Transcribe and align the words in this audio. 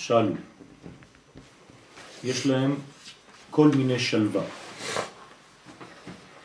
שאלו. 0.00 0.32
יש 2.24 2.46
להם 2.46 2.76
כל 3.50 3.68
מיני 3.68 3.98
שלווה. 3.98 4.42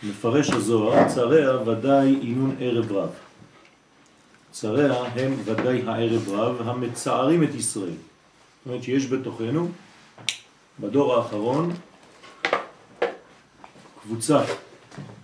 מפרש 0.03 0.49
הזוהר, 0.49 1.09
צריה 1.09 1.69
ודאי 1.69 2.15
עינון 2.21 2.55
ערב 2.59 2.91
רב. 2.91 3.09
צריה 4.51 5.03
הם 5.03 5.35
ודאי 5.45 5.81
הערב 5.87 6.29
רב 6.29 6.69
המצערים 6.69 7.43
את 7.43 7.55
ישראל. 7.55 7.89
זאת 7.89 8.65
אומרת 8.65 8.83
שיש 8.83 9.07
בתוכנו, 9.07 9.69
בדור 10.79 11.15
האחרון, 11.15 11.73
קבוצה 14.01 14.41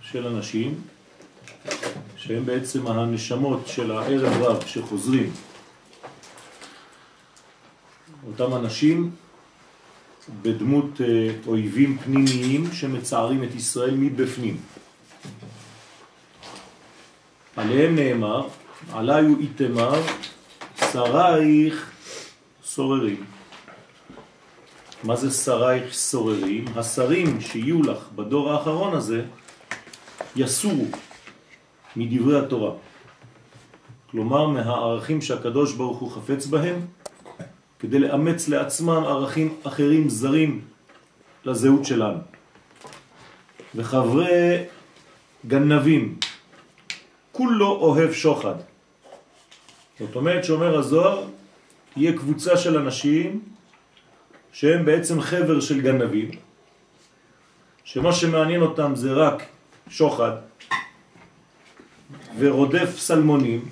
של 0.02 0.26
אנשים 0.26 0.80
שהם 2.16 2.46
בעצם 2.46 2.86
הנשמות 2.86 3.66
של 3.66 3.92
הערב 3.92 4.42
רב 4.42 4.66
שחוזרים. 4.66 5.32
אותם 8.26 8.54
אנשים 8.54 9.10
בדמות 10.42 11.00
אה, 11.00 11.34
אויבים 11.46 11.98
פנימיים 11.98 12.72
שמצערים 12.72 13.44
את 13.44 13.54
ישראל 13.54 13.94
מבפנים. 13.94 14.56
עליהם 17.56 17.94
נאמר, 17.94 18.48
עליו 18.92 19.24
איתמר, 19.40 20.02
שרייך 20.92 21.90
סוררים. 22.64 23.24
מה 25.04 25.16
זה 25.16 25.30
שרייך 25.30 25.92
סוררים? 25.92 26.64
השרים 26.76 27.40
שיהיו 27.40 27.82
לך 27.82 27.98
בדור 28.16 28.52
האחרון 28.52 28.94
הזה 28.94 29.24
יסורו 30.36 30.86
מדברי 31.96 32.38
התורה. 32.38 32.72
כלומר 34.10 34.46
מהערכים 34.46 35.20
שהקדוש 35.20 35.72
ברוך 35.72 35.98
הוא 35.98 36.10
חפץ 36.10 36.46
בהם, 36.46 36.80
כדי 37.82 37.98
לאמץ 37.98 38.48
לעצמם 38.48 39.04
ערכים 39.04 39.54
אחרים 39.62 40.08
זרים 40.08 40.60
לזהות 41.44 41.84
שלנו. 41.84 42.18
וחברי 43.74 44.64
גנבים, 45.46 46.16
כולו 47.32 47.66
אוהב 47.66 48.12
שוחד. 48.12 48.54
זאת 49.98 50.16
אומרת 50.16 50.44
שאומר 50.44 50.78
הזוהר, 50.78 51.24
תהיה 51.94 52.12
קבוצה 52.12 52.56
של 52.56 52.78
אנשים 52.78 53.40
שהם 54.52 54.84
בעצם 54.84 55.20
חבר 55.20 55.60
של 55.60 55.80
גנבים, 55.80 56.30
שמה 57.84 58.12
שמעניין 58.12 58.62
אותם 58.62 58.94
זה 58.94 59.12
רק 59.12 59.42
שוחד 59.88 60.32
ורודף 62.38 62.98
סלמונים, 62.98 63.68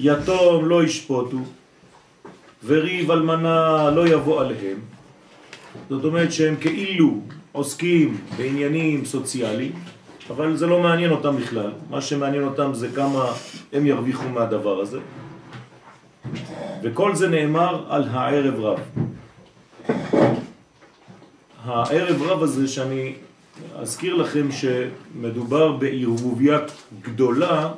יתום 0.00 0.64
לא 0.64 0.84
ישפוטו 0.84 1.38
וריב 2.66 3.10
אלמנה 3.10 3.90
לא 3.90 4.08
יבוא 4.08 4.40
עליהם. 4.40 4.78
זאת 5.90 6.04
אומרת 6.04 6.32
שהם 6.32 6.56
כאילו 6.60 7.20
עוסקים 7.52 8.16
בעניינים 8.36 9.04
סוציאליים, 9.04 9.72
אבל 10.30 10.56
זה 10.56 10.66
לא 10.66 10.82
מעניין 10.82 11.10
אותם 11.10 11.36
בכלל. 11.36 11.70
מה 11.90 12.00
שמעניין 12.00 12.42
אותם 12.42 12.74
זה 12.74 12.88
כמה 12.94 13.32
הם 13.72 13.86
ירוויחו 13.86 14.28
מהדבר 14.28 14.80
הזה. 14.80 14.98
וכל 16.82 17.14
זה 17.14 17.28
נאמר 17.28 17.84
על 17.88 18.04
הערב 18.10 18.60
רב. 18.60 18.80
הערב 21.64 22.22
רב 22.22 22.42
הזה 22.42 22.68
שאני 22.68 23.14
אזכיר 23.74 24.14
לכם 24.14 24.48
שמדובר 24.52 25.72
בערבוביה 25.72 26.58
גדולה 27.02 27.72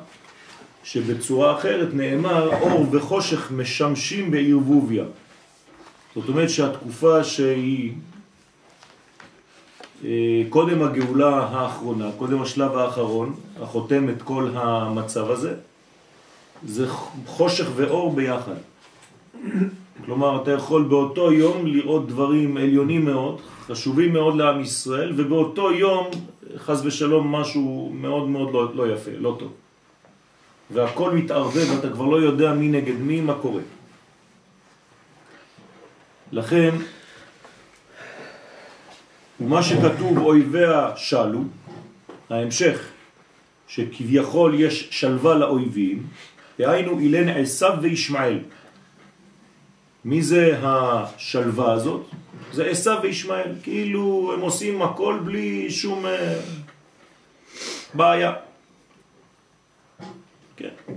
שבצורה 0.83 1.57
אחרת 1.57 1.93
נאמר 1.93 2.61
אור 2.61 2.85
וחושך 2.91 3.51
משמשים 3.51 4.31
בערבוביה. 4.31 5.03
זאת 6.15 6.29
אומרת 6.29 6.49
שהתקופה 6.49 7.23
שהיא 7.23 7.93
אה, 10.05 10.43
קודם 10.49 10.81
הגאולה 10.81 11.37
האחרונה, 11.37 12.09
קודם 12.17 12.41
השלב 12.41 12.77
האחרון, 12.77 13.35
החותם 13.61 14.09
את 14.09 14.21
כל 14.21 14.49
המצב 14.53 15.31
הזה, 15.31 15.53
זה 16.65 16.87
חושך 17.25 17.65
ואור 17.75 18.13
ביחד. 18.13 18.55
כלומר, 20.05 20.41
אתה 20.41 20.51
יכול 20.51 20.83
באותו 20.83 21.31
יום 21.33 21.65
לראות 21.65 22.07
דברים 22.07 22.57
עליונים 22.57 23.05
מאוד, 23.05 23.41
חשובים 23.67 24.13
מאוד 24.13 24.35
לעם 24.35 24.61
ישראל, 24.61 25.13
ובאותו 25.15 25.71
יום, 25.71 26.07
חז 26.57 26.85
ושלום, 26.85 27.35
משהו 27.35 27.91
מאוד 27.93 28.27
מאוד 28.27 28.53
לא, 28.53 28.75
לא 28.75 28.93
יפה, 28.93 29.11
לא 29.19 29.35
טוב. 29.39 29.51
והכל 30.71 31.11
מתערבב, 31.11 31.71
ואתה 31.71 31.89
כבר 31.89 32.05
לא 32.05 32.21
יודע 32.21 32.53
מי 32.53 32.67
נגד 32.67 32.95
מי, 32.95 33.21
מה 33.21 33.33
קורה. 33.41 33.61
לכן, 36.31 36.75
ומה 39.39 39.63
שכתוב 39.63 40.17
אויביה 40.17 40.91
שלו, 40.95 41.39
ההמשך, 42.29 42.89
שכביכול 43.67 44.59
יש 44.59 44.87
שלווה 44.91 45.35
לאויבים, 45.35 46.07
דהיינו 46.59 46.99
אילן 46.99 47.29
עשיו 47.29 47.73
וישמעאל. 47.81 48.39
מי 50.05 50.21
זה 50.21 50.59
השלווה 50.61 51.73
הזאת? 51.73 52.05
זה 52.53 52.65
עשיו 52.65 52.99
וישמעאל, 53.03 53.51
כאילו 53.63 54.31
הם 54.33 54.41
עושים 54.41 54.81
הכל 54.81 55.19
בלי 55.23 55.71
שום 55.71 56.05
אה, 56.05 56.39
בעיה. 57.93 58.33
כן. 60.59 60.93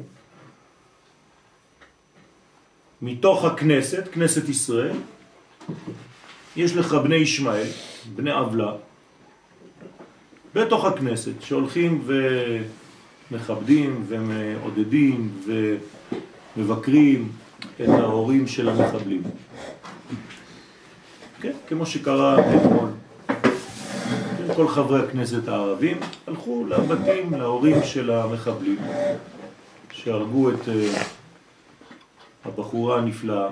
מתוך 3.03 3.45
הכנסת, 3.45 4.09
כנסת 4.13 4.49
ישראל, 4.49 4.97
יש 6.57 6.77
לך 6.77 6.95
בני 6.95 7.17
ישמעאל, 7.17 7.67
בני 8.15 8.41
אבלה, 8.41 8.73
בתוך 10.55 10.85
הכנסת, 10.85 11.33
שהולכים 11.41 12.05
ומכבדים 13.31 14.05
ומעודדים 14.09 15.33
ומבקרים 16.57 17.33
את 17.81 17.89
ההורים 17.89 18.47
של 18.47 18.69
המחבלים. 18.69 19.23
כן, 21.41 21.53
כמו 21.69 21.87
שקרה 21.87 22.57
אתמול. 22.57 22.89
כל 24.57 24.69
חברי 24.69 25.01
הכנסת 25.03 25.49
הערבים 25.49 25.97
הלכו 26.27 26.65
לבתים, 26.69 27.35
להורים 27.35 27.77
של 27.85 28.11
המחבלים, 28.11 28.77
שהרגו 29.93 30.51
את 30.51 30.69
אה, 30.69 31.03
הבחורה 32.45 32.99
הנפלאה 32.99 33.49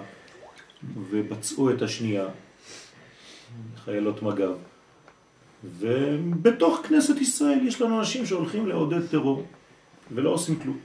ופצעו 1.11 1.71
את 1.71 1.83
השנייה, 1.83 2.27
חיילות 3.85 4.23
מג"ב. 4.23 4.53
ובתוך 5.65 6.81
כנסת 6.89 7.21
ישראל 7.21 7.59
יש 7.67 7.81
לנו 7.81 7.99
אנשים 7.99 8.27
שהולכים 8.27 8.67
לעודד 8.67 9.07
טרור 9.07 9.47
ולא 10.13 10.31
עושים 10.31 10.59
כלום. 10.59 10.79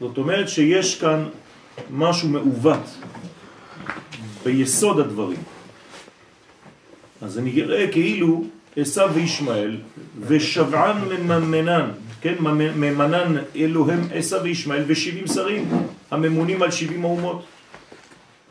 זאת 0.00 0.18
אומרת 0.18 0.48
שיש 0.48 1.00
כאן 1.00 1.24
משהו 1.90 2.28
מעוות 2.28 2.98
ביסוד 4.44 5.00
הדברים. 5.00 5.42
אז 7.20 7.32
זה 7.32 7.42
נראה 7.42 7.92
כאילו 7.92 8.44
עשיו 8.76 9.10
וישמעאל 9.14 9.76
ושבען 10.20 10.96
ממנן, 11.22 11.90
כן, 12.20 12.34
ממנן 12.76 13.36
אלוהם 13.56 14.00
עשיו 14.14 14.40
וישמעאל 14.42 14.84
ושבעים 14.86 15.26
שרים 15.26 15.68
הממונים 16.10 16.62
על 16.62 16.70
שבעים 16.70 17.04
האומות. 17.04 17.44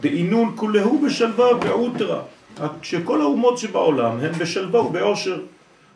דאינון 0.02 0.54
כולהו 0.56 1.02
בשלווה 1.06 1.54
בעוטרה, 1.54 2.22
כשכל 2.82 3.22
האומות 3.22 3.58
שבעולם 3.58 4.20
הן 4.20 4.32
בשלווה 4.32 4.82
ובעושר, 4.82 5.42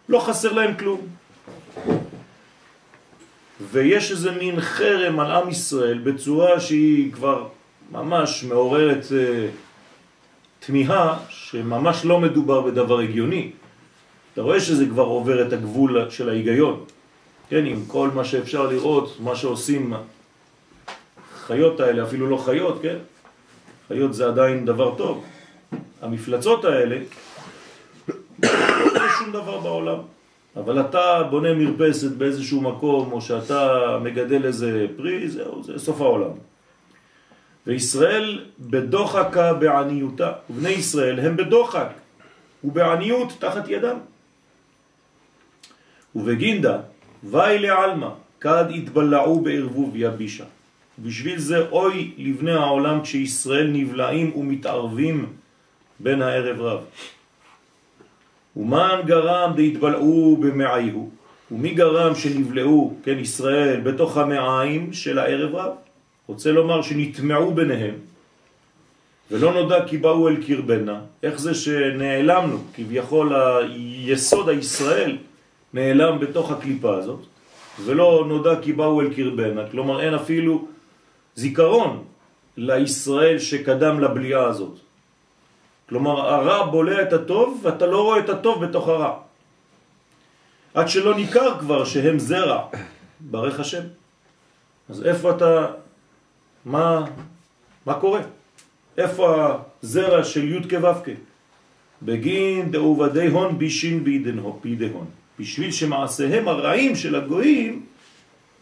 לא 0.09 0.20
חסר 0.20 0.52
להם 0.52 0.74
כלום. 0.78 1.02
ויש 3.72 4.12
איזה 4.12 4.32
מין 4.32 4.62
חרם 4.62 5.20
על 5.20 5.32
עם 5.32 5.50
ישראל 5.50 5.98
בצורה 5.98 6.59
שהיא 6.59 7.14
כבר 7.14 7.48
ממש 7.92 8.44
מעוררת 8.44 9.06
אה, 9.12 9.47
תמיהה 10.59 11.18
שממש 11.29 12.06
לא 12.06 12.20
מדובר 12.20 12.62
בדבר 12.62 13.00
הגיוני. 13.00 13.52
אתה 14.34 14.41
רואה 14.41 14.59
שזה 14.59 14.85
כבר 14.85 15.03
עובר 15.03 15.47
את 15.47 15.53
הגבול 15.53 16.09
של 16.09 16.29
ההיגיון. 16.29 16.84
כן, 17.52 17.66
עם 17.66 17.86
כל 17.88 18.09
מה 18.16 18.24
שאפשר 18.24 18.68
לראות, 18.68 19.18
מה 19.20 19.36
שעושים 19.36 19.94
חיות 21.36 21.80
האלה, 21.80 22.03
אפילו 22.03 22.30
לא 22.30 22.38
חיות, 22.38 22.80
כן? 22.82 22.98
חיות 23.88 24.14
זה 24.14 24.28
עדיין 24.28 24.66
דבר 24.66 24.96
טוב. 24.96 25.26
המפלצות 26.02 26.66
האלה, 26.66 26.98
לא 28.94 29.09
שום 29.20 29.32
דבר 29.32 29.59
בעולם. 29.59 29.98
אבל 30.56 30.80
אתה 30.80 31.24
בונה 31.30 31.53
מרפסת 31.53 32.12
באיזשהו 32.12 32.62
מקום, 32.62 33.12
או 33.12 33.22
שאתה 33.22 33.97
מגדל 34.04 34.46
איזה 34.46 34.86
פרי, 34.97 35.30
זהו, 35.30 35.64
זה 35.64 35.80
סוף 35.80 36.02
העולם. 36.02 36.32
וישראל 37.68 38.46
בדוחקה 38.59 39.54
בעניותה, 39.54 40.32
ובני 40.50 40.70
ישראל 40.70 41.20
הם 41.20 41.38
בדוחק 41.38 41.90
ובעניות 42.64 43.34
תחת 43.40 43.68
ידם. 43.68 43.97
ובגינדה, 46.16 46.78
ואי 47.23 47.59
לעלמא, 47.59 48.09
כד 48.40 48.66
התבלעו 48.76 49.40
בערבוב 49.40 49.91
יבישה. 49.96 50.44
בשביל 51.00 51.40
זה 51.40 51.70
אוי 51.70 52.12
לבני 52.18 52.52
העולם 52.52 53.02
כשישראל 53.02 53.68
נבלעים 53.68 54.35
ומתערבים 54.35 55.26
בין 56.00 56.22
הערב 56.22 56.62
רב. 56.62 56.79
ומן 58.56 59.02
גרם 59.06 59.53
דהתבלעו 59.56 60.38
במעיהו, 60.41 61.09
ומי 61.52 61.73
גרם 61.73 62.16
שנבלעו, 62.16 62.97
כן, 63.03 63.20
ישראל, 63.20 63.79
בתוך 63.79 64.18
המעיים 64.18 64.94
של 64.94 65.20
הערב 65.20 65.56
רב? 65.56 65.72
רוצה 66.28 66.52
לומר 66.52 66.82
שנטמעו 66.82 67.53
ביניהם, 67.53 67.96
ולא 69.32 69.53
נודע 69.53 69.88
כי 69.88 69.97
באו 69.97 70.29
אל 70.29 70.35
קרבנה. 70.44 71.02
איך 71.23 71.40
זה 71.40 71.53
שנעלמנו, 71.53 72.58
כביכול 72.73 73.34
היסוד 73.34 74.50
הישראל 74.50 75.18
נעלם 75.73 76.20
בתוך 76.20 76.52
הקליפה 76.52 76.96
הזאת, 76.96 77.20
ולא 77.85 78.26
נודע 78.28 78.62
כי 78.62 78.73
באו 78.73 79.02
אל 79.02 79.14
קרבנה, 79.14 79.70
כלומר 79.72 80.02
אין 80.02 80.14
אפילו 80.14 80.68
זיכרון 81.35 82.03
לישראל 82.58 83.40
שקדם 83.40 84.00
לבליעה 84.00 84.46
הזאת. 84.46 84.78
כלומר 85.90 86.20
הרע 86.20 86.66
בולע 86.72 87.02
את 87.02 87.14
הטוב 87.14 87.59
ואתה 87.64 87.85
לא 87.85 88.02
רואה 88.02 88.20
את 88.20 88.29
הטוב 88.29 88.66
בתוך 88.66 88.88
הרע. 88.88 89.14
עד 90.73 90.88
שלא 90.90 91.16
ניכר 91.16 91.59
כבר 91.59 91.85
שהם 91.85 92.20
זרע, 92.20 92.68
ברך 93.20 93.59
השם. 93.59 93.84
אז 94.90 95.06
איפה 95.06 95.32
אתה, 95.32 95.68
מה, 96.66 97.06
מה 97.85 97.94
קורה? 97.94 98.22
איפה 98.97 99.56
הזרע 99.84 100.23
של 100.23 100.53
י' 100.53 100.70
כו' 100.70 101.12
בגין 102.02 102.72
דעובדי 102.72 103.28
הון 103.28 103.59
בישין 103.59 104.03
בידי 104.03 104.90
הון. 104.90 105.21
בשביל 105.41 105.72
שמעשיהם 105.72 106.47
הרעים 106.47 106.96
של 106.96 107.16
הגויים 107.16 107.85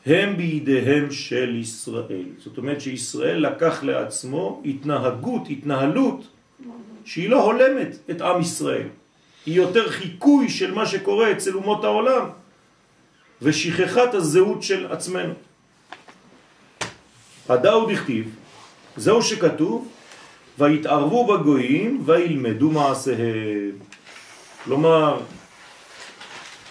הם 0.05 0.37
בידיהם 0.37 1.11
של 1.11 1.55
ישראל. 1.55 2.31
זאת 2.37 2.57
אומרת 2.57 2.81
שישראל 2.81 3.47
לקח 3.47 3.83
לעצמו 3.83 4.61
התנהגות, 4.65 5.41
התנהלות, 5.49 6.27
שהיא 7.05 7.29
לא 7.29 7.43
הולמת 7.43 7.95
את 8.09 8.21
עם 8.21 8.41
ישראל. 8.41 8.87
היא 9.45 9.55
יותר 9.55 9.89
חיקוי 9.89 10.49
של 10.49 10.73
מה 10.73 10.85
שקורה 10.85 11.31
אצל 11.31 11.53
אומות 11.55 11.83
העולם 11.83 12.25
ושכחת 13.41 14.13
הזהות 14.13 14.63
של 14.63 14.91
עצמנו. 14.91 15.33
הדאו 17.49 17.91
דכתיב, 17.91 18.35
זהו 18.95 19.21
שכתוב, 19.21 19.87
ויתערבו 20.59 21.27
בגויים 21.27 22.01
וילמדו 22.05 22.71
מעשיהם. 22.71 23.75
כלומר, 24.63 25.19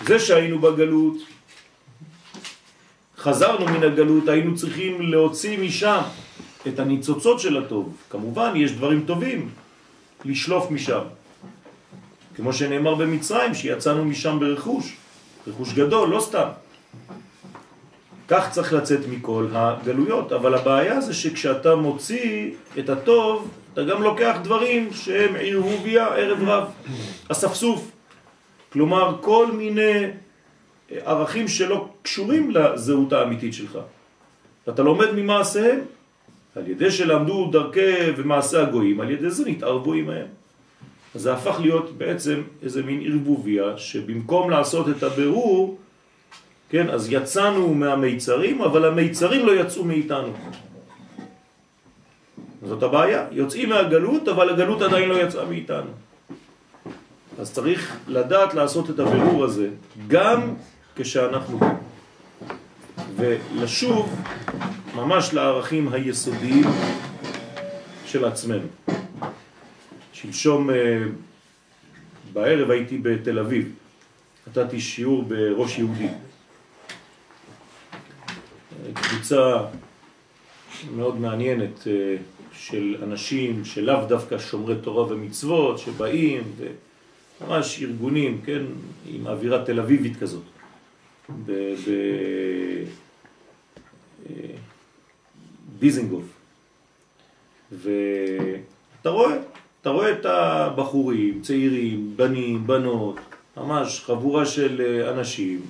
זה 0.07 0.19
שהיינו 0.19 0.59
בגלות, 0.59 1.17
חזרנו 3.19 3.65
מן 3.67 3.83
הגלות, 3.83 4.29
היינו 4.29 4.57
צריכים 4.57 5.03
להוציא 5.03 5.59
משם 5.59 6.01
את 6.69 6.79
הניצוצות 6.79 7.41
של 7.41 7.57
הטוב. 7.57 7.97
כמובן, 8.11 8.53
יש 8.57 8.73
דברים 8.73 9.05
טובים 9.07 9.49
לשלוף 10.25 10.71
משם. 10.71 11.01
כמו 12.37 12.53
שנאמר 12.53 12.95
במצרים, 12.95 13.55
שיצאנו 13.55 14.05
משם 14.05 14.39
ברכוש, 14.41 14.97
רכוש 15.47 15.73
גדול, 15.73 16.09
לא 16.09 16.21
סתם. 16.21 16.49
כך 18.29 18.51
צריך 18.51 18.73
לצאת 18.73 19.01
מכל 19.11 19.47
הגלויות, 19.53 20.33
אבל 20.33 20.55
הבעיה 20.55 21.01
זה 21.01 21.15
שכשאתה 21.15 21.75
מוציא 21.75 22.51
את 22.79 22.89
הטוב, 22.89 23.49
אתה 23.73 23.83
גם 23.85 24.03
לוקח 24.03 24.37
דברים 24.43 24.89
שהם 24.93 25.35
ערבוביה 25.41 26.07
ערב 26.07 26.49
רב, 26.49 26.65
אספסוף. 27.29 27.98
כלומר, 28.73 29.17
כל 29.21 29.53
מיני 29.53 30.05
ערכים 30.91 31.49
שלא 31.49 31.89
קשורים 32.03 32.51
לזהות 32.51 33.13
האמיתית 33.13 33.55
שלך. 33.55 33.79
אתה 34.69 34.83
לומד 34.83 35.11
ממעשיהם, 35.15 35.81
על 36.57 36.69
ידי 36.69 36.91
שלמדו 36.91 37.49
דרכי 37.53 38.13
ומעשה 38.17 38.63
הגויים, 38.63 39.01
על 39.01 39.11
ידי 39.11 39.31
זה 39.31 39.51
נתערבו 39.51 39.93
עמהם. 39.93 40.27
אז 41.15 41.21
זה 41.21 41.33
הפך 41.33 41.57
להיות 41.61 41.99
בעצם 41.99 42.43
איזה 42.63 42.83
מין 42.83 43.01
ערבוביה, 43.07 43.79
שבמקום 43.79 44.51
לעשות 44.51 44.89
את 44.89 45.03
הבירור, 45.03 45.79
כן, 46.71 46.91
אז 46.91 47.13
יצאנו 47.13 47.75
מהמיצרים, 47.75 48.63
אבל 48.63 48.85
המיצרים 48.85 49.47
לא 49.47 49.53
יצאו 49.61 49.85
מאיתנו. 49.85 50.33
זאת 52.63 52.83
הבעיה, 52.83 53.27
יוצאים 53.33 53.69
מהגלות, 53.69 54.29
אבל 54.29 54.51
הגלות 54.51 54.83
עדיין 54.83 55.09
לא 55.09 55.23
יצאה 55.23 55.45
מאיתנו. 55.45 55.91
אז 57.39 57.53
צריך 57.53 57.97
לדעת 58.09 58.55
לעשות 58.55 58.91
את 58.91 58.99
הבירור 58.99 59.45
הזה, 59.45 59.69
גם 60.09 60.55
כשאנחנו 60.97 61.61
ולשוב 63.17 64.17
ממש 64.95 65.35
לערכים 65.35 65.93
היסודיים 65.93 66.65
של 68.07 68.25
עצמנו. 68.25 68.67
שלשום 70.13 70.71
אה, 70.71 70.99
בערב 72.33 72.71
הייתי 72.71 72.99
בתל 72.99 73.39
אביב, 73.39 73.73
נתתי 74.47 74.81
שיעור 74.81 75.23
בראש 75.23 75.79
יהודי. 75.79 76.09
קבוצה 78.95 79.57
מאוד 80.97 81.21
מעניינת 81.21 81.87
אה, 81.87 82.17
של 82.53 82.97
אנשים 83.03 83.65
שלאו 83.65 84.07
דווקא 84.09 84.39
שומרי 84.39 84.75
תורה 84.83 85.13
ומצוות, 85.13 85.79
שבאים, 85.79 86.43
ממש 87.41 87.83
ארגונים, 87.83 88.41
כן, 88.45 88.63
עם 89.07 89.27
אווירה 89.27 89.65
תל 89.65 89.81
אביבית 89.81 90.17
כזאת. 90.17 90.43
בדיזנגוף. 95.79 96.25
אה, 96.25 96.29
ואתה 97.73 99.11
רואה, 99.11 99.37
אתה 99.81 99.91
רואה 99.91 100.13
את 100.13 100.27
הבחורים, 100.27 101.41
צעירים, 101.43 102.13
בנים, 102.17 102.67
בנות, 102.67 103.17
ממש 103.57 104.01
חבורה 104.01 104.47
של 104.47 104.81
אה, 104.81 105.11
אנשים 105.11 105.61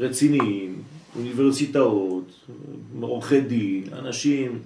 רציניים, 0.00 0.82
אוניברסיטאות, 1.16 2.46
עורכי 3.00 3.40
דין, 3.40 3.84
אנשים, 3.92 4.58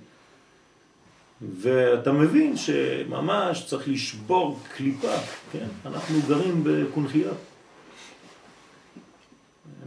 ואתה 1.43 2.13
מבין 2.13 2.57
שממש 2.57 3.67
צריך 3.67 3.89
לשבור 3.89 4.61
קליפה, 4.77 5.17
כן? 5.53 5.67
אנחנו 5.87 6.19
גרים 6.29 6.65
בקונחייה. 6.65 7.31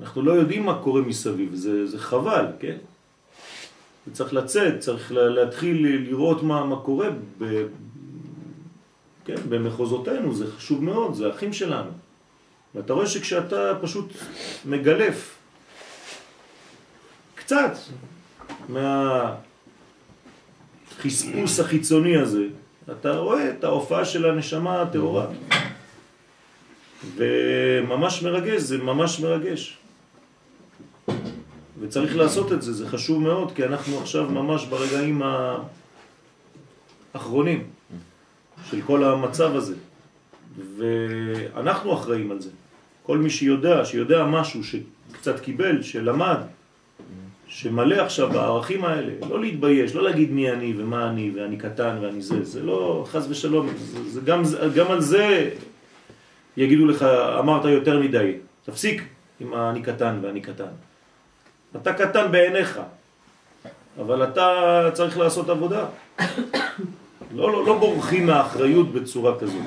אנחנו 0.02 0.22
לא 0.22 0.32
יודעים 0.32 0.66
מה 0.66 0.80
קורה 0.84 1.02
מסביב, 1.02 1.56
זה, 1.56 1.88
זה 1.88 2.00
חבל, 2.00 2.46
כן? 2.60 2.78
צריך 4.12 4.34
לצאת, 4.34 4.80
צריך 4.80 5.12
להתחיל 5.12 5.88
לראות 5.88 6.44
מה, 6.44 6.66
מה 6.66 6.80
קורה 6.80 7.10
ב, 7.38 7.66
כן, 9.26 9.36
במחוזותינו, 9.50 10.36
זה 10.36 10.52
חשוב 10.52 10.84
מאוד, 10.84 11.14
זה 11.14 11.30
אחים 11.30 11.54
שלנו. 11.54 11.92
ואתה 12.76 12.94
רואה 12.94 13.08
שכשאתה 13.08 13.74
פשוט 13.82 14.14
מגלף 14.66 15.38
קצת 17.36 17.74
מהחספוס 21.06 21.60
החיצוני 21.60 22.18
הזה, 22.18 22.46
אתה 22.92 23.18
רואה 23.18 23.50
את 23.50 23.64
ההופעה 23.64 24.06
של 24.06 24.26
הנשמה 24.26 24.82
הטהורה. 24.82 25.28
וממש 27.16 28.24
מרגש, 28.24 28.62
זה 28.62 28.78
ממש 28.78 29.20
מרגש. 29.20 29.78
וצריך 31.80 32.16
לעשות 32.16 32.52
את 32.52 32.62
זה, 32.62 32.74
זה 32.74 32.88
חשוב 32.90 33.22
מאוד, 33.22 33.52
כי 33.52 33.66
אנחנו 33.66 34.00
עכשיו 34.00 34.30
ממש 34.30 34.66
ברגעים 34.66 35.22
האחרונים 37.14 37.68
של 38.70 38.82
כל 38.82 39.04
המצב 39.04 39.56
הזה. 39.56 39.76
ואנחנו 40.78 41.94
אחראים 41.94 42.32
על 42.32 42.42
זה. 42.42 42.50
כל 43.04 43.18
מי 43.18 43.30
שיודע, 43.30 43.86
שיודע 43.86 44.26
משהו, 44.26 44.62
שקצת 44.64 45.40
קיבל, 45.40 45.82
שלמד, 45.82 46.38
שמלא 47.54 47.96
עכשיו 47.96 48.30
בערכים 48.30 48.86
האלה, 48.86 49.14
לא 49.30 49.42
להתבייש, 49.42 49.96
לא 49.96 50.04
להגיד 50.04 50.32
מי 50.32 50.52
אני 50.52 50.74
ומה 50.78 51.10
אני 51.10 51.32
ואני 51.36 51.58
קטן 51.58 51.98
ואני 52.02 52.22
זה, 52.22 52.44
זה 52.44 52.64
לא 52.64 53.06
חס 53.12 53.26
ושלום, 53.30 53.70
זה, 53.78 54.10
זה 54.10 54.22
גם, 54.22 54.44
גם 54.76 54.92
על 54.92 55.02
זה 55.02 55.50
יגידו 56.58 56.86
לך, 56.86 57.04
אמרת 57.40 57.66
יותר 57.66 58.00
מדי, 58.00 58.34
תפסיק 58.66 59.04
עם 59.40 59.54
אני 59.54 59.82
קטן 59.82 60.20
ואני 60.22 60.42
קטן. 60.42 60.72
אתה 61.76 61.94
קטן 61.94 62.32
בעיניך, 62.32 62.80
אבל 64.02 64.24
אתה 64.24 64.90
צריך 64.94 65.18
לעשות 65.18 65.50
עבודה. 65.50 65.86
לא, 67.36 67.52
לא, 67.52 67.66
לא 67.66 67.78
בורחים 67.80 68.26
מהאחריות 68.26 68.94
בצורה 68.94 69.40
כזו. 69.40 69.60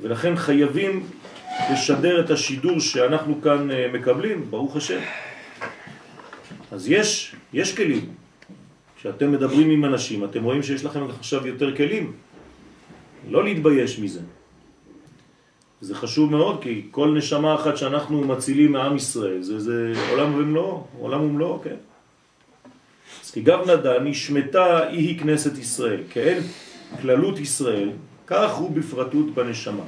ולכן 0.00 0.36
חייבים 0.36 1.06
לשדר 1.72 2.20
את 2.20 2.30
השידור 2.30 2.80
שאנחנו 2.80 3.42
כאן 3.42 3.70
אה, 3.70 3.86
מקבלים, 3.92 4.50
ברוך 4.50 4.76
השם. 4.76 5.00
אז 6.72 6.88
יש, 6.88 7.34
יש 7.52 7.76
כלים. 7.76 8.14
כשאתם 8.96 9.32
מדברים 9.32 9.70
עם 9.70 9.84
אנשים, 9.84 10.24
אתם 10.24 10.44
רואים 10.44 10.62
שיש 10.62 10.84
לכם 10.84 11.00
עכשיו 11.18 11.46
יותר 11.46 11.76
כלים. 11.76 12.12
לא 13.28 13.44
להתבייש 13.44 13.98
מזה. 13.98 14.20
זה 15.80 15.94
חשוב 15.94 16.30
מאוד, 16.30 16.62
כי 16.62 16.86
כל 16.90 17.14
נשמה 17.18 17.54
אחת 17.54 17.76
שאנחנו 17.76 18.24
מצילים 18.24 18.72
מעם 18.72 18.96
ישראל, 18.96 19.42
זה, 19.42 19.60
זה 19.60 19.92
עולם 20.10 20.34
ומלואו, 20.34 20.86
עולם 20.98 21.20
ומלואו, 21.20 21.60
כן. 21.64 21.76
אז 23.24 23.30
כי 23.30 23.40
גבנדה 23.40 23.98
נשמתה 24.00 24.86
היא 24.88 25.18
כנסת 25.18 25.58
ישראל, 25.58 26.02
כאין 26.10 26.42
כללות 27.02 27.38
ישראל, 27.38 27.90
כך 28.26 28.54
הוא 28.54 28.70
בפרטות 28.70 29.34
בנשמה. 29.34 29.84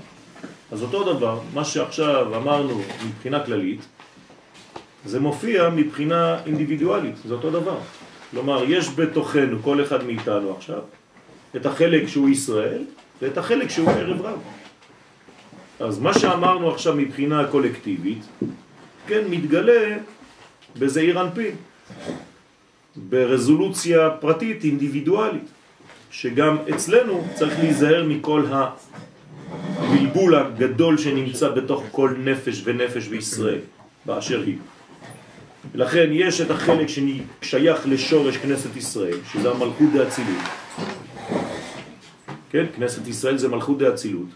אז 0.73 0.83
אותו 0.83 1.15
דבר, 1.15 1.41
מה 1.55 1.65
שעכשיו 1.65 2.37
אמרנו 2.37 2.83
מבחינה 3.07 3.45
כללית, 3.45 3.81
זה 5.07 5.21
מופיע 5.21 5.69
מבחינה 5.69 6.39
אינדיבידואלית, 6.47 7.15
זה 7.25 7.35
אותו 7.35 7.51
דבר. 7.51 7.79
כלומר, 8.31 8.65
יש 8.69 8.89
בתוכנו, 8.97 9.63
כל 9.63 9.83
אחד 9.83 10.05
מאיתנו 10.05 10.57
עכשיו, 10.57 10.81
את 11.57 11.67
החלק 11.67 12.09
שהוא 12.09 12.29
ישראל 12.29 12.85
ואת 13.23 13.39
החלק 13.39 13.71
שהוא 13.71 13.91
ערב 13.91 14.21
רב. 14.21 14.39
אז 15.81 15.99
מה 15.99 16.15
שאמרנו 16.15 16.71
עכשיו 16.71 16.95
מבחינה 16.97 17.47
קולקטיבית, 17.51 18.23
כן, 19.07 19.25
מתגלה 19.31 19.97
בזעיר 20.79 21.21
אנפין, 21.21 21.55
ברזולוציה 22.97 24.11
פרטית, 24.11 24.65
אינדיבידואלית, 24.65 25.49
שגם 26.11 26.57
אצלנו 26.75 27.25
צריך 27.35 27.59
להיזהר 27.59 28.05
מכל 28.05 28.45
הבלבול 28.51 30.35
הגדול 30.35 30.99
שנמצא 30.99 31.49
בתוך 31.49 31.85
כל 31.91 32.15
נפש 32.19 32.63
ונפש 32.65 33.09
בישראל, 33.09 33.61
באשר 34.07 34.43
היא. 34.47 34.57
לכן 35.75 36.09
יש 36.13 36.41
את 36.41 36.51
החלק 36.51 36.87
ששייך 36.89 37.87
לשורש 37.87 38.37
כנסת 38.37 38.77
ישראל, 38.77 39.19
שזה 39.33 39.51
המלכות 39.51 39.93
דאצילות. 39.93 40.43
כן, 42.51 42.65
כנסת 42.77 43.07
ישראל 43.09 43.39
זה 43.39 43.49
מלכות 43.49 43.79
דאצילות. 43.79 44.29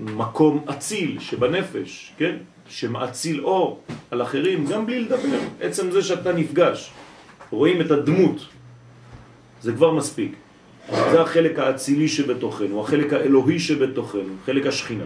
מקום 0.00 0.64
אציל 0.70 1.18
שבנפש, 1.20 2.12
כן, 2.18 2.36
שמאציל 2.68 3.44
אור 3.44 3.80
על 4.10 4.22
אחרים, 4.22 4.66
גם 4.66 4.86
בלי 4.86 5.00
לדבר. 5.00 5.38
עצם 5.60 5.90
זה 5.90 6.02
שאתה 6.02 6.32
נפגש, 6.32 6.90
רואים 7.50 7.80
את 7.80 7.90
הדמות, 7.90 8.46
זה 9.62 9.72
כבר 9.72 9.90
מספיק. 9.92 10.32
זה 10.90 11.20
החלק 11.20 11.58
האצילי 11.58 12.08
שבתוכנו, 12.08 12.80
החלק 12.80 13.12
האלוהי 13.12 13.58
שבתוכנו, 13.58 14.34
חלק 14.46 14.66
השכינה. 14.66 15.04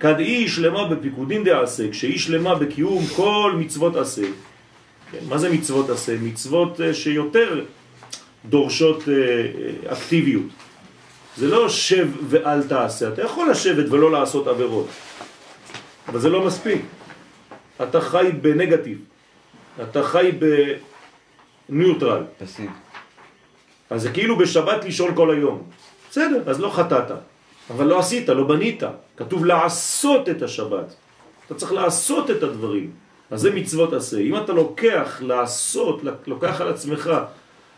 כד 0.00 0.18
אי 0.18 0.48
שלמה 0.48 0.88
בפיקודין 0.88 1.44
דעשה, 1.44 1.90
כשאי 1.90 2.18
שלמה 2.18 2.54
בקיום 2.54 3.04
כל 3.16 3.52
מצוות 3.58 3.96
עשה. 3.96 4.26
כן, 5.10 5.18
מה 5.28 5.38
זה 5.38 5.50
מצוות 5.50 5.90
עשה? 5.90 6.16
מצוות 6.22 6.80
אה, 6.80 6.94
שיותר 6.94 7.64
דורשות 8.44 9.08
אה, 9.08 9.14
אה, 9.14 9.92
אקטיביות. 9.92 10.46
זה 11.36 11.48
לא 11.48 11.68
שב 11.68 12.08
ואל 12.28 12.62
תעשה, 12.62 13.08
אתה 13.08 13.22
יכול 13.22 13.50
לשבת 13.50 13.90
ולא 13.90 14.12
לעשות 14.12 14.46
עבירות, 14.46 14.88
אבל 16.08 16.20
זה 16.20 16.28
לא 16.28 16.46
מספיק. 16.46 16.82
אתה 17.82 18.00
חי 18.00 18.30
בנגטיב, 18.40 18.98
אתה 19.82 20.02
חי 20.02 20.30
בניוטרל. 21.68 22.22
פסיב. 22.38 22.70
אז 23.90 24.02
זה 24.02 24.10
כאילו 24.10 24.36
בשבת 24.36 24.84
לישון 24.84 25.14
כל 25.14 25.30
היום. 25.30 25.62
בסדר, 26.10 26.42
אז 26.46 26.60
לא 26.60 26.70
חטאת. 26.70 27.35
אבל 27.70 27.86
לא 27.86 27.98
עשית, 27.98 28.28
לא 28.28 28.44
בנית. 28.44 28.82
כתוב 29.16 29.44
לעשות 29.44 30.28
את 30.28 30.42
השבת. 30.42 30.94
אתה 31.46 31.54
צריך 31.54 31.72
לעשות 31.72 32.30
את 32.30 32.42
הדברים. 32.42 32.90
אז 33.30 33.40
זה 33.40 33.54
מצוות 33.54 33.92
עשה. 33.92 34.18
אם 34.18 34.36
אתה 34.36 34.52
לוקח 34.52 35.18
לעשות, 35.22 36.02
לוקח 36.26 36.60
על 36.60 36.68
עצמך 36.68 37.10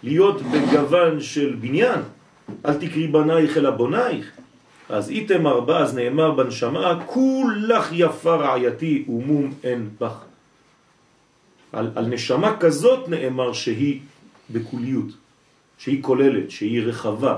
להיות 0.02 0.42
בגוון 0.42 1.20
של 1.20 1.56
בניין, 1.60 2.00
אל 2.66 2.74
תקרי 2.74 3.06
בנייך 3.06 3.56
אלא 3.56 3.70
בונייך, 3.70 4.30
אז 4.88 5.10
איתם 5.10 5.46
ארבע, 5.46 5.78
אז 5.78 5.94
נאמר 5.94 6.30
בנשמה, 6.30 7.04
כולך 7.06 7.88
יפה 7.92 8.34
רעייתי 8.34 9.04
ומום 9.08 9.54
אין 9.64 9.88
בך. 10.00 10.16
על, 11.72 11.90
על 11.94 12.06
נשמה 12.06 12.56
כזאת 12.60 13.08
נאמר 13.08 13.52
שהיא 13.52 14.00
בקוליות, 14.50 15.06
שהיא 15.78 16.02
כוללת, 16.02 16.50
שהיא 16.50 16.82
רחבה, 16.82 17.36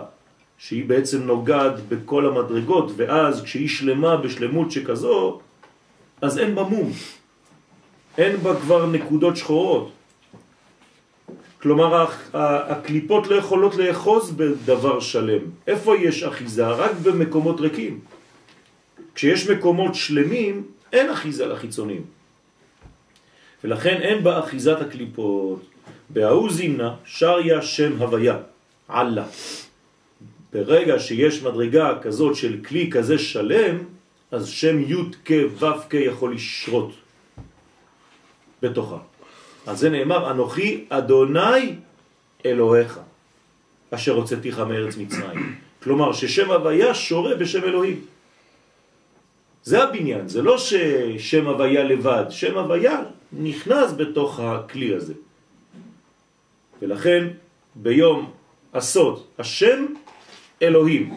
שהיא 0.60 0.84
בעצם 0.84 1.22
נוגעת 1.22 1.88
בכל 1.88 2.26
המדרגות, 2.26 2.92
ואז 2.96 3.42
כשהיא 3.42 3.68
שלמה 3.68 4.16
בשלמות 4.16 4.70
שכזו, 4.70 5.40
אז 6.20 6.38
אין 6.38 6.54
בה 6.54 6.62
מום. 6.62 6.92
אין 8.18 8.36
בה 8.36 8.60
כבר 8.60 8.86
נקודות 8.86 9.36
שחורות. 9.36 9.92
כלומר, 11.62 12.06
הקליפות 12.34 13.26
לא 13.26 13.34
יכולות 13.34 13.74
לאחוז 13.76 14.30
בדבר 14.30 15.00
שלם. 15.00 15.42
איפה 15.66 15.96
יש 15.96 16.22
אחיזה? 16.22 16.68
רק 16.68 16.92
במקומות 17.02 17.60
ריקים. 17.60 18.00
כשיש 19.14 19.50
מקומות 19.50 19.94
שלמים, 19.94 20.66
אין 20.92 21.10
אחיזה 21.10 21.46
לחיצונים. 21.46 22.02
ולכן 23.64 23.96
אין 24.02 24.24
בה 24.24 24.38
אחיזת 24.38 24.80
הקליפות. 24.80 25.60
בהאו 26.10 26.50
זימנה 26.50 26.94
שריה 27.04 27.62
שם 27.62 28.02
הוויה, 28.02 28.36
עלה. 28.88 29.24
ברגע 30.52 30.98
שיש 30.98 31.42
מדרגה 31.42 31.98
כזאת 32.02 32.36
של 32.36 32.56
כלי 32.68 32.90
כזה 32.90 33.18
שלם, 33.18 33.78
אז 34.30 34.48
שם 34.48 34.80
י' 34.80 34.94
כ' 35.24 35.32
ו' 35.58 35.66
כ' 35.90 35.94
יכול 35.94 36.34
לשרות 36.34 36.92
בתוכה. 38.62 38.98
אז 39.66 39.78
זה 39.78 39.90
נאמר, 39.90 40.30
אנוכי 40.30 40.84
אדוני 40.88 41.74
אלוהיך, 42.46 43.00
אשר 43.90 44.14
הוצאתיך 44.14 44.58
מארץ 44.58 44.96
מצרים. 44.96 45.58
כלומר, 45.82 46.12
ששם 46.12 46.50
הוויה 46.50 46.94
שורה 46.94 47.34
בשם 47.34 47.64
אלוהים. 47.64 48.00
זה 49.62 49.82
הבניין, 49.82 50.28
זה 50.28 50.42
לא 50.42 50.58
ששם 50.58 51.46
הוויה 51.46 51.84
לבד, 51.84 52.24
שם 52.30 52.58
הוויה 52.58 53.02
נכנס 53.32 53.92
בתוך 53.92 54.40
הכלי 54.40 54.94
הזה. 54.94 55.14
ולכן 56.82 57.26
ביום 57.74 58.30
הסוד, 58.74 59.22
השם 59.38 59.86
אלוהים, 60.62 61.14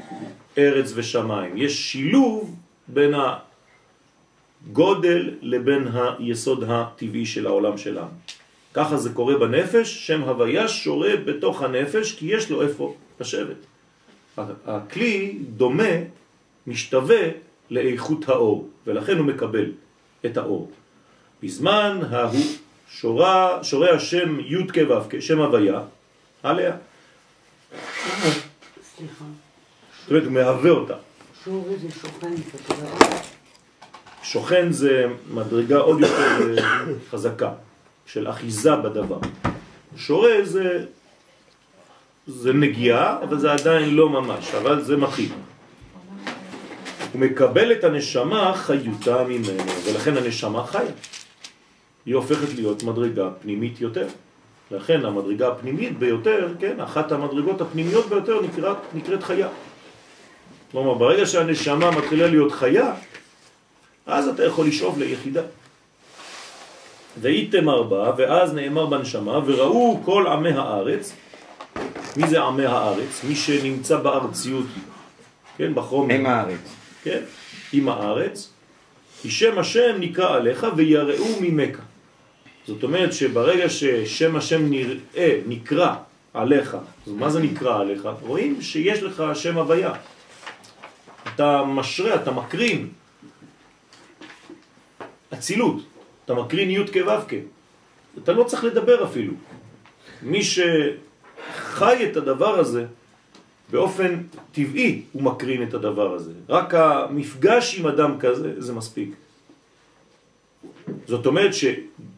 ארץ 0.58 0.92
ושמיים. 0.96 1.58
יש 1.58 1.92
שילוב 1.92 2.56
בין 2.88 3.14
הגודל 4.68 5.32
לבין 5.42 5.88
היסוד 5.94 6.64
הטבעי 6.68 7.26
של 7.26 7.48
העולם 7.48 7.78
שלנו. 7.78 8.08
ככה 8.74 8.98
זה 8.98 9.10
קורה 9.10 9.38
בנפש, 9.38 10.08
שם 10.08 10.22
הוויה 10.22 10.68
שורה 10.68 11.16
בתוך 11.26 11.62
הנפש 11.62 12.16
כי 12.16 12.26
יש 12.26 12.52
לו 12.52 12.62
איפה 12.62 12.96
לשבת. 13.20 13.58
הכלי 14.66 15.38
דומה, 15.58 15.94
משתווה 16.68 17.22
לאיכות 17.70 18.30
האור, 18.30 18.70
ולכן 18.88 19.18
הוא 19.18 19.26
מקבל 19.26 19.72
את 20.26 20.38
האור. 20.38 20.72
בזמן 21.44 22.00
ההוא 22.10 22.46
שורה, 22.90 23.64
שורה 23.64 23.92
השם 23.92 24.40
י' 24.40 24.68
כו' 24.68 25.22
שם 25.22 25.40
הוויה 25.40 25.82
עליה. 26.44 26.76
סליחה. 29.04 29.26
זאת 30.02 30.10
אומרת, 30.10 30.24
הוא 30.24 30.32
מהווה 30.32 30.72
אותה. 30.72 30.94
שורי 31.44 31.78
זה 31.78 31.92
שוכן, 31.92 32.34
שוכן 34.24 34.72
זה 34.72 35.06
מדרגה 35.34 35.78
עוד 35.78 36.00
יותר 36.00 36.58
אה, 36.58 36.80
חזקה, 37.10 37.52
של 38.06 38.30
אחיזה 38.30 38.76
בדבר. 38.76 39.20
שורה 39.98 40.34
זה, 40.44 40.86
זה 42.28 42.54
נגיעה, 42.54 43.24
אבל 43.24 43.40
זה 43.40 43.52
עדיין 43.52 43.96
לא 43.96 44.10
ממש, 44.10 44.54
אבל 44.56 44.82
זה 44.82 44.98
מתחיל. 44.98 45.32
הוא 47.14 47.22
מקבל 47.22 47.72
את 47.72 47.84
הנשמה 47.84 48.54
חיותה 48.56 49.24
ממנו, 49.24 49.64
ולכן 49.86 50.18
הנשמה 50.18 50.66
חיה. 50.66 50.92
היא 52.06 52.16
הופכת 52.16 52.54
להיות 52.56 52.84
מדרגה 52.84 53.30
פנימית 53.42 53.82
יותר. 53.82 54.08
לכן 54.74 55.06
המדרגה 55.06 55.48
הפנימית 55.48 56.00
ביותר, 56.00 56.54
כן, 56.60 56.80
אחת 56.80 57.12
המדרגות 57.12 57.62
הפנימיות 57.62 58.06
ביותר 58.10 58.42
נקראת, 58.42 58.78
נקראת 58.94 59.24
חיה. 59.24 59.48
כלומר, 60.72 60.94
ברגע 60.94 61.26
שהנשמה 61.26 61.92
מתחילה 61.92 62.28
להיות 62.28 62.52
חיה, 62.52 62.94
אז 64.06 64.28
אתה 64.28 64.46
יכול 64.46 64.68
לשאוב 64.68 65.00
ליחידה. 65.00 65.42
והייתם 67.22 67.70
ארבע, 67.70 68.12
ואז 68.18 68.54
נאמר 68.54 68.86
בנשמה, 68.86 69.40
וראו 69.46 70.02
כל 70.06 70.28
עמי 70.28 70.52
הארץ, 70.52 71.14
מי 72.18 72.28
זה 72.28 72.42
עמי 72.42 72.66
הארץ? 72.66 73.24
מי 73.28 73.36
שנמצא 73.36 73.98
בארציות, 73.98 74.66
כן, 75.58 75.76
בחומר. 75.76 76.16
עם 76.16 76.26
הארץ. 76.26 76.76
כן, 77.04 77.22
עם 77.74 77.90
הארץ, 77.90 78.50
כי 79.22 79.30
שם 79.30 79.60
השם 79.60 79.96
נקרא 80.00 80.36
עליך 80.36 80.68
ויראו 80.76 81.42
ממך. 81.42 81.80
זאת 82.68 82.84
אומרת 82.84 83.14
שברגע 83.14 83.70
ששם 83.70 84.36
השם 84.36 84.70
נראה, 84.70 85.40
נקרא 85.48 85.96
עליך, 86.34 86.78
מה 87.08 87.30
זה 87.30 87.40
נקרא 87.40 87.80
עליך? 87.80 88.08
רואים 88.22 88.62
שיש 88.62 89.04
לך 89.04 89.24
שם 89.34 89.58
הוויה. 89.58 89.94
אתה 91.36 91.64
משרה, 91.64 92.16
אתה 92.16 92.32
מקרין 92.32 92.90
אצילות, 95.34 95.84
אתה 96.26 96.34
מקרין 96.34 96.70
י' 96.70 96.88
כו' 96.94 97.38
אתה 98.18 98.32
לא 98.32 98.44
צריך 98.44 98.64
לדבר 98.64 99.04
אפילו. 99.04 99.34
מי 100.22 100.44
שחי 100.44 102.10
את 102.12 102.18
הדבר 102.18 102.60
הזה 102.60 102.86
באופן 103.72 104.24
טבעי 104.52 105.02
הוא 105.12 105.24
מקרין 105.24 105.64
את 105.64 105.74
הדבר 105.74 106.14
הזה. 106.14 106.32
רק 106.50 106.74
המפגש 106.74 107.80
עם 107.80 107.88
אדם 107.88 108.20
כזה 108.20 108.54
זה 108.58 108.74
מספיק. 108.74 109.16
זאת 111.08 111.26
אומרת 111.26 111.52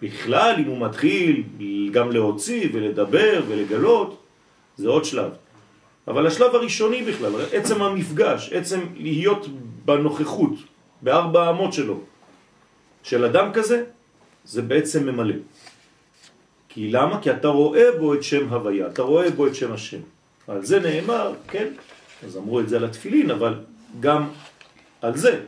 בכלל, 0.05 0.55
אם 0.59 0.65
הוא 0.65 0.79
מתחיל 0.79 1.43
גם 1.91 2.11
להוציא 2.11 2.69
ולדבר 2.73 3.43
ולגלות, 3.47 4.23
זה 4.77 4.89
עוד 4.89 5.05
שלב. 5.05 5.31
אבל 6.07 6.27
השלב 6.27 6.55
הראשוני 6.55 7.03
בכלל, 7.03 7.31
עצם 7.51 7.81
המפגש, 7.81 8.53
עצם 8.53 8.79
להיות 8.97 9.47
בנוכחות, 9.85 10.53
בארבע 11.01 11.49
אמות 11.49 11.73
שלו, 11.73 11.99
של 13.03 13.25
אדם 13.25 13.53
כזה, 13.53 13.83
זה 14.45 14.61
בעצם 14.61 15.05
ממלא. 15.05 15.35
כי 16.69 16.91
למה? 16.91 17.21
כי 17.21 17.31
אתה 17.31 17.47
רואה 17.47 17.97
בו 17.99 18.13
את 18.13 18.23
שם 18.23 18.53
הוויה, 18.53 18.87
אתה 18.87 19.01
רואה 19.01 19.29
בו 19.29 19.47
את 19.47 19.55
שם 19.55 19.73
השם. 19.73 20.01
על 20.47 20.65
זה 20.65 20.79
נאמר, 20.79 21.33
כן, 21.47 21.67
אז 22.25 22.37
אמרו 22.37 22.59
את 22.59 22.69
זה 22.69 22.77
על 22.77 22.85
התפילין, 22.85 23.31
אבל 23.31 23.53
גם 23.99 24.29
על 25.01 25.17
זה. 25.17 25.39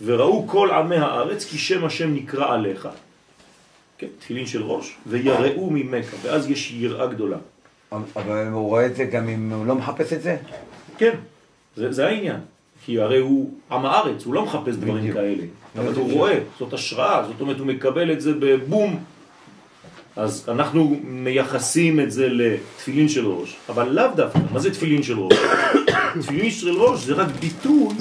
וראו 0.00 0.48
כל 0.48 0.70
עמי 0.70 0.96
הארץ 0.96 1.44
כי 1.44 1.58
שם 1.58 1.84
השם 1.84 2.14
נקרא 2.14 2.54
עליך. 2.54 2.88
כן, 3.98 4.06
תפילין 4.18 4.46
של 4.46 4.62
ראש, 4.62 4.96
ויראו 5.06 5.70
ממך, 5.70 6.14
ואז 6.22 6.50
יש 6.50 6.72
יראה 6.72 7.06
גדולה. 7.06 7.36
אבל 7.92 8.46
הוא 8.52 8.68
רואה 8.68 8.86
את 8.86 8.96
זה 8.96 9.04
גם 9.04 9.28
אם 9.28 9.52
הוא 9.52 9.66
לא 9.66 9.74
מחפש 9.74 10.12
את 10.12 10.22
זה? 10.22 10.36
כן, 10.98 11.14
זה, 11.76 11.92
זה 11.92 12.06
העניין. 12.06 12.40
כי 12.84 13.00
הרי 13.00 13.18
הוא 13.18 13.52
עם 13.70 13.86
הארץ, 13.86 14.24
הוא 14.24 14.34
לא 14.34 14.44
מחפש 14.44 14.74
דברים 14.74 14.96
בדיוק. 14.96 15.16
כאלה. 15.16 15.44
אבל 15.78 15.94
הוא 15.94 16.12
רואה, 16.12 16.38
זאת 16.58 16.72
השראה, 16.72 17.26
זאת 17.26 17.40
אומרת 17.40 17.58
הוא 17.58 17.66
מקבל 17.66 18.12
את 18.12 18.20
זה 18.20 18.32
בבום. 18.38 19.04
אז 20.16 20.44
אנחנו 20.48 21.00
מייחסים 21.04 22.00
את 22.00 22.12
זה 22.12 22.28
לתפילין 22.28 23.08
של 23.08 23.26
ראש, 23.26 23.56
אבל 23.68 23.88
לאו 23.88 24.04
דווקא. 24.16 24.38
מה 24.52 24.58
זה 24.58 24.70
תפילין 24.70 25.02
של 25.02 25.18
ראש? 25.18 25.38
תפילין 26.22 26.50
של 26.50 26.70
ראש 26.70 27.04
זה 27.04 27.14
רק 27.14 27.28
ביטוי 27.40 27.94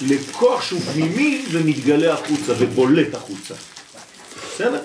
לכוח 0.00 0.62
שהוא 0.62 0.80
פנימי 0.80 1.44
ומתגלה 1.52 2.12
החוצה 2.12 2.52
ובולט 2.58 3.14
החוצה. 3.14 3.54
בסדר? 4.58 4.82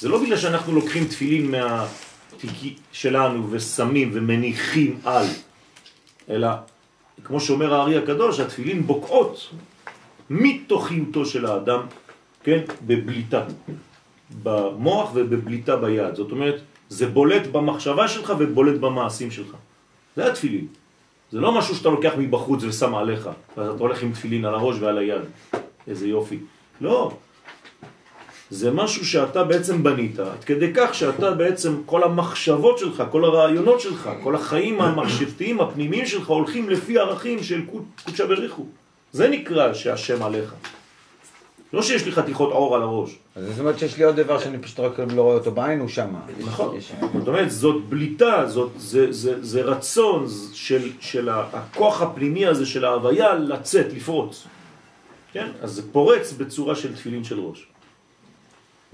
זה 0.00 0.08
לא 0.08 0.22
בגלל 0.22 0.36
שאנחנו 0.36 0.72
לוקחים 0.72 1.04
תפילין 1.04 1.50
מהתיקי 1.50 2.76
שלנו 2.92 3.46
ושמים 3.50 4.10
ומניחים 4.12 5.00
על, 5.04 5.26
אלא 6.30 6.48
כמו 7.24 7.40
שאומר 7.40 7.74
הארי 7.74 7.98
הקדוש, 7.98 8.40
התפילין 8.40 8.86
בוקעות 8.86 9.50
מתוכיותו 10.30 11.26
של 11.26 11.46
האדם, 11.46 11.80
כן, 12.42 12.60
בבליטה 12.86 13.44
במוח 14.42 15.10
ובבליטה 15.14 15.76
ביד. 15.76 16.14
זאת 16.14 16.30
אומרת, 16.30 16.60
זה 16.88 17.06
בולט 17.06 17.46
במחשבה 17.46 18.08
שלך 18.08 18.32
ובולט 18.38 18.80
במעשים 18.80 19.30
שלך. 19.30 19.56
זה 20.16 20.26
התפילין. 20.26 20.66
זה 21.32 21.40
לא 21.40 21.58
משהו 21.58 21.74
שאתה 21.74 21.88
לוקח 21.88 22.12
מבחוץ 22.18 22.62
ושם 22.64 22.94
עליך, 22.94 23.28
ואז 23.56 23.68
אתה 23.68 23.82
הולך 23.82 24.02
עם 24.02 24.12
תפילין 24.12 24.44
על 24.44 24.54
הראש 24.54 24.76
ועל 24.80 24.98
היד. 24.98 25.22
איזה 25.88 26.08
יופי. 26.08 26.38
לא. 26.80 27.12
זה 28.54 28.70
משהו 28.70 29.06
שאתה 29.06 29.44
בעצם 29.44 29.82
בנית, 29.82 30.18
עד 30.18 30.44
כדי 30.44 30.70
כך 30.74 30.94
שאתה 30.94 31.30
בעצם, 31.30 31.82
כל 31.86 32.02
המחשבות 32.02 32.78
שלך, 32.78 33.02
כל 33.10 33.24
הרעיונות 33.24 33.80
שלך, 33.80 34.10
כל 34.22 34.34
החיים 34.34 34.80
המחשבתיים, 34.80 35.60
הפנימיים 35.60 36.06
שלך, 36.06 36.28
הולכים 36.28 36.70
לפי 36.70 36.98
ערכים 36.98 37.42
של 37.42 37.62
קודשא 38.04 38.26
בריחו. 38.26 38.64
זה 39.12 39.28
נקרא 39.28 39.72
שהשם 39.72 40.22
עליך. 40.22 40.54
לא 41.72 41.82
שיש 41.82 42.04
לי 42.04 42.12
חתיכות 42.12 42.52
עור 42.52 42.76
על 42.76 42.82
הראש. 42.82 43.18
אז 43.36 43.44
זאת 43.44 43.60
אומרת 43.60 43.78
שיש 43.78 43.98
לי 43.98 44.04
עוד 44.04 44.16
דבר 44.16 44.38
שאני 44.38 44.58
פשוט 44.58 44.80
רק 44.80 44.98
לא 44.98 45.22
רואה 45.22 45.34
אותו 45.34 45.50
בעין, 45.50 45.80
הוא 45.80 45.88
שמה. 45.88 46.18
נכון. 46.38 46.80
זאת 47.18 47.28
אומרת, 47.28 47.50
זאת 47.50 47.84
בליטה, 47.88 48.46
זאת, 48.46 48.70
זה, 48.76 49.12
זה, 49.12 49.42
זה 49.42 49.62
רצון 49.62 50.26
של, 50.52 50.90
של 51.00 51.28
הכוח 51.28 52.02
הפנימי 52.02 52.46
הזה 52.46 52.66
של 52.66 52.84
ההוויה 52.84 53.34
לצאת, 53.34 53.86
לפרוץ. 53.92 54.46
כן? 55.32 55.48
אז 55.62 55.70
זה 55.72 55.82
פורץ 55.92 56.32
בצורה 56.32 56.74
של 56.74 56.94
תפילין 56.94 57.24
של 57.24 57.40
ראש. 57.40 57.66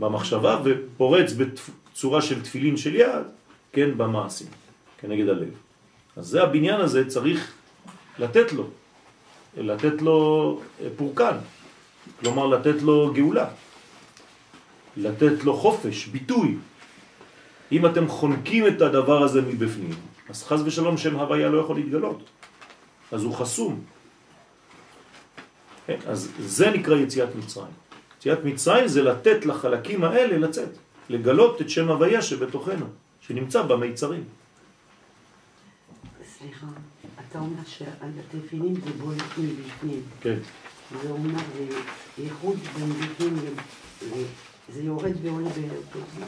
במחשבה 0.01 0.61
ופורץ 0.65 1.33
בצורה 1.33 2.23
של 2.23 2.43
תפילין 2.43 2.77
של 2.77 2.95
יד, 2.95 3.25
כן, 3.73 3.99
במעשים, 3.99 4.47
כנגד 4.99 5.29
הלב. 5.29 5.55
אז 6.17 6.27
זה 6.27 6.43
הבניין 6.43 6.81
הזה 6.81 7.09
צריך 7.09 7.53
לתת 8.19 8.53
לו, 8.53 8.67
לתת 9.57 10.03
לו 10.03 10.17
פורקן, 10.97 11.37
כלומר 12.21 12.47
לתת 12.47 12.83
לו 12.83 13.13
גאולה, 13.15 13.49
לתת 14.97 15.45
לו 15.45 15.57
חופש, 15.57 16.07
ביטוי. 16.07 16.57
אם 17.73 17.87
אתם 17.87 18.09
חונקים 18.09 18.67
את 18.67 18.81
הדבר 18.81 19.23
הזה 19.23 19.43
מבפנים, 19.43 19.95
אז 20.29 20.45
חז 20.45 20.63
ושלום 20.67 20.97
שם 20.97 21.17
הוויה 21.17 21.49
לא 21.49 21.59
יכול 21.59 21.77
להתגלות, 21.77 22.21
אז 23.13 23.23
הוא 23.23 23.35
חסום. 23.35 23.81
כן, 25.87 25.99
אז 26.07 26.33
זה 26.39 26.71
נקרא 26.71 26.97
יציאת 26.97 27.29
מצרים. 27.37 27.90
יציאת 28.21 28.45
מצרים 28.45 28.89
זה 28.89 29.03
לתת 29.03 29.47
לחלקים 29.47 30.05
האלה 30.05 30.39
לצאת, 30.39 30.69
לגלות 31.09 31.61
את 31.61 31.71
שם 31.71 31.89
הוויה 31.89 32.23
שבתוכנו, 32.23 32.87
שנמצא 33.21 33.63
במיצרים. 33.63 34.25
סליחה, 36.39 36.67
אתה 37.21 37.39
אומר 37.39 37.63
שהתפילים 37.67 38.75
זה 38.75 38.91
בולט 38.99 39.23
מבפנים. 39.39 40.03
כן. 40.21 40.37
זה 41.03 41.11
אומר, 41.11 41.39
זה 41.57 41.77
ייחוד 42.19 42.57
בין 42.57 42.93
בפנים, 42.93 43.37
זה 44.69 44.83
יורד 44.83 45.13
ועולה 45.23 45.49
באותו 45.49 46.07
זמן? 46.17 46.27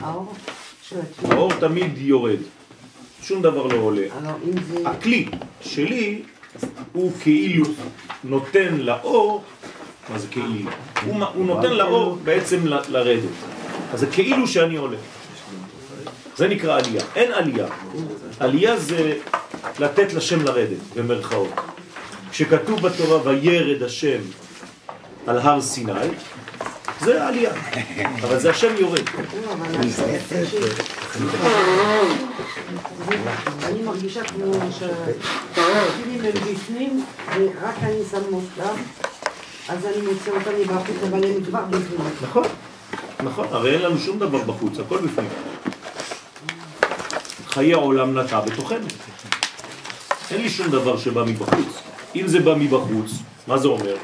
האור 0.00 0.34
של 0.82 1.00
התפילים? 1.00 1.32
האור 1.32 1.60
תמיד 1.60 1.98
יורד, 1.98 2.38
שום 3.22 3.42
דבר 3.42 3.66
לא 3.66 3.76
עולה. 3.76 4.06
הכלי 4.84 5.28
שלי 5.60 6.22
הוא 6.92 7.12
כאילו 7.20 7.64
נותן 8.24 8.76
לאור 8.76 9.44
מה 10.08 10.18
זה 10.18 10.26
כאילו? 10.30 10.70
הוא, 11.06 11.24
הוא 11.34 11.46
נותן 11.46 11.72
לאור 11.72 12.18
בעצם 12.24 12.66
ל, 12.66 12.74
לרדת. 12.88 13.30
אז 13.92 14.00
זה 14.00 14.06
כאילו 14.06 14.46
שאני 14.46 14.76
עולה. 14.76 14.96
זה 16.36 16.48
נקרא 16.48 16.78
עלייה. 16.78 17.02
אין 17.16 17.32
עלייה. 17.32 17.66
עלייה 18.40 18.76
זה 18.76 19.18
לתת 19.78 20.12
לשם 20.12 20.44
לרדת, 20.44 20.78
במרכאות. 20.96 21.50
כשכתוב 22.30 22.80
בתורה 22.80 23.20
וירד 23.24 23.82
השם 23.82 24.18
על 25.26 25.38
הר 25.38 25.60
סיני, 25.60 25.92
זה 27.00 27.26
עלייה, 27.26 27.52
אבל 28.22 28.38
זה 28.38 28.50
השם 28.50 28.74
יורד. 28.78 29.00
אני 33.62 33.82
מרגישה 33.82 34.24
כמו 34.24 34.52
שהפילים 34.78 36.20
הם 36.24 36.54
בפנים 36.54 37.04
ורק 37.36 37.74
אני 37.82 38.00
שם 38.10 38.34
אותם 38.34 38.82
אז 39.68 39.86
אני 39.86 40.06
מוצא 40.06 40.30
אותם 40.30 40.50
מבחוץ, 40.60 40.96
אבל 41.10 41.24
הם 41.24 41.44
כבר 41.44 41.64
בפנים. 41.70 42.08
נכון, 42.22 42.44
נכון, 43.24 43.46
הרי 43.50 43.74
אין 43.74 43.82
לנו 43.82 43.98
שום 43.98 44.18
דבר 44.18 44.42
בחוץ, 44.42 44.78
הכל 44.78 44.98
בפנים. 44.98 45.28
חיי 47.48 47.72
העולם 47.74 48.18
נטע 48.18 48.40
בתוכנו. 48.40 48.86
אין 50.30 50.40
לי 50.42 50.48
שום 50.48 50.68
דבר 50.68 50.96
שבא 50.96 51.24
מבחוץ. 51.24 51.82
אם 52.16 52.28
זה 52.28 52.40
בא 52.40 52.54
מבחוץ, 52.54 53.10
מה 53.46 53.58
זה 53.58 53.68
אומר? 53.68 53.96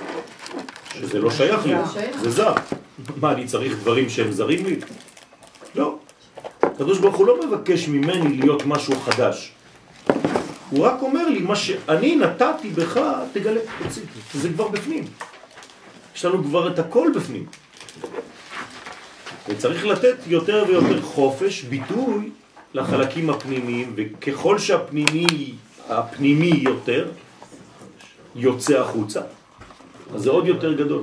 שזה 0.94 1.18
לא 1.18 1.30
שייך 1.30 1.66
לי, 1.66 1.74
זה 2.20 2.30
זר. 2.30 2.54
מה, 3.16 3.32
אני 3.32 3.46
צריך 3.46 3.76
דברים 3.76 4.08
שהם 4.08 4.32
זרים 4.32 4.66
לי? 4.66 4.76
לא. 5.74 5.98
הקדוש 6.62 6.98
ברוך 6.98 7.16
הוא 7.16 7.26
לא 7.26 7.46
מבקש 7.46 7.88
ממני 7.88 8.36
להיות 8.36 8.66
משהו 8.66 8.94
חדש. 9.00 9.52
הוא 10.70 10.86
רק 10.86 11.02
אומר 11.02 11.28
לי, 11.28 11.38
מה 11.38 11.56
שאני 11.56 12.16
נתתי 12.16 12.70
בך, 12.70 13.00
תגלה, 13.32 13.60
תוציא. 13.82 14.02
זה 14.34 14.48
כבר 14.48 14.68
בפנים. 14.68 15.04
יש 16.16 16.24
לנו 16.24 16.44
כבר 16.44 16.72
את 16.72 16.78
הכל 16.78 17.10
בפנים. 17.16 17.46
וצריך 19.48 19.86
לתת 19.86 20.16
יותר 20.26 20.64
ויותר 20.68 21.02
חופש, 21.02 21.62
ביטוי, 21.62 22.30
לחלקים 22.74 23.30
הפנימיים, 23.30 23.92
וככל 23.96 24.58
שהפנימי, 24.58 25.54
הפנימי 25.88 26.60
יותר, 26.62 27.08
יוצא 28.36 28.80
החוצה, 28.80 29.20
אז 30.14 30.22
זה 30.22 30.30
עוד 30.30 30.46
יותר 30.46 30.72
גדול. 30.72 31.02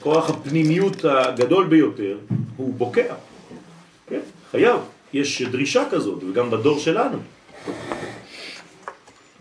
כוח 0.00 0.30
הפנימיות 0.30 1.04
הגדול 1.04 1.66
ביותר 1.66 2.18
הוא 2.56 2.74
בוקע. 2.74 3.14
כן, 4.08 4.20
חייב. 4.50 4.80
יש 5.12 5.42
דרישה 5.42 5.84
כזאת, 5.90 6.22
וגם 6.30 6.50
בדור 6.50 6.78
שלנו. 6.78 7.18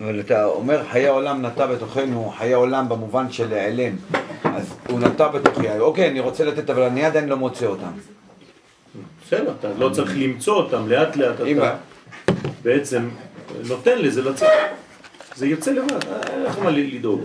אבל 0.01 0.19
אתה 0.19 0.45
אומר 0.45 0.83
חיי 0.91 1.07
עולם 1.07 1.45
נטע 1.45 1.65
בתוכנו, 1.65 2.33
חיי 2.38 2.53
עולם 2.53 2.89
במובן 2.89 3.31
של 3.31 3.49
להיעלם. 3.49 3.95
אז 4.43 4.73
הוא 4.89 4.99
נטע 4.99 5.27
בתוכי, 5.27 5.79
אוקיי, 5.79 6.07
אני 6.07 6.19
רוצה 6.19 6.45
לתת, 6.45 6.69
אבל 6.69 6.81
אני 6.81 7.05
עדיין 7.05 7.29
לא 7.29 7.38
מוצא 7.38 7.65
אותם. 7.65 7.91
בסדר, 9.27 9.53
אתה 9.59 9.67
לא 9.77 9.89
צריך 9.89 10.12
למצוא 10.15 10.55
אותם, 10.55 10.88
לאט 10.88 11.15
לאט 11.15 11.35
אתה 11.35 11.75
בעצם 12.63 13.09
נותן 13.67 13.97
לזה 13.99 14.21
לצאת. 14.21 14.49
זה 15.35 15.47
יוצא 15.47 15.71
לבד, 15.71 16.03
אין 16.29 16.43
לך 16.43 16.59
מה 16.59 16.69
לדאוג. 16.69 17.21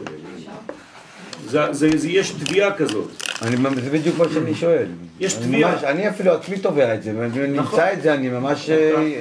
יש 2.09 2.31
תביעה 2.31 2.75
כזאת. 2.75 3.24
זה 3.41 3.91
בדיוק 3.91 4.19
מה 4.19 4.25
שאני 4.33 4.55
שואל. 4.55 4.87
יש 5.21 5.35
תביעה. 5.35 5.91
אני 5.91 6.09
אפילו 6.09 6.33
עצמי 6.33 6.59
תובע 6.59 6.95
את 6.95 7.03
זה, 7.03 7.13
ואני 7.19 7.47
נמצא 7.47 7.61
נכון. 7.61 7.81
את 7.93 8.03
זה, 8.03 8.15
אני 8.15 8.29
ממש 8.29 8.69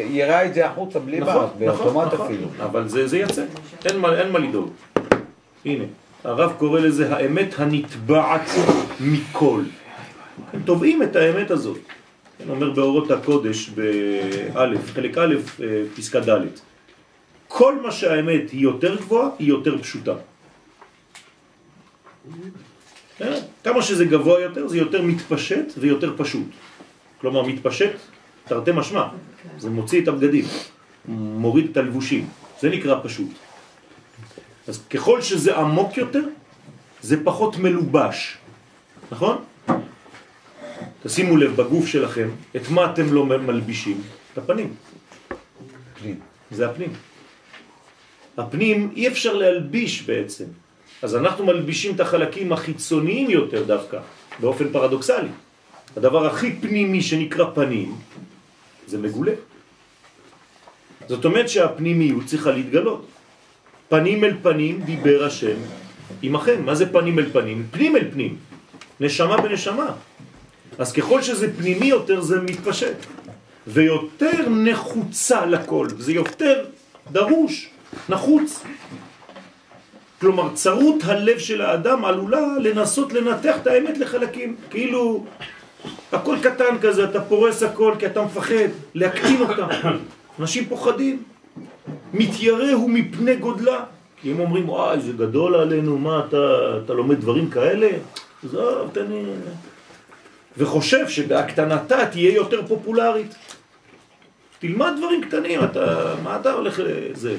יראה 0.09 0.39
אה, 0.39 0.45
את 0.45 0.53
זה 0.53 0.65
החוצה 0.67 0.99
בלי 0.99 1.21
בעיה, 1.21 1.33
נכון, 1.35 1.49
באוטומט 1.59 2.13
נכון, 2.13 2.25
אפילו. 2.25 2.47
אבל 2.63 2.87
זה 2.87 3.17
יצא, 3.17 3.43
אין 3.85 3.99
מה 4.31 4.39
לדאוג. 4.39 4.69
הנה, 5.65 5.83
הרב 6.23 6.53
קורא 6.57 6.79
לזה 6.79 7.15
האמת 7.15 7.53
הנתבעת 7.57 8.49
מכל. 8.99 9.61
הם 10.53 10.59
תובעים 10.65 11.03
את 11.03 11.15
האמת 11.15 11.51
הזאת. 11.51 11.77
כן, 12.37 12.49
אומר 12.49 12.71
באורות 12.71 13.11
הקודש 13.11 13.69
באלף, 13.69 14.91
חלק 14.93 15.17
א', 15.17 15.35
אה, 15.63 15.83
פסקה 15.95 16.19
ד', 16.19 16.41
כל 17.47 17.75
מה 17.83 17.91
שהאמת 17.91 18.49
היא 18.51 18.61
יותר 18.61 18.95
גבוהה, 18.95 19.29
היא 19.39 19.49
יותר 19.49 19.81
פשוטה. 19.81 20.13
כן? 23.17 23.33
כמה 23.63 23.81
שזה 23.81 24.05
גבוה 24.05 24.41
יותר, 24.41 24.67
זה 24.67 24.77
יותר 24.77 25.01
מתפשט 25.01 25.65
ויותר 25.77 26.13
פשוט. 26.17 26.47
כלומר, 27.21 27.43
מתפשט, 27.43 27.95
תרתי 28.45 28.71
משמע, 28.73 29.07
זה 29.57 29.69
מוציא 29.69 30.01
את 30.01 30.07
הבגדים, 30.07 30.45
מוריד 31.07 31.69
את 31.71 31.77
הלבושים, 31.77 32.27
זה 32.61 32.69
נקרא 32.69 32.99
פשוט. 33.03 33.29
אז 34.67 34.83
ככל 34.89 35.21
שזה 35.21 35.57
עמוק 35.57 35.97
יותר, 35.97 36.23
זה 37.01 37.23
פחות 37.23 37.57
מלובש, 37.57 38.37
נכון? 39.11 39.43
תשימו 41.03 41.37
לב 41.37 41.55
בגוף 41.55 41.87
שלכם, 41.87 42.29
את 42.55 42.69
מה 42.69 42.91
אתם 42.93 43.13
לא 43.13 43.25
מלבישים? 43.25 44.01
את 44.33 44.37
הפנים. 44.37 44.73
פנים. 45.99 46.19
זה 46.51 46.69
הפנים. 46.69 46.93
הפנים 48.37 48.91
אי 48.95 49.07
אפשר 49.07 49.33
להלביש 49.33 50.01
בעצם. 50.01 50.45
אז 51.03 51.15
אנחנו 51.15 51.45
מלבישים 51.45 51.95
את 51.95 51.99
החלקים 51.99 52.53
החיצוניים 52.53 53.29
יותר 53.29 53.63
דווקא, 53.63 53.99
באופן 54.39 54.69
פרדוקסלי. 54.71 55.27
הדבר 55.97 56.25
הכי 56.25 56.55
פנימי 56.61 57.01
שנקרא 57.01 57.45
פנים, 57.53 57.95
זה 58.87 58.97
מגולה. 58.97 59.31
זאת 61.07 61.25
אומרת 61.25 61.49
שהפנימיות 61.49 62.25
צריכה 62.25 62.51
להתגלות. 62.51 63.05
פנים 63.89 64.23
אל 64.23 64.33
פנים 64.41 64.81
דיבר 64.81 65.23
השם 65.23 65.57
עמכם. 66.21 66.65
מה 66.65 66.75
זה 66.75 66.93
פנים 66.93 67.19
אל 67.19 67.29
פנים? 67.31 67.67
פנים 67.71 67.95
אל 67.95 68.11
פנים. 68.11 68.37
נשמה 68.99 69.37
בנשמה. 69.37 69.87
אז 70.77 70.91
ככל 70.91 71.21
שזה 71.21 71.57
פנימי 71.57 71.85
יותר 71.85 72.21
זה 72.21 72.41
מתפשט. 72.41 72.95
ויותר 73.67 74.49
נחוצה 74.49 75.45
לכל, 75.45 75.87
זה 75.97 76.11
יותר 76.13 76.65
דרוש, 77.11 77.69
נחוץ. 78.09 78.63
כלומר, 80.23 80.49
צרות 80.53 81.03
הלב 81.03 81.39
של 81.39 81.61
האדם 81.61 82.05
עלולה 82.05 82.39
לנסות 82.59 83.13
לנתח 83.13 83.55
את 83.61 83.67
האמת 83.67 83.97
לחלקים. 83.97 84.55
כאילו, 84.69 85.25
הכל 86.11 86.35
קטן 86.43 86.77
כזה, 86.81 87.03
אתה 87.03 87.21
פורס 87.21 87.63
הכל 87.63 87.93
כי 87.99 88.05
אתה 88.05 88.21
מפחד 88.21 88.69
להקטין 88.95 89.41
אותה. 89.41 89.67
אנשים 90.39 90.65
פוחדים. 90.65 91.23
מתיירא 92.13 92.71
הוא 92.71 92.89
מפני 92.89 93.35
גודלה. 93.35 93.83
כי 94.21 94.31
הם 94.31 94.39
אומרים, 94.39 94.69
וואי, 94.69 95.01
זה 95.01 95.11
גדול 95.11 95.55
עלינו, 95.55 95.97
מה, 95.97 96.21
אתה, 96.27 96.37
אתה 96.85 96.93
לומד 96.93 97.21
דברים 97.21 97.49
כאלה? 97.49 97.89
זו, 98.43 98.87
תן 98.87 99.05
לי... 99.09 99.23
וחושב 100.57 101.09
שבהקטנתה 101.09 102.05
תהיה 102.05 102.33
יותר 102.33 102.67
פופולרית. 102.67 103.35
תלמד 104.59 104.93
דברים 104.97 105.21
קטנים, 105.21 105.63
אתה, 105.63 106.15
מה 106.23 106.37
אתה 106.41 106.51
הולך 106.51 106.81
לזה? 106.83 107.35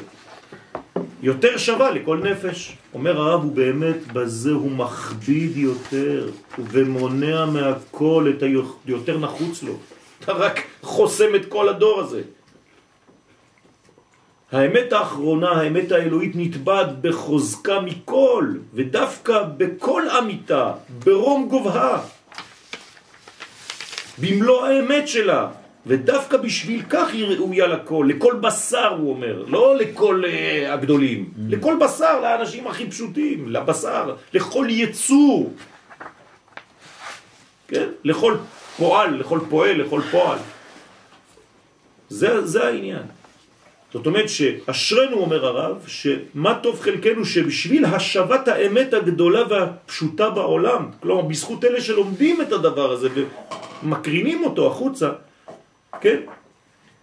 יותר 1.25 1.57
שווה 1.57 1.91
לכל 1.91 2.19
נפש. 2.19 2.77
אומר 2.95 3.21
הרב, 3.21 3.43
הוא 3.43 3.53
באמת 3.53 4.13
בזה 4.13 4.51
הוא 4.51 4.71
מכביד 4.71 5.57
יותר 5.57 6.31
ומונע 6.59 7.47
מהכל 7.47 8.33
את 8.37 8.43
היותר 8.43 9.19
נחוץ 9.19 9.63
לו. 9.63 9.73
אתה 10.21 10.33
רק 10.33 10.61
חוסם 10.83 11.35
את 11.35 11.45
כל 11.49 11.69
הדור 11.69 12.01
הזה. 12.01 12.23
האמת 14.53 14.93
האחרונה, 14.93 15.51
האמת 15.51 15.93
האלוהית 15.93 16.33
נתבד 16.35 16.85
בחוזקה 17.01 17.81
מכל, 17.81 18.49
ודווקא 18.75 19.43
בכל 19.57 20.03
אמיתה, 20.19 20.73
ברום 21.05 21.49
גובהה, 21.49 22.01
במלוא 24.19 24.67
האמת 24.67 25.09
שלה, 25.09 25.49
ודווקא 25.87 26.37
בשביל 26.37 26.83
כך 26.91 27.13
היא 27.13 27.25
ראויה 27.27 27.67
לכל, 27.67 28.07
לכל 28.09 28.35
בשר 28.35 28.95
הוא 28.99 29.11
אומר, 29.11 29.45
לא 29.49 29.77
לכל 29.77 30.23
uh, 30.25 30.73
הגדולים, 30.73 31.25
mm. 31.25 31.41
לכל 31.49 31.77
בשר, 31.81 32.21
לאנשים 32.21 32.67
הכי 32.67 32.91
פשוטים, 32.91 33.49
לבשר, 33.49 34.15
לכל 34.33 34.67
יצור, 34.71 35.53
כן? 37.69 37.89
לכל 38.05 38.37
פועל, 38.77 39.17
לכל 39.17 39.41
פועל, 39.51 39.77
לכל 39.77 40.01
פועל. 40.11 40.39
זה, 42.09 42.47
זה 42.47 42.67
העניין. 42.67 43.03
זאת 43.93 44.07
אומרת 44.07 44.29
שאשרנו, 44.29 45.17
אומר 45.17 45.47
הרב, 45.47 45.85
שמה 45.87 46.59
טוב 46.63 46.81
חלקנו 46.81 47.25
שבשביל 47.25 47.85
השבת 47.85 48.49
האמת 48.49 48.95
הגדולה 48.95 49.43
והפשוטה 49.49 50.31
בעולם, 50.31 50.91
כלומר 51.01 51.23
בזכות 51.23 51.65
אלה 51.65 51.81
שלומדים 51.81 52.43
את 52.43 52.53
הדבר 52.53 52.93
הזה 52.93 53.09
ומקרינים 53.83 54.45
אותו 54.45 54.67
החוצה, 54.67 55.11
כן? 56.05 56.21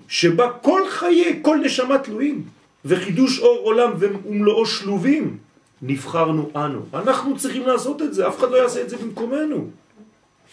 שבה 0.08 0.52
כל 0.62 0.82
חיי, 0.90 1.40
כל 1.42 1.58
נשמה 1.58 1.98
תלויים, 1.98 2.44
וחידוש 2.86 3.40
אור 3.40 3.60
עולם 3.64 3.92
ומלואו 4.00 4.66
שלובים, 4.66 5.38
נבחרנו 5.82 6.52
אנו. 6.56 6.82
אנחנו 6.94 7.38
צריכים 7.38 7.68
לעשות 7.68 8.02
את 8.02 8.14
זה, 8.14 8.28
אף 8.28 8.40
אחד 8.40 8.52
לא 8.52 8.58
יעשה 8.58 8.82
את 8.82 8.90
זה 8.90 8.98
במקומנו. 8.98 9.70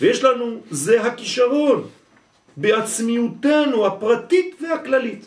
ויש 0.01 0.25
לנו, 0.25 0.61
זה 0.71 1.03
הכישרון, 1.03 1.87
בעצמיותנו 2.57 3.87
הפרטית 3.87 4.57
והכללית. 4.63 5.27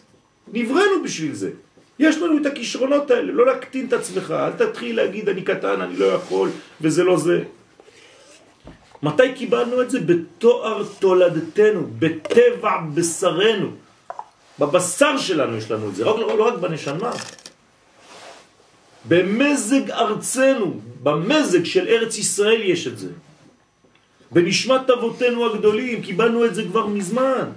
נבראנו 0.54 1.04
בשביל 1.04 1.34
זה. 1.34 1.52
יש 2.00 2.18
לנו 2.18 2.38
את 2.38 2.46
הכישרונות 2.46 3.12
האלה, 3.12 3.32
לא 3.32 3.46
להקטין 3.46 3.86
את 3.86 3.94
עצמך, 3.94 4.32
אל 4.32 4.52
תתחיל 4.52 4.96
להגיד 4.96 5.30
אני 5.30 5.42
קטן, 5.42 5.82
אני 5.82 5.96
לא 5.96 6.06
יכול, 6.06 6.50
וזה 6.82 7.04
לא 7.04 7.18
זה. 7.18 7.44
מתי 9.04 9.34
קיבלנו 9.36 9.82
את 9.82 9.90
זה? 9.90 10.00
בתואר 10.00 10.84
תולדתנו, 11.00 11.88
בטבע 12.00 12.78
בשרנו. 12.94 13.72
בבשר 14.60 15.18
שלנו 15.18 15.58
יש 15.58 15.72
לנו 15.72 15.90
את 15.90 15.96
זה, 15.96 16.04
רק, 16.04 16.20
לא, 16.20 16.38
לא 16.38 16.48
רק 16.48 16.54
בנשמה. 16.54 17.12
במזג 19.08 19.92
ארצנו, 19.92 20.80
במזג 21.04 21.64
של 21.64 21.88
ארץ 21.88 22.18
ישראל 22.18 22.62
יש 22.62 22.88
את 22.88 22.98
זה. 22.98 23.10
בנשמת 24.32 24.90
אבותינו 24.90 25.46
הגדולים, 25.46 26.02
קיבלנו 26.02 26.46
את 26.46 26.56
זה 26.56 26.64
כבר 26.64 26.88
מזמן. 26.88 27.50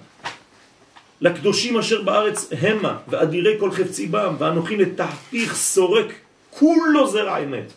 לקדושים 1.21 1.79
אשר 1.79 2.03
בארץ 2.03 2.53
המה, 2.61 2.99
ואדירי 3.09 3.57
כל 3.61 3.71
חפצי 3.71 4.07
בם, 4.07 4.35
ואנוכי 4.39 4.77
לתחתיך 4.77 5.55
סורק, 5.55 6.13
כולו 6.51 7.07
זרע 7.07 7.39
אמת. 7.39 7.73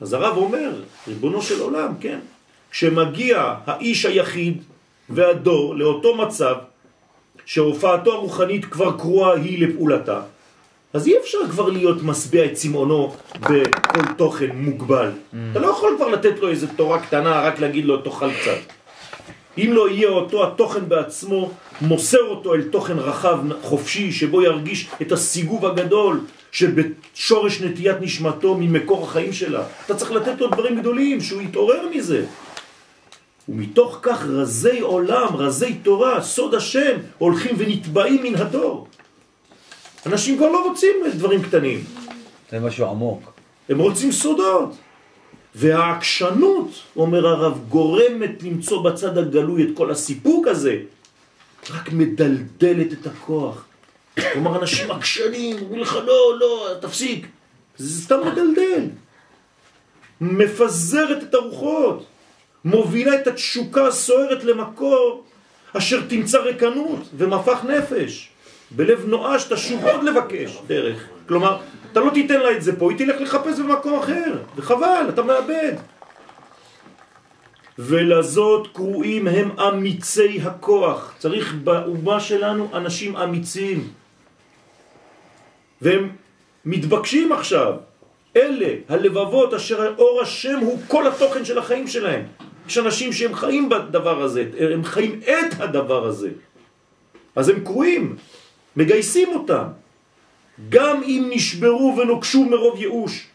אז 0.00 0.12
הרב 0.12 0.36
אומר, 0.36 0.70
ריבונו 1.08 1.42
של 1.42 1.60
עולם, 1.60 1.92
כן, 2.00 2.18
כשמגיע 2.70 3.54
האיש 3.66 4.06
היחיד 4.06 4.62
והדור 5.08 5.74
לאותו 5.74 6.14
מצב 6.16 6.54
שהופעתו 7.44 8.12
הרוחנית 8.12 8.64
כבר 8.64 8.98
קרואה 8.98 9.34
היא 9.34 9.66
לפעולתה, 9.66 10.20
אז 10.92 11.06
אי 11.06 11.18
אפשר 11.18 11.38
כבר 11.50 11.68
להיות 11.68 12.02
מסביע 12.02 12.44
את 12.44 12.52
צמאונו 12.52 13.14
בכל 13.40 14.12
תוכן 14.16 14.50
מוגבל. 14.54 15.10
Mm. 15.10 15.36
אתה 15.52 15.58
לא 15.58 15.66
יכול 15.66 15.94
כבר 15.96 16.08
לתת 16.08 16.38
לו 16.38 16.48
איזו 16.48 16.66
תורה 16.76 17.00
קטנה, 17.00 17.40
רק 17.40 17.60
להגיד 17.60 17.84
לו 17.84 17.96
תאכל 17.96 18.30
קצת. 18.32 18.72
אם 19.58 19.70
לא 19.72 19.88
יהיה 19.88 20.08
אותו 20.08 20.46
התוכן 20.46 20.88
בעצמו, 20.88 21.50
מוסר 21.80 22.22
אותו 22.22 22.54
אל 22.54 22.62
תוכן 22.62 22.98
רחב, 22.98 23.38
חופשי, 23.62 24.12
שבו 24.12 24.42
ירגיש 24.42 24.88
את 25.02 25.12
הסיגוב 25.12 25.66
הגדול 25.66 26.20
שבשורש 26.56 27.60
נטיית 27.60 27.96
נשמתו 28.00 28.54
ממקור 28.54 29.04
החיים 29.04 29.32
שלה. 29.32 29.64
אתה 29.86 29.94
צריך 29.94 30.12
לתת 30.12 30.40
לו 30.40 30.48
דברים 30.48 30.80
גדולים, 30.80 31.20
שהוא 31.20 31.42
יתעורר 31.42 31.88
מזה. 31.94 32.24
ומתוך 33.48 33.98
כך 34.02 34.24
רזי 34.24 34.80
עולם, 34.80 35.36
רזי 35.36 35.74
תורה, 35.74 36.22
סוד 36.22 36.54
השם, 36.54 36.96
הולכים 37.18 37.54
ונטבעים 37.58 38.22
מן 38.22 38.34
הדור. 38.34 38.88
אנשים 40.06 40.36
כבר 40.36 40.48
לא 40.48 40.68
רוצים 40.68 40.96
דברים 41.14 41.42
קטנים. 41.42 41.84
זה 42.50 42.60
משהו 42.60 42.86
עמוק. 42.86 43.32
הם 43.68 43.78
רוצים 43.78 44.12
סודות. 44.12 44.76
והעקשנות, 45.54 46.70
אומר 46.96 47.26
הרב, 47.26 47.60
גורמת 47.68 48.42
למצוא 48.42 48.82
בצד 48.82 49.18
הגלוי 49.18 49.62
את 49.62 49.68
כל 49.74 49.90
הסיפוק 49.90 50.46
הזה, 50.46 50.76
רק 51.70 51.92
מדלדלת 51.92 52.92
את 52.92 53.06
הכוח. 53.06 53.64
כלומר, 54.32 54.58
אנשים 54.58 54.90
עקשנים, 54.90 55.56
אומרים 55.62 55.80
לך, 55.80 55.94
לא, 55.94 56.38
לא, 56.40 56.68
תפסיק. 56.80 57.26
זה 57.76 58.02
סתם 58.02 58.20
מדלדל. 58.26 58.84
מפזרת 60.20 61.22
את 61.22 61.34
הרוחות, 61.34 62.06
מובילה 62.64 63.14
את 63.14 63.26
התשוקה 63.26 63.86
הסוערת 63.86 64.44
למקור 64.44 65.24
אשר 65.72 66.00
תמצא 66.08 66.38
רקנות 66.38 67.00
ומפח 67.16 67.64
נפש. 67.64 68.28
בלב 68.70 69.04
נואש 69.06 69.44
תשוב 69.44 69.84
עוד 69.84 70.04
לבקש 70.04 70.58
דרך. 70.66 71.08
כלומר, 71.28 71.58
אתה 71.92 72.00
לא 72.00 72.10
תיתן 72.10 72.40
לה 72.40 72.50
את 72.50 72.62
זה 72.62 72.78
פה, 72.78 72.90
היא 72.90 72.98
תלך 72.98 73.20
לחפש 73.20 73.58
במקום 73.58 73.98
אחר, 73.98 74.32
וחבל, 74.56 75.06
אתה 75.08 75.22
מאבד. 75.22 75.72
ולזאת 77.78 78.66
קרואים 78.72 79.28
הם 79.28 79.60
אמיצי 79.60 80.40
הכוח. 80.44 81.14
צריך 81.18 81.54
באומה 81.64 82.20
שלנו 82.20 82.68
אנשים 82.74 83.16
אמיצים. 83.16 83.88
והם 85.82 86.10
מתבקשים 86.64 87.32
עכשיו. 87.32 87.72
אלה 88.36 88.74
הלבבות 88.88 89.54
אשר 89.54 89.94
אור 89.98 90.22
השם 90.22 90.58
הוא 90.58 90.78
כל 90.88 91.06
התוכן 91.06 91.44
של 91.44 91.58
החיים 91.58 91.86
שלהם. 91.86 92.22
יש 92.68 92.78
אנשים 92.78 93.12
שהם 93.12 93.34
חיים 93.34 93.68
בדבר 93.68 94.22
הזה, 94.22 94.44
הם 94.72 94.84
חיים 94.84 95.20
את 95.24 95.60
הדבר 95.60 96.06
הזה. 96.06 96.30
אז 97.36 97.48
הם 97.48 97.60
קרויים, 97.64 98.16
מגייסים 98.76 99.28
אותם. 99.28 99.64
גם 100.68 101.02
אם 101.02 101.30
נשברו 101.30 101.96
ונוקשו 101.98 102.44
מרוב 102.44 102.80
ייאוש. 102.80 103.26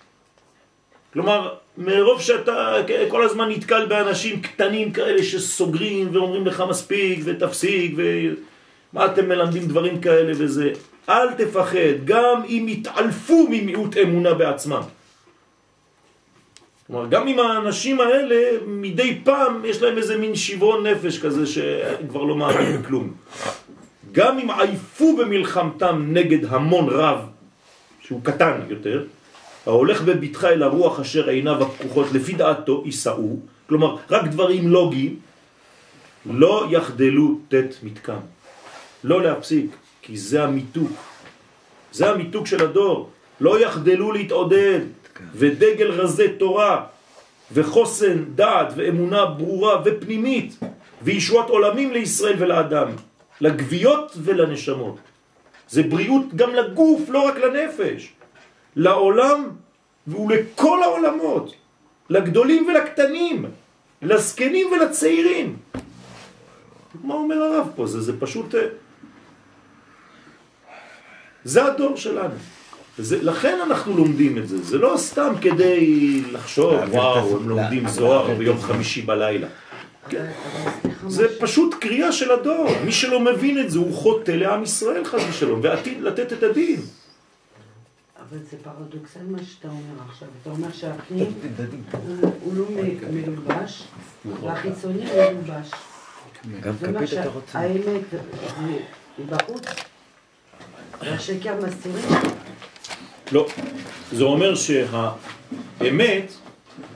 כלומר, 1.13 1.55
מרוב 1.77 2.21
שאתה 2.21 2.75
כל 3.09 3.23
הזמן 3.23 3.49
נתקל 3.49 3.85
באנשים 3.85 4.41
קטנים 4.41 4.91
כאלה 4.91 5.23
שסוגרים 5.23 6.09
ואומרים 6.11 6.47
לך 6.47 6.63
מספיק 6.69 7.19
ותפסיק 7.23 7.95
ומה 7.95 9.05
אתם 9.05 9.29
מלמדים 9.29 9.63
דברים 9.65 10.01
כאלה 10.01 10.33
וזה. 10.37 10.73
אל 11.09 11.33
תפחד, 11.33 12.05
גם 12.05 12.41
אם 12.49 12.65
יתעלפו 12.69 13.47
ממיעוט 13.49 13.97
אמונה 13.97 14.33
בעצמם. 14.33 14.81
כלומר, 16.87 17.07
גם 17.07 17.27
אם 17.27 17.39
האנשים 17.39 18.01
האלה 18.01 18.57
מדי 18.67 19.19
פעם 19.23 19.65
יש 19.65 19.81
להם 19.81 19.97
איזה 19.97 20.17
מין 20.17 20.35
שברון 20.35 20.87
נפש 20.87 21.19
כזה 21.19 21.47
שכבר 21.47 22.23
לא 22.23 22.35
מאמין 22.35 22.81
בכלום. 22.81 23.13
גם 24.11 24.39
אם 24.39 24.49
עייפו 24.51 25.17
במלחמתם 25.17 26.07
נגד 26.09 26.45
המון 26.45 26.89
רב, 26.89 27.19
שהוא 28.01 28.21
קטן 28.23 28.61
יותר, 28.69 29.03
ההולך 29.65 30.01
בביטחה 30.01 30.49
אל 30.49 30.63
הרוח 30.63 30.99
אשר 30.99 31.29
עיניו 31.29 31.63
הפקוחות 31.63 32.11
לפי 32.13 32.33
דעתו 32.33 32.83
יישאו, 32.85 33.35
כלומר 33.69 33.97
רק 34.09 34.23
דברים 34.27 34.67
לוגיים, 34.67 35.19
לא 36.25 36.65
יחדלו 36.69 37.39
תת 37.47 37.75
מתקם. 37.83 38.19
לא 39.03 39.21
להפסיק, 39.21 39.75
כי 40.11 40.17
זה 40.17 40.43
המיתוק. 40.43 40.91
זה 41.91 42.09
המיתוק 42.09 42.47
של 42.47 42.63
הדור. 42.63 43.09
לא 43.41 43.59
יחדלו 43.59 44.11
להתעודד, 44.11 44.79
ודגל 45.35 45.91
רזה 45.91 46.27
תורה, 46.39 46.85
וחוסן 47.51 48.35
דעת 48.35 48.67
ואמונה 48.75 49.25
ברורה 49.25 49.81
ופנימית, 49.85 50.59
וישועת 51.01 51.49
עולמים 51.49 51.91
לישראל 51.91 52.35
ולאדם. 52.39 52.87
לגוויות 53.41 54.11
ולנשמות. 54.23 54.97
זה 55.69 55.83
בריאות 55.83 56.35
גם 56.35 56.55
לגוף, 56.55 57.01
לא 57.09 57.27
רק 57.27 57.37
לנפש. 57.37 58.11
לעולם 58.75 59.49
ולכל 60.07 60.83
העולמות. 60.83 61.55
לגדולים 62.09 62.67
ולקטנים. 62.67 63.45
לזקנים 64.01 64.67
ולצעירים. 64.71 65.57
מה 67.03 67.13
אומר 67.13 67.35
הרב 67.35 67.67
פה? 67.75 67.87
זה, 67.87 68.01
זה 68.01 68.19
פשוט... 68.19 68.55
אה, 71.45 71.51
זה 71.51 71.65
הדור 71.65 71.97
שלנו. 71.97 72.33
זה, 72.97 73.23
לכן 73.23 73.59
אנחנו 73.65 73.97
לומדים 73.97 74.37
את 74.37 74.47
זה. 74.47 74.63
זה 74.63 74.77
לא 74.77 74.93
סתם 74.97 75.33
כדי 75.41 76.21
לחשוב, 76.31 76.73
וואו, 76.89 77.37
הם 77.37 77.49
לומדים 77.49 77.87
זוהר 77.87 78.35
ביום 78.35 78.61
חמישי 78.61 79.01
בלילה. 79.01 79.47
כן. 80.09 80.31
זה 81.07 81.27
פשוט 81.39 81.75
קריאה 81.79 82.11
של 82.11 82.31
הדור. 82.31 82.67
מי 82.85 82.91
שלא 82.91 83.19
מבין 83.19 83.59
את 83.59 83.71
זה 83.71 83.79
הוא 83.79 83.93
חוטא 83.93 84.31
לעם 84.31 84.63
ישראל 84.63 85.05
חס 85.05 85.21
ושלום, 85.29 85.59
ועתיד 85.63 86.01
לתת 86.01 86.33
את 86.33 86.43
הדין. 86.43 86.79
אבל 88.29 88.37
זה 88.51 88.57
פרדוקסל 88.63 89.19
מה 89.29 89.37
שאתה 89.43 89.67
אומר 89.67 90.09
עכשיו. 90.09 90.27
אתה 90.41 90.49
אומר 90.49 90.71
שהפנים 90.71 91.33
הוא 92.43 92.53
לא 92.55 92.65
מלובש, 93.11 93.83
והחיצוני 94.41 95.05
מלובש. 95.05 95.71
גם 96.61 96.73
כפית 96.77 97.19
אתה 97.19 97.29
רוצה. 97.29 97.59
האמת 97.59 98.01
היא 99.17 99.25
בחוץ, 99.25 99.65
והשקר 100.99 101.55
מסתירים. 101.67 102.05
לא. 103.31 103.47
זה 104.11 104.23
אומר 104.23 104.55
שהאמת 104.55 106.33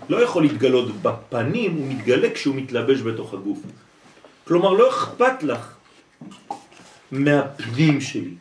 לא 0.09 0.23
יכול 0.23 0.43
להתגלות 0.43 1.01
בפנים, 1.01 1.73
הוא 1.73 1.87
מתגלה 1.87 2.29
כשהוא 2.33 2.55
מתלבש 2.55 3.01
בתוך 3.01 3.33
הגוף. 3.33 3.59
כלומר, 4.47 4.73
לא 4.73 4.89
אכפת 4.89 5.43
לך 5.43 5.73
מהפנים 7.11 8.01
שלי. 8.01 8.33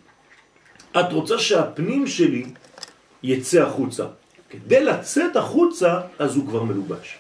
את 1.01 1.13
רוצה 1.13 1.39
שהפנים 1.39 2.07
שלי 2.07 2.45
יצא 3.23 3.63
החוצה. 3.63 4.05
כדי 4.51 4.85
לצאת 4.85 5.37
החוצה, 5.37 6.01
אז 6.19 6.37
הוא 6.37 6.47
כבר 6.47 6.63
מלובש. 6.63 7.19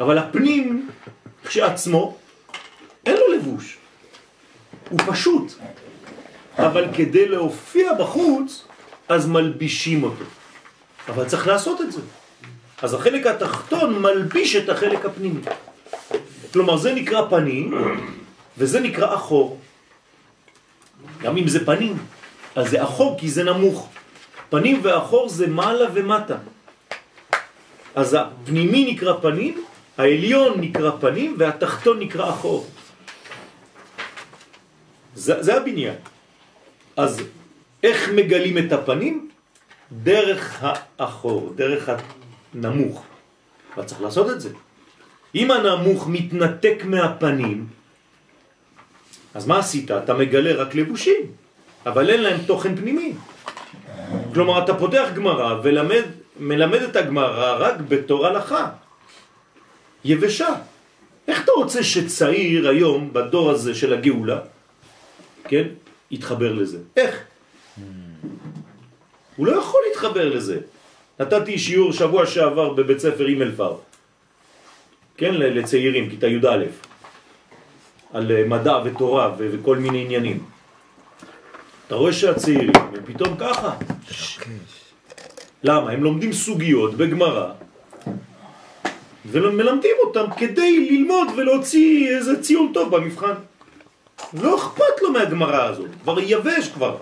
אבל 0.00 0.18
הפנים 0.18 0.90
כשעצמו, 1.44 2.16
אין 3.06 3.16
לו 3.16 3.32
לבוש. 3.36 3.76
הוא 4.90 5.00
פשוט. 5.06 5.52
אבל 6.66 6.86
כדי 6.94 7.28
להופיע 7.28 7.92
בחוץ, 7.94 8.64
אז 9.08 9.26
מלבישים 9.26 10.02
אותו. 10.02 10.24
אבל 11.08 11.24
צריך 11.24 11.46
לעשות 11.46 11.80
את 11.80 11.92
זה. 11.92 12.00
אז 12.82 12.94
החלק 12.94 13.26
התחתון 13.26 14.02
מלביש 14.02 14.56
את 14.56 14.68
החלק 14.68 15.04
הפנימי. 15.04 15.40
כלומר, 16.52 16.76
זה 16.76 16.94
נקרא 16.94 17.28
פנים, 17.30 17.74
וזה 18.58 18.80
נקרא 18.80 19.14
אחור. 19.14 19.58
גם 21.22 21.36
אם 21.36 21.48
זה 21.48 21.66
פנים, 21.66 21.96
אז 22.56 22.70
זה 22.70 22.82
אחור 22.82 23.18
כי 23.18 23.30
זה 23.30 23.44
נמוך. 23.44 23.88
פנים 24.50 24.80
ואחור 24.82 25.28
זה 25.28 25.46
מעלה 25.46 25.86
ומטה. 25.94 26.36
אז 27.94 28.14
הפנימי 28.14 28.92
נקרא 28.92 29.12
פנים, 29.22 29.64
העליון 29.98 30.60
נקרא 30.60 30.90
פנים, 31.00 31.34
והתחתון 31.38 31.98
נקרא 31.98 32.30
אחור. 32.30 32.66
זה, 35.14 35.42
זה 35.42 35.56
הבניין. 35.56 35.94
אז 36.96 37.22
איך 37.82 38.08
מגלים 38.14 38.58
את 38.58 38.72
הפנים? 38.72 39.30
דרך 39.92 40.64
האחור, 40.98 41.52
דרך 41.54 41.88
הנמוך. 42.54 43.04
אבל 43.74 43.84
צריך 43.84 44.00
לעשות 44.00 44.30
את 44.30 44.40
זה. 44.40 44.50
אם 45.34 45.50
הנמוך 45.50 46.08
מתנתק 46.08 46.82
מהפנים, 46.84 47.66
אז 49.34 49.46
מה 49.46 49.58
עשית? 49.58 49.90
אתה 49.90 50.14
מגלה 50.14 50.52
רק 50.62 50.74
לבושים, 50.74 51.22
אבל 51.86 52.10
אין 52.10 52.22
להם 52.22 52.38
תוכן 52.46 52.76
פנימי. 52.76 53.14
כלומר, 54.34 54.64
אתה 54.64 54.74
פותח 54.74 55.08
גמרא 55.14 55.60
ומלמד 55.62 56.82
את 56.82 56.96
הגמרא 56.96 57.56
רק 57.58 57.74
בתור 57.88 58.26
הלכה, 58.26 58.66
יבשה. 60.04 60.48
איך 61.28 61.44
אתה 61.44 61.52
רוצה 61.52 61.82
שצעיר 61.82 62.68
היום, 62.68 63.12
בדור 63.12 63.50
הזה 63.50 63.74
של 63.74 63.92
הגאולה, 63.92 64.38
כן, 65.44 65.64
יתחבר 66.10 66.52
לזה? 66.52 66.78
איך? 66.96 67.24
הוא 69.36 69.46
לא 69.46 69.52
יכול 69.52 69.80
להתחבר 69.88 70.28
לזה. 70.28 70.58
נתתי 71.20 71.58
שיעור 71.58 71.92
שבוע 71.92 72.26
שעבר 72.26 72.72
בבית 72.72 72.98
ספר 72.98 73.26
אימלפר, 73.26 73.76
כן, 75.16 75.34
לצעירים, 75.34 76.10
כיתה 76.10 76.26
י"א, 76.26 76.64
על 78.12 78.32
אה, 78.32 78.44
מדע 78.48 78.80
ותורה 78.84 79.34
וכל 79.38 79.76
מיני 79.76 80.04
עניינים. 80.04 80.44
אתה 81.86 81.94
רואה 81.94 82.12
שהצעירים 82.12 82.72
הם 82.76 83.04
פתאום 83.06 83.36
ככה. 83.38 83.76
למה? 85.62 85.90
הם 85.90 86.04
לומדים 86.04 86.32
סוגיות 86.32 86.94
בגמרא 86.94 87.52
ומלמדים 89.26 89.96
אותם 90.04 90.24
כדי 90.36 90.88
ללמוד 90.90 91.28
ולהוציא 91.36 92.16
איזה 92.16 92.42
ציון 92.42 92.70
טוב 92.74 92.96
במבחן. 92.96 93.34
לא 94.42 94.56
אכפת 94.56 95.02
לו 95.02 95.12
מהגמרא 95.12 95.64
הזאת, 95.64 95.88
כבר 96.02 96.20
יבש 96.20 96.68
כבר. 96.68 96.96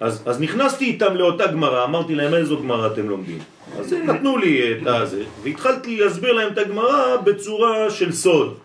אז, 0.00 0.22
אז 0.26 0.40
נכנסתי 0.40 0.84
איתם 0.84 1.14
לאותה 1.14 1.46
גמרא, 1.46 1.84
אמרתי 1.84 2.14
להם 2.14 2.34
איזו 2.34 2.58
גמרא 2.58 2.86
אתם 2.86 3.08
לומדים. 3.08 3.38
אז 3.78 3.92
הם 3.92 4.10
נתנו 4.10 4.36
לי 4.36 4.72
את 4.72 4.86
הזה, 4.86 5.24
והתחלתי 5.42 5.96
להסביר 5.96 6.32
להם 6.32 6.52
את 6.52 6.58
הגמרא 6.58 7.16
בצורה 7.16 7.90
של 7.90 8.12
סוד. 8.12 8.58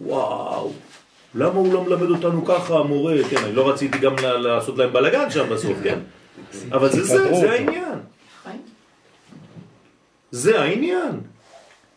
וואו, 0.00 0.72
למה 1.34 1.54
הוא 1.54 1.74
לא 1.74 1.84
מלמד 1.84 2.10
אותנו 2.10 2.44
ככה, 2.44 2.78
המורה? 2.78 3.14
כן, 3.30 3.36
אני 3.36 3.52
לא 3.52 3.68
רציתי 3.68 3.98
גם 3.98 4.14
לעשות 4.18 4.78
להם 4.78 4.92
בלגן 4.92 5.30
שם 5.30 5.48
בסוף, 5.48 5.76
כן? 5.82 5.98
אבל 6.72 6.88
זה 6.88 7.04
זה, 7.04 7.34
זה 7.34 7.50
העניין. 7.50 7.98
זה 10.30 10.60
העניין. 10.60 11.20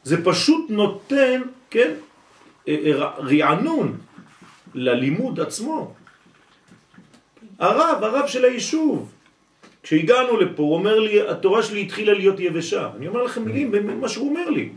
זה 0.03 0.25
פשוט 0.25 0.65
נותן, 0.69 1.41
כן, 1.69 1.91
רענון 3.17 3.97
ללימוד 4.73 5.39
עצמו. 5.39 5.93
הרב, 7.59 8.03
הרב 8.03 8.27
של 8.27 8.45
היישוב, 8.45 9.11
כשהגענו 9.83 10.37
לפה, 10.37 10.63
הוא 10.63 10.73
אומר 10.73 10.99
לי, 10.99 11.29
התורה 11.29 11.63
שלי 11.63 11.81
התחילה 11.81 12.13
להיות 12.13 12.39
יבשה. 12.39 12.89
אני 12.97 13.07
אומר 13.07 13.23
לכם 13.23 13.45
מילים, 13.45 14.01
מה 14.01 14.09
שהוא 14.09 14.29
אומר 14.29 14.49
לי. 14.49 14.69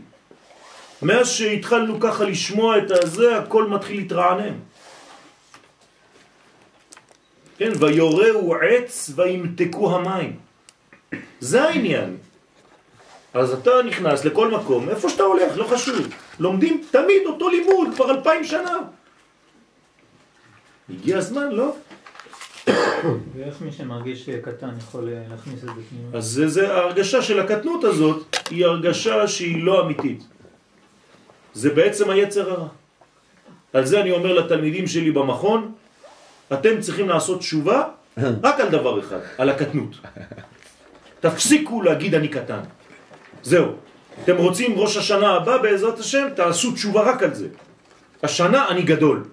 מאז 1.01 1.29
שהתחלנו 1.29 1.99
ככה 1.99 2.23
לשמוע 2.23 2.77
את 2.77 2.91
הזה, 2.91 3.37
הכל 3.37 3.67
מתחיל 3.67 3.97
להתרענן. 3.97 4.53
כן, 7.57 7.71
ויורהו 7.79 8.55
עץ 8.55 9.11
וימתקו 9.15 9.95
המים. 9.95 10.35
זה 11.39 11.63
העניין. 11.63 12.17
אז 13.33 13.53
אתה 13.53 13.71
נכנס 13.85 14.25
לכל 14.25 14.51
מקום, 14.51 14.89
איפה 14.89 15.09
שאתה 15.09 15.23
הולך, 15.23 15.57
לא 15.57 15.63
חשוב. 15.63 16.07
לומדים 16.39 16.83
תמיד 16.91 17.25
אותו 17.25 17.49
לימוד 17.49 17.87
כבר 17.95 18.11
אלפיים 18.11 18.43
שנה. 18.43 18.77
הגיע 20.89 21.17
הזמן, 21.17 21.51
לא? 21.51 21.75
ואיך 23.35 23.61
מי 23.61 23.71
שמרגיש 23.71 24.29
קטן 24.29 24.69
יכול 24.77 25.09
אה, 25.09 25.23
להכניס 25.29 25.59
את 25.59 25.69
זה 25.75 25.81
פנימה? 25.89 26.17
אז 26.17 26.25
זה, 26.25 26.47
זה 26.47 26.73
ההרגשה 26.73 27.21
של 27.21 27.39
הקטנות 27.39 27.83
הזאת, 27.83 28.37
היא 28.49 28.65
הרגשה 28.65 29.27
שהיא 29.27 29.63
לא 29.63 29.85
אמיתית. 29.85 30.23
זה 31.53 31.69
בעצם 31.69 32.09
היצר 32.09 32.51
הרע. 32.51 32.67
על 33.73 33.85
זה 33.85 34.01
אני 34.01 34.11
אומר 34.11 34.33
לתלמידים 34.33 34.87
שלי 34.87 35.11
במכון, 35.11 35.73
אתם 36.53 36.81
צריכים 36.81 37.09
לעשות 37.09 37.39
תשובה 37.39 37.83
רק 38.17 38.59
על 38.59 38.69
דבר 38.69 38.99
אחד, 38.99 39.19
על 39.37 39.49
הקטנות. 39.49 39.95
תפסיקו 41.19 41.81
להגיד 41.81 42.15
אני 42.15 42.27
קטן. 42.27 42.59
זהו. 43.43 43.86
אתם 44.23 44.37
רוצים 44.37 44.79
ראש 44.79 44.97
השנה 44.97 45.29
הבא 45.33 45.57
בעזרת 45.57 45.99
השם, 45.99 46.27
תעשו 46.35 46.71
תשובה 46.71 47.01
רק 47.01 47.23
על 47.23 47.33
זה. 47.33 47.47
השנה 48.23 48.67
אני 48.67 48.81
גדול. 48.81 49.23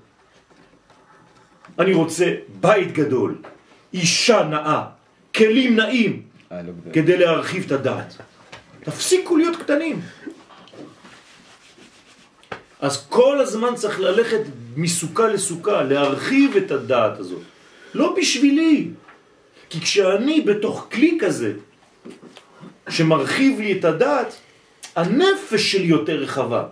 אני 1.78 1.92
רוצה 1.92 2.34
בית 2.60 2.92
גדול, 2.92 3.34
אישה 3.94 4.42
נאה, 4.42 4.84
כלים 5.34 5.76
נאים, 5.76 6.22
אה, 6.52 6.62
לא. 6.62 6.92
כדי 6.92 7.16
להרחיב 7.16 7.64
את 7.66 7.72
הדעת. 7.72 8.14
תפסיקו 8.84 9.36
להיות 9.36 9.56
קטנים. 9.56 10.00
אז 12.80 13.06
כל 13.08 13.40
הזמן 13.40 13.74
צריך 13.74 14.00
ללכת 14.00 14.40
מסוכה 14.76 15.28
לסוכה, 15.28 15.82
להרחיב 15.82 16.56
את 16.56 16.70
הדעת 16.70 17.18
הזאת. 17.18 17.42
לא 17.94 18.14
בשבילי, 18.18 18.88
כי 19.70 19.80
כשאני 19.80 20.40
בתוך 20.40 20.88
כלי 20.92 21.18
כזה, 21.20 21.52
שמרחיב 22.88 23.60
לי 23.60 23.78
את 23.78 23.84
הדעת, 23.84 24.34
הנפש 24.96 25.72
שלי 25.72 25.86
יותר 25.86 26.16
רחבה. 26.16 26.64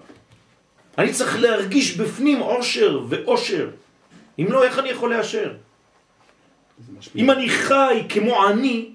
אני 0.98 1.12
צריך 1.12 1.40
להרגיש 1.40 1.96
בפנים 1.96 2.38
עושר 2.38 3.00
ואושר. 3.08 3.68
אם 4.38 4.46
לא, 4.48 4.64
איך 4.64 4.78
אני 4.78 4.88
יכול 4.88 5.14
לאשר? 5.14 5.52
אם 7.16 7.30
אני 7.30 7.48
חי 7.48 8.02
כמו 8.08 8.44
עני 8.44 8.90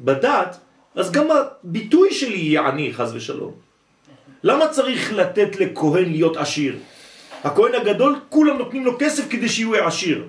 בדת, 0.00 0.56
אז 0.94 1.12
גם 1.12 1.26
הביטוי 1.30 2.14
שלי 2.14 2.36
יהיה 2.36 2.68
עני, 2.68 2.94
חז 2.94 3.14
ושלום. 3.14 3.52
למה 4.42 4.68
צריך 4.68 5.12
לתת 5.12 5.56
לכהן 5.56 6.10
להיות 6.10 6.36
עשיר? 6.36 6.78
הכהן 7.44 7.74
הגדול, 7.74 8.20
כולם 8.28 8.58
נותנים 8.58 8.84
לו 8.84 8.96
כסף 8.98 9.24
כדי 9.30 9.48
שהוא 9.48 9.76
יהיה 9.76 9.86
עשיר. 9.86 10.24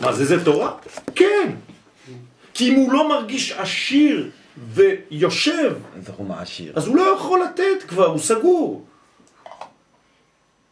מה 0.00 0.12
זה, 0.12 0.24
זה 0.24 0.44
תורה? 0.44 0.72
כן. 1.14 1.52
כי 2.54 2.70
אם 2.70 2.74
הוא 2.74 2.92
לא 2.92 3.08
מרגיש 3.08 3.52
עשיר 3.52 4.30
ויושב, 4.58 5.74
אז 5.96 6.08
הוא 6.16 6.26
מעשיר. 6.26 6.72
אז 6.76 6.86
הוא 6.86 6.96
לא 6.96 7.02
יכול 7.02 7.42
לתת 7.42 7.82
כבר, 7.88 8.06
הוא 8.06 8.18
סגור. 8.18 8.84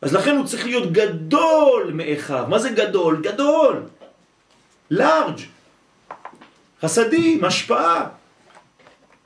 אז 0.02 0.14
לכן 0.14 0.36
הוא 0.36 0.46
צריך 0.46 0.64
להיות 0.64 0.92
גדול 0.92 1.90
מאחיו. 1.94 2.46
מה 2.48 2.58
זה 2.58 2.70
גדול? 2.70 3.20
גדול. 3.22 3.82
לארג'. 4.90 5.40
חסדים, 6.82 7.44
השפעה. 7.44 8.08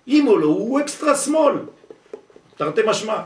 אם 0.09 0.29
או 0.29 0.39
לא, 0.39 0.47
הוא 0.47 0.81
אקסטרה 0.81 1.17
שמאל. 1.17 1.55
תרתי 2.57 2.81
משמע. 2.87 3.23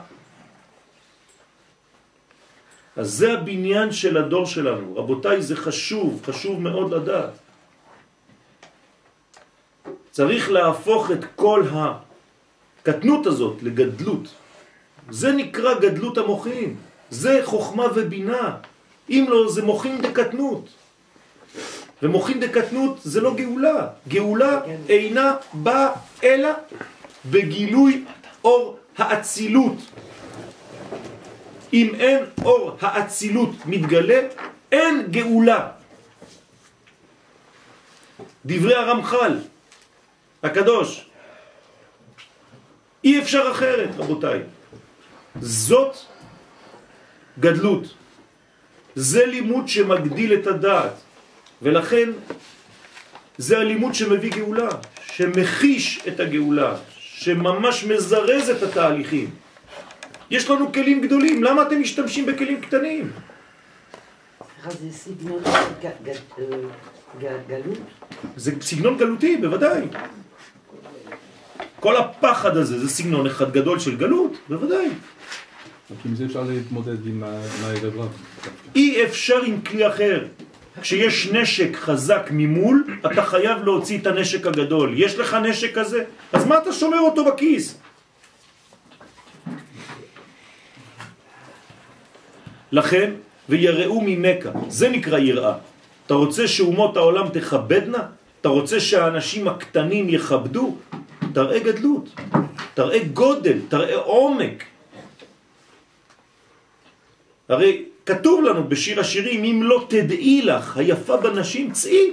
אז 2.97 3.11
זה 3.11 3.33
הבניין 3.33 3.93
של 3.93 4.17
הדור 4.17 4.47
שלנו. 4.47 4.97
רבותיי, 4.97 5.43
זה 5.43 5.57
חשוב, 5.57 6.23
חשוב 6.27 6.61
מאוד 6.61 6.95
לדעת. 6.95 7.45
צריך 10.16 10.50
להפוך 10.50 11.11
את 11.11 11.24
כל 11.37 11.62
הקטנות 11.72 13.26
הזאת 13.26 13.62
לגדלות. 13.62 14.29
זה 15.11 15.33
נקרא 15.33 15.74
גדלות 15.74 16.18
המוחים. 16.18 16.76
זה 17.11 17.40
חוכמה 17.44 17.85
ובינה. 17.94 18.57
אם 19.11 19.26
לא, 19.29 19.52
זה 19.52 19.62
מוחים 19.62 20.00
דקטנות. 20.00 20.68
ומוחים 22.02 22.40
דקטנות 22.40 22.98
זה 23.05 23.20
לא 23.20 23.35
גאולה. 23.35 23.88
גאולה 24.09 24.61
אינה 24.88 25.37
באה 25.52 25.92
אלא 26.24 26.50
בגילוי 27.31 28.05
אור 28.44 28.79
האצילות. 28.96 29.76
אם 31.72 31.94
אין 31.94 32.24
אור 32.44 32.76
האצילות 32.81 33.50
מתגלה, 33.66 34.20
אין 34.72 35.07
גאולה. 35.11 35.68
דברי 38.46 38.74
הרמח"ל, 38.74 39.56
הקדוש. 40.42 41.07
אי 43.05 43.22
אפשר 43.22 43.49
אחרת, 43.53 43.88
רבותיי. 43.99 44.40
זאת 45.40 45.96
גדלות. 47.40 47.85
זה 48.94 49.27
לימוד 49.27 49.68
שמגדיל 49.68 50.35
את 50.35 50.46
הדעת, 50.46 50.92
ולכן 51.62 52.09
זה 53.38 53.59
הלימוד 53.59 53.94
שמביא 53.94 54.31
גאולה, 54.31 54.68
שמחיש 55.12 56.01
את 56.09 56.20
הגאולה, 56.20 56.77
שממש 56.99 57.85
מזרז 57.85 58.51
את 58.51 58.62
התהליכים. 58.62 59.31
יש 60.31 60.51
לנו 60.51 60.72
כלים 60.72 61.01
גדולים, 61.01 61.44
למה 61.44 61.62
אתם 61.62 61.81
משתמשים 61.81 62.27
בכלים 62.27 62.61
קטנים? 62.61 63.12
זה 64.68 64.92
סגנון 64.92 65.42
אה, 65.46 65.64
ג- 67.20 67.49
גלות? 67.49 67.79
זה 68.37 68.53
סגנון 68.61 68.99
גלותי, 68.99 69.37
בוודאי. 69.37 69.83
כל 71.81 71.97
הפחד 71.97 72.57
הזה 72.57 72.79
זה 72.79 72.89
סגנון 72.89 73.27
אחד 73.27 73.53
גדול 73.53 73.79
של 73.79 73.97
גלות, 73.97 74.33
בוודאי. 74.49 74.89
רק 75.91 75.99
עם 76.05 76.15
זה 76.15 76.25
אפשר 76.25 76.43
להתמודד 76.43 77.07
עם 77.07 77.25
הערב 77.25 78.01
רב. 78.01 78.09
אי 78.75 79.05
אפשר 79.05 79.43
עם 79.43 79.61
כלי 79.61 79.89
אחר. 79.89 80.25
כשיש 80.81 81.29
נשק 81.33 81.77
חזק 81.77 82.29
ממול, 82.31 82.85
אתה 83.07 83.23
חייב 83.23 83.65
להוציא 83.65 83.99
את 83.99 84.07
הנשק 84.07 84.47
הגדול. 84.47 84.95
יש 84.97 85.19
לך 85.19 85.35
נשק 85.35 85.79
כזה? 85.79 86.05
אז 86.33 86.47
מה 86.47 86.59
אתה 86.59 86.73
שומר 86.73 87.01
אותו 87.01 87.25
בכיס? 87.25 87.79
לכן, 92.73 93.11
ויראו 93.49 94.01
ממכה, 94.07 94.51
זה 94.69 94.89
נקרא 94.89 95.19
יראה. 95.19 95.55
אתה 96.07 96.15
רוצה 96.15 96.49
שאומות 96.49 96.97
העולם 96.97 97.29
תכבדנה? 97.29 98.03
אתה 98.41 98.49
רוצה 98.49 98.81
שהאנשים 98.81 99.49
הקטנים 99.49 100.09
יכבדו? 100.09 100.77
תראה 101.37 101.59
גדלות, 101.59 102.09
תראה 102.75 102.99
גודל, 103.12 103.59
תראה 103.68 103.96
עומק. 103.96 104.64
הרי 107.49 107.85
כתוב 108.07 108.44
לנו 108.44 108.68
בשיר 108.68 109.01
השירים, 109.01 109.44
אם 109.44 109.62
לא 109.62 109.85
תדעי 109.88 110.42
לך 110.42 110.77
היפה 110.77 111.16
בנשים, 111.16 111.72
צאי. 111.72 112.11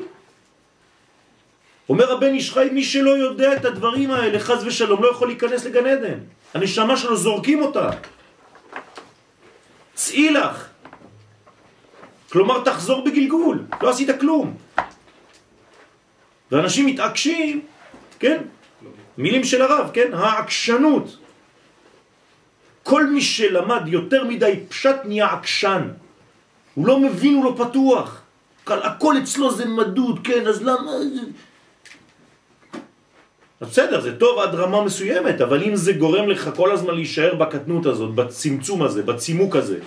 אומר 1.89 2.11
הבן 2.11 2.33
איש 2.33 2.51
חי, 2.51 2.67
מי 2.71 2.83
שלא 2.83 3.09
יודע 3.09 3.55
את 3.55 3.65
הדברים 3.65 4.11
האלה, 4.11 4.39
חז 4.39 4.67
ושלום, 4.67 5.03
לא 5.03 5.11
יכול 5.11 5.27
להיכנס 5.27 5.65
לגן 5.65 5.85
עדן. 5.85 6.19
הנשמה 6.53 6.97
שלו 6.97 7.15
זורקים 7.15 7.61
אותה. 7.61 7.89
צאי 9.95 10.29
לך. 10.31 10.67
כלומר, 12.31 12.63
תחזור 12.63 13.05
בגלגול, 13.05 13.63
לא 13.81 13.89
עשית 13.89 14.09
כלום. 14.19 14.57
ואנשים 16.51 16.85
מתעקשים, 16.85 17.61
כן? 18.19 18.43
מילים 19.17 19.43
של 19.43 19.61
הרב, 19.61 19.89
כן? 19.93 20.13
העקשנות. 20.13 21.17
כל 22.83 23.07
מי 23.07 23.21
שלמד 23.21 23.81
יותר 23.87 24.23
מדי 24.23 24.59
פשט 24.69 24.95
נהיה 25.05 25.33
עקשן. 25.33 25.87
הוא 26.73 26.87
לא 26.87 26.99
מבין, 26.99 27.35
הוא 27.35 27.45
לא 27.45 27.55
פתוח. 27.57 28.21
כל- 28.63 28.81
הכל 28.81 29.15
אצלו 29.23 29.51
זה 29.51 29.65
מדוד, 29.65 30.19
כן, 30.27 30.47
אז 30.47 30.61
למה... 30.61 30.91
אז 33.61 33.69
בסדר, 33.69 34.01
זה 34.01 34.17
טוב 34.19 34.39
עד 34.39 34.55
רמה 34.55 34.83
מסוימת, 34.83 35.41
אבל 35.41 35.63
אם 35.63 35.75
זה 35.75 35.93
גורם 35.93 36.29
לך 36.29 36.49
כל 36.55 36.71
הזמן 36.71 36.93
להישאר 36.95 37.35
בקטנות 37.35 37.85
הזאת, 37.85 38.15
בצמצום 38.15 38.81
הזה, 38.83 39.03
בצימוק 39.03 39.55
הזה, 39.55 39.79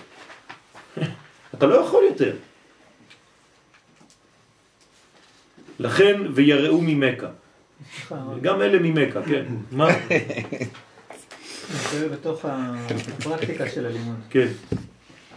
אתה 1.55 1.67
לא 1.67 1.75
יכול 1.75 2.05
יותר. 2.05 2.33
לכן, 5.81 6.21
ויראו 6.35 6.81
ממכה. 6.83 7.27
גם 8.43 8.63
אלה 8.63 8.79
ממכה, 8.83 9.23
כן. 9.23 9.45
מה? 9.73 9.89
זה 11.91 12.09
בתוך 12.09 12.45
הפרקטיקה 12.45 13.69
של 13.71 13.87
הלימוד. 13.87 14.17
כן. 14.31 14.47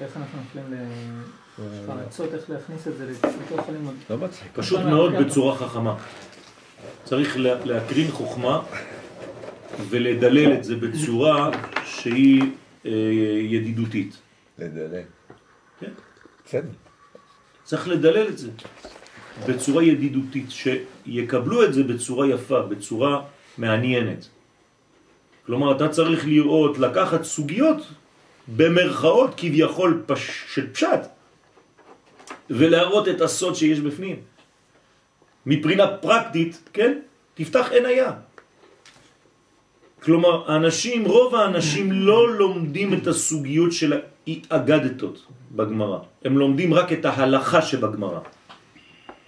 איך 0.01 0.17
אנחנו 0.17 0.39
יכולים 0.49 0.73
ל... 0.73 0.75
יש 1.59 1.89
לך 1.89 1.93
עצות 2.07 2.33
איך 2.33 2.49
להכניס 2.49 2.87
את 2.87 2.97
זה 2.97 3.11
לתוך 3.45 3.69
הלימוד. 3.69 3.95
לא 4.09 4.17
מצחיק. 4.17 4.47
פשוט 4.53 4.79
מאוד 4.79 5.13
בצורה 5.15 5.55
חכמה. 5.57 5.95
צריך 7.03 7.37
לה- 7.37 7.65
להקרין 7.65 8.11
חוכמה 8.11 8.61
ולדלל 9.89 10.53
את 10.53 10.63
זה 10.63 10.75
בצורה 10.75 11.51
שהיא 11.85 12.41
אה, 12.85 12.91
ידידותית. 13.49 14.17
לדלל. 14.59 15.01
כן. 15.79 15.91
בסדר. 16.45 16.69
צריך 17.63 17.87
לדלל 17.87 18.27
את 18.27 18.37
זה 18.37 18.49
בצורה 19.47 19.83
ידידותית, 19.83 20.45
שיקבלו 20.51 21.63
את 21.63 21.73
זה 21.73 21.83
בצורה 21.83 22.27
יפה, 22.27 22.61
בצורה 22.61 23.21
מעניינת. 23.57 24.27
כלומר, 25.45 25.75
אתה 25.75 25.89
צריך 25.89 26.27
לראות, 26.27 26.77
לקחת 26.77 27.23
סוגיות 27.23 27.81
במרכאות 28.47 29.33
כביכול 29.37 30.03
פש... 30.05 30.43
של 30.53 30.73
פשט, 30.73 31.01
ולהראות 32.49 33.07
את 33.07 33.21
הסוד 33.21 33.55
שיש 33.55 33.79
בפנים. 33.79 34.15
מבחינה 35.45 35.87
פרקטית, 35.87 36.69
כן? 36.73 36.99
תפתח 37.33 37.67
עין 37.71 37.85
היה. 37.85 38.11
כלומר, 40.03 40.51
האנשים, 40.51 41.05
רוב 41.05 41.35
האנשים 41.35 41.91
לא 41.91 42.37
לומדים 42.37 42.93
את 42.93 43.07
הסוגיות 43.07 43.71
של 43.71 43.93
האגדתות 44.27 45.25
בגמרא. 45.51 45.99
הם 46.25 46.37
לומדים 46.37 46.73
רק 46.73 46.93
את 46.93 47.05
ההלכה 47.05 47.61
שבגמרא. 47.61 48.19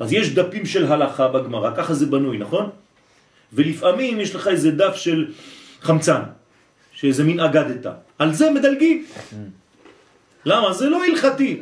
אז 0.02 0.14
יש 0.14 0.34
דפים 0.34 0.66
של 0.66 0.92
הלכה 0.92 1.28
בגמרא, 1.28 1.72
ככה 1.78 1.94
זה 1.94 2.06
בנוי, 2.06 2.38
נכון? 2.38 2.70
ולפעמים 3.54 4.20
יש 4.20 4.36
לך 4.36 4.48
איזה 4.48 4.72
דף 4.72 4.96
של 4.96 5.32
חמצן, 5.82 6.22
שאיזה 6.94 7.24
מין 7.24 7.40
אגדתה. 7.40 7.92
על 8.20 8.34
זה 8.34 8.52
מדלגים. 8.52 9.06
למה? 10.46 10.74
זה 10.74 10.90
לא 10.90 11.06
הלכתי. 11.06 11.62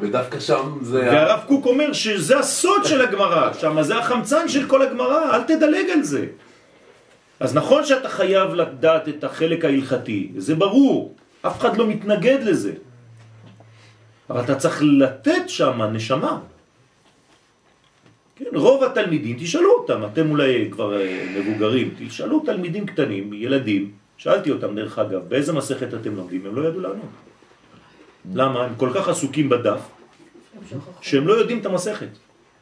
ודווקא 0.00 0.40
שם 0.40 0.78
זה... 0.82 1.00
והרב 1.00 1.40
קוק 1.46 1.66
אומר 1.66 1.92
שזה 1.92 2.38
הסוד 2.38 2.84
של 2.84 3.00
הגמרא, 3.00 3.52
שם 3.52 3.82
זה 3.82 3.96
החמצן 3.96 4.48
של 4.48 4.68
כל 4.68 4.82
הגמרא, 4.82 5.36
אל 5.36 5.42
תדלג 5.42 5.90
על 5.92 6.02
זה. 6.02 6.26
אז 7.40 7.54
נכון 7.54 7.84
שאתה 7.84 8.08
חייב 8.08 8.54
לדעת 8.54 9.08
את 9.08 9.24
החלק 9.24 9.64
ההלכתי, 9.64 10.32
זה 10.36 10.54
ברור, 10.54 11.14
אף 11.42 11.60
אחד 11.60 11.76
לא 11.76 11.86
מתנגד 11.86 12.38
לזה. 12.42 12.72
אבל 14.30 14.44
אתה 14.44 14.56
צריך 14.56 14.82
לתת 14.82 15.48
שם 15.48 15.82
נשמה. 15.82 16.38
כן, 18.36 18.44
רוב 18.54 18.84
התלמידים, 18.84 19.36
תשאלו 19.40 19.72
אותם, 19.72 20.04
אתם 20.04 20.30
אולי 20.30 20.68
כבר 20.70 21.00
אה, 21.00 21.26
מבוגרים, 21.38 21.94
תשאלו 21.98 22.40
תלמידים 22.40 22.86
קטנים, 22.86 23.32
ילדים, 23.32 23.92
שאלתי 24.16 24.50
אותם 24.50 24.74
דרך 24.74 24.98
אגב, 24.98 25.28
באיזה 25.28 25.52
מסכת 25.52 25.94
אתם 25.94 26.16
לומדים? 26.16 26.46
הם 26.46 26.56
לא 26.56 26.68
ידעו 26.68 26.80
לענות. 26.80 27.14
למה? 28.34 28.64
הם 28.64 28.74
כל 28.76 28.90
כך 28.94 29.08
עסוקים 29.08 29.48
בדף, 29.48 29.80
שהם 31.00 31.26
לא 31.26 31.34
יודעים 31.34 31.58
את 31.58 31.66
המסכת. 31.66 32.08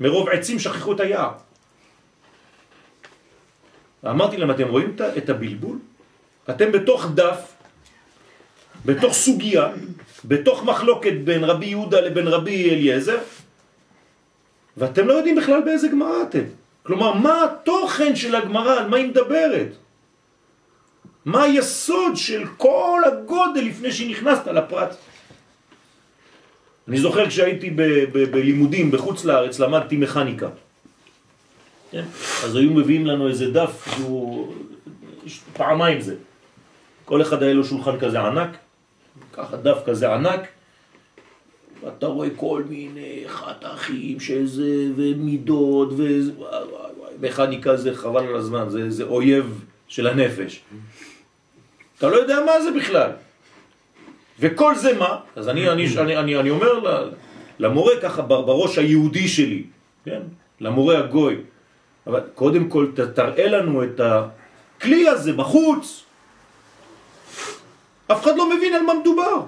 מרוב 0.00 0.28
עצים 0.28 0.58
שכחו 0.58 0.92
את 0.92 1.00
היער. 1.00 1.32
אמרתי 4.06 4.36
להם, 4.36 4.50
אתם 4.50 4.68
רואים 4.68 4.96
את 5.16 5.28
הבלבול? 5.28 5.78
אתם 6.50 6.72
בתוך 6.72 7.06
דף, 7.14 7.52
בתוך 8.84 9.12
סוגיה, 9.12 9.72
בתוך 10.24 10.64
מחלוקת 10.64 11.12
בין 11.24 11.44
רבי 11.44 11.66
יהודה 11.66 12.00
לבין 12.00 12.28
רבי 12.28 12.70
אליעזר, 12.70 13.18
ואתם 14.76 15.08
לא 15.08 15.12
יודעים 15.12 15.36
בכלל 15.36 15.60
באיזה 15.60 15.88
גמרא 15.88 16.22
אתם. 16.22 16.44
כלומר, 16.82 17.12
מה 17.12 17.44
התוכן 17.44 18.16
של 18.16 18.34
הגמרא, 18.34 18.78
על 18.80 18.88
מה 18.88 18.96
היא 18.96 19.08
מדברת? 19.08 19.68
מה 21.24 21.42
היסוד 21.42 22.16
של 22.16 22.44
כל 22.56 23.00
הגודל 23.06 23.60
לפני 23.60 23.92
שנכנסת 23.92 24.46
לפרט? 24.46 24.96
אני 26.88 26.98
זוכר 26.98 27.28
כשהייתי 27.28 27.70
בלימודים 28.30 28.90
בחוץ 28.90 29.24
לארץ, 29.24 29.58
למדתי 29.58 29.96
מכניקה. 29.96 30.48
כן? 31.90 32.04
אז 32.44 32.56
היו 32.56 32.70
מביאים 32.70 33.06
לנו 33.06 33.28
איזה 33.28 33.50
דף 33.50 33.88
שהוא 33.94 34.54
פעמיים 35.52 36.00
זה. 36.00 36.14
כל 37.04 37.22
אחד 37.22 37.42
היה 37.42 37.52
לו 37.52 37.64
שולחן 37.64 37.98
כזה 37.98 38.20
ענק, 38.20 38.56
ככה 39.36 39.56
דף 39.56 39.78
כזה 39.86 40.14
ענק, 40.14 40.40
ואתה 41.84 42.06
רואה 42.06 42.28
כל 42.36 42.62
מיני 42.68 43.22
חתכים 43.26 44.20
שזה, 44.20 44.86
ומידות, 44.96 45.88
ומכניקה 47.20 47.76
זה 47.76 47.94
חבל 47.94 48.26
על 48.26 48.36
הזמן, 48.36 48.68
זה, 48.68 48.90
זה 48.90 49.04
אויב 49.04 49.64
של 49.88 50.06
הנפש. 50.06 50.60
אתה 51.98 52.08
לא 52.08 52.16
יודע 52.16 52.38
מה 52.46 52.60
זה 52.60 52.70
בכלל. 52.70 53.10
וכל 54.40 54.74
זה 54.74 54.98
מה? 54.98 55.16
אז 55.36 55.48
אני, 55.48 55.70
אני, 55.70 55.86
אני, 55.98 56.16
אני, 56.16 56.36
אני 56.36 56.50
אומר 56.50 57.04
למורה 57.58 57.92
ככה 58.02 58.22
בראש 58.22 58.78
היהודי 58.78 59.28
שלי, 59.28 59.62
כן? 60.04 60.20
למורה 60.60 60.98
הגוי, 60.98 61.36
אבל 62.06 62.20
קודם 62.34 62.68
כל 62.68 62.86
תראה 63.14 63.46
לנו 63.46 63.84
את 63.84 64.00
הכלי 64.00 65.08
הזה 65.08 65.32
בחוץ. 65.32 66.03
אף 68.12 68.22
אחד 68.22 68.36
לא 68.36 68.56
מבין 68.56 68.74
על 68.74 68.82
מה 68.82 68.94
מדובר. 68.94 69.40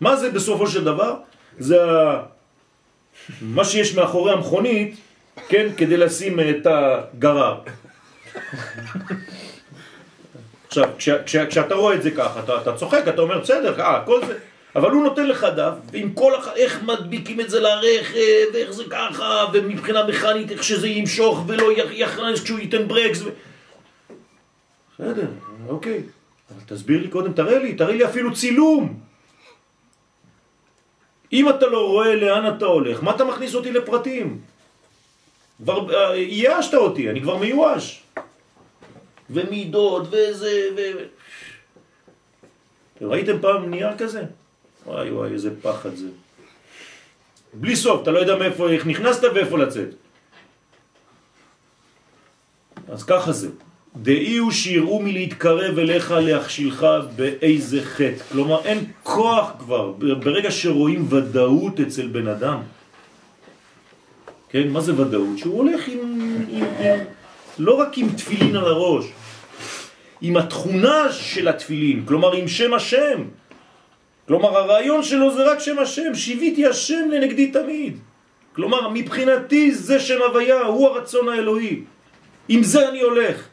מה 0.00 0.16
זה 0.16 0.30
בסופו 0.30 0.66
של 0.66 0.84
דבר? 0.84 1.16
זה 1.58 1.76
מה 3.42 3.64
שיש 3.64 3.94
מאחורי 3.94 4.32
המכונית, 4.32 4.96
כן, 5.48 5.68
כדי 5.76 5.96
לשים 5.96 6.40
את 6.40 6.66
הגרר. 6.66 7.60
עכשיו, 10.66 10.88
כש, 10.98 11.08
כש, 11.26 11.36
כשאתה 11.36 11.74
רואה 11.74 11.94
את 11.94 12.02
זה 12.02 12.10
ככה, 12.10 12.40
אתה, 12.40 12.60
אתה 12.62 12.76
צוחק, 12.76 13.02
אתה 13.08 13.22
אומר, 13.22 13.38
בסדר, 13.38 13.80
אה, 13.80 14.02
כל 14.06 14.20
זה, 14.26 14.38
אבל 14.76 14.90
הוא 14.90 15.02
נותן 15.02 15.26
לך 15.26 15.46
דף, 15.56 15.72
ועם 15.92 16.12
כל 16.12 16.34
הח... 16.34 16.48
איך 16.56 16.82
מדביקים 16.82 17.40
את 17.40 17.50
זה 17.50 17.60
לרכב, 17.60 18.54
ואיך 18.54 18.70
זה 18.70 18.84
ככה, 18.90 19.46
ומבחינה 19.52 20.06
מכנית 20.06 20.50
איך 20.50 20.64
שזה 20.64 20.88
ימשוך 20.88 21.44
ולא 21.46 21.72
יכנס 21.90 22.42
כשהוא 22.42 22.58
ייתן 22.58 22.88
ברקס. 22.88 23.22
ו... 23.22 23.28
בסדר, 24.94 25.26
אוקיי. 25.68 26.02
אבל 26.52 26.76
תסביר 26.76 27.02
לי 27.02 27.08
קודם, 27.08 27.32
תראה 27.32 27.58
לי, 27.58 27.74
תראה 27.74 27.94
לי 27.94 28.04
אפילו 28.04 28.34
צילום. 28.34 29.00
אם 31.32 31.48
אתה 31.48 31.66
לא 31.66 31.86
רואה 31.86 32.14
לאן 32.16 32.56
אתה 32.56 32.64
הולך, 32.64 33.02
מה 33.02 33.14
אתה 33.14 33.24
מכניס 33.24 33.54
אותי 33.54 33.72
לפרטים? 33.72 34.40
כבר 35.62 35.94
אה, 35.94 36.16
ייאשת 36.16 36.74
אותי, 36.74 37.10
אני 37.10 37.22
כבר 37.22 37.36
מיואש. 37.36 38.02
ומידות 39.30 40.06
וזה 40.10 40.68
ו... 40.76 40.80
ראיתם 43.00 43.40
פעם 43.40 43.70
נייר 43.70 43.98
כזה? 43.98 44.22
וואי 44.86 45.10
וואי, 45.10 45.32
איזה 45.32 45.50
פחד 45.62 45.94
זה. 45.94 46.08
בלי 47.54 47.76
סוף, 47.76 48.02
אתה 48.02 48.10
לא 48.10 48.18
יודע 48.18 48.36
מאיפה, 48.36 48.70
איך 48.70 48.86
נכנסת 48.86 49.22
ואיפה 49.34 49.58
לצאת. 49.58 49.88
אז 52.88 53.04
ככה 53.04 53.32
זה. 53.32 53.48
דאי 53.96 54.36
הוא 54.36 54.50
שיראו 54.50 55.02
מלהתקרב 55.02 55.78
אליך 55.78 56.10
להכשילך 56.10 56.86
באיזה 57.16 57.82
חטא. 57.82 58.24
כלומר, 58.32 58.60
אין 58.64 58.84
כוח 59.02 59.52
כבר. 59.58 59.92
ברגע 59.98 60.50
שרואים 60.50 61.06
ודאות 61.08 61.80
אצל 61.80 62.06
בן 62.06 62.26
אדם, 62.26 62.60
כן, 64.48 64.68
מה 64.68 64.80
זה 64.80 65.00
ודאות? 65.00 65.38
שהוא 65.38 65.58
הולך 65.58 65.88
עם, 65.88 65.98
עם, 66.50 66.64
לא 67.58 67.80
רק 67.80 67.98
עם 67.98 68.08
תפילין 68.08 68.56
על 68.56 68.64
הראש, 68.64 69.04
עם 70.20 70.36
התכונה 70.36 71.12
של 71.12 71.48
התפילין, 71.48 72.04
כלומר 72.06 72.32
עם 72.32 72.48
שם 72.48 72.74
השם. 72.74 73.22
כלומר 74.28 74.58
הרעיון 74.58 75.02
שלו 75.02 75.34
זה 75.34 75.42
רק 75.52 75.58
שם 75.58 75.78
השם, 75.78 76.14
שיוויתי 76.14 76.66
השם 76.66 77.08
לנגדי 77.10 77.46
תמיד. 77.50 77.98
כלומר 78.52 78.88
מבחינתי 78.88 79.74
זה 79.74 80.00
שם 80.00 80.18
הוויה, 80.28 80.60
הוא 80.60 80.88
הרצון 80.88 81.28
האלוהי. 81.28 81.80
עם 82.48 82.62
זה 82.62 82.88
אני 82.88 83.00
הולך. 83.00 83.51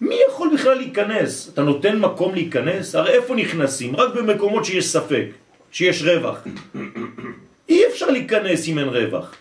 מי 0.00 0.16
יכול 0.28 0.50
בכלל 0.54 0.74
להיכנס? 0.74 1.50
אתה 1.54 1.62
נותן 1.62 1.98
מקום 1.98 2.34
להיכנס? 2.34 2.94
הרי 2.94 3.10
איפה 3.10 3.34
נכנסים? 3.34 3.96
רק 3.96 4.14
במקומות 4.14 4.64
שיש 4.64 4.88
ספק, 4.88 5.26
שיש 5.72 6.02
רווח. 6.02 6.44
אי 7.68 7.86
אפשר 7.86 8.10
להיכנס 8.10 8.68
אם 8.68 8.78
אין 8.78 8.88
רווח. 8.88 9.34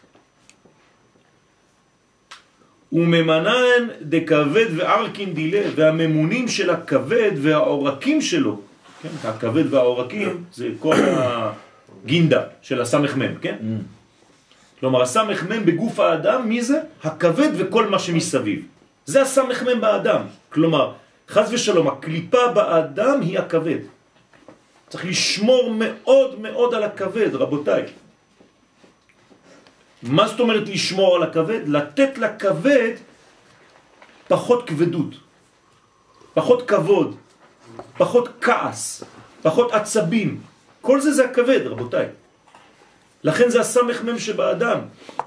וממנן 2.92 3.88
דכבד 4.02 4.66
וארקין 4.76 5.34
דילה, 5.34 5.62
והממונים 5.76 6.48
של 6.48 6.70
הכבד 6.70 7.32
והעורקים 7.36 8.22
שלו, 8.22 8.62
כן, 9.02 9.10
הכבד 9.24 9.74
והעורקים 9.74 10.44
זה 10.54 10.70
כל 10.80 10.96
הגינדה 12.06 12.44
של 12.62 12.82
הסמך 12.82 13.16
מם, 13.16 13.36
כן? 13.42 13.56
Mm. 13.62 13.84
כלומר 14.80 15.02
הסמך 15.02 15.44
מם 15.44 15.66
בגוף 15.66 16.00
האדם, 16.00 16.50
מי 16.50 16.62
זה? 16.62 16.80
הכבד 17.04 17.50
וכל 17.58 17.88
מה 17.88 18.00
שמסביב. 18.00 18.66
זה 19.06 19.22
הסמך 19.22 19.64
מם 19.64 19.82
באדם. 19.82 20.22
כלומר, 20.50 20.94
חז 21.30 21.54
ושלום, 21.54 21.88
הקליפה 21.88 22.48
באדם 22.48 23.22
היא 23.22 23.40
הכבד. 23.40 23.80
צריך 24.90 25.06
לשמור 25.06 25.72
מאוד 25.78 26.40
מאוד 26.40 26.74
על 26.74 26.84
הכבד, 26.84 27.36
רבותיי. 27.36 27.84
מה 30.04 30.28
זאת 30.28 30.40
אומרת 30.40 30.70
לשמור 30.70 31.16
על 31.16 31.24
הכבד? 31.24 31.62
לתת 31.68 32.18
לכבד 32.18 32.94
פחות 34.28 34.68
כבדות, 34.68 35.14
פחות 36.34 36.68
כבוד, 36.70 37.16
פחות 37.98 38.30
כעס, 38.42 39.04
פחות 39.42 39.72
עצבים. 39.72 40.42
כל 40.82 41.02
זה 41.02 41.12
זה 41.12 41.26
הכבד, 41.26 41.68
רבותיי. 41.68 42.08
לכן 43.24 43.50
זה 43.50 43.60
הסמך 43.60 44.04
מם 44.04 44.20
שבאדם, 44.20 44.80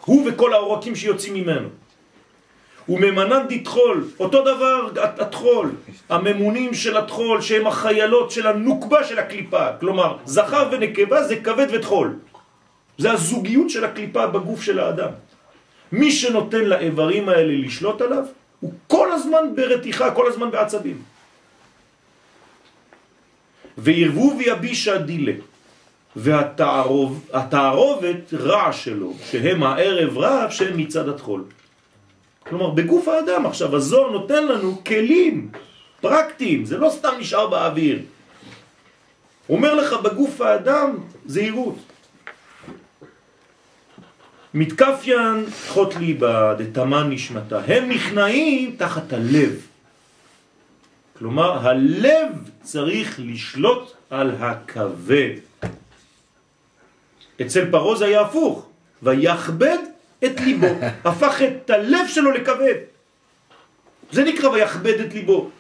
הוא 0.05 0.29
וכל 0.29 0.55
העורקים 0.55 0.97
שיוצאים 0.97 1.35
ממנו. 1.35 1.69
וממנן 2.89 3.43
דתחול, 3.49 4.09
אותו 4.21 4.43
דבר 4.43 4.89
התחול, 5.03 5.71
הממונים 6.09 6.75
של 6.75 6.97
התחול 6.97 7.41
שהם 7.41 7.67
החיילות 7.67 8.31
של 8.31 8.47
הנוקבה 8.47 9.05
של 9.05 9.19
הקליפה, 9.19 9.67
כלומר 9.81 10.17
זכר 10.25 10.69
ונקבה 10.73 11.23
זה 11.23 11.37
כבד 11.37 11.67
ותחול. 11.73 12.17
זה 12.99 13.13
הזוגיות 13.13 13.71
של 13.71 13.85
הקליפה 13.85 14.27
בגוף 14.27 14.63
של 14.63 14.79
האדם. 14.79 15.11
מי 15.93 16.13
שנותן 16.13 16.65
לאיברים 16.65 17.29
האלה 17.29 17.67
לשלוט 17.67 18.01
עליו, 18.01 18.25
הוא 18.61 18.73
כל 18.87 19.13
הזמן 19.13 19.45
ברתיחה, 19.55 20.11
כל 20.11 20.29
הזמן 20.29 20.51
בעצבים. 20.51 21.03
וירבו 23.79 24.33
ויבישה 24.39 24.99
דילה. 24.99 25.33
והתערובת 26.17 28.35
רע 28.35 28.73
שלו, 28.73 29.15
שהם 29.31 29.63
הערב 29.63 30.19
רב 30.19 30.51
שהם 30.51 30.77
מצד 30.77 31.09
התחול. 31.09 31.45
כלומר, 32.47 32.71
בגוף 32.71 33.09
האדם 33.09 33.47
עכשיו, 33.47 33.77
הזוהר 33.77 34.11
נותן 34.11 34.47
לנו 34.47 34.85
כלים 34.85 35.51
פרקטיים, 36.01 36.65
זה 36.65 36.79
לא 36.79 36.91
סתם 36.91 37.13
נשאר 37.19 37.47
באוויר. 37.47 37.99
אומר 39.49 39.75
לך 39.75 39.93
בגוף 39.93 40.41
האדם 40.41 40.97
זהירות. 41.27 41.79
מתקפיין 44.55 45.47
חוט 45.69 45.95
ליבה 45.95 46.55
דתמן 46.55 47.11
נשמתה, 47.11 47.61
הם 47.67 47.89
נכנעים 47.89 48.77
תחת 48.79 49.13
הלב. 49.13 49.67
כלומר, 51.19 51.69
הלב 51.69 52.51
צריך 52.63 53.21
לשלוט 53.23 53.93
על 54.11 54.31
הכבד. 54.41 55.31
אצל 57.41 57.71
פרעה 57.71 57.97
זה 57.97 58.05
היה 58.05 58.21
הפוך, 58.21 58.67
ויכבד 59.03 59.92
את 60.25 60.41
ליבו, 60.41 60.67
הפך 61.09 61.43
את 61.43 61.71
הלב 61.71 62.07
שלו 62.09 62.31
לכבד. 62.31 62.75
זה 64.11 64.25
נקרא 64.25 64.49
ויכבד 64.49 65.01
את 65.01 65.15
ליבו. 65.15 65.51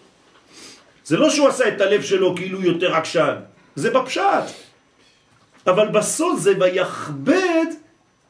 זה 1.04 1.16
לא 1.16 1.30
שהוא 1.30 1.48
עשה 1.48 1.68
את 1.68 1.80
הלב 1.80 2.02
שלו 2.02 2.36
כאילו 2.36 2.62
יותר 2.62 2.94
עקשן, 2.94 3.34
זה 3.74 3.90
בפשט. 3.90 4.44
אבל 5.66 5.88
בסוף 5.88 6.40
זה 6.40 6.52
ויכבד 6.60 7.66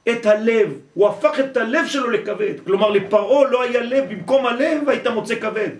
את 0.08 0.26
הלב, 0.26 0.72
הוא 0.94 1.08
הפך 1.08 1.40
את 1.40 1.56
הלב 1.56 1.86
שלו 1.86 2.10
לכבד. 2.10 2.54
כלומר 2.64 2.90
לפרעה 2.90 3.50
לא 3.50 3.62
היה 3.62 3.80
לב, 3.80 4.04
במקום 4.10 4.46
הלב 4.46 4.88
היית 4.88 5.06
מוצא 5.06 5.34
כבד. 5.40 5.70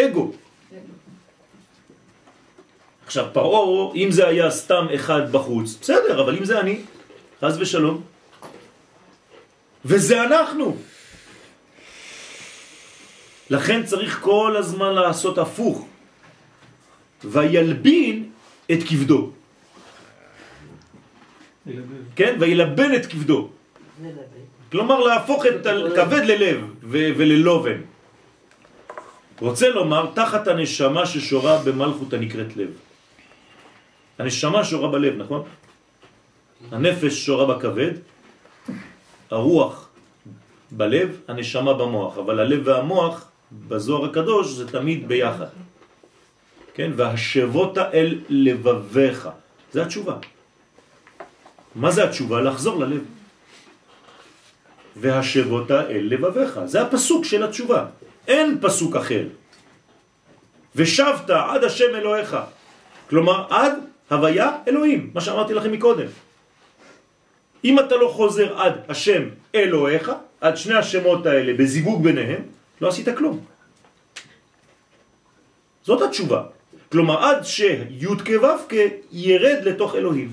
אגו. 0.00 0.32
עכשיו 3.06 3.26
פרעה, 3.32 3.94
אם 3.94 4.10
זה 4.10 4.28
היה 4.28 4.50
סתם 4.50 4.86
אחד 4.94 5.32
בחוץ, 5.32 5.78
בסדר, 5.80 6.22
אבל 6.22 6.36
אם 6.36 6.44
זה 6.44 6.60
אני, 6.60 6.80
חס 7.40 7.56
ושלום, 7.58 8.02
וזה 9.84 10.22
אנחנו. 10.24 10.76
לכן 13.50 13.84
צריך 13.84 14.20
כל 14.20 14.56
הזמן 14.56 14.92
לעשות 14.94 15.38
הפוך. 15.38 15.86
וילבין 17.24 18.30
את 18.72 18.78
כבדו. 18.88 19.30
כן? 22.16 22.36
וילבן 22.40 22.94
את 22.94 23.06
כבדו. 23.06 23.48
כלומר 24.72 24.98
להפוך 25.00 25.46
את 25.46 25.66
הכבד 25.66 26.22
ללב 26.24 26.58
וללובן. 26.82 27.80
רוצה 29.40 29.68
לומר, 29.68 30.10
תחת 30.14 30.48
הנשמה 30.48 31.06
ששורה 31.06 31.58
במלכות 31.64 32.12
הנקראת 32.12 32.56
לב. 32.56 32.70
הנשמה 34.18 34.64
שורה 34.64 34.88
בלב, 34.88 35.14
נכון? 35.16 35.42
הנפש 36.72 37.26
שורה 37.26 37.54
בכבד, 37.54 37.92
הרוח 39.30 39.88
בלב, 40.70 41.20
הנשמה 41.28 41.74
במוח, 41.74 42.18
אבל 42.18 42.40
הלב 42.40 42.60
והמוח 42.64 43.30
בזוהר 43.68 44.04
הקדוש 44.04 44.46
זה 44.48 44.68
תמיד 44.68 45.08
ביחד. 45.08 45.46
כן? 46.74 46.90
והשבות 46.96 47.78
אל 47.78 48.18
לבביך. 48.28 49.28
זה 49.72 49.82
התשובה. 49.82 50.16
מה 51.74 51.90
זה 51.90 52.04
התשובה? 52.04 52.40
לחזור 52.40 52.80
ללב. 52.80 53.02
והשבות 54.96 55.70
אל 55.70 56.06
לבביך. 56.10 56.60
זה 56.64 56.82
הפסוק 56.82 57.24
של 57.24 57.42
התשובה. 57.42 57.86
אין 58.28 58.58
פסוק 58.60 58.96
אחר. 58.96 59.24
ושבת 60.76 61.30
עד 61.30 61.64
השם 61.64 61.94
אלוהיך. 61.94 62.36
כלומר, 63.10 63.46
עד 63.50 63.72
הוויה 64.10 64.50
אלוהים, 64.68 65.10
מה 65.14 65.20
שאמרתי 65.20 65.54
לכם 65.54 65.72
מקודם. 65.72 66.06
אם 67.64 67.78
אתה 67.78 67.96
לא 67.96 68.08
חוזר 68.08 68.58
עד 68.58 68.74
השם 68.88 69.22
אלוהיך, 69.54 70.12
עד 70.40 70.56
שני 70.56 70.74
השמות 70.74 71.26
האלה 71.26 71.54
בזיווג 71.54 72.02
ביניהם, 72.02 72.42
לא 72.80 72.88
עשית 72.88 73.08
כלום. 73.16 73.40
זאת 75.84 76.02
התשובה. 76.02 76.42
כלומר, 76.92 77.24
עד 77.24 77.44
שי' 77.44 77.84
כו' 78.00 78.76
ירד 79.12 79.58
לתוך 79.64 79.94
אלוהים. 79.94 80.32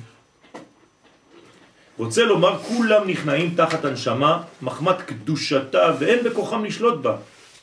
רוצה 1.97 2.23
לומר, 2.23 2.59
כולם 2.59 3.07
נכנעים 3.07 3.53
תחת 3.55 3.86
הנשמה, 3.86 4.43
מחמת 4.61 5.01
קדושתה, 5.01 5.95
ואין 5.99 6.23
בכוחם 6.23 6.65
לשלוט 6.65 7.01
בה, 7.01 7.15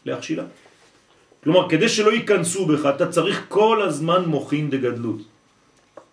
להכשילה. 0.04 0.44
כלומר, 1.44 1.68
כדי 1.68 1.88
שלא 1.88 2.10
ייכנסו 2.12 2.66
בך, 2.66 2.86
אתה 2.96 3.06
צריך 3.12 3.44
כל 3.48 3.82
הזמן 3.82 4.24
מוכין 4.24 4.70
דגדלות. 4.70 5.20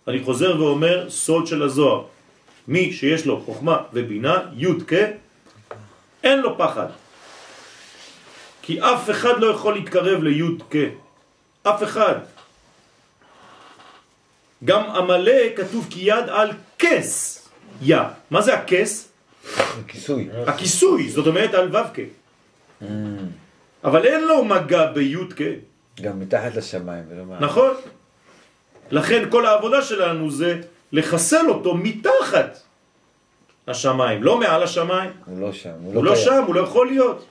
אני 0.08 0.24
חוזר 0.24 0.62
ואומר, 0.62 1.10
סוד 1.10 1.47
של 1.47 1.64
הזוהר. 1.64 2.19
מי 2.68 2.93
שיש 2.93 3.26
לו 3.26 3.41
חוכמה 3.41 3.78
ובינה, 3.93 4.38
י' 4.57 4.68
כ', 4.88 4.93
אין 6.24 6.39
לו 6.39 6.57
פחד. 6.57 6.88
כי 8.62 8.82
אף 8.82 9.10
אחד 9.10 9.39
לא 9.39 9.47
יכול 9.47 9.74
להתקרב 9.74 10.24
לי' 10.24 10.57
כ'. 10.70 10.76
אף 11.64 11.84
אחד. 11.84 12.16
גם 14.64 14.89
עמלה 14.89 15.47
כתוב 15.55 15.88
כי 15.89 15.99
יד 15.99 16.30
על 16.30 16.51
כס 16.80 17.49
יא. 17.82 17.97
מה 18.32 18.41
זה 18.41 18.53
הכס? 18.53 19.12
הכיסוי. 19.57 20.30
הכיסוי, 20.47 21.10
זאת 21.10 21.28
אומרת 21.28 21.53
על 21.53 21.76
ו"ק. 21.76 21.99
אבל 23.84 24.05
אין 24.05 24.24
לו 24.28 24.45
מגע 24.45 24.86
בי"ק. 24.91 25.41
גם 26.01 26.20
מתחת 26.20 26.55
לשמיים. 26.55 27.03
נכון. 27.39 27.74
לכן 28.91 29.30
כל 29.30 29.45
העבודה 29.45 29.82
שלנו 29.82 30.32
זה 30.32 30.62
לחסל 30.92 31.46
אותו 31.50 31.76
מתחת 31.76 32.60
השמיים, 33.68 34.24
לא 34.24 34.40
מעל 34.40 34.64
השמיים. 34.64 35.12
הוא 35.26 35.42
לא 35.42 35.54
שם. 35.54 35.78
הוא 35.84 36.04
לא 36.04 36.16
שם, 36.16 36.44
הוא 36.48 36.56
לא 36.56 36.62
יכול 36.62 36.88
להיות. 36.88 37.26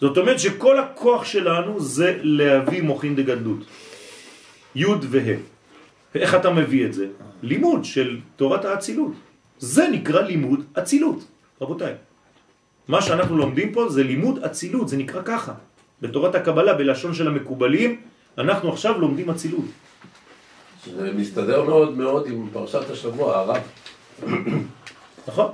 זאת 0.00 0.18
אומרת 0.18 0.40
שכל 0.40 0.78
הכוח 0.78 1.24
שלנו 1.24 1.80
זה 1.80 2.18
להביא 2.22 2.82
מוכין 2.82 3.16
דגדלות. 3.16 3.58
י' 4.74 4.84
וה'. 4.84 5.36
ואיך 6.14 6.34
אתה 6.34 6.50
מביא 6.50 6.86
את 6.86 6.92
זה? 6.92 7.06
לימוד 7.42 7.84
של 7.84 8.20
תורת 8.36 8.64
האצילות. 8.64 9.12
זה 9.58 9.88
נקרא 9.88 10.20
לימוד 10.20 10.64
אצילות, 10.78 11.24
רבותיי. 11.60 11.94
מה 12.88 13.02
שאנחנו 13.02 13.36
לומדים 13.36 13.72
פה 13.72 13.88
זה 13.88 14.02
לימוד 14.02 14.38
אצילות, 14.44 14.88
זה 14.88 14.96
נקרא 14.96 15.22
ככה. 15.24 15.52
בתורת 16.00 16.34
הקבלה, 16.34 16.74
בלשון 16.74 17.14
של 17.14 17.28
המקובלים, 17.28 18.00
אנחנו 18.38 18.72
עכשיו 18.72 19.00
לומדים 19.00 19.30
אצילות. 19.30 19.64
זה 20.94 21.12
מסתדר 21.12 21.62
מאוד 21.62 21.96
מאוד 21.96 22.26
עם 22.26 22.48
פרשת 22.52 22.90
השבוע, 22.90 23.36
הרב. 23.36 23.62
נכון? 25.28 25.50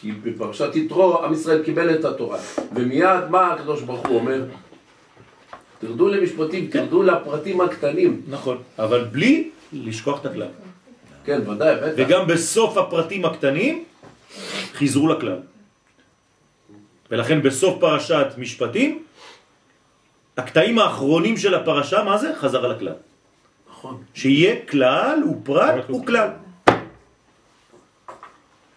כי 0.00 0.12
בפרשת 0.12 0.76
יתרו, 0.76 1.24
עם 1.24 1.32
ישראל 1.32 1.62
קיבל 1.62 1.94
את 1.94 2.04
התורה. 2.04 2.38
ומיד 2.74 3.30
מה 3.30 3.52
הקדוש 3.52 3.82
ברוך 3.82 4.06
הוא 4.06 4.18
אומר? 4.18 4.44
תרדו 5.78 6.08
למשפטים, 6.08 6.66
תרדו 6.66 7.02
לפרטים 7.02 7.60
הקטנים. 7.60 8.22
נכון. 8.28 8.58
אבל 8.78 9.04
בלי 9.04 9.50
לשכוח 9.72 10.20
את 10.20 10.26
הכלל. 10.26 10.48
כן, 11.24 11.50
ודאי, 11.50 11.76
בטח. 11.76 11.92
וגם 11.96 12.26
בסוף 12.26 12.76
הפרטים 12.76 13.24
הקטנים 13.24 13.84
חיזרו 14.72 15.08
לכלל. 15.08 15.38
ולכן 17.10 17.42
בסוף 17.42 17.80
פרשת 17.80 18.26
משפטים, 18.38 19.02
הקטעים 20.36 20.78
האחרונים 20.78 21.36
של 21.36 21.54
הפרשה, 21.54 22.04
מה 22.04 22.18
זה? 22.18 22.34
חזרה 22.36 22.68
לכלל. 22.68 22.92
נכון. 23.84 24.02
שיהיה 24.14 24.66
כלל 24.66 25.18
ופרט 25.30 25.90
וכלל. 25.90 26.28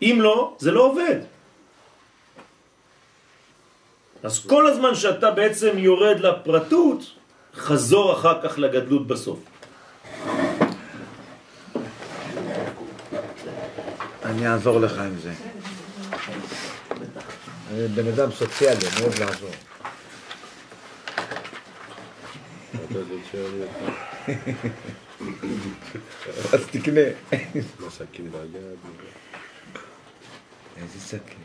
אם 0.01 0.18
לא, 0.20 0.55
זה 0.60 0.72
לא 0.72 0.82
עובד. 0.82 1.20
אז 4.24 4.45
כל 4.45 4.68
הזמן 4.68 4.95
שאתה 4.95 5.32
בעצם 5.32 5.78
יורד 5.78 6.20
לפרטות, 6.20 6.99
חזור 7.55 8.14
אחר 8.14 8.41
כך 8.43 8.60
לגדלות 8.60 9.08
בסוף. 9.08 9.39
אני 14.26 14.47
אעזור 14.47 14.80
לך 14.80 14.97
עם 14.99 15.16
זה. 15.24 15.34
אני 17.72 17.88
בן 17.88 18.08
אדם 18.08 18.32
סוציאלי, 18.32 18.88
אני 18.88 19.01
אוהב 19.01 19.20
לעזור. 19.20 19.55
אז 26.53 26.65
תקנה. 26.71 27.01
סכין 27.89 28.32
ביד, 28.32 28.61
איזה 30.78 30.99
סכין? 30.99 31.43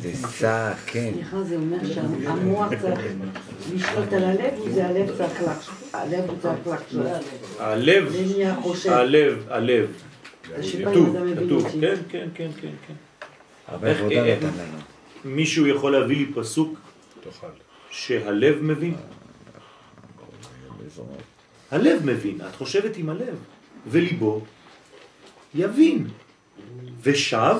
זה 0.00 0.14
סכין. 0.14 1.14
סליחה, 1.14 1.42
זה 1.42 1.56
אומר 1.56 1.76
שהמוח 1.94 2.68
צריך 2.80 3.00
לשלוט 3.74 4.12
על 4.12 4.24
הלב, 4.24 4.60
וזה 4.66 4.86
הלב 4.86 5.16
צריך 5.18 5.42
לחשוב. 5.42 5.74
הלב 5.92 6.24
הוא 6.30 6.36
צריך 6.42 6.66
לחשוב. 6.66 7.02
הלב, 7.58 8.08
זה. 8.74 8.96
הלב, 8.96 9.44
הלב. 9.48 9.90
כתוב, 10.72 11.16
כתוב. 11.46 11.68
כן, 11.80 11.94
כן, 12.08 12.28
כן, 12.34 12.48
כן, 12.60 12.70
כן. 12.86 12.94
הרבה 13.68 13.88
איך- 13.88 13.98
עבודה 14.00 14.36
נתן 14.36 14.46
לנו. 14.46 14.78
מישהו 15.24 15.66
יכול 15.66 15.92
להביא 15.92 16.16
לי 16.16 16.32
פסוק 16.34 16.78
תאכל. 17.24 17.46
שהלב 17.90 18.62
מבין? 18.62 18.94
הלב 21.70 22.04
מבין, 22.04 22.40
את 22.50 22.56
חושבת 22.56 22.96
עם 22.96 23.10
הלב, 23.10 23.36
וליבו 23.86 24.40
יבין, 25.54 26.06
ושב 27.02 27.56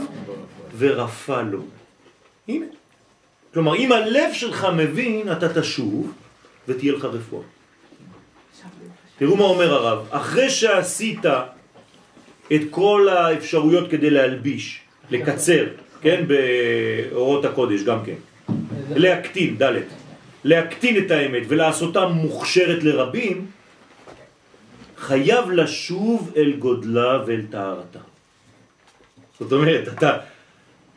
ורפא 0.78 1.42
לו. 1.50 1.62
הנה. 2.48 2.66
כלומר, 3.54 3.76
אם 3.76 3.92
הלב 3.92 4.32
שלך 4.32 4.66
מבין, 4.76 5.32
אתה 5.32 5.60
תשוב 5.60 6.12
ותהיה 6.68 6.92
לך 6.92 7.04
רפואה. 7.04 7.42
תראו 9.18 9.36
מה 9.36 9.44
אומר 9.44 9.74
הרב, 9.74 10.06
אחרי 10.10 10.50
שעשית 10.50 11.26
את 12.54 12.60
כל 12.70 13.08
האפשרויות 13.08 13.90
כדי 13.90 14.10
להלביש, 14.10 14.80
לקצר, 15.10 15.66
כן, 16.00 16.24
באורות 16.26 17.44
הקודש 17.44 17.82
גם 17.82 17.98
כן, 18.04 18.14
להקטין, 18.90 19.58
ד', 19.58 19.72
להקטין 20.44 21.04
את 21.04 21.10
האמת 21.10 21.42
ולעשותה 21.48 22.06
מוכשרת 22.06 22.82
לרבים, 22.82 23.46
חייב 24.96 25.50
לשוב 25.50 26.32
אל 26.36 26.52
גודלה 26.58 27.22
ואל 27.26 27.42
טהרתה. 27.50 27.98
זאת 29.40 29.52
אומרת, 29.52 29.88
אתה 29.88 30.18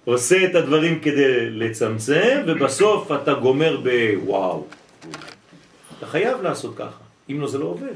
עושה 0.06 0.46
את 0.46 0.56
הדברים 0.56 1.00
כדי 1.00 1.50
לצמצם, 1.50 2.44
ובסוף 2.48 3.12
אתה 3.12 3.34
גומר 3.34 3.78
בוואו. 3.78 4.66
אתה 5.98 6.08
חייב 6.08 6.42
לעשות 6.42 6.76
ככה, 6.76 7.00
אם 7.30 7.42
לא 7.42 7.48
זה 7.48 7.58
לא 7.58 7.66
עובד. 7.66 7.94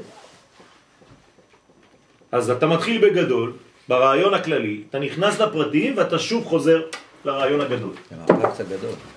אז 2.32 2.50
אתה 2.50 2.66
מתחיל 2.66 3.10
בגדול, 3.10 3.52
ברעיון 3.88 4.34
הכללי, 4.34 4.82
אתה 4.90 4.98
נכנס 4.98 5.40
לפרטים 5.40 5.96
ואתה 5.96 6.18
שוב 6.18 6.44
חוזר 6.44 6.82
לרעיון 7.24 7.60
הגדול. 7.60 7.94
זה 8.10 8.16
המפלץ 8.16 8.60
הגדול. 8.60 9.15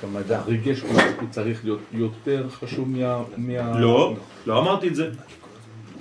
כמדע. 0.00 0.38
הרגש 0.38 0.80
הוא 0.80 0.90
הוא 1.20 1.28
צריך 1.30 1.64
להיות 1.64 1.80
יותר 1.92 2.46
חשוב 2.50 2.88
מה... 2.88 3.22
מה... 3.36 3.80
לא, 3.80 4.16
לא 4.46 4.58
אמרתי 4.58 4.88
את 4.88 4.94
זה. 4.94 5.10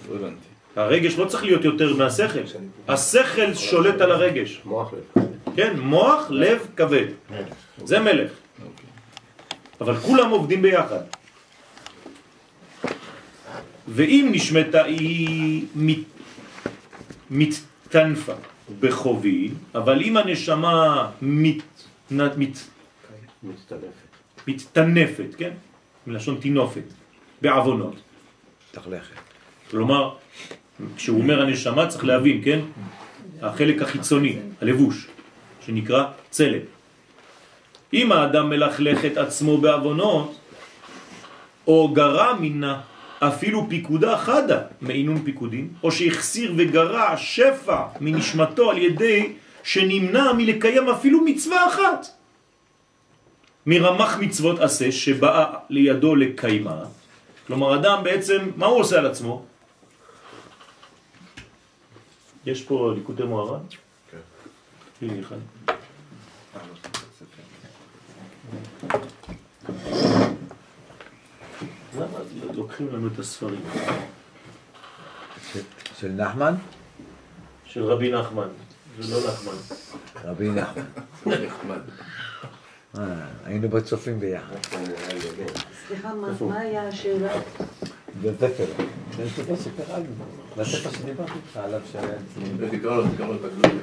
לא 0.10 0.16
הבנתי. 0.16 0.48
הרגש 0.76 1.18
לא 1.18 1.26
צריך 1.26 1.44
להיות 1.44 1.66
יותר 1.66 1.96
מהשכל. 1.96 2.40
השכל 2.88 3.54
שולט 3.54 4.02
על 4.02 4.12
הרגש. 4.12 4.62
מוח 4.66 4.94
לב. 4.94 5.24
כן, 5.56 5.80
מוח, 5.80 6.26
לב, 6.30 6.68
כבד. 6.76 7.06
זה 7.86 8.00
מלך. 8.00 8.32
אבל 9.82 9.96
כולם 9.98 10.30
עובדים 10.30 10.62
ביחד. 10.62 11.00
ואם 13.88 14.30
נשמתה 14.32 14.84
היא 14.84 15.66
מת, 15.76 15.98
מתתנפה 17.32 18.34
בחוביל, 18.80 19.52
אבל 19.76 20.02
אם 20.02 20.18
הנשמה 20.18 21.10
מת, 21.22 21.64
נת- 22.12 22.38
מת, 22.38 22.58
מצטרפת. 23.54 24.08
מתתנפת, 24.48 25.36
כן? 25.38 25.52
מלשון 26.08 26.38
תינופת, 26.42 26.84
בעוונות. 27.42 27.96
תחלכת. 28.72 29.16
כלומר, 29.72 30.16
כשהוא 30.96 31.22
אומר 31.22 31.42
הנשמה 31.42 31.88
צריך 31.88 32.06
להבין, 32.06 32.42
כן? 32.46 32.60
החלק 33.42 33.82
החיצוני, 33.82 34.36
הלבוש, 34.62 35.08
שנקרא 35.66 36.04
צלם. 36.30 36.62
אם 37.94 38.12
האדם 38.12 38.50
מלכלך 38.50 39.06
את 39.06 39.18
עצמו 39.18 39.58
בעוונות, 39.58 40.40
או 41.68 41.90
גרע 41.94 42.34
מנה 42.40 42.82
אפילו 43.20 43.70
פיקודה 43.70 44.18
חדה 44.18 44.60
מעינון 44.82 45.24
פיקודים, 45.24 45.74
או 45.84 45.92
שהחסיר 45.92 46.54
וגרע 46.58 47.18
שפע 47.18 47.82
מנשמתו 48.02 48.72
על 48.72 48.78
ידי 48.78 49.34
שנמנע 49.64 50.34
מלקיים 50.34 50.90
אפילו 50.90 51.22
מצווה 51.26 51.68
אחת. 51.68 52.17
מרמח 53.68 54.18
מצוות 54.20 54.60
עשה 54.60 54.92
שבאה 54.92 55.46
לידו 55.70 56.16
לקיימה. 56.16 56.84
כלומר, 57.48 57.76
אדם 57.76 58.04
בעצם, 58.04 58.52
מה 58.56 58.66
הוא 58.66 58.80
עושה 58.80 58.98
על 59.00 59.06
עצמו? 59.06 59.46
יש 62.46 62.64
פה 62.64 62.94
ליקוטי 62.96 63.24
מוהר"ן? 63.24 63.60
כן. 64.12 64.18
הנה 65.02 65.20
אחד. 65.20 65.36
למה 71.96 72.20
לוקחים 72.54 72.88
לנו 72.94 73.08
את 73.08 73.20
הספרים? 73.20 73.62
של 76.00 76.12
נחמן? 76.12 76.54
של 77.66 77.84
רבי 77.84 78.12
נחמן, 78.12 78.48
זה 79.00 79.16
לא 79.16 79.28
נחמן. 79.28 79.56
רבי 80.24 80.50
נחמן. 80.50 81.80
אה, 82.98 83.04
היינו 83.46 83.70
בצופים 83.70 84.20
ביחד. 84.20 84.56
סליחה, 85.88 86.14
מה- 86.16 86.28
מה 86.50 86.60
היה 86.60 86.88
השאלה? 86.88 87.34
בספר. 88.22 88.66
זה 89.18 89.28
שקראנו. 89.64 90.06
בספר 90.58 90.90
שדיברתי 90.92 91.32
איתך 91.32 91.58
עליו 91.58 91.82
שהיה 91.92 92.04
אצלי. 92.06 92.80
תקרא 92.80 92.98
לו, 92.98 93.04
תקרא 93.16 93.28
לו 93.28 93.36
את 93.36 93.40
הגלוי. 93.44 93.80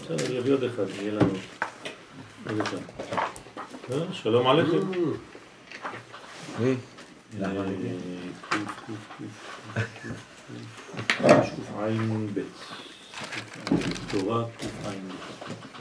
בסדר, 0.00 0.38
אביא 0.38 0.52
עוד 0.52 0.64
אחד, 0.64 0.84
יהיה 0.88 1.12
לנו. 1.12 1.32
אה, 3.90 3.96
שלום 4.12 4.46
עליכם. 4.46 4.78
מי? 6.60 6.74
אה, 7.42 7.52
לוי. 7.52 7.74
קע"ב. 11.18 12.40
תורה 14.10 14.44
קע"ב. 14.58 15.77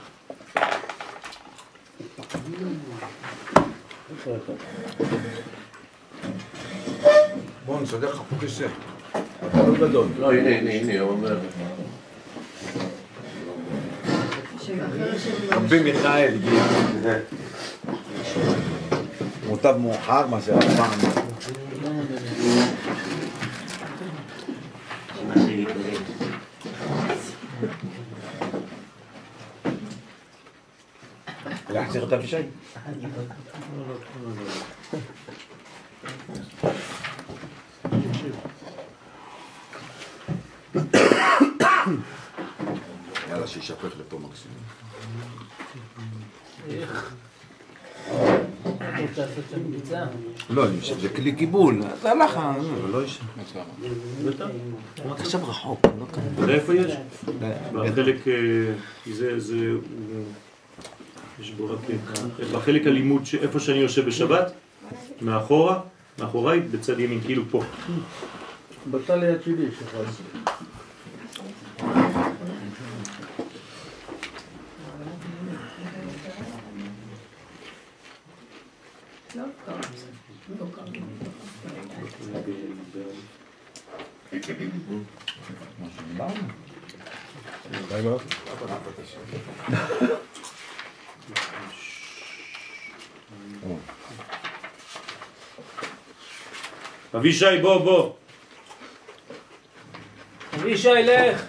בוא 7.65 7.81
נסדר 7.81 8.09
לך 8.09 8.21
פה 8.29 8.35
כיסא. 8.39 8.67
אתה 9.11 9.67
לא 9.67 9.87
גדול. 9.87 10.07
לא, 10.19 10.31
הנה, 10.31 10.49
הנה, 10.49 10.71
הנה, 10.71 10.99
הוא 10.99 11.11
אומר. 11.11 11.39
רבי 15.51 15.79
מיכאל 15.83 16.33
הגיע. 16.33 16.63
מוטב 19.47 19.75
מאוחר 19.77 20.27
מאשר 20.27 20.57
אף 20.57 20.65
פעם. 20.77 20.99
להחזיר 31.79 32.03
את 32.07 32.13
אבישי? 32.13 32.35
יאללה, 43.29 43.47
שישפך 43.47 43.91
לפה 43.99 44.17
מקסימום. 44.19 44.57
לא, 50.49 50.65
שזה 50.81 51.09
כלי 51.09 51.31
קיבול. 51.35 51.81
זה 52.01 52.11
הלך, 52.11 52.37
אבל 52.37 52.89
לא 52.91 53.03
יש... 53.03 53.19
עכשיו 55.19 55.41
רחוק, 55.49 55.79
לא 55.99 56.05
כאן. 56.13 56.23
אתה 56.33 56.41
יודע 56.41 56.53
איפה 56.53 56.73
יש? 56.75 56.91
בחלק, 57.73 58.27
אה, 58.27 58.33
זה, 59.13 59.39
זה, 59.39 59.55
הוא- 59.55 59.81
יש 59.81 59.83
בו 59.83 60.83
רק, 60.83 60.93
אה, 61.15 61.26
בחלק 62.53 62.87
הלימוד, 62.87 63.21
איפה 63.41 63.59
שאני 63.59 63.77
יושב 63.77 64.05
בשבת, 64.05 64.51
מאחורה, 65.21 65.79
מאחוריי, 66.19 66.59
בצד 66.59 66.99
ימין, 66.99 67.21
כאילו 67.21 67.43
פה. 67.51 67.61
בתא 68.91 69.11
ליד 69.11 69.43
שלי 69.43 69.63
יש 69.63 69.75
לך. 69.81 69.97
מה 86.17 87.99
אמרת? 87.99 88.21
אבישי, 97.15 97.45
בוא, 97.61 97.77
בוא. 97.77 98.13
אבישי, 100.55 100.89
לך! 101.03 101.43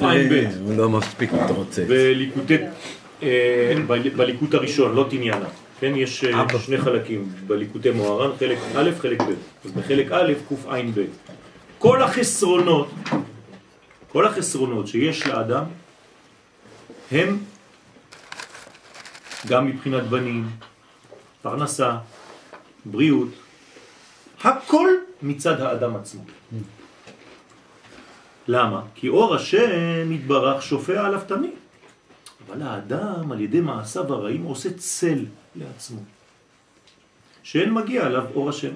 קע"ב. 0.00 0.46
הוא 0.60 0.76
לא 0.76 0.88
מספיק 0.88 1.32
מתרוצץ. 1.32 1.78
בליקוטי, 1.78 2.56
אה, 3.22 3.74
בליקוט 4.16 4.54
הראשון, 4.54 4.94
לא 4.94 5.06
תניאנה, 5.10 5.48
כן, 5.80 5.92
יש 5.96 6.24
אה, 6.24 6.42
אבא. 6.42 6.58
שני 6.58 6.78
חלקים 6.78 7.32
בליקוטי 7.46 7.90
מוהר"ן, 7.90 8.36
חלק 8.38 8.58
א', 8.76 8.90
חלק 8.98 9.20
ב'. 9.20 9.30
אז 9.64 9.72
בחלק 9.72 10.12
א', 10.12 10.32
קע"ב. 10.48 11.04
כל 11.78 12.02
החסרונות 12.02 12.90
כל 14.12 14.26
החסרונות 14.26 14.88
שיש 14.88 15.26
לאדם 15.26 15.64
הם 17.10 17.38
גם 19.46 19.66
מבחינת 19.66 20.02
בנים, 20.02 20.50
פרנסה, 21.42 21.98
בריאות, 22.84 23.28
הכל 24.44 24.88
מצד 25.22 25.60
האדם 25.60 25.96
עצמו. 25.96 26.24
למה? 28.48 28.82
כי 28.94 29.08
אור 29.08 29.34
השם 29.34 30.12
יתברך 30.12 30.62
שופע 30.62 31.06
עליו 31.06 31.20
תמיד. 31.26 31.50
אבל 32.46 32.62
האדם 32.62 33.32
על 33.32 33.40
ידי 33.40 33.60
מעשיו 33.60 34.12
הרעים 34.12 34.42
עושה 34.42 34.68
צל 34.76 35.24
לעצמו. 35.54 36.00
שאין 37.42 37.74
מגיע 37.74 38.06
עליו 38.06 38.24
אור 38.34 38.48
השם 38.48 38.72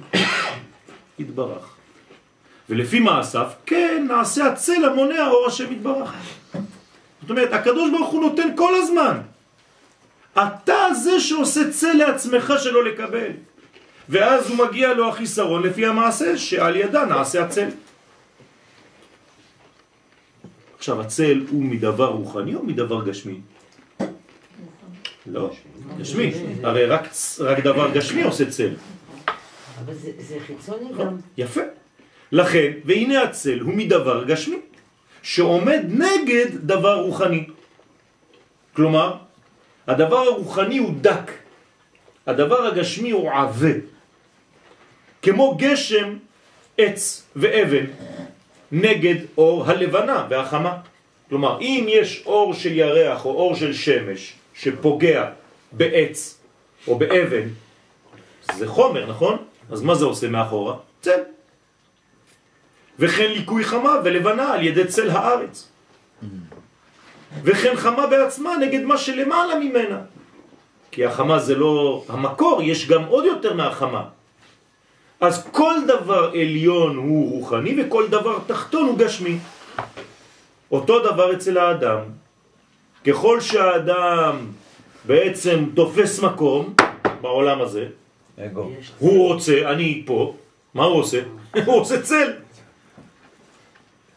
יתברך. 1.18 1.75
ולפי 2.68 3.01
מעשיו, 3.01 3.51
כן, 3.66 4.07
נעשה 4.09 4.47
הצל 4.47 4.85
המונע 4.85 5.29
אור 5.29 5.47
השם 5.47 5.72
יתברך. 5.72 6.14
זאת 7.20 7.31
אומרת, 7.31 7.53
הקדוש 7.53 7.91
ברוך 7.91 8.11
הוא 8.11 8.20
נותן 8.20 8.49
כל 8.57 8.75
הזמן. 8.75 9.20
אתה 10.33 10.95
זה 11.03 11.20
שעושה 11.20 11.70
צל 11.70 11.93
לעצמך 11.93 12.53
שלא 12.59 12.85
לקבל. 12.85 13.31
ואז 14.09 14.51
הוא 14.51 14.66
מגיע 14.66 14.95
לו 14.95 15.09
החיסרון 15.09 15.62
לפי 15.62 15.87
המעשה 15.87 16.39
שעל 16.39 16.77
ידה 16.77 17.05
נעשה 17.05 17.45
הצל. 17.45 17.68
עכשיו, 20.79 21.01
הצל 21.01 21.47
הוא 21.51 21.62
מדבר 21.62 22.07
רוחני 22.07 22.55
או 22.55 22.62
מדבר 22.62 23.05
גשמי? 23.05 23.41
לא, 25.27 25.51
גשמי. 25.99 26.33
הרי 26.62 26.87
רק, 26.87 27.09
רק 27.41 27.59
דבר 27.59 27.91
גשמי 27.93 28.22
עושה 28.22 28.51
צל. 28.51 28.75
אבל 29.85 29.95
זה 29.95 30.11
זה 30.18 30.37
חיצוני 30.47 30.93
גם. 30.99 31.16
יפה. 31.37 31.61
לכן, 32.33 32.72
והנה 32.85 33.22
הצל 33.22 33.61
הוא 33.61 33.75
מדבר 33.75 34.25
גשמי, 34.25 34.57
שעומד 35.22 35.81
נגד 35.89 36.47
דבר 36.66 37.01
רוחני. 37.01 37.47
כלומר, 38.77 39.16
הדבר 39.87 40.18
הרוחני 40.18 40.79
הוא 40.79 40.95
דק, 41.01 41.31
הדבר 42.27 42.66
הגשמי 42.66 43.11
הוא 43.11 43.31
עבה. 43.31 43.72
כמו 45.22 45.57
גשם, 45.59 46.16
עץ 46.79 47.27
ואבן 47.37 47.85
נגד 48.72 49.14
אור 49.39 49.64
הלבנה 49.66 50.27
והחמה. 50.31 50.77
כלומר, 51.29 51.61
אם 51.61 51.87
יש 51.89 52.22
אור 52.27 52.55
של 52.55 52.72
ירח 52.72 53.25
או 53.25 53.31
אור 53.31 53.55
של 53.55 53.72
שמש 53.72 54.35
שפוגע 54.55 55.31
בעץ 55.73 56.41
או 56.89 56.99
באבן, 56.99 57.49
זה 58.53 58.69
חומר, 58.69 59.07
נכון? 59.11 59.37
אז 59.71 59.83
מה 59.83 59.95
זה 59.95 60.05
עושה 60.05 60.29
מאחורה? 60.29 60.77
צל. 61.01 61.21
וכן 62.99 63.31
ליקוי 63.31 63.65
חמה 63.65 63.95
ולבנה 64.05 64.53
על 64.53 64.63
ידי 64.63 64.87
צל 64.87 65.11
הארץ. 65.11 65.69
וכן 67.43 67.77
חמה 67.77 68.07
בעצמה 68.07 68.57
נגד 68.57 68.83
מה 68.83 68.99
שלמעלה 68.99 69.59
ממנה. 69.59 69.99
כי 70.91 71.05
החמה 71.05 71.39
זה 71.39 71.55
לא 71.55 72.05
המקור, 72.09 72.63
יש 72.63 72.89
גם 72.89 73.05
עוד 73.05 73.25
יותר 73.25 73.53
מהחמה. 73.55 74.05
אז 75.21 75.47
כל 75.51 75.75
דבר 75.87 76.31
עליון 76.35 76.97
הוא 76.97 77.31
רוחני 77.31 77.83
וכל 77.83 78.09
דבר 78.09 78.39
תחתון 78.47 78.87
הוא 78.87 78.99
גשמי. 78.99 79.39
אותו 80.71 81.01
דבר 81.01 81.33
אצל 81.33 81.59
האדם. 81.59 81.99
ככל 83.07 83.41
שהאדם 83.41 84.47
בעצם 85.05 85.65
תופס 85.75 86.21
מקום 86.21 86.75
בעולם 87.21 87.61
הזה, 87.61 87.87
אגו. 88.39 88.71
הוא 88.99 89.33
רוצה, 89.33 89.71
אני 89.71 90.03
פה, 90.07 90.35
מה 90.75 90.85
הוא 90.85 90.97
עושה? 90.97 91.21
הוא 91.67 91.75
עושה 91.75 92.03
צל. 92.03 92.33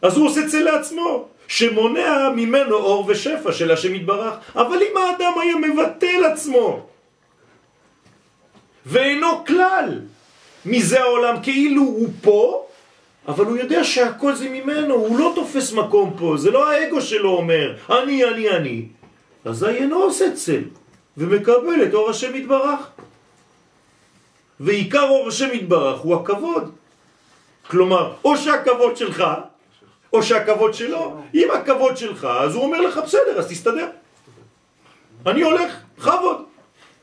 אז 0.02 0.16
הוא 0.16 0.26
עושה 0.26 0.40
צל 0.48 0.62
לעצמו, 0.62 1.28
שמונע 1.48 2.28
ממנו 2.36 2.74
אור 2.74 3.04
ושפע 3.08 3.52
של 3.52 3.70
השם 3.70 3.94
יתברך. 3.94 4.34
אבל 4.54 4.76
אם 4.76 4.96
האדם 4.96 5.32
היה 5.40 5.56
מבטל 5.56 6.24
עצמו, 6.32 6.86
ואינו 8.86 9.44
כלל 9.46 10.00
מזה 10.64 11.00
העולם, 11.00 11.42
כאילו 11.42 11.82
הוא 11.82 12.08
פה, 12.22 12.67
אבל 13.28 13.44
הוא 13.44 13.56
יודע 13.56 13.84
שהכל 13.84 14.34
זה 14.34 14.48
ממנו, 14.48 14.94
הוא 14.94 15.18
לא 15.18 15.32
תופס 15.34 15.72
מקום 15.72 16.14
פה, 16.18 16.34
זה 16.36 16.50
לא 16.50 16.70
האגו 16.70 17.00
שלו 17.00 17.30
אומר, 17.30 17.76
אני, 17.90 18.24
אני, 18.24 18.50
אני. 18.50 18.86
אזי 19.44 19.66
אינו 19.66 19.96
עושה 19.96 20.32
צל, 20.34 20.62
ומקבל 21.16 21.82
את 21.88 21.94
אור 21.94 22.10
השם 22.10 22.34
יתברך. 22.34 22.80
ועיקר 24.60 25.08
אור 25.08 25.28
השם 25.28 25.48
יתברך 25.52 26.00
הוא 26.00 26.14
הכבוד. 26.14 26.72
כלומר, 27.70 28.12
או 28.24 28.36
שהכבוד 28.36 28.96
שלך, 28.96 29.24
או 30.12 30.22
שהכבוד 30.22 30.74
שלו. 30.74 31.20
אם 31.34 31.48
הכבוד 31.54 31.96
שלך, 31.96 32.24
אז 32.24 32.54
הוא 32.54 32.64
אומר 32.64 32.80
לך, 32.80 32.96
בסדר, 33.04 33.38
אז 33.38 33.46
תסתדר. 33.48 33.88
אני 35.26 35.42
הולך, 35.42 35.70
בכבוד. 35.98 36.36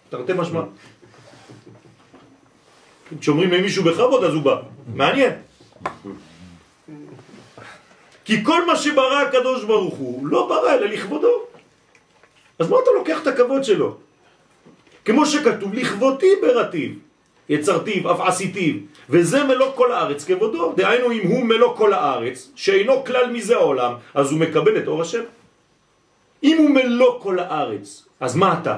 תרתי 0.09 0.33
משמע. 0.33 0.61
כשאומרים 3.19 3.51
למישהו 3.51 3.83
בכבוד, 3.83 4.23
אז 4.23 4.33
הוא 4.33 4.43
בא. 4.43 4.61
מעניין. 4.95 5.44
כי 8.25 8.43
כל 8.43 8.65
מה 8.65 8.75
שברא 8.75 9.21
הקדוש 9.21 9.63
ברוך 9.63 9.95
הוא, 9.95 10.27
לא 10.27 10.47
ברא 10.47 10.73
אלא 10.73 10.85
לכבודו. 10.85 11.33
אז 12.59 12.69
מה 12.69 12.77
אתה 12.83 12.91
לוקח 12.97 13.21
את 13.21 13.27
הכבוד 13.27 13.63
שלו? 13.63 13.97
כמו 15.05 15.25
שכתוב, 15.25 15.73
לכבודי 15.73 16.31
בראתיו, 16.41 16.91
יצרתיו, 17.49 18.11
אף 18.11 18.19
עשיתיו, 18.19 18.75
וזה 19.09 19.43
מלוא 19.43 19.71
כל 19.75 19.91
הארץ 19.91 20.25
כבודו. 20.25 20.73
דהיינו, 20.77 21.11
אם 21.11 21.27
הוא 21.27 21.45
מלוא 21.45 21.77
כל 21.77 21.93
הארץ, 21.93 22.51
שאינו 22.55 23.05
כלל 23.05 23.29
מזה 23.31 23.55
העולם, 23.55 23.93
אז 24.13 24.31
הוא 24.31 24.39
מקבל 24.39 24.77
את 24.77 24.87
אור 24.87 25.01
השם. 25.01 25.23
אם 26.43 26.57
הוא 26.57 26.69
מלוא 26.69 27.21
כל 27.21 27.39
הארץ, 27.39 28.05
אז 28.19 28.35
מה 28.35 28.59
אתה? 28.61 28.77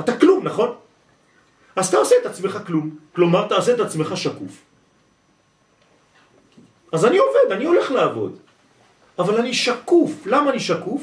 אתה 0.00 0.16
כלום, 0.16 0.44
נכון? 0.44 0.74
אז 1.76 1.90
תעשה 1.90 2.14
את 2.20 2.26
עצמך 2.26 2.58
כלום. 2.66 2.90
כלומר, 3.14 3.48
תעשה 3.48 3.74
את 3.74 3.80
עצמך 3.80 4.16
שקוף. 4.16 4.71
אז 6.92 7.04
אני 7.04 7.18
עובד, 7.18 7.52
אני 7.52 7.64
הולך 7.64 7.90
לעבוד. 7.90 8.38
אבל 9.18 9.40
אני 9.40 9.54
שקוף. 9.54 10.12
למה 10.26 10.50
אני 10.50 10.60
שקוף? 10.60 11.02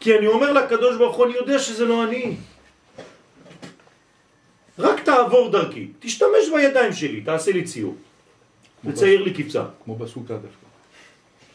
כי 0.00 0.18
אני 0.18 0.26
אומר 0.26 0.52
לקדוש 0.52 0.96
ברוך 0.96 1.16
הוא, 1.16 1.26
אני 1.26 1.34
יודע 1.34 1.58
שזה 1.58 1.84
לא 1.84 2.04
אני. 2.04 2.36
רק 4.78 5.00
תעבור 5.00 5.50
דרכי, 5.50 5.88
תשתמש 6.00 6.50
בידיים 6.54 6.92
שלי, 6.92 7.20
תעשה 7.20 7.52
לי 7.52 7.64
ציור. 7.64 7.94
תצייר 8.92 9.22
לי 9.22 9.32
קבצה. 9.34 9.64
כמו 9.84 9.96
בסוכה 9.96 10.34
דווקא. 10.34 10.66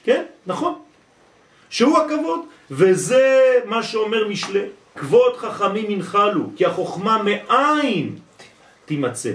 כן, 0.04 0.24
נכון. 0.48 0.82
שהוא 1.70 1.98
הכבוד, 1.98 2.40
וזה 2.72 3.56
מה 3.66 3.84
שאומר 3.84 4.28
משלה. 4.28 4.64
כבוד 4.96 5.38
חכמים 5.38 5.92
ינחלו, 5.92 6.44
כי 6.56 6.66
החוכמה 6.66 7.24
מאין 7.24 8.16
תימצא. 8.86 9.34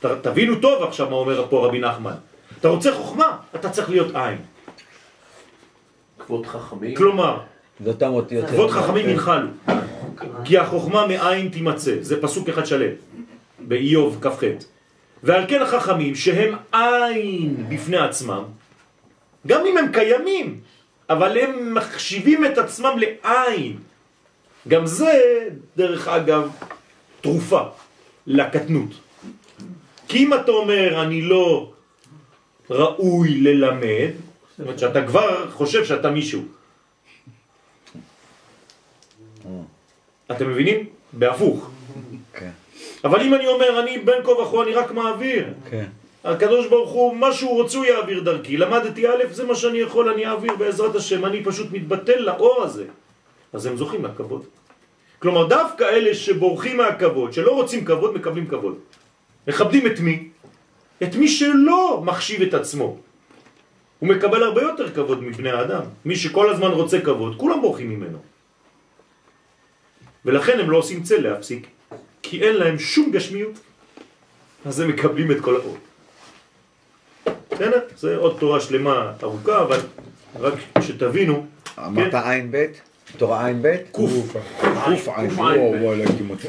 ת, 0.00 0.06
תבינו 0.06 0.60
טוב 0.60 0.82
עכשיו 0.82 1.10
מה 1.10 1.16
אומר 1.16 1.46
פה 1.50 1.66
רבי 1.66 1.78
נחמן. 1.78 2.14
אתה 2.66 2.74
רוצה 2.74 2.94
חוכמה, 2.94 3.36
אתה 3.54 3.70
צריך 3.70 3.90
להיות 3.90 4.14
עין. 4.14 4.38
כבוד 6.18 6.46
חכמים. 6.46 6.94
כלומר. 6.94 7.40
כבוד 8.48 8.70
חכמים 8.70 9.08
ינחלו, 9.08 9.48
כי 10.44 10.58
החוכמה 10.58 11.06
מאין 11.06 11.48
תימצא, 11.48 11.94
זה 12.00 12.22
פסוק 12.22 12.48
אחד 12.48 12.66
שלם, 12.66 12.90
באיוב 13.58 14.18
כ"ח. 14.20 14.42
ועל 15.22 15.44
כן 15.48 15.62
החכמים 15.62 16.14
שהם 16.14 16.54
עין 16.72 17.66
בפני 17.68 17.96
עצמם, 17.96 18.42
גם 19.46 19.66
אם 19.66 19.78
הם 19.78 19.92
קיימים, 19.92 20.60
אבל 21.10 21.38
הם 21.38 21.74
מחשיבים 21.74 22.44
את 22.44 22.58
עצמם 22.58 22.96
לעין. 22.98 23.76
גם 24.68 24.86
זה, 24.86 25.12
דרך 25.76 26.08
אגב, 26.08 26.50
תרופה 27.20 27.60
לקטנות. 28.26 28.90
כי 30.08 30.18
אם 30.18 30.34
אתה 30.34 30.50
אומר, 30.50 31.02
אני 31.02 31.22
לא 31.22 31.72
ראוי 32.70 33.40
ללמד, 33.40 34.10
זאת 34.50 34.60
אומרת 34.60 34.78
שאתה 34.78 35.06
כבר 35.06 35.50
חושב 35.50 35.84
שאתה 35.84 36.10
מישהו. 36.10 36.42
אתם 40.30 40.50
מבינים? 40.50 40.86
בהפוך. 41.12 41.70
כן, 42.32 42.50
אבל 43.04 43.20
אם 43.20 43.34
אני 43.34 43.46
אומר, 43.46 43.80
אני 43.80 43.98
בין 43.98 44.22
כה 44.24 44.30
וכה, 44.30 44.62
אני 44.62 44.72
רק 44.72 44.90
מעביר. 44.90 45.46
כן. 45.70 45.86
הקדוש 46.24 46.66
ברוך 46.66 46.90
הוא, 46.90 47.16
מה 47.16 47.32
שהוא 47.32 47.62
רוצה 47.62 47.78
הוא 47.78 47.86
יעביר 47.86 48.20
דרכי. 48.20 48.56
למדתי 48.56 49.08
א', 49.08 49.22
זה 49.30 49.44
מה 49.44 49.54
שאני 49.54 49.78
יכול, 49.78 50.08
אני 50.08 50.26
אעביר 50.26 50.56
בעזרת 50.56 50.94
השם. 50.94 51.24
אני 51.24 51.44
פשוט 51.44 51.72
מתבטל 51.72 52.18
לאור 52.18 52.62
הזה. 52.62 52.84
אז 53.52 53.66
הם 53.66 53.76
זוכים 53.76 54.04
לכבוד. 54.04 54.44
כלומר, 55.18 55.46
דווקא 55.46 55.84
אלה 55.84 56.14
שבורחים 56.14 56.76
מהכבוד, 56.76 57.32
שלא 57.32 57.50
רוצים 57.50 57.84
כבוד, 57.84 58.14
מקבלים 58.14 58.46
כבוד. 58.46 58.78
מכבדים 59.48 59.86
את 59.86 60.00
מי? 60.00 60.28
את 61.02 61.14
מי 61.14 61.28
שלא 61.28 62.02
מחשיב 62.04 62.42
את 62.42 62.54
עצמו. 62.54 62.98
הוא 63.98 64.08
מקבל 64.08 64.42
הרבה 64.42 64.62
יותר 64.62 64.94
כבוד 64.94 65.22
מבני 65.22 65.50
האדם. 65.50 65.82
מי 66.04 66.16
שכל 66.16 66.50
הזמן 66.50 66.70
רוצה 66.70 67.00
כבוד, 67.00 67.36
כולם 67.36 67.60
בורחים 67.60 67.90
ממנו. 67.90 68.18
ולכן 70.24 70.60
הם 70.60 70.70
לא 70.70 70.76
עושים 70.76 71.02
צל 71.02 71.20
להפסיק, 71.20 71.66
כי 72.22 72.42
אין 72.42 72.56
להם 72.56 72.78
שום 72.78 73.10
גשמיות. 73.10 73.58
אז 74.66 74.80
הם 74.80 74.88
מקבלים 74.88 75.30
את 75.30 75.40
כל 75.40 75.56
האור. 75.56 75.76
בסדר? 77.50 77.80
זה 77.96 78.16
עוד 78.16 78.36
תורה 78.40 78.60
שלמה 78.60 79.12
ארוכה, 79.22 79.62
אבל 79.62 79.80
רק 80.40 80.54
שתבינו, 80.80 81.46
אמרת 81.78 82.12
כן. 82.12 82.18
עין 82.24 82.48
ב'? 82.50 82.66
תורה 83.16 83.46
עין 83.46 83.62
ב'? 83.62 83.76
קוף. 83.90 84.36
קוף 84.84 85.08
עין. 85.08 85.30
וואו. 85.30 85.56
וואו, 85.80 85.94
לא 85.94 86.02
הייתי 86.02 86.22
מוצא. 86.22 86.48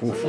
קוף. 0.00 0.24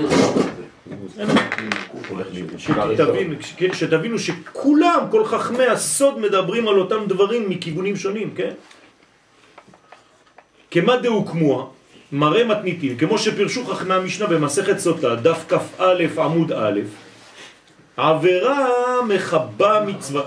שתבינו 3.74 4.20
שכולם, 4.20 5.00
כל 5.12 5.26
חכמי 5.26 5.66
הסוד 5.66 6.20
מדברים 6.20 6.68
על 6.68 6.80
אותם 6.80 7.06
דברים 7.08 7.50
מכיוונים 7.50 7.96
שונים, 7.96 8.36
כן? 8.36 8.52
כמה 10.72 10.98
דהוקמוה, 10.98 11.66
מראה 12.12 12.44
מתניתים, 12.44 12.98
כמו 12.98 13.18
שפרשו 13.18 13.66
חכמי 13.66 13.94
המשנה 13.94 14.28
במסכת 14.28 14.78
סוטה, 14.80 15.16
דף 15.16 15.46
כ"א 15.50 16.22
עמוד 16.22 16.52
א', 16.52 16.80
עבירה 17.98 18.68
מחבה 19.08 19.84
מצווה. 19.88 20.24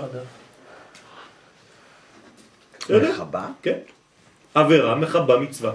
מחבה? 2.89 3.45
כן. 3.61 3.77
עבירה 4.53 4.95
מחבה 4.95 5.39
מצווה. 5.39 5.71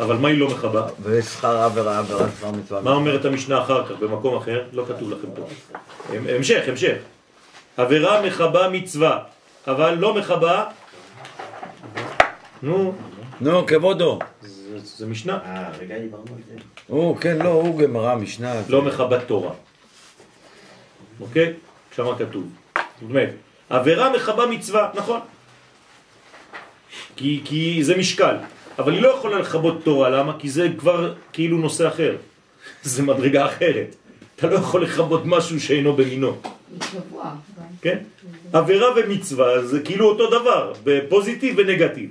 אבל 0.00 0.16
מה 0.16 0.28
היא 0.28 0.38
לא 0.38 0.48
מחבה? 0.48 0.86
ושכר 1.02 1.62
עבירה, 1.62 1.98
עבירה 1.98 2.26
שכר 2.38 2.50
מצווה. 2.50 2.80
מה 2.80 2.90
אומרת 2.90 3.24
המשנה 3.24 3.62
אחר 3.62 3.86
כך, 3.86 3.92
במקום 4.00 4.36
אחר? 4.36 4.64
לא 4.72 4.84
כתוב 4.88 5.10
לכם 5.10 5.28
פה. 5.34 5.42
המשך, 6.28 6.64
המשך. 6.68 6.96
עבירה 7.76 8.22
מחבה 8.22 8.68
מצווה, 8.68 9.18
אבל 9.66 9.94
לא 9.94 10.14
מחבה... 10.14 10.64
נו, 12.62 12.94
נו, 13.40 13.66
כבודו. 13.66 14.18
זה, 14.76 15.06
משנה. 15.06 15.38
אה, 15.44 15.70
רגע 15.80 15.98
דיברנו 15.98 16.24
על 16.36 16.42
זה. 16.48 16.54
הוא, 16.86 17.16
כן, 17.16 17.38
לא, 17.38 17.48
הוא 17.48 17.78
גמרא, 17.78 18.14
משנה. 18.14 18.54
לא 18.68 18.82
מחבת 18.82 19.20
תורה. 19.26 19.52
אוקיי? 21.20 21.52
שמה 21.96 22.18
כתוב. 22.18 22.44
זאת 22.74 22.84
אומרת, 23.02 23.30
עבירה 23.70 24.12
מחבה 24.12 24.46
מצווה, 24.46 24.90
נכון. 24.94 25.20
כי, 27.16 27.42
כי 27.44 27.84
זה 27.84 27.96
משקל. 27.96 28.36
אבל 28.78 28.92
היא 28.92 29.02
לא 29.02 29.08
יכולה 29.08 29.38
לכבות 29.38 29.84
תורה, 29.84 30.08
למה? 30.08 30.38
כי 30.38 30.50
זה 30.50 30.68
כבר 30.78 31.14
כאילו 31.32 31.58
נושא 31.58 31.88
אחר. 31.88 32.16
זה 32.82 33.02
מדרגה 33.02 33.46
אחרת. 33.46 33.94
אתה 34.36 34.46
לא 34.46 34.54
יכול 34.54 34.84
לכבות 34.84 35.22
משהו 35.24 35.60
שאינו 35.60 35.92
במינו. 35.92 36.36
כן? 37.82 37.98
עבירה 38.52 38.88
ומצווה 38.96 39.66
זה 39.66 39.80
כאילו 39.80 40.08
אותו 40.08 40.26
דבר, 40.40 40.72
בפוזיטיב 40.84 41.54
ונגטיב. 41.58 42.10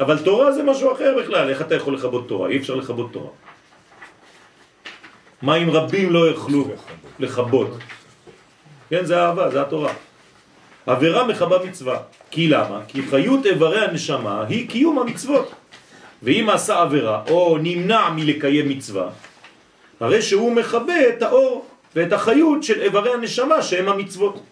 אבל 0.00 0.18
תורה 0.18 0.52
זה 0.52 0.62
משהו 0.62 0.92
אחר 0.92 1.14
בכלל, 1.22 1.50
איך 1.50 1.62
אתה 1.62 1.74
יכול 1.74 1.94
לכבות 1.94 2.28
תורה? 2.28 2.48
אי 2.48 2.56
אפשר 2.56 2.74
לכבות 2.74 3.12
תורה. 3.12 3.30
מה 5.42 5.56
אם 5.56 5.70
רבים 5.70 6.12
לא 6.12 6.18
יוכלו 6.18 6.68
לכבות? 7.18 7.70
כן, 8.90 9.04
זה 9.04 9.22
אהבה, 9.22 9.50
זה 9.50 9.62
התורה. 9.62 9.92
עבירה 10.86 11.26
מחבה 11.26 11.58
מצווה. 11.64 11.98
כי 12.30 12.48
למה? 12.48 12.80
כי 12.88 13.02
חיות 13.02 13.46
איברי 13.46 13.84
הנשמה 13.84 14.44
היא 14.48 14.68
קיום 14.68 14.98
המצוות. 14.98 15.52
ואם 16.22 16.50
עשה 16.50 16.82
עבירה 16.82 17.22
או 17.30 17.58
נמנע 17.62 18.10
מלקיים 18.10 18.68
מצווה, 18.68 19.08
הרי 20.00 20.22
שהוא 20.22 20.52
מכבה 20.52 21.08
את 21.08 21.22
האור 21.22 21.66
ואת 21.96 22.12
החיות 22.12 22.62
של 22.62 22.80
איברי 22.80 23.12
הנשמה 23.12 23.62
שהם 23.62 23.88
המצוות. 23.88 24.42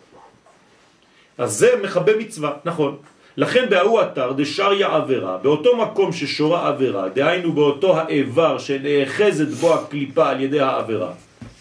אז 1.39 1.53
זה 1.53 1.77
מכבה 1.83 2.17
מצווה, 2.17 2.53
נכון. 2.65 2.97
לכן 3.37 3.71
בהוא 3.71 4.03
אתר 4.03 4.33
דשריה 4.33 4.95
עבירה, 4.95 5.39
באותו 5.39 5.77
מקום 5.77 6.13
ששורה 6.13 6.69
עבירה, 6.69 7.09
דהיינו 7.09 7.53
באותו 7.53 7.97
האיבר 7.97 8.59
שנאחזת 8.59 9.49
בו 9.49 9.75
הקליפה 9.75 10.29
על 10.29 10.41
ידי 10.41 10.61
העבירה. 10.61 11.13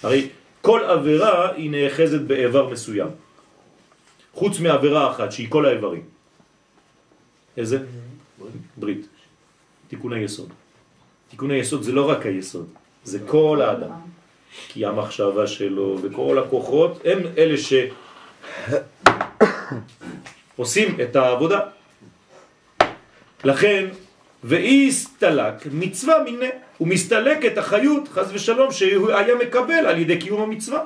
הרי 0.03 0.27
כל 0.61 0.83
עבירה 0.83 1.51
היא 1.55 1.71
נאחזת 1.71 2.21
באיבר 2.21 2.69
מסוים. 2.69 3.09
חוץ 4.33 4.59
מעבירה 4.59 5.11
אחת 5.11 5.31
שהיא 5.31 5.47
כל 5.49 5.65
האיברים. 5.65 6.03
איזה? 7.57 7.79
ברית. 8.77 9.07
תיקון 9.87 10.13
היסוד. 10.13 10.49
תיקון 11.29 11.51
היסוד 11.51 11.83
זה 11.83 11.91
לא 11.91 12.09
רק 12.09 12.25
היסוד, 12.25 12.67
זה 13.03 13.19
כל 13.27 13.61
האדם. 13.61 13.91
כי 14.67 14.85
המחשבה 14.85 15.47
שלו 15.47 15.97
וכל 16.01 16.39
הכוחות 16.39 17.01
הם 17.05 17.19
אלה 17.37 17.55
שעושים 20.57 20.97
את 21.01 21.15
העבודה. 21.15 21.59
לכן, 23.43 23.85
ואי 24.43 24.87
הסתלק 24.87 25.53
מצווה 25.71 26.23
מיני, 26.23 26.49
הוא 26.77 26.87
מסתלק 26.87 27.45
את 27.45 27.57
החיות, 27.57 28.07
חז 28.07 28.31
ושלום, 28.33 28.71
שהוא 28.71 29.11
היה 29.11 29.35
מקבל 29.35 29.85
על 29.85 29.99
ידי 29.99 30.17
קיום 30.17 30.41
המצווה. 30.41 30.83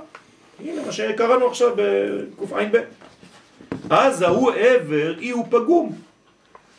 הנה 0.66 0.86
מה 0.86 0.92
שקראנו 0.92 1.48
עכשיו 1.48 1.76
בקע"ב. 1.76 2.78
אז 3.90 4.22
ההוא 4.22 4.52
עבר, 4.52 5.20
אי 5.20 5.30
הוא 5.30 5.46
פגום. 5.50 6.09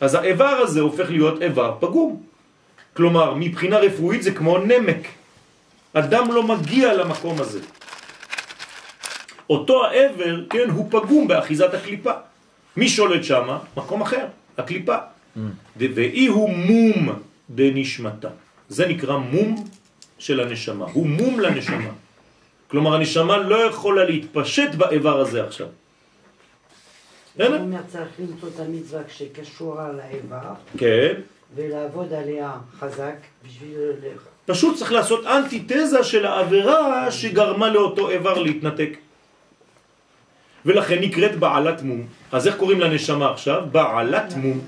אז 0.01 0.15
האיבר 0.15 0.45
הזה 0.45 0.81
הופך 0.81 1.09
להיות 1.09 1.41
איבר 1.41 1.75
פגום. 1.79 2.21
כלומר, 2.93 3.33
מבחינה 3.33 3.77
רפואית 3.77 4.23
זה 4.23 4.31
כמו 4.31 4.57
נמק. 4.57 5.07
אדם 5.93 6.31
לא 6.31 6.43
מגיע 6.43 6.93
למקום 6.93 7.41
הזה. 7.41 7.59
אותו 9.49 9.85
העבר, 9.85 10.39
כן, 10.49 10.69
הוא 10.69 10.87
פגום 10.91 11.27
באחיזת 11.27 11.73
הקליפה. 11.73 12.11
מי 12.77 12.89
שולט 12.89 13.23
שם? 13.23 13.47
מקום 13.77 14.01
אחר, 14.01 14.25
הקליפה. 14.57 14.95
ד- 15.77 15.87
ואי 15.95 16.27
הוא 16.27 16.49
מום 16.49 17.09
דנשמתה. 17.49 18.27
זה 18.69 18.87
נקרא 18.87 19.17
מום 19.17 19.67
של 20.19 20.39
הנשמה. 20.39 20.85
הוא 20.93 21.07
מום 21.07 21.39
לנשמה. 21.39 21.91
כלומר, 22.67 22.95
הנשמה 22.95 23.37
לא 23.37 23.55
יכולה 23.55 24.03
להתפשט 24.05 24.75
באיבר 24.75 25.19
הזה 25.19 25.43
עכשיו. 25.45 25.67
בסדר? 27.35 27.59
אומר 27.59 27.79
צריך 27.87 28.09
למצוא 28.19 28.49
את 28.55 28.59
המצווה 28.59 29.01
שקשורה 29.07 29.91
לאיבר 29.91 30.53
כן. 30.77 31.13
ולעבוד 31.55 32.13
עליה 32.13 32.51
חזק 32.79 33.15
בשביל... 33.45 33.77
פשוט 34.45 34.77
צריך 34.77 34.91
לעשות 34.91 35.25
אנטיתזה 35.25 36.03
של 36.03 36.25
העבירה 36.25 37.11
שגרמה 37.11 37.69
לאותו 37.69 38.09
איבר 38.09 38.39
להתנתק. 38.39 38.97
ולכן 40.65 40.99
נקראת 40.99 41.35
בעלת 41.35 41.81
מום. 41.81 42.07
אז 42.31 42.47
איך 42.47 42.55
קוראים 42.57 42.79
לנשמה 42.79 43.31
עכשיו? 43.31 43.61
בעלת 43.71 44.33
מום. 44.35 44.59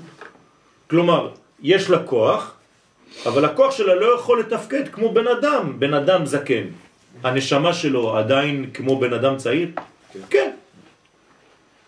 כלומר, 0.90 1.30
יש 1.62 1.90
לה 1.90 2.02
כוח, 2.02 2.54
אבל 3.26 3.44
הכוח 3.44 3.76
שלה 3.76 3.94
לא 3.94 4.14
יכול 4.14 4.40
לתפקד 4.40 4.88
כמו 4.88 5.12
בן 5.12 5.28
אדם, 5.28 5.80
בן 5.80 5.94
אדם 5.94 6.26
זקן. 6.26 6.64
הנשמה 7.22 7.72
שלו 7.72 8.16
עדיין 8.16 8.70
כמו 8.74 9.00
בן 9.00 9.12
אדם 9.12 9.36
צעיר? 9.36 9.68
כן. 10.30 10.50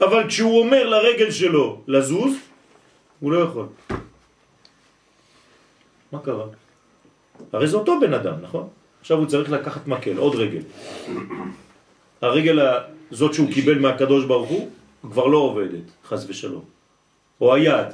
אבל 0.00 0.28
כשהוא 0.28 0.60
אומר 0.60 0.88
לרגל 0.88 1.30
שלו 1.30 1.82
לזוז, 1.86 2.34
הוא 3.20 3.32
לא 3.32 3.38
יכול. 3.38 3.66
מה 6.12 6.18
קרה? 6.18 6.46
הרי 7.52 7.66
זה 7.66 7.76
אותו 7.76 8.00
בן 8.00 8.14
אדם, 8.14 8.34
נכון? 8.42 8.68
עכשיו 9.00 9.18
הוא 9.18 9.26
צריך 9.26 9.50
לקחת 9.50 9.86
מקל, 9.86 10.16
עוד 10.16 10.34
רגל. 10.34 10.62
הרגל 12.22 12.58
הזאת 13.12 13.34
שהוא 13.34 13.52
קיבל 13.52 13.78
מהקדוש 13.78 14.24
ברוך 14.24 14.48
הוא, 14.48 14.70
כבר 15.02 15.26
לא 15.26 15.38
עובדת, 15.38 15.86
חס 16.04 16.24
ושלום. 16.28 16.64
או 17.40 17.54
היד, 17.54 17.86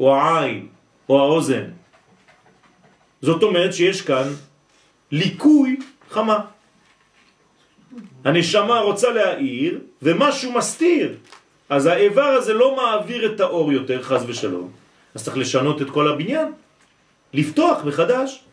או 0.00 0.14
העין, 0.14 0.68
או 1.08 1.20
האוזן. 1.20 1.64
זאת 3.22 3.42
אומרת 3.42 3.74
שיש 3.74 4.02
כאן 4.02 4.26
ליקוי 5.10 5.76
חמה. 6.10 6.38
הנשמה 8.24 8.80
רוצה 8.80 9.10
להאיר, 9.10 9.78
ומשהו 10.02 10.52
מסתיר. 10.52 11.14
אז 11.68 11.86
האיבר 11.86 12.24
הזה 12.24 12.54
לא 12.54 12.76
מעביר 12.76 13.32
את 13.34 13.40
האור 13.40 13.72
יותר, 13.72 14.02
חס 14.02 14.22
ושלום. 14.26 14.70
אז 15.14 15.24
צריך 15.24 15.36
לשנות 15.36 15.82
את 15.82 15.90
כל 15.90 16.08
הבניין. 16.08 16.52
לפתוח 17.34 17.84
מחדש. 17.84 18.44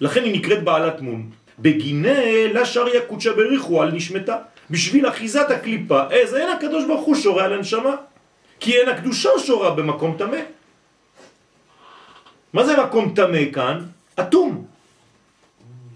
לכן 0.00 0.24
היא 0.24 0.34
נקראת 0.34 0.64
בעלת 0.64 1.00
מום. 1.00 1.30
בגיני 1.58 2.52
לה 2.52 2.64
שריה 2.64 3.00
קודשה 3.00 3.32
בריחו 3.32 3.82
על 3.82 3.92
נשמתה. 3.92 4.36
בשביל 4.70 5.08
אחיזת 5.08 5.50
הקליפה, 5.50 6.02
אז 6.02 6.34
אין 6.34 6.48
הקדוש 6.48 6.84
ברוך 6.84 7.06
הוא 7.06 7.14
שורה 7.14 7.44
על 7.44 7.52
הנשמה. 7.52 7.94
כי 8.60 8.78
אין 8.78 8.88
הקדושה 8.88 9.30
שורה 9.38 9.70
במקום 9.70 10.14
תמה. 10.18 10.42
מה 12.52 12.64
זה 12.64 12.82
מקום 12.82 13.12
תמה 13.16 13.44
כאן? 13.52 13.78
אטום. 14.20 14.73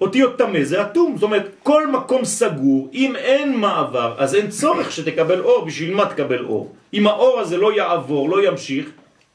אותיות 0.01 0.39
תמה 0.39 0.65
זה 0.65 0.83
אטום. 0.83 1.15
זאת 1.17 1.23
אומרת, 1.23 1.47
כל 1.63 1.87
מקום 1.87 2.25
סגור, 2.25 2.91
אם 2.95 3.17
אין 3.17 3.57
מעבר, 3.57 4.15
אז 4.19 4.35
אין 4.35 4.51
צורך 4.51 4.93
שתקבל 4.93 5.41
אור. 5.41 5.65
בשביל 5.65 5.95
מה 5.95 6.07
תקבל 6.07 6.45
אור? 6.45 6.75
אם 6.95 7.07
האור 7.07 7.41
הזה 7.41 7.57
לא 7.57 7.73
יעבור, 7.73 8.29
לא 8.31 8.49
ימשיך, 8.49 8.91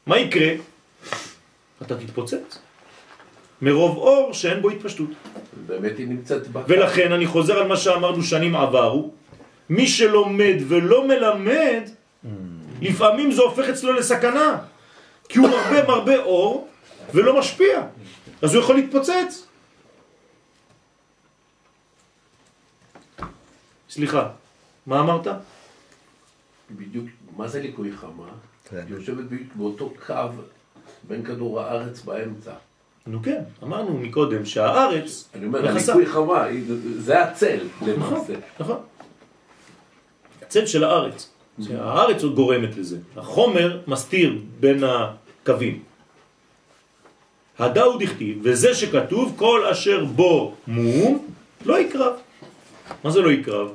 מה 0.07 0.17
יקרה? 0.17 0.53
אתה 1.81 1.95
תתפוצץ. 1.95 2.59
מרוב 3.61 3.97
אור 3.97 4.33
שאין 4.33 4.61
בו 4.61 4.69
התפשטות. 4.69 5.09
באמת 5.67 5.97
היא 5.97 6.07
נמצאת 6.07 6.47
בקו. 6.47 6.65
ולכן 6.67 7.11
אני 7.11 7.27
חוזר 7.27 7.57
על 7.59 7.67
מה 7.67 7.77
שאמרנו 7.77 8.23
שנים 8.23 8.55
עברו, 8.55 9.11
מי 9.69 9.87
שלומד 9.87 10.55
ולא 10.67 11.07
מלמד, 11.07 11.89
לפעמים 12.81 13.31
זה 13.31 13.41
הופך 13.41 13.69
אצלו 13.69 13.93
לסכנה, 13.93 14.57
כי 15.29 15.39
הוא 15.39 15.49
מרבה 15.49 15.87
מרבה 15.87 16.17
אור 16.17 16.67
ולא 17.13 17.39
משפיע, 17.39 17.81
אז 18.41 18.55
הוא 18.55 18.63
יכול 18.63 18.75
להתפוצץ. 18.75 19.47
סליחה, 23.93 24.29
מה 24.87 24.99
אמרת? 24.99 25.27
בדיוק 26.71 27.05
מה 27.37 27.47
זה 27.47 27.61
ליקוי 27.61 27.91
חמה? 27.91 28.27
כן. 28.69 28.83
היא 28.87 28.95
יושבת 28.95 29.25
ב- 29.29 29.57
באותו 29.57 29.93
קו 30.07 30.13
בין 31.07 31.23
כדור 31.25 31.61
הארץ 31.61 32.01
באמצע. 32.01 32.51
נו 33.07 33.19
כן, 33.23 33.41
אמרנו 33.63 33.97
מקודם 33.97 34.45
שהארץ 34.45 35.29
אני 35.35 35.45
אומר. 35.45 35.67
הליקוי 35.69 36.05
חמה, 36.05 36.45
זה 36.97 37.23
הצל 37.23 37.59
נכון, 37.81 37.89
למעשה. 37.89 38.33
נכון. 38.59 38.77
הצל 40.41 40.65
של 40.65 40.83
הארץ. 40.83 41.29
הארץ 41.77 42.23
עוד 42.23 42.35
גורמת 42.35 42.77
לזה. 42.77 42.97
החומר 43.17 43.81
מסתיר 43.87 44.39
בין 44.59 44.83
הקווים. 44.83 45.83
הדאו 47.59 47.97
דכתיב, 47.97 48.39
וזה 48.43 48.75
שכתוב, 48.75 49.33
כל 49.37 49.65
אשר 49.71 50.05
בו 50.05 50.55
מום, 50.67 51.27
לא 51.65 51.79
יקרב. 51.79 52.13
מה 53.03 53.11
זה 53.11 53.21
לא 53.21 53.31
יקרב? 53.31 53.67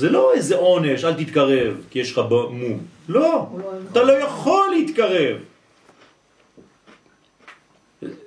זה 0.00 0.10
לא 0.10 0.32
איזה 0.34 0.56
עונש, 0.56 1.04
אל 1.04 1.14
תתקרב, 1.14 1.74
כי 1.90 1.98
יש 1.98 2.12
לך 2.12 2.20
מום. 2.50 2.78
לא, 3.08 3.46
אתה 3.92 4.02
לא 4.02 4.12
יכול 4.12 4.70
להתקרב. 4.70 5.36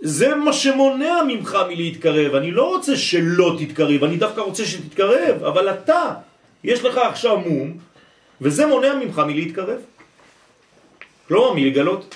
זה 0.01 0.35
מה 0.35 0.53
שמונע 0.53 1.23
ממך 1.27 1.57
מלהתקרב. 1.69 2.35
אני 2.35 2.51
לא 2.51 2.69
רוצה 2.69 2.97
שלא 2.97 3.57
תתקרב, 3.59 4.03
אני 4.03 4.17
דווקא 4.17 4.41
רוצה 4.41 4.65
שתתקרב, 4.65 5.43
אבל 5.43 5.69
אתה, 5.69 6.13
יש 6.63 6.83
לך 6.83 6.97
עכשיו 6.97 7.37
מום, 7.37 7.77
וזה 8.41 8.65
מונע 8.65 8.95
ממך 8.95 9.17
מלהתקרב. 9.19 9.79
כלומר, 11.27 11.53
מלגלות. 11.53 12.15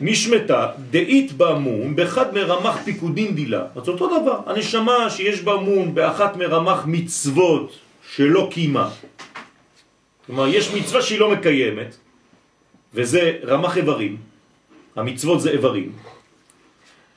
נשמתה 0.00 0.68
דאית 0.90 1.32
בה 1.32 1.54
מום 1.54 1.96
באחד 1.96 2.34
מרמח 2.34 2.76
פיקודין 2.84 3.34
דילה. 3.34 3.66
אז 3.76 3.88
אותו 3.88 4.06
דבר, 4.20 4.40
הנשמה 4.46 5.10
שיש 5.10 5.40
בה 5.40 5.56
מום 5.56 5.94
באחת 5.94 6.36
מרמח 6.36 6.82
מצוות 6.86 7.72
שלא 8.14 8.48
קיימה. 8.50 8.90
כלומר, 10.26 10.46
יש 10.48 10.74
מצווה 10.74 11.02
שהיא 11.02 11.20
לא 11.20 11.30
מקיימת, 11.30 11.96
וזה 12.94 13.38
רמח 13.44 13.76
איברים. 13.76 14.16
המצוות 14.96 15.40
זה 15.40 15.50
איברים. 15.50 15.92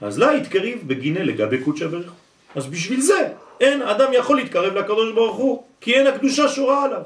אז 0.01 0.19
לה 0.19 0.33
יתקריב 0.33 0.87
בגינה 0.87 1.23
לגבי 1.23 1.57
קודשא 1.63 1.87
בריך. 1.87 2.11
אז 2.55 2.65
בשביל 2.67 3.01
זה 3.01 3.33
אין 3.61 3.81
אדם 3.81 4.13
יכול 4.13 4.35
להתקרב 4.37 4.73
לקדוש 4.73 5.13
ברוך 5.13 5.37
הוא, 5.37 5.63
כי 5.81 5.95
אין 5.95 6.07
הקדושה 6.07 6.47
שורה 6.47 6.83
עליו. 6.83 7.01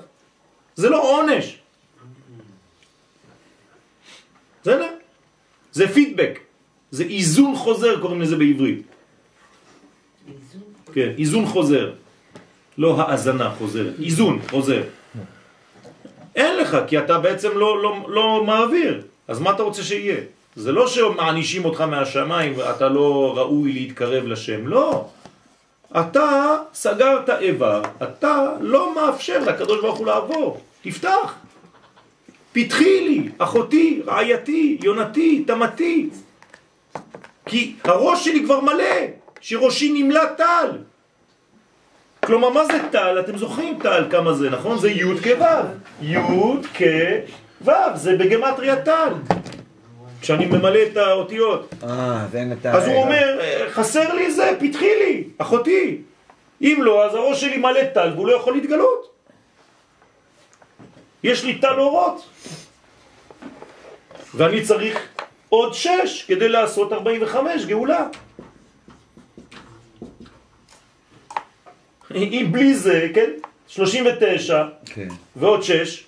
זה 0.76 0.90
לא 0.90 1.02
עונש. 1.02 1.58
בסדר? 4.62 5.01
זה 5.72 5.88
פידבק. 5.88 6.40
זה 6.92 7.04
איזון 7.04 7.56
חוזר 7.56 8.02
קוראים 8.02 8.22
לזה 8.22 8.36
בעברית. 8.36 8.82
כן, 10.94 11.10
איזון 11.18 11.46
חוזר. 11.46 11.92
לא 12.78 13.02
האזנה 13.02 13.50
חוזרת, 13.58 13.94
איזון 14.00 14.40
חוזר. 14.50 14.82
אין 16.36 16.58
לך, 16.58 16.78
כי 16.88 17.00
אתה 17.00 17.20
בעצם 17.20 17.58
לא, 17.58 17.84
לא, 17.84 18.06
לא 18.08 18.44
מעביר. 18.44 19.02
אז 19.28 19.40
מה 19.40 19.52
אתה 19.52 19.64
רוצה 19.64 19.84
שיהיה? 19.84 20.18
זה 20.56 20.72
לא 20.72 20.88
שמענישים 20.88 21.66
אותך 21.66 21.82
מהשמיים 21.82 22.54
ואתה 22.58 22.90
לא 22.90 23.34
ראוי 23.38 23.74
להתקרב 23.74 24.26
לשם, 24.26 24.68
לא. 24.68 25.08
אתה 26.00 26.58
סגרת 26.74 27.30
איבר, 27.30 27.82
אתה 28.04 28.50
לא 28.60 28.96
מאפשר 28.96 29.40
לקדוש 29.40 29.82
ברוך 29.82 29.98
הוא 29.98 30.08
לעבור. 30.08 30.62
תפתח. 30.82 31.34
פתחי 32.54 33.02
לי, 33.10 33.30
אחותי, 33.38 34.02
רעייתי, 34.08 34.78
יונתי, 34.84 35.44
תמתי. 35.48 36.10
כי 37.46 37.76
הראש 37.84 38.26
שלי 38.26 38.44
כבר 38.46 38.60
מלא, 38.60 38.96
שראשי 39.42 39.92
נמלא 40.04 40.26
טל. 40.38 40.70
כלומר, 42.26 42.50
מה 42.50 42.66
זה 42.66 42.80
טל? 42.92 43.20
אתם 43.20 43.38
זוכרים 43.38 43.80
טל 43.82 44.06
כמה 44.12 44.34
זה, 44.34 44.50
נכון? 44.50 44.78
זה 44.78 44.92
י' 44.92 45.04
כו'. 45.24 45.46
י' 46.02 46.16
כו', 47.66 47.72
זה 47.96 48.16
בגמטריה 48.18 48.82
טל. 48.82 49.14
כשאני 50.22 50.46
ממלא 50.46 50.80
את 50.92 50.98
האותיות. 50.98 51.70
אה, 51.84 52.26
זה 52.32 52.44
ה... 52.66 52.78
אז 52.78 52.88
הוא 52.88 52.96
אומר, 52.96 53.38
"אה, 53.42 53.66
חסר 53.70 54.14
לי 54.14 54.32
זה, 54.32 54.52
פתחי 54.60 54.90
לי, 55.00 55.24
אחותי. 55.38 55.98
אם 56.62 56.80
לא, 56.82 57.06
אז 57.06 57.16
הראש 57.16 57.42
שלי 57.42 57.58
מלא 57.58 57.84
טל 57.94 58.12
והוא 58.16 58.28
לא 58.28 58.36
יכול 58.36 58.54
להתגלות. 58.54 59.11
יש 61.24 61.44
לי 61.44 61.58
טל 61.58 61.80
אורות. 61.80 62.30
ואני 64.34 64.64
צריך 64.64 65.08
עוד 65.50 65.74
שש 65.74 66.26
כדי 66.28 66.50
לעשות 66.50 66.94
45 66.94 67.66
גאולה. 67.66 68.08
אם 72.16 72.48
בלי 72.52 72.76
זה, 72.76 73.08
כן? 73.14 73.30
39 73.68 74.64
כן. 74.86 75.08
ועוד 75.36 75.64
6, 75.64 76.04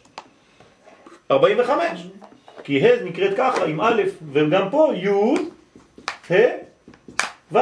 45. 1.31 1.99
כי 2.63 2.87
ה' 2.87 3.03
נקראת 3.03 3.37
ככה, 3.37 3.65
עם 3.65 3.81
א', 3.81 4.01
וגם 4.33 4.69
פה 4.69 4.93
י', 4.95 5.09
ה', 6.33 6.35
ו'. 7.51 7.59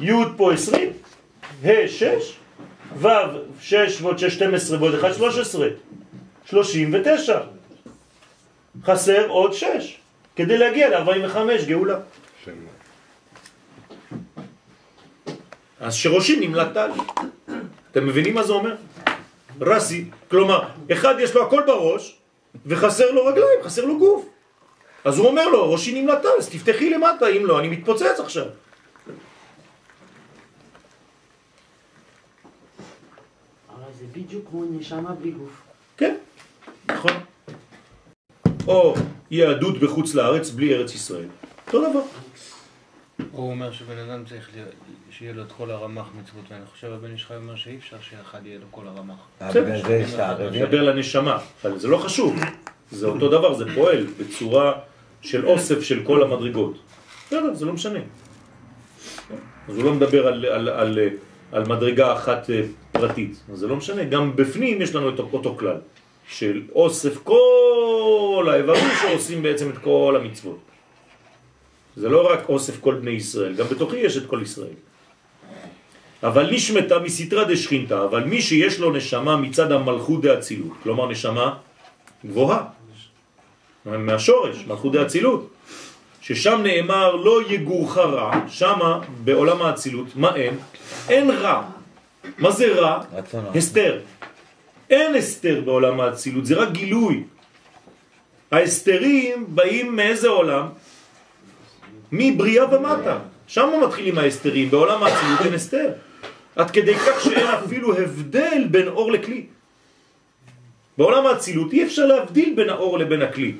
י' 0.00 0.12
פה 0.36 0.52
20, 0.52 0.92
ה' 1.64 1.88
6, 1.88 2.36
ו' 2.96 3.08
6 3.60 4.02
ועוד 4.02 4.18
6, 4.18 4.34
12 4.34 4.78
ועוד 4.78 4.94
1, 4.94 5.14
13. 5.14 5.68
39. 6.44 7.40
חסר 8.84 9.26
עוד 9.28 9.52
6, 9.52 9.98
כדי 10.36 10.58
להגיע 10.58 11.00
ל-45 11.00 11.66
גאולה. 11.66 11.98
אז 15.80 15.94
שראשי 15.94 16.46
נמלט 16.46 16.68
טל. 16.74 16.90
אתם 17.90 18.06
מבינים 18.06 18.34
מה 18.34 18.42
זה 18.42 18.52
אומר? 18.52 18.76
רסי, 19.60 20.04
כלומר, 20.30 20.68
אחד 20.92 21.14
יש 21.20 21.34
לו 21.34 21.46
הכל 21.46 21.62
בראש, 21.66 22.16
וחסר 22.66 23.10
לו 23.10 23.26
רגליים, 23.26 23.58
חסר 23.62 23.84
לו 23.84 23.98
גוף. 23.98 24.26
אז 25.04 25.18
הוא 25.18 25.26
אומר 25.26 25.48
לו, 25.48 25.72
ראשי 25.72 26.02
נמלט 26.02 26.22
טל, 26.22 26.28
אז 26.38 26.48
תפתחי 26.48 26.90
למטה, 26.90 27.28
אם 27.28 27.46
לא, 27.46 27.60
אני 27.60 27.68
מתפוצץ 27.68 28.20
עכשיו. 28.20 28.46
אבל 33.68 33.89
זה 34.00 34.06
בדיוק 34.12 34.48
כמו 34.50 34.64
נשמה 34.70 35.12
בלי 35.14 35.30
גוף. 35.30 35.62
כן, 35.96 36.16
נכון. 36.88 37.12
או 38.66 38.94
יהדות 39.30 39.80
בחוץ 39.80 40.14
לארץ 40.14 40.50
בלי 40.50 40.74
ארץ 40.74 40.94
ישראל. 40.94 41.26
אותו 41.66 41.90
דבר. 41.90 42.00
הוא 43.32 43.50
אומר 43.50 43.72
שבן 43.72 43.98
אדם 43.98 44.24
צריך 44.24 44.50
שיהיה 45.10 45.32
לו 45.32 45.42
את 45.42 45.52
כל 45.56 45.70
הרמ"ח 45.70 46.08
מצוות, 46.20 46.44
ואני 46.50 46.66
חושב 46.66 46.92
הבן 46.92 47.16
חי 47.16 47.36
אומר 47.36 47.56
שאי 47.56 47.76
אפשר 47.76 47.96
שאחד 48.00 48.46
יהיה 48.46 48.58
לו 48.58 48.66
כל 48.70 48.86
הרמ"ח. 48.86 49.50
בגלל 49.50 49.82
זה 49.82 49.96
יש 49.96 50.14
את 50.14 50.18
הערבים. 50.18 50.62
מדבר 50.62 50.82
לנשמה, 50.82 51.38
אבל 51.64 51.78
זה 51.78 51.88
לא 51.88 51.96
חשוב. 51.96 52.36
זה 52.90 53.06
אותו 53.06 53.28
דבר, 53.28 53.54
זה 53.54 53.64
פועל 53.74 54.06
בצורה 54.18 54.72
של 55.22 55.46
אוסף 55.46 55.82
של 55.82 56.02
כל 56.06 56.22
המדרגות. 56.22 56.78
בסדר, 57.26 57.54
זה 57.54 57.64
לא 57.64 57.72
משנה. 57.72 57.98
אז 59.68 59.76
הוא 59.76 59.84
לא 59.84 59.94
מדבר 59.94 60.26
על, 60.26 60.98
על, 61.52 61.64
מדרגה 61.64 62.12
אחת 62.12 62.50
אה, 62.50 62.62
פרטית. 62.92 63.36
אז 63.52 63.58
זה 63.58 63.66
לא 63.66 63.76
משנה, 63.76 64.04
גם 64.04 64.36
בפנים 64.36 64.82
יש 64.82 64.94
לנו 64.94 65.08
את 65.08 65.18
אותו 65.18 65.56
כלל, 65.58 65.76
של 66.28 66.62
אוסף 66.74 67.18
כל 67.24 68.48
האיברים 68.52 68.84
שעושים 69.02 69.42
בעצם 69.42 69.70
את 69.70 69.78
כל 69.78 70.16
המצוות. 70.20 70.58
זה 71.96 72.08
לא 72.08 72.32
רק 72.32 72.48
אוסף 72.48 72.80
כל 72.80 72.94
בני 72.94 73.10
ישראל, 73.10 73.54
גם 73.54 73.66
בתוכי 73.66 73.96
יש 73.96 74.16
את 74.16 74.26
כל 74.26 74.40
ישראל. 74.42 74.78
אבל 76.22 76.50
נשמתה 76.50 76.98
מסתרה 76.98 77.44
דשכינתה, 77.44 78.04
אבל 78.04 78.24
מי 78.24 78.42
שיש 78.42 78.80
לו 78.80 78.92
נשמה 78.92 79.36
מצד 79.36 79.72
המלכות 79.72 80.20
דאצילות, 80.20 80.72
כלומר 80.82 81.08
נשמה 81.08 81.54
גבוהה, 82.26 82.64
מהשורש, 83.84 84.64
מלכות 84.66 84.92
דאצילות, 84.92 85.49
ששם 86.30 86.60
נאמר 86.62 87.16
לא 87.16 87.40
יגורך 87.48 87.96
רע, 87.98 88.32
שמה 88.48 89.00
בעולם 89.24 89.62
האצילות, 89.62 90.06
מה 90.16 90.36
אין? 90.36 90.58
אין 91.08 91.30
רע. 91.30 91.62
מה 92.38 92.50
זה 92.50 92.72
רע? 92.74 93.02
הסתר. 93.54 94.00
אין 94.90 95.14
הסתר 95.14 95.60
בעולם 95.64 96.00
האצילות, 96.00 96.46
זה 96.46 96.54
רק 96.54 96.70
גילוי. 96.70 97.24
ההסתרים 98.50 99.46
באים 99.48 99.96
מאיזה 99.96 100.28
עולם? 100.28 100.66
מבריאה 102.12 102.74
ומטה. 102.74 103.18
שם 103.46 103.70
מתחילים 103.86 104.18
ההסתרים, 104.18 104.70
בעולם 104.70 105.02
האצילות 105.02 105.40
אין 105.40 105.54
הסתר. 105.54 105.88
עד 106.56 106.70
כדי 106.70 106.94
כך 106.94 107.20
שאין 107.20 107.46
אפילו 107.46 107.98
הבדל 107.98 108.66
בין 108.70 108.88
אור 108.88 109.12
לכלי. 109.12 109.46
בעולם 110.98 111.26
האצילות 111.26 111.72
אי 111.72 111.84
אפשר 111.84 112.06
להבדיל 112.06 112.52
בין 112.56 112.70
האור 112.70 112.98
לבין 112.98 113.22
הכלי. 113.22 113.54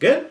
כן? 0.00 0.24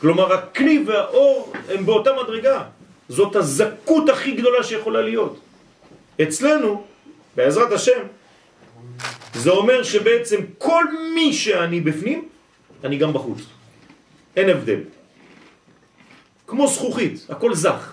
כלומר 0.00 0.32
הכלי 0.32 0.84
והאור 0.86 1.52
הם 1.68 1.86
באותה 1.86 2.10
מדרגה. 2.22 2.62
זאת 3.08 3.36
הזכות 3.36 4.08
הכי 4.08 4.32
גדולה 4.32 4.62
שיכולה 4.62 5.02
להיות. 5.02 5.40
אצלנו, 6.22 6.84
בעזרת 7.36 7.72
השם, 7.72 8.00
זה 9.34 9.50
אומר 9.50 9.82
שבעצם 9.82 10.40
כל 10.58 10.84
מי 11.14 11.32
שאני 11.32 11.80
בפנים, 11.80 12.28
אני 12.84 12.96
גם 12.96 13.12
בחוץ. 13.12 13.40
אין 14.36 14.48
הבדל. 14.48 14.80
כמו 16.46 16.66
זכוכית, 16.68 17.26
הכל 17.28 17.54
זך. 17.54 17.92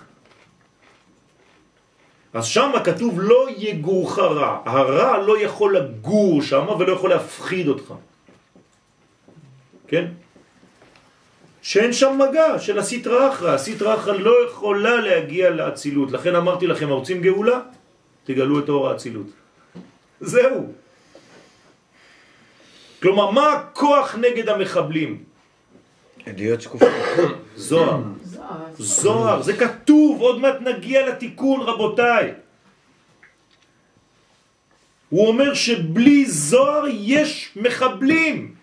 אז 2.34 2.46
שם 2.46 2.72
כתוב 2.84 3.20
לא 3.20 3.46
יגורך 3.56 4.18
רע. 4.18 4.62
הרע 4.64 5.18
לא 5.18 5.40
יכול 5.40 5.76
לגור 5.76 6.42
שם 6.42 6.66
ולא 6.78 6.92
יכול 6.92 7.10
להפחיד 7.10 7.68
אותך. 7.68 7.94
כן? 9.88 10.17
שאין 11.68 11.92
שם 11.92 12.18
מגע 12.18 12.58
של 12.58 12.78
הסטרא 12.78 13.28
אחרא. 13.28 13.54
הסטרא 13.54 13.94
אחרא 13.94 14.12
לא 14.12 14.34
יכולה 14.48 14.96
להגיע 14.96 15.50
לאצילות. 15.50 16.12
לכן 16.12 16.34
אמרתי 16.34 16.66
לכם, 16.66 16.88
רוצים 16.88 17.20
גאולה? 17.20 17.60
תגלו 18.24 18.58
את 18.58 18.68
אור 18.68 18.88
האצילות. 18.88 19.26
זהו. 20.20 20.72
כלומר, 23.02 23.30
מה 23.30 23.52
הכוח 23.52 24.14
נגד 24.14 24.48
המחבלים? 24.48 25.24
להיות 26.26 26.60
שקופים. 26.60 26.88
זוהר. 27.68 28.00
זוהר, 28.78 29.42
זה 29.42 29.52
כתוב, 29.52 30.20
עוד 30.20 30.40
מעט 30.40 30.60
נגיע 30.60 31.08
לתיקון 31.08 31.60
רבותיי. 31.60 32.32
הוא 35.08 35.28
אומר 35.28 35.54
שבלי 35.54 36.24
זוהר 36.26 36.84
יש 36.88 37.52
מחבלים. 37.56 38.57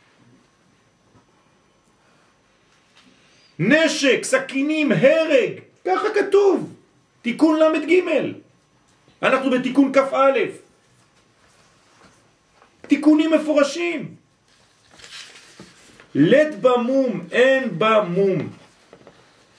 נשק, 3.60 4.24
סכינים, 4.24 4.92
הרג, 4.92 5.52
ככה 5.86 6.08
כתוב. 6.16 6.74
תיקון 7.22 7.60
ל"ג. 7.60 8.02
אנחנו 9.24 9.52
בתיקון 9.52 9.92
כ"א. 9.94 10.40
תיקונים 12.88 13.34
מפורשים. 13.34 14.16
לית 16.16 16.62
במום, 16.62 17.22
אין 17.32 17.70
במום. 17.78 18.50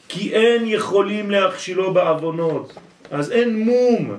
כי 0.08 0.32
אין 0.32 0.62
יכולים 0.66 1.30
להכשילו 1.30 1.94
בעוונות. 1.94 2.72
אז 3.10 3.32
אין 3.32 3.58
מום, 3.58 4.18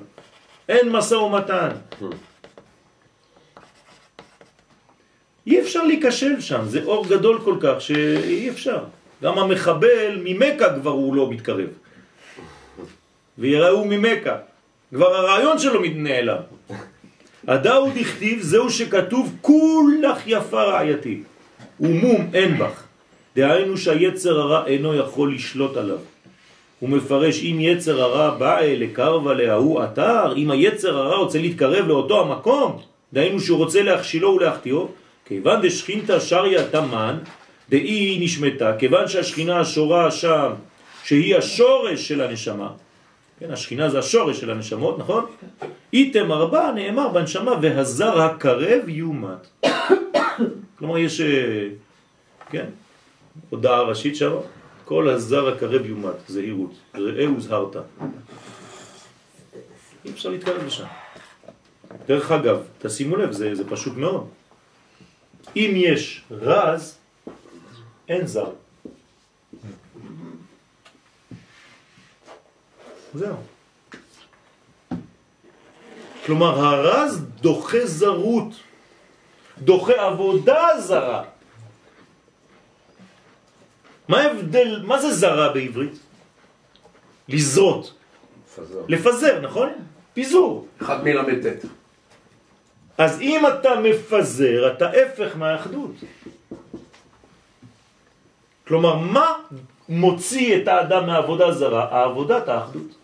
אין 0.69 0.89
מסע 0.89 1.17
ומתן. 1.19 1.69
אי 5.47 5.61
אפשר 5.61 5.83
להיכשל 5.83 6.41
שם, 6.41 6.65
זה 6.65 6.83
אור 6.83 7.07
גדול 7.07 7.41
כל 7.43 7.57
כך 7.61 7.81
שאי 7.81 8.49
אפשר. 8.49 8.83
גם 9.23 9.37
המחבל 9.39 10.19
ממכה 10.23 10.73
כבר 10.79 10.91
הוא 10.91 11.15
לא 11.15 11.29
מתקרב. 11.29 11.69
ויראו 13.37 13.85
ממכה. 13.85 14.35
כבר 14.93 15.15
הרעיון 15.15 15.59
שלו 15.59 15.81
נעלם. 15.95 16.41
הדאו 17.47 17.89
דכתיב 17.95 18.41
זהו 18.41 18.69
שכתוב 18.69 19.35
כולך 19.41 20.17
יפה 20.27 20.63
רעייתי 20.63 21.23
ומום 21.79 22.29
אין 22.33 22.57
בך 22.57 22.83
דהיינו 23.35 23.77
שהיצר 23.77 24.39
הרע 24.39 24.65
אינו 24.65 24.95
יכול 24.95 25.35
לשלוט 25.35 25.77
עליו 25.77 25.97
הוא 26.79 26.89
מפרש 26.89 27.43
אם 27.43 27.57
יצר 27.59 28.01
הרע 28.01 28.37
בא 28.37 28.59
לקרבה 28.61 29.33
להוא 29.33 29.83
אתר 29.83 30.33
אם 30.37 30.51
היצר 30.51 30.97
הרע 30.97 31.15
רוצה 31.15 31.39
להתקרב 31.39 31.87
לאותו 31.87 32.21
המקום 32.21 32.81
דהיינו 33.13 33.39
שהוא 33.39 33.57
רוצה 33.57 33.83
להכשילו 33.83 34.29
ולהחטיאו 34.29 34.87
כיוון 35.25 35.61
דשכינתא 35.61 36.19
שריה 36.19 36.67
תמן 36.67 37.17
דאי 37.69 38.17
נשמתה 38.21 38.77
כיוון 38.79 39.07
שהשכינה 39.07 39.59
השורה 39.59 40.11
שם 40.11 40.51
שהיא 41.03 41.35
השורש 41.35 42.07
של 42.07 42.21
הנשמה 42.21 42.69
כן, 43.39 43.51
השכינה 43.51 43.89
זה 43.89 43.99
השורש 43.99 44.39
של 44.39 44.51
הנשמות, 44.51 44.99
נכון? 44.99 45.25
איתם 45.93 46.31
ארבע 46.31 46.71
נאמר 46.71 47.07
בנשמה 47.07 47.51
והזר 47.61 48.21
הקרב 48.21 48.89
יומת. 48.89 49.47
כלומר 50.77 50.97
יש, 50.97 51.21
אה, 51.21 51.67
כן, 52.49 52.65
הודעה 53.49 53.81
ראשית 53.81 54.15
שם, 54.15 54.31
כל 54.85 55.09
הזר 55.09 55.47
הקרב 55.47 55.85
יומת, 55.85 56.15
זהירות, 56.27 56.73
ראה 56.95 57.31
וזהרת. 57.31 57.75
אי 60.05 60.11
אפשר 60.11 60.29
להתקרב 60.29 60.65
לשם. 60.65 60.85
דרך 62.07 62.31
אגב, 62.31 62.57
תשימו 62.79 63.15
לב, 63.15 63.31
זה, 63.31 63.55
זה 63.55 63.69
פשוט 63.69 63.97
מאוד. 63.97 64.27
אם 65.55 65.71
יש 65.75 66.21
רז, 66.31 66.96
אין 68.07 68.27
זר. 68.27 68.51
זהו. 73.13 73.35
כלומר, 76.25 76.59
הרז 76.59 77.21
דוחה 77.41 77.85
זרות, 77.85 78.53
דוחה 79.57 79.93
עבודה 79.93 80.67
זרה. 80.79 81.23
מה 84.07 84.21
ההבדל, 84.21 84.81
מה 84.83 85.01
זה 85.01 85.13
זרה 85.13 85.53
בעברית? 85.53 85.99
לזרות. 87.29 87.93
לפזר. 88.57 88.81
לפזר, 88.87 89.41
נכון? 89.41 89.69
פיזור. 90.13 90.67
אחד 90.81 91.03
מל"ט. 91.03 91.65
אז 92.97 93.21
אם 93.21 93.43
אתה 93.47 93.69
מפזר, 93.79 94.73
אתה 94.73 94.89
הפך 94.89 95.35
מהאחדות. 95.35 95.91
כלומר, 98.67 98.95
מה 98.95 99.33
מוציא 99.89 100.61
את 100.61 100.67
האדם 100.67 101.05
מהעבודה 101.05 101.51
זרה? 101.51 101.87
העבודת 101.91 102.47
האחדות. 102.47 102.95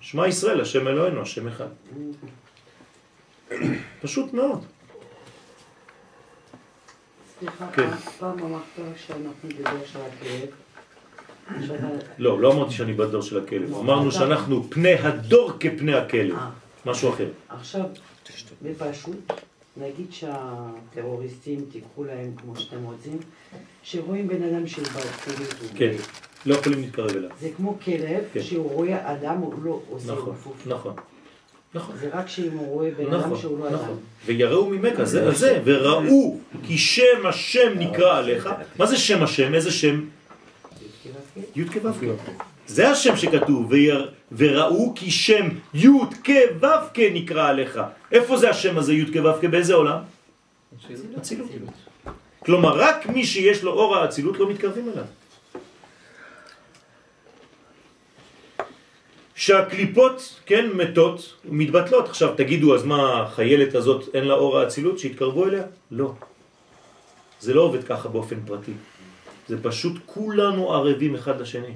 שמע 0.00 0.28
ישראל, 0.28 0.60
השם 0.60 0.88
אלוהינו, 0.88 1.22
השם 1.22 1.48
אחד. 1.48 1.68
פשוט 4.02 4.32
מאוד. 4.32 4.64
סליחה, 7.38 7.66
כן. 7.72 7.90
פעם 8.18 8.38
אמרת 8.38 8.62
שאנחנו 9.06 9.48
בדור 9.48 9.80
של 9.86 9.98
הכאב. 10.00 10.48
שאתה- 11.66 11.86
לא, 12.18 12.40
לא 12.40 12.52
אמרתי 12.52 12.74
שאני 12.74 12.92
בדור 12.92 13.22
של 13.22 13.38
הכלב. 13.44 13.74
אמרנו 13.74 14.12
שאנחנו 14.12 14.70
פני 14.70 14.94
הדור 14.94 15.52
כפני 15.60 15.94
הכלב. 15.94 16.34
אה. 16.34 16.50
משהו 16.86 17.10
אחר. 17.14 17.28
עכשיו, 17.48 17.82
בפשוט, 18.22 18.52
נגיד 19.76 20.06
שהטרוריסטים, 20.10 21.64
תיקחו 21.72 22.04
להם 22.04 22.32
כמו 22.42 22.56
שאתם 22.56 22.82
רוצים, 22.84 23.18
שרואים 23.82 24.28
בן 24.28 24.42
אדם 24.42 24.66
של 24.66 24.82
בעצמיות, 24.82 25.54
כן, 25.76 25.92
לא 26.46 26.54
יכולים 26.54 26.80
להתקרב 26.80 27.10
אליו. 27.10 27.30
זה 27.40 27.48
כמו 27.56 27.78
כלב, 27.84 28.24
כן. 28.32 28.42
שהוא 28.42 28.70
רואה 28.72 29.12
אדם, 29.12 29.36
הוא 29.38 29.54
לא 29.62 29.80
עושה 29.90 30.12
נכון, 30.12 30.34
כפוף. 30.34 30.66
נכון. 30.66 30.94
נכון. 31.74 31.96
זה 31.96 32.08
רק 32.12 32.28
שאם 32.28 32.52
הוא 32.52 32.66
רואה 32.66 32.90
בן 32.98 33.06
אדם 33.06 33.20
נכון, 33.20 33.38
שהוא 33.38 33.58
לא 33.58 33.68
אדם. 33.68 33.74
נכון. 33.74 33.98
ויראו 34.26 34.66
ממך, 34.70 35.02
זה 35.04 35.30
זה, 35.30 35.60
וראו 35.64 36.38
כי 36.66 36.78
שם 36.78 37.26
השם 37.28 37.72
נקרא 37.78 38.18
עליך. 38.18 38.48
מה 38.78 38.86
זה 38.86 38.96
שם 38.96 39.22
השם? 39.22 39.54
איזה 39.54 39.70
שם? 39.70 40.04
י' 41.56 41.64
כ'. 41.64 41.76
זה 42.66 42.90
השם 42.90 43.16
שכתוב, 43.16 43.66
ויר- 43.70 44.10
וראו 44.32 44.92
כי 44.96 45.10
שם 45.10 45.48
י' 45.74 45.88
כ' 46.24 46.30
נקרא 47.12 47.48
עליך. 47.48 47.80
איפה 48.12 48.36
זה 48.36 48.50
השם 48.50 48.78
הזה 48.78 48.92
י' 48.94 49.12
כו'? 49.12 49.48
באיזה 49.50 49.74
עולם? 49.74 49.98
אצילות. 51.18 51.50
כלומר, 52.38 52.72
רק 52.78 53.06
מי 53.06 53.26
שיש 53.26 53.62
לו 53.62 53.72
אור 53.72 53.96
האצילות 53.96 54.38
לא 54.38 54.50
מתקרבים 54.50 54.88
אליו. 54.88 55.04
שהקליפות, 59.34 60.40
כן, 60.46 60.70
מתות, 60.74 61.34
מתבטלות. 61.44 62.08
עכשיו 62.08 62.34
תגידו, 62.36 62.74
אז 62.74 62.84
מה, 62.84 63.22
החיילת 63.22 63.74
הזאת 63.74 64.14
אין 64.14 64.24
לה 64.24 64.34
אור 64.34 64.58
האצילות 64.58 64.98
שהתקרבו 64.98 65.46
אליה? 65.46 65.64
לא. 65.90 66.14
זה 67.40 67.54
לא 67.54 67.60
עובד 67.60 67.84
ככה 67.84 68.08
באופן 68.08 68.36
פרטי. 68.46 68.72
זה 69.48 69.62
פשוט 69.62 69.96
כולנו 70.06 70.74
ערבים 70.74 71.14
אחד 71.14 71.40
לשני. 71.40 71.74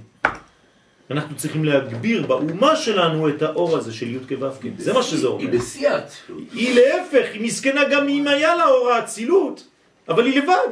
אנחנו 1.11 1.37
צריכים 1.37 1.65
להגביר 1.65 2.27
באומה 2.27 2.77
שלנו 2.77 3.28
את 3.28 3.43
האור 3.43 3.77
הזה 3.77 3.93
של 3.93 4.15
י' 4.15 4.19
כו' 4.28 4.51
כ'. 4.61 4.66
זה 4.78 4.93
מה 4.93 5.03
שזה 5.03 5.27
אומר. 5.27 5.41
היא 5.41 5.49
בשיא 5.49 5.91
האצילות. 5.91 6.43
היא 6.53 6.74
להפך, 6.74 7.27
היא 7.32 7.43
מסכנה 7.43 7.89
גם 7.89 8.09
אם 8.09 8.27
היה 8.27 8.55
לה 8.57 8.66
אור 8.66 8.91
האצילות, 8.91 9.66
אבל 10.09 10.27
היא 10.27 10.43
לבד. 10.43 10.69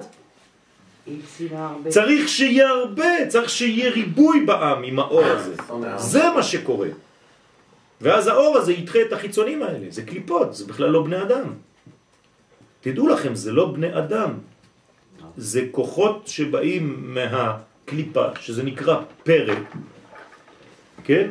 צריך 1.89 2.29
שיהיה 2.29 2.69
הרבה, 2.69 3.27
צריך 3.29 3.51
שיהיה 3.51 3.91
ריבוי 3.91 4.45
בעם 4.47 4.83
עם 4.83 4.99
האור 4.99 5.25
הזה. 5.25 5.55
זה 5.97 6.31
מה 6.37 6.43
שקורה. 6.43 6.89
ואז 8.01 8.27
האור 8.27 8.57
הזה 8.57 8.73
ידחה 8.73 8.99
את 9.03 9.13
החיצונים 9.13 9.63
האלה. 9.63 9.87
זה 9.91 10.03
קליפות, 10.03 10.55
זה 10.55 10.67
בכלל 10.67 10.91
לא 10.91 11.03
בני 11.03 11.23
אדם. 11.23 11.45
תדעו 12.81 13.09
לכם, 13.09 13.35
זה 13.35 13.53
לא 13.53 13.73
בני 13.73 13.99
אדם. 13.99 14.31
זה 15.37 15.63
כוחות 15.71 16.23
שבאים 16.27 17.15
מהקליפה, 17.15 18.25
שזה 18.41 18.63
נקרא 18.63 18.97
פרא. 19.25 19.55
כן? 21.05 21.31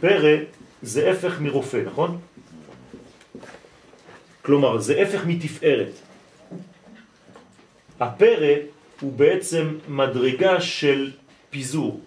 פרא 0.00 0.36
זה 0.82 1.10
הפך 1.10 1.40
מרופא, 1.40 1.82
נכון? 1.86 2.18
כלומר, 4.42 4.78
זה 4.78 5.02
הפך 5.02 5.26
מתפארת. 5.26 5.92
הפרא 8.00 8.54
הוא 9.00 9.12
בעצם 9.12 9.78
מדרגה 9.88 10.60
של 10.60 11.10
פיזור. 11.50 12.00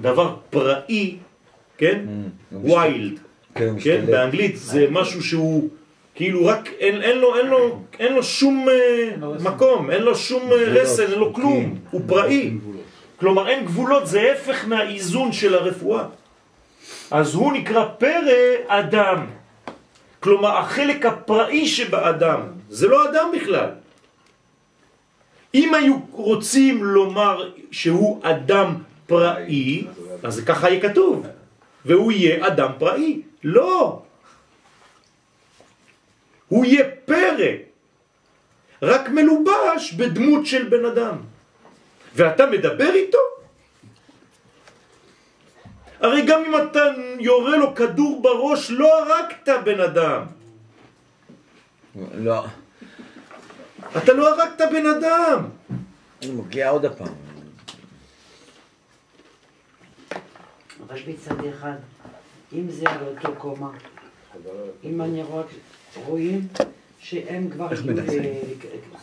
דבר 0.00 0.36
פראי, 0.50 1.16
כן? 1.78 2.04
ויילד. 2.64 3.18
כן, 3.54 3.74
כן? 3.80 4.06
באנגלית 4.06 4.56
זה 4.56 4.86
משהו 4.90 5.22
שהוא 5.22 5.68
כאילו 6.14 6.46
רק, 6.46 6.68
אין, 6.78 7.02
אין, 7.02 7.18
לו, 7.18 7.36
אין, 7.36 7.46
לו, 7.46 7.82
אין 7.98 8.12
לו 8.14 8.22
שום 8.22 8.66
אה, 8.68 9.16
מקום, 9.40 9.90
אין 9.90 10.02
לו 10.02 10.16
שום 10.16 10.42
אה, 10.52 10.56
רסן, 10.56 11.02
אין 11.02 11.18
לו 11.18 11.32
כלום, 11.32 11.78
הוא 11.90 12.00
פראי. 12.06 12.50
כלומר 13.22 13.48
אין 13.48 13.64
גבולות, 13.64 14.06
זה 14.06 14.32
הפך 14.32 14.64
מהאיזון 14.66 15.32
של 15.32 15.54
הרפואה. 15.54 16.04
אז 17.10 17.34
הוא 17.34 17.52
נקרא 17.52 17.84
פרא 17.98 18.66
אדם. 18.66 19.26
כלומר, 20.20 20.58
החלק 20.58 21.06
הפראי 21.06 21.66
שבאדם, 21.66 22.40
זה 22.68 22.88
לא 22.88 23.10
אדם 23.10 23.26
בכלל. 23.34 23.70
אם 25.54 25.74
היו 25.74 25.96
רוצים 26.10 26.84
לומר 26.84 27.50
שהוא 27.70 28.20
אדם 28.26 28.74
פראי, 29.06 29.86
אז 30.22 30.42
ככה 30.44 30.70
יהיה 30.70 30.82
כתוב, 30.82 31.26
והוא 31.84 32.12
יהיה 32.12 32.46
אדם 32.46 32.70
פראי. 32.78 33.22
לא. 33.44 34.02
הוא 36.48 36.64
יהיה 36.64 36.84
פרא, 37.04 37.52
רק 38.82 39.08
מלובש 39.08 39.92
בדמות 39.94 40.46
של 40.46 40.68
בן 40.68 40.84
אדם. 40.84 41.31
ואתה 42.14 42.46
מדבר 42.46 42.94
איתו? 42.94 43.18
הרי 46.00 46.22
גם 46.26 46.44
אם 46.44 46.54
אתה 46.56 46.80
יורה 47.18 47.56
לו 47.56 47.74
כדור 47.74 48.22
בראש, 48.22 48.70
לא 48.70 49.02
הרגת 49.02 49.48
בן 49.64 49.80
אדם. 49.80 50.22
לא. 52.14 52.44
אתה 53.96 54.12
לא 54.12 54.28
הרגת 54.28 54.60
בן 54.72 54.86
אדם. 54.86 55.48
אני 56.22 56.30
מגיע 56.30 56.70
עוד 56.70 56.84
הפעם. 56.84 57.14
רק 60.88 61.00
מצד 61.08 61.44
אחד, 61.44 61.76
אם 62.52 62.70
זה 62.70 62.84
על 62.90 63.06
אותו 63.06 63.34
קומה, 63.38 63.70
אם 64.84 65.02
אני 65.02 65.22
רואה, 65.22 65.44
רואים 65.96 66.48
שהם 67.02 67.50
כבר 67.50 67.68
הגיעו 67.70 67.96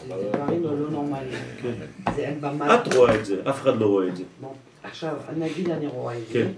לדברים 0.09 0.63
לא 0.63 0.89
נורמליים. 0.91 1.29
זה 2.15 2.27
הם 2.27 2.41
במעלה. 2.41 2.75
את 2.75 2.93
רואה 2.93 3.15
את 3.15 3.25
זה, 3.25 3.41
אף 3.49 3.61
אחד 3.61 3.79
לא 3.79 3.85
רואה 3.85 4.07
את 4.07 4.17
זה. 4.17 4.23
עכשיו, 4.83 5.15
נגיד 5.37 5.69
אני 5.69 5.87
רואה 5.87 6.17
את 6.17 6.23
כן. 6.31 6.39
זה. 6.39 6.49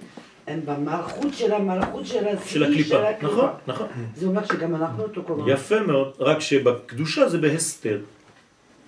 הם 0.48 0.60
במלכות 0.66 1.34
של 1.34 1.54
המלכות 1.54 2.06
של 2.06 2.28
השיא 2.28 2.52
של 2.52 2.64
הקליפה. 2.64 3.12
נכון, 3.22 3.50
נכון. 3.68 3.88
זה 4.16 4.26
אומר 4.26 4.46
שגם 4.46 4.76
אנחנו 4.76 5.04
אותו 5.04 5.24
קומה. 5.24 5.52
יפה 5.52 5.80
מאוד, 5.80 6.14
רק 6.20 6.40
שבקדושה 6.40 7.30
זה 7.30 7.38
בהסתר, 7.38 8.00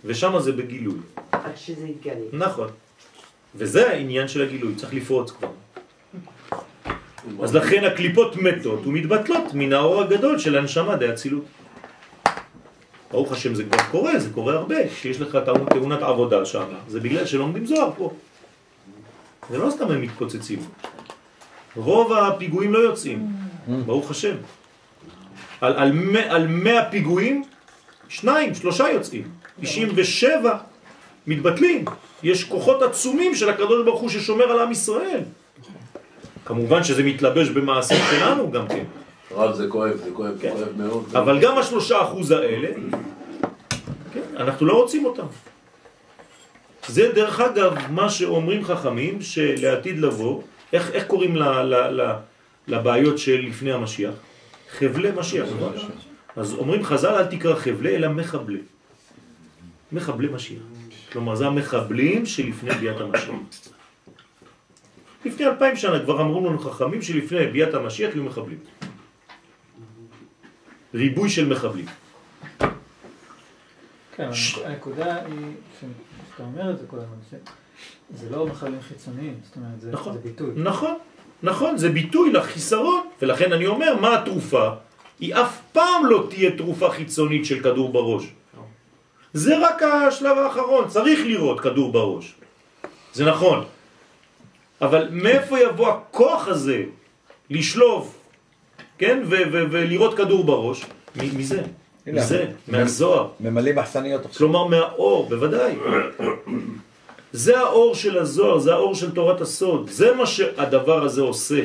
ושם 0.05 0.39
זה 0.39 0.51
בגילוי. 0.51 0.97
עד 1.31 1.41
שזה 1.55 1.87
יתגלה. 1.87 2.25
נכון. 2.33 2.67
וזה 3.55 3.89
העניין 3.89 4.27
של 4.27 4.41
הגילוי, 4.41 4.75
צריך 4.75 4.93
לפרוץ 4.93 5.31
כבר. 5.31 5.49
אז 7.43 7.55
לכן 7.55 7.83
הקליפות 7.83 8.35
מתות 8.35 8.87
ומתבטלות 8.87 9.53
מן 9.53 9.73
האור 9.73 10.01
הגדול 10.01 10.39
של 10.39 10.57
הנשמה 10.57 10.95
די 10.95 11.09
אצילות. 11.09 11.45
ברוך 13.13 13.31
השם 13.31 13.55
זה 13.55 13.63
כבר 13.63 13.77
קורה, 13.91 14.19
זה 14.19 14.29
קורה 14.33 14.53
הרבה, 14.53 14.75
שיש 15.01 15.21
לך 15.21 15.37
תאונת- 15.45 16.01
עבודה 16.01 16.45
שם, 16.45 16.63
זה 16.87 16.99
בגלל 16.99 17.25
שלומדים 17.25 17.65
זוהר 17.65 17.89
פה. 17.97 18.11
זה 19.49 19.57
לא 19.57 19.69
סתם 19.69 19.91
הם 19.91 20.01
מתפוצצים. 20.01 20.59
רוב 21.75 22.13
הפיגועים 22.13 22.73
לא 22.73 22.79
יוצאים, 22.79 23.27
ברוך 23.85 24.11
השם. 24.11 24.35
על, 25.61 25.73
על, 25.73 25.91
על 26.29 26.47
100 26.47 26.85
פיגועים, 26.91 27.43
שניים, 28.09 28.55
שלושה 28.55 28.89
יוצאים. 28.89 29.23
97 29.61 30.57
מתבטלים. 31.27 31.85
יש 32.23 32.43
כוחות 32.43 32.81
עצומים 32.81 33.35
של 33.35 33.49
הקדוש 33.49 33.85
ברוך 33.85 34.01
הוא 34.01 34.09
ששומר 34.09 34.43
על 34.51 34.59
עם 34.59 34.71
ישראל. 34.71 35.21
כמובן 36.45 36.83
שזה 36.83 37.03
מתלבש 37.03 37.49
במעשים 37.49 37.97
שלנו 38.11 38.51
גם 38.51 38.67
כן. 38.67 38.83
רב 39.35 39.55
זה 39.55 39.67
כואב, 39.67 39.95
זה 39.95 40.11
כואב, 40.13 40.35
זה 40.35 40.41
כן. 40.41 40.53
כואב 40.57 40.67
מאוד. 40.77 41.03
אבל 41.15 41.39
גם 41.41 41.57
השלושה 41.57 42.01
אחוז 42.01 42.31
האלה, 42.31 42.67
כן, 44.13 44.21
אנחנו 44.37 44.65
לא 44.65 44.73
רוצים 44.73 45.05
אותם. 45.05 45.25
זה 46.87 47.11
דרך 47.15 47.39
אגב 47.39 47.73
מה 47.89 48.09
שאומרים 48.09 48.63
חכמים 48.63 49.21
שלעתיד 49.21 49.99
לבוא, 49.99 50.41
איך, 50.73 50.91
איך 50.91 51.07
קוראים 51.07 51.35
ל, 51.35 51.43
ל, 51.43 52.01
ל, 52.01 52.13
לבעיות 52.67 53.17
של 53.17 53.45
לפני 53.47 53.71
המשיח? 53.71 54.13
חבלי 54.77 55.09
משיח. 55.15 55.47
נכון? 55.55 55.73
אז 56.35 56.53
אומרים 56.53 56.83
חז"ל 56.83 57.15
אל 57.15 57.25
תקרא 57.25 57.55
חבלי 57.55 57.95
אלא 57.95 58.07
מחבלי. 58.07 58.59
מחבלי 59.91 60.27
משיח. 60.27 60.61
כלומר 61.11 61.35
זה 61.35 61.47
המחבלים 61.47 62.25
שלפני 62.25 62.71
ביאת 62.71 63.01
המשיח. 63.01 63.35
לפני 65.25 65.45
אלפיים 65.45 65.75
שנה 65.75 65.99
כבר 65.99 66.21
אמרו 66.21 66.39
לנו 66.49 66.59
חכמים 66.59 67.01
שלפני 67.01 67.47
ביאת 67.47 67.73
המשיח 67.73 68.15
יהיו 68.15 68.23
מחבלים. 68.23 68.57
ריבוי 70.93 71.29
של 71.29 71.49
מחבלים. 71.49 71.85
כן, 74.15 74.27
אבל 74.27 74.65
הנקודה 74.65 75.15
היא, 75.15 75.45
שאתה 75.79 76.43
אומר 76.43 76.71
את 76.71 76.79
זה 76.79 76.85
כל 76.87 76.97
הזמן, 76.97 77.39
שזה 78.15 78.29
לא 78.29 78.47
מחבלים 78.47 78.81
חיצוניים, 78.81 79.39
זאת 79.43 79.55
אומרת, 79.55 79.81
זה 79.81 79.91
נכון. 79.91 80.13
זה 80.13 80.19
ביטוי. 80.19 80.49
נכון, 80.55 80.95
נכון, 81.43 81.77
זה 81.77 81.89
ביטוי 81.89 82.31
לחיסרון, 82.31 83.07
ולכן 83.21 83.53
אני 83.53 83.67
אומר, 83.67 83.95
מה 84.01 84.19
התרופה? 84.19 84.69
היא 85.19 85.35
אף 85.35 85.61
פעם 85.71 86.05
לא 86.05 86.27
תהיה 86.29 86.57
תרופה 86.57 86.89
חיצונית 86.89 87.45
של 87.45 87.63
כדור 87.63 87.91
בראש. 87.93 88.23
זה 89.33 89.67
רק 89.67 89.83
השלב 89.83 90.37
האחרון, 90.37 90.87
צריך 90.87 91.19
לראות 91.25 91.59
כדור 91.59 91.91
בראש. 91.91 92.35
זה 93.13 93.25
נכון. 93.25 93.65
אבל 94.81 95.07
מאיפה 95.11 95.59
יבוא 95.59 95.89
הכוח 95.89 96.47
הזה 96.47 96.83
לשלוף, 97.49 98.22
כן, 98.97 99.23
ולראות 99.29 100.17
כדור 100.17 100.43
בראש? 100.43 100.85
מ- 101.15 101.37
מזה, 101.37 101.61
מזה, 102.07 102.45
מהזוהר. 102.67 103.27
ממלאים 103.39 103.75
מחסניות 103.75 104.25
עכשיו. 104.25 104.37
כלומר 104.37 104.67
מהאור, 104.67 105.29
בוודאי. 105.29 105.75
זה 107.33 107.59
האור 107.59 107.95
של 107.95 108.17
הזוהר, 108.17 108.59
זה 108.59 108.73
האור 108.73 108.95
של 108.95 109.11
תורת 109.11 109.41
הסוד, 109.41 109.89
זה 109.89 110.15
מה 110.15 110.25
שהדבר 110.25 111.03
הזה 111.03 111.21
עושה. 111.21 111.63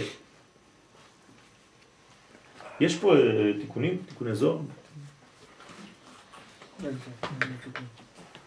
יש 2.81 2.97
פה 2.97 3.15
אה, 3.17 3.21
תיקונים? 3.61 3.97
תיקוני 4.09 4.35
זוהר? 4.35 4.59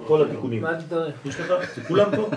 כל 0.08 0.22
התיקונים. 0.26 0.62
מה 0.62 0.82
תדרך? 0.82 1.14
יש 1.26 1.36
לך? 1.40 1.54
זה 1.76 1.84
כולם 1.88 2.10
פה? 2.16 2.30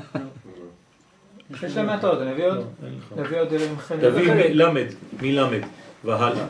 יש 1.65 1.77
להם 1.77 1.87
מעטות, 1.87 2.21
אני 2.21 2.33
אביא 2.33 2.45
עוד? 2.47 2.57
לך. 2.59 3.19
נביא 3.19 3.41
עוד 3.41 3.49
עם 3.53 3.79
חלק. 3.79 4.01
תביא 4.01 4.33
מלמד, 4.35 4.87
מלמד, 5.23 5.61
והלאה. 6.05 6.47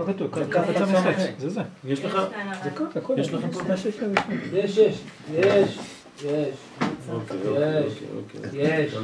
לא 0.00 0.06
כתוב, 0.06 0.30
זה 1.38 1.50
זה. 1.50 1.60
יש 1.84 2.04
לך? 2.04 2.18
זה 2.64 2.70
כל, 2.70 2.84
זה 2.94 3.00
כל. 3.00 3.14
יש 3.18 3.32
לכם 3.32 3.50
פה? 3.50 3.62
מה. 3.62 3.74
יש, 3.74 3.86
יש, 4.54 4.78
יש, 4.78 4.98
יש, 5.34 5.78
יש. 6.24 6.48
יש. 8.54 8.94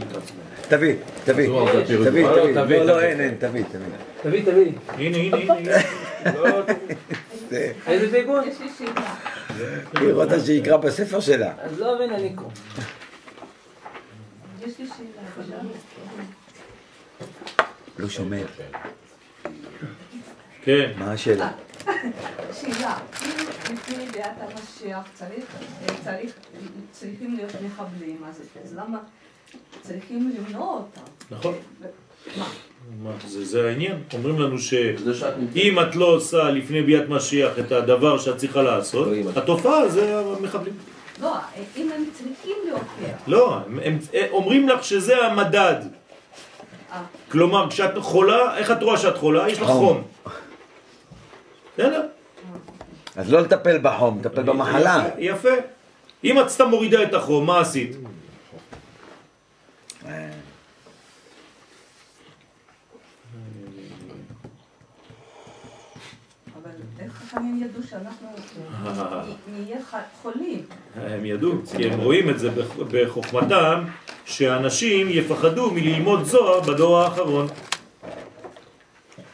תביא, 0.68 0.94
תביא, 1.24 1.48
זה 1.48 1.84
תביא. 1.86 2.04
תביא. 2.10 2.22
לא, 2.24 2.50
לא, 2.54 2.66
לא, 2.66 2.84
לא. 2.84 3.00
אין, 3.00 3.20
אין, 3.20 3.34
תביא, 3.38 3.64
תביא. 3.72 3.86
תביא, 4.22 4.42
תביא. 4.42 4.72
הנה, 4.88 5.16
הנה, 5.16 5.54
הנה. 5.54 5.72
לא, 6.34 6.62
זה- 7.50 7.72
איזה 7.86 8.18
תיקון? 8.18 8.44
יש 8.48 8.60
לי 8.60 8.66
שאלה. 8.78 9.14
היא 10.00 10.12
רוצה 10.12 10.40
שיקרא 10.40 10.76
בספר 10.76 11.20
שלה. 11.20 11.52
אז 11.62 11.78
לא 11.80 11.94
מבין 11.96 12.10
אני 12.10 12.28
לקרוא. 12.32 12.50
יש 14.66 14.72
לי 14.78 14.86
שאלה. 14.86 15.58
לא 17.98 18.08
שומע. 18.08 18.42
כן. 20.64 20.92
מה 20.98 21.12
השאלה? 21.12 21.50
שאלה, 22.52 22.98
אם 23.24 23.30
לפני 23.72 24.06
ביאת 24.12 24.26
המשיח 24.40 25.08
צריך, 25.14 25.44
צריך, 26.04 26.32
צריכים 26.92 27.34
להיות 27.36 27.52
מחבלים, 27.64 28.20
אז, 28.28 28.42
אז 28.64 28.76
למה 28.76 28.98
צריכים 29.82 30.32
למנוע 30.36 30.74
אותם? 30.74 31.00
נכון. 31.30 31.54
מה? 33.02 33.10
זה, 33.26 33.44
זה 33.44 33.68
העניין. 33.68 34.02
אומרים 34.14 34.40
לנו 34.40 34.58
ש... 34.58 34.74
זה 34.74 35.14
שאת 35.14 35.38
נמצאת. 35.38 35.56
אם 35.56 35.80
את 35.80 35.96
לא 35.96 36.04
עושה 36.04 36.50
לפני 36.50 36.82
ביאת 36.82 37.08
משיח 37.08 37.58
את 37.58 37.72
הדבר 37.72 38.18
שאת 38.18 38.36
צריכה 38.36 38.62
לעשות, 38.62 39.08
לא. 39.08 39.30
התופעה 39.36 39.88
זה 39.88 40.18
המחבלים. 40.18 40.74
לא, 41.22 41.36
אם 41.76 41.90
הם 41.94 42.04
צריכים 42.12 42.56
להופיע. 42.68 43.16
לא, 43.26 43.56
הם, 43.56 43.78
הם 43.82 43.98
אומרים 44.30 44.68
לך 44.68 44.84
שזה 44.84 45.16
המדד. 45.16 45.97
אה. 47.28 47.32
כלומר, 47.32 47.70
כשאת 47.70 47.98
חולה, 47.98 48.56
איך 48.56 48.70
את 48.70 48.82
רואה 48.82 48.98
שאת 48.98 49.16
חולה? 49.16 49.48
יש 49.48 49.58
לך 49.60 49.66
חום. 49.68 50.02
בסדר? 51.74 52.06
אז 53.16 53.32
לא 53.32 53.40
לטפל 53.40 53.78
בחום, 53.82 54.18
לטפל 54.18 54.42
במחלה. 54.42 55.04
יפה. 55.18 55.48
אם 56.24 56.40
את 56.40 56.48
סתם 56.48 56.68
מורידה 56.68 57.02
את 57.02 57.14
החום, 57.14 57.46
מה 57.46 57.60
עשית? 57.60 57.96
חכמים 67.12 67.62
ידעו 67.62 67.82
שאנחנו 67.82 68.28
נהיה 69.52 69.76
ח- 69.90 69.94
חולים? 70.22 70.62
הם 70.96 71.24
ידעו, 71.24 71.52
כי 71.76 71.86
הם 71.90 72.00
רואים 72.00 72.30
את 72.30 72.38
זה 72.38 72.50
בח- 72.50 72.76
בחוכמתם, 72.92 73.84
שאנשים 74.28 75.06
יפחדו 75.10 75.70
מללמוד 75.70 76.24
זוהר 76.24 76.60
בדור 76.60 76.98
האחרון. 76.98 77.46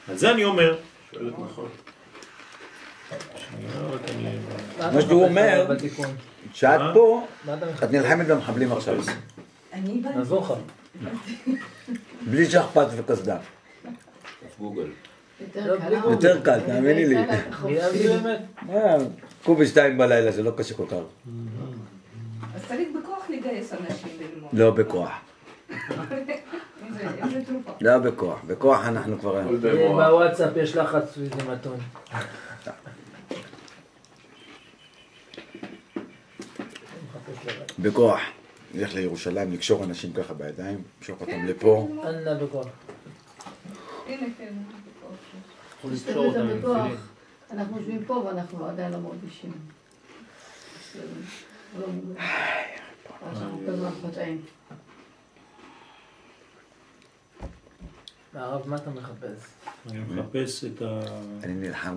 על 0.09 0.17
זה 0.17 0.31
אני 0.31 0.45
אומר. 0.45 0.77
נכון. 1.13 1.69
מה 4.93 5.01
שהוא 5.01 5.25
אומר. 5.25 5.67
שאת? 6.53 6.81
פה, 6.95 7.27
את 7.85 7.91
נלחמת 7.91 8.27
במחבלים 8.27 8.73
עכשיו. 8.73 8.95
אני. 9.73 10.03
נעזור 10.17 10.43
לך. 10.43 10.53
בלי 12.31 12.51
שכפ"ץ 12.51 12.89
וקסדה. 12.97 13.37
גוגל. 14.59 14.87
לא. 15.57 15.75
יותר 16.11 16.41
קל, 16.41 16.61
תאמיני 16.61 17.07
לי. 17.07 17.17
אה, 18.71 18.97
קחו 19.43 19.55
בשתיים 19.55 19.99
בלילה, 19.99 20.33
זה 20.33 20.43
לא 20.43 20.53
קשה 20.57 20.75
כל 20.75 20.87
כך. 20.89 20.97
צריך 22.77 22.89
בכוח 23.03 23.31
לגייס 23.31 23.73
אנשים 23.73 24.09
ללמוד. 24.21 24.51
לא 24.53 24.71
בכוח. 24.71 25.11
לא 27.81 27.99
בכוח. 27.99 28.41
בכוח 28.47 28.87
אנחנו 28.87 29.19
כבר... 29.19 29.43
בוואטסאפ 29.89 30.57
יש 30.57 30.77
לחץ 30.77 31.15
וזה 31.19 31.45
מתון. 31.53 31.79
בכוח. 37.79 38.21
נלך 38.75 38.95
לירושלים, 38.95 39.53
נקשור 39.53 39.85
אנשים 39.85 40.13
ככה 40.13 40.35
בידיים, 40.35 40.83
נמשוך 40.99 41.21
אותם 41.21 41.47
לפה. 41.47 41.89
אנא 42.05 42.35
בכוח. 42.35 42.67
הנה, 44.07 44.27
כן. 44.39 44.55
בכוח. 46.61 46.89
אנחנו 47.51 47.77
יושבים 47.77 48.05
פה 48.05 48.15
ואנחנו 48.15 48.67
עדיין 48.67 48.93
לא 48.93 48.99
מרגישים. 48.99 49.53
לא 51.79 51.87
מוגבל. 51.87 52.21
אז 53.31 53.43
אנחנו 53.43 53.61
כזה 53.69 53.89
חטאים. 53.91 54.43
הרב, 58.35 58.69
מה 58.69 58.77
אתה 58.77 58.91
מחפש? 58.91 59.47
אני 59.91 59.99
מחפש 59.99 60.65
את. 60.65 60.83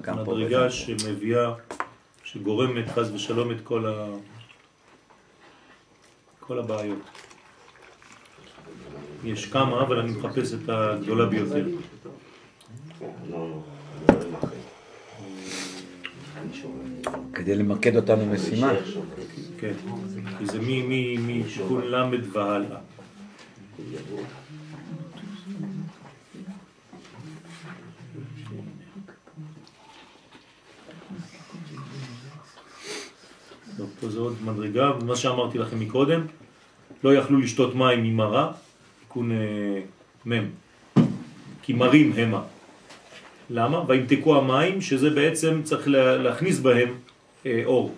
המדרגה 0.08 0.70
שמביאה, 0.70 1.54
שגורמת 2.24 2.90
חס 2.90 3.08
ושלום 3.14 3.52
את 3.52 3.58
כל 3.64 3.86
ה... 3.86 4.08
כל 6.40 6.60
הבעיות. 6.60 7.00
יש 9.24 9.46
כמה, 9.46 9.82
אבל 9.82 10.00
אני 10.00 10.12
מחפש 10.12 10.54
את 10.54 10.70
הגדולה 10.70 11.26
ביותר. 11.26 11.66
כדי 17.34 17.56
למקד 17.56 17.96
אותנו 17.96 18.26
משימה. 18.26 18.74
כן, 19.60 19.74
כי 20.38 20.46
זה 20.46 20.60
מ- 20.62 20.90
מ- 20.90 21.42
משכון 21.46 21.84
ל' 21.88 21.96
והלאה. 22.32 22.80
טוב, 33.78 33.90
פה 34.00 34.10
זה 34.10 34.20
עוד 34.20 34.36
מדרגה, 34.46 34.92
ומה 35.02 35.16
שאמרתי 35.16 35.58
לכם 35.58 35.80
מקודם, 35.80 36.22
לא 37.04 37.14
יכלו 37.16 37.40
לשתות 37.40 37.76
מים 37.76 38.04
ממרה, 38.04 38.52
תיקון 39.00 39.32
אה, 39.32 39.82
מ', 40.26 40.46
כי 41.62 41.74
מרים 41.74 42.14
המה. 42.18 42.42
למה? 43.50 43.84
וימתקו 43.88 44.38
המים, 44.38 44.82
שזה 44.82 45.10
בעצם 45.10 45.62
צריך 45.64 45.88
לה- 45.88 46.18
להכניס 46.18 46.60
בהם 46.60 46.90
אה, 47.46 47.62
אור. 47.66 47.96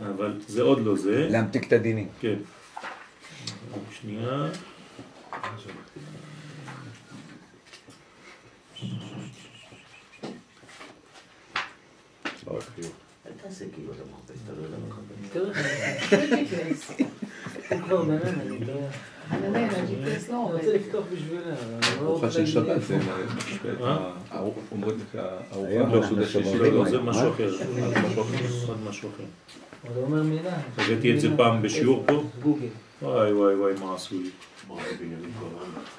אבל 0.00 0.40
זה 0.46 0.62
עוד 0.62 0.84
לא 0.84 0.96
זה. 0.96 1.28
להמתיק 1.30 1.66
את 1.66 1.72
הדינים. 1.72 2.08
כן. 2.20 2.36
שנייה. 4.00 4.48
אל 13.26 13.32
תעשה 13.42 13.64
לא 19.40 19.46
אני 19.58 19.96
לא 20.28 20.34
לא. 20.34 20.36
רוצה 20.36 20.72
לפתוח 20.74 21.04
אבל 21.06 22.04
לא 22.04 22.06
ארוחה 22.06 22.26
רוצה 22.26 22.46
של 22.46 22.60
להגיד 22.60 22.82
שבת 22.82 22.82
זה. 22.82 22.98
אה? 23.84 24.12
אומרים 24.72 24.96
לך 24.96 25.20
היום 25.52 25.82
ארוחה 25.82 25.96
אנחנו 25.96 26.16
בסעודה 26.16 26.26
של 26.26 26.44
שומרים 26.44 26.74
לא, 26.74 26.84
לא. 26.84 26.90
זה? 26.90 26.98
משהו 26.98 27.30
אחר. 27.30 27.50
משהו 28.08 28.22
אחר. 28.22 28.68
עוד 28.68 28.78
משהו 28.88 29.08
אחר. 29.08 29.24
הוא 29.82 29.96
לא 29.96 30.02
אומר 30.02 30.22
מילה. 30.22 30.52
הבאתי 30.78 31.14
את 31.14 31.20
זה 31.20 31.28
פעם 31.36 31.62
בשיעור 31.62 32.04
פה. 32.06 32.24
גוגל. 32.42 32.66
וואי 33.02 33.32
וואי 33.32 33.54
וואי, 33.54 33.72
מה 33.80 33.94
עשו 33.94 34.14
לי. 34.20 34.30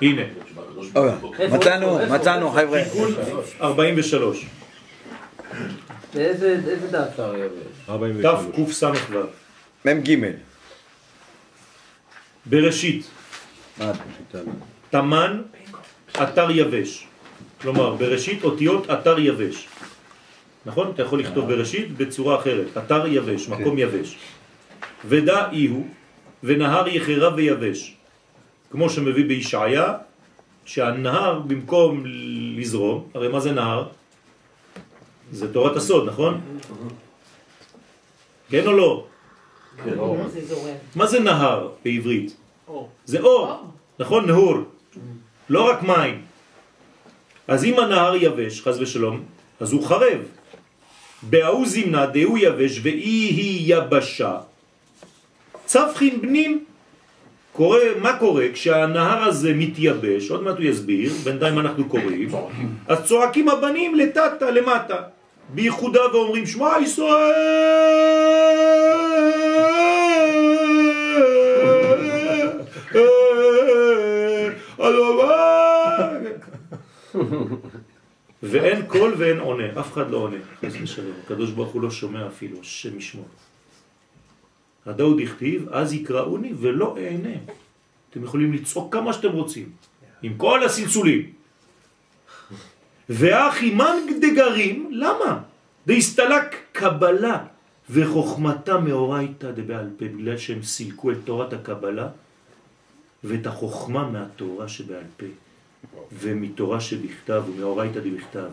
הנה, 0.01 0.22
איפה, 1.39 1.57
מצאנו, 1.57 1.99
מצאנו? 2.15 2.49
חבר'ה. 2.49 2.84
תיקון 2.84 3.11
43, 3.61 4.45
באיזה 6.14 6.60
איזה 6.68 6.88
דף? 6.91 7.19
43. 7.89 8.45
תקס"ו, 8.55 9.19
מ"ג. 9.85 10.18
בראשית? 12.45 13.05
תמן, 14.90 15.41
אתר 16.24 16.52
יבש. 16.52 17.08
כלומר, 17.62 17.95
בראשית 17.95 18.44
אותיות 18.44 18.90
אתר 18.90 19.20
יבש. 19.20 19.68
נכון? 20.66 20.91
אתה 20.94 21.02
יכול 21.02 21.20
לכתוב 21.20 21.48
בראשית 21.48 21.98
בצורה 21.98 22.40
אחרת. 22.40 22.78
אתר 22.78 23.08
יבש, 23.08 23.50
מקום 23.50 23.78
יבש. 23.78 24.18
ודע 25.06 25.52
אי 25.52 25.68
הוא, 25.68 25.88
ונהר 26.44 26.88
יחרב 26.88 27.34
ויבש. 27.36 27.95
כמו 28.72 28.90
שמביא 28.90 29.26
בישעיה, 29.26 29.94
שהנהר 30.66 31.40
במקום 31.40 32.04
לזרום, 32.58 33.08
הרי 33.14 33.28
מה 33.28 33.40
זה 33.40 33.52
נהר? 33.52 33.88
זה 35.32 35.54
תורת 35.54 35.76
הסוד, 35.76 36.08
נכון? 36.08 36.41
כן 38.50 38.68
או 38.68 38.74
לא? 38.74 39.06
זה 39.86 40.45
זורם. 40.45 40.76
מה 40.95 41.06
זה 41.06 41.20
נהר 41.20 41.70
בעברית? 41.86 42.36
זה 43.06 43.20
אור, 43.20 43.64
נכון? 44.00 44.28
נהור, 44.28 44.58
לא 45.50 45.70
רק 45.70 45.84
מים. 45.84 46.22
אז 47.48 47.66
אם 47.66 47.80
הנהר 47.80 48.16
יבש, 48.16 48.62
חז 48.62 48.82
ושלום, 48.82 49.24
אז 49.60 49.74
הוא 49.74 49.86
חרב. 49.88 50.20
בהוא 51.30 51.68
זימנה 51.68 52.06
דהוא 52.06 52.38
יבש 52.38 52.80
ואי 52.84 53.30
היא 53.38 53.76
יבשה. 53.76 54.38
צפחין 55.66 56.22
בנים. 56.22 56.66
קורה, 57.54 57.80
מה 58.02 58.18
קורה 58.18 58.45
כשהנהר 58.54 59.24
הזה 59.24 59.54
מתייבש, 59.54 60.32
עוד 60.32 60.44
מעט 60.44 60.58
הוא 60.58 60.66
יסביר, 60.66 61.12
בינתיים 61.24 61.60
אנחנו 61.60 61.90
קוראים, 61.90 62.30
אז 62.88 62.98
צועקים 63.06 63.50
הבנים 63.50 63.95
לטאטה, 63.95 64.52
למטה, 64.52 64.95
בייחודה 65.50 66.02
ואומרים 66.14 66.45
שמע 66.45 66.72
ישראל, 66.82 67.34
ואין 78.44 78.85
קול 78.88 79.14
ואין 79.18 79.40
עונה, 79.40 79.80
אף 79.80 79.94
אחד 79.94 80.11
לא 80.11 80.18
עונה, 80.18 80.38
חס 80.61 80.73
ושלום, 80.81 81.11
הקדוש 81.23 81.52
ברוך 81.52 81.69
הוא 81.69 81.81
לא 81.81 81.91
שומע 81.91 82.27
אפילו, 82.27 82.60
השם 82.61 82.98
ישמור. 82.98 83.27
הדאוד 84.85 85.19
הכתיב, 85.19 85.69
אז 85.69 85.94
יקראוני 85.94 86.53
ולא 86.57 86.98
אענה. 86.98 87.38
אתם 88.10 88.23
יכולים 88.23 88.53
לצעוק 88.53 88.94
כמה 88.94 89.14
שאתם 89.14 89.31
רוצים, 89.31 89.69
עם 90.22 90.38
כל 90.38 90.64
הסלסולים. 90.64 91.31
ואחי 93.10 93.73
מנג 93.73 94.11
דגרים, 94.22 94.90
למה? 94.91 95.40
דהסתלק 95.88 96.56
קבלה 96.72 97.45
וחוכמתה 97.90 98.77
מאורייתא 98.77 99.52
דבעל 99.52 99.90
פה, 99.98 100.06
בגלל 100.06 100.38
שהם 100.38 100.64
סילקו 100.64 101.11
את 101.11 101.18
תורת 101.23 101.53
הקבלה 101.53 102.10
ואת 103.23 103.48
החוכמה 103.48 104.10
מהתורה 104.10 104.68
שבעל 104.68 105.03
פה 105.18 105.26
ומתורה 106.19 106.80
שבכתב 106.80 107.43
ומאורייתא 107.47 107.99
דבכתב. 107.99 108.49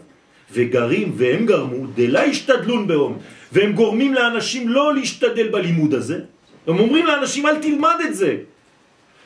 וגרים 0.52 1.12
והם 1.16 1.46
גרמו 1.46 1.86
דלה 1.94 2.22
השתדלון 2.24 2.86
בהום 2.86 3.18
והם 3.52 3.72
גורמים 3.72 4.14
לאנשים 4.14 4.68
לא 4.68 4.94
להשתדל 4.94 5.48
בלימוד 5.48 5.94
הזה. 5.94 6.20
הם 6.66 6.78
אומרים 6.78 7.06
לאנשים 7.06 7.46
אל 7.46 7.58
תלמד 7.62 7.96
את 8.08 8.14
זה. 8.14 8.36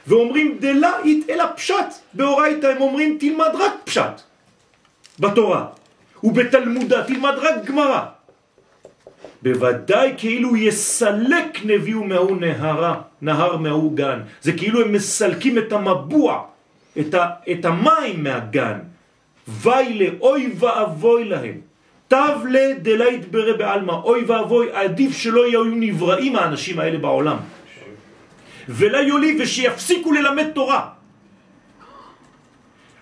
ואומרים 0.06 0.56
דלה 0.60 0.93
אית 1.05 1.31
אלא 1.31 1.44
פשט. 1.56 2.14
באורייתא 2.14 2.66
הם 2.66 2.81
אומרים 2.81 3.16
תלמד 3.20 3.52
רק 3.59 3.72
פשט. 3.85 4.20
בתורה. 5.20 5.66
ובתלמודה 6.24 7.05
תלמד 7.05 7.35
רק 7.40 7.64
גמרא. 7.64 8.01
בוודאי 9.43 10.14
כאילו 10.16 10.56
יסלק 10.56 11.64
נביאו 11.64 12.05
מהוא 12.05 12.36
נהרה, 12.36 13.01
נהר 13.22 13.56
מהוא 13.56 13.97
גן. 13.97 14.20
זה 14.43 14.52
כאילו 14.52 14.81
הם 14.81 14.93
מסלקים 14.93 15.59
את 15.59 15.72
המבוע, 15.72 16.43
את, 17.01 17.15
ה, 17.15 17.27
את 17.53 17.65
המים 17.65 18.25
מהגן. 18.25 18.79
ויילה, 19.49 20.07
אוי 20.21 20.53
ואבוי 20.59 21.25
להם. 21.25 21.61
תב 22.09 22.39
לדלה 22.51 23.09
יתברא 23.09 23.53
בעלמא, 23.57 23.93
אוי 23.93 24.25
ואבוי, 24.25 24.73
עדיף 24.73 25.16
שלא 25.16 25.47
יהיו 25.47 25.65
נבראים 25.65 26.37
האנשים 26.37 26.79
האלה 26.79 26.99
בעולם. 26.99 27.37
ולה 28.69 29.01
יולי 29.01 29.37
ושיפסיקו 29.41 30.12
ללמד 30.12 30.51
תורה. 30.51 30.89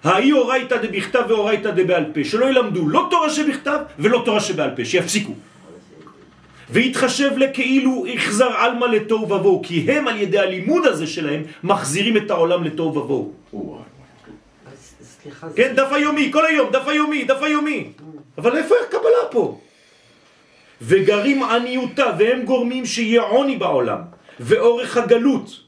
האי 0.05 0.33
אורייתא 0.33 0.77
דבכתב 0.77 1.23
ואורייתא 1.29 1.71
דבעל 1.71 2.05
פה, 2.15 2.25
שלא 2.25 2.47
ילמדו 2.51 2.89
לא 2.89 3.07
תורה 3.11 3.31
שבכתב 3.31 3.79
ולא 3.99 4.23
תורה 4.25 4.41
שבעל 4.41 4.71
פה, 4.77 4.85
שיפסיקו. 4.85 5.33
והתחשב 6.73 7.31
לכאילו 7.37 8.07
יחזר 8.07 8.51
עלמא 8.57 8.85
לתוהו 8.85 9.23
ובוהו, 9.23 9.63
כי 9.65 9.91
הם 9.91 10.09
על 10.09 10.21
ידי 10.21 10.39
הלימוד 10.39 10.87
הזה 10.87 11.07
שלהם 11.07 11.43
מחזירים 11.65 12.17
את 12.17 12.31
העולם 12.31 12.65
לתוהו 12.65 12.89
ובוהו. 12.89 13.33
כן, 15.57 15.73
דף 15.77 15.93
היומי, 15.93 16.33
כל 16.33 16.47
היום, 16.47 16.71
דף 16.73 16.89
היומי, 16.89 17.25
דף 17.25 17.43
היומי. 17.43 17.93
אבל 18.39 18.57
איפה 18.57 18.75
הקבלה 18.89 19.25
פה? 19.31 19.61
וגרים 20.83 21.43
עניותה, 21.43 22.07
והם 22.19 22.43
גורמים 22.45 22.87
שיהיה 22.87 23.23
עוני 23.23 23.57
בעולם, 23.57 23.99
ואורך 24.41 24.97
הגלות. 24.97 25.61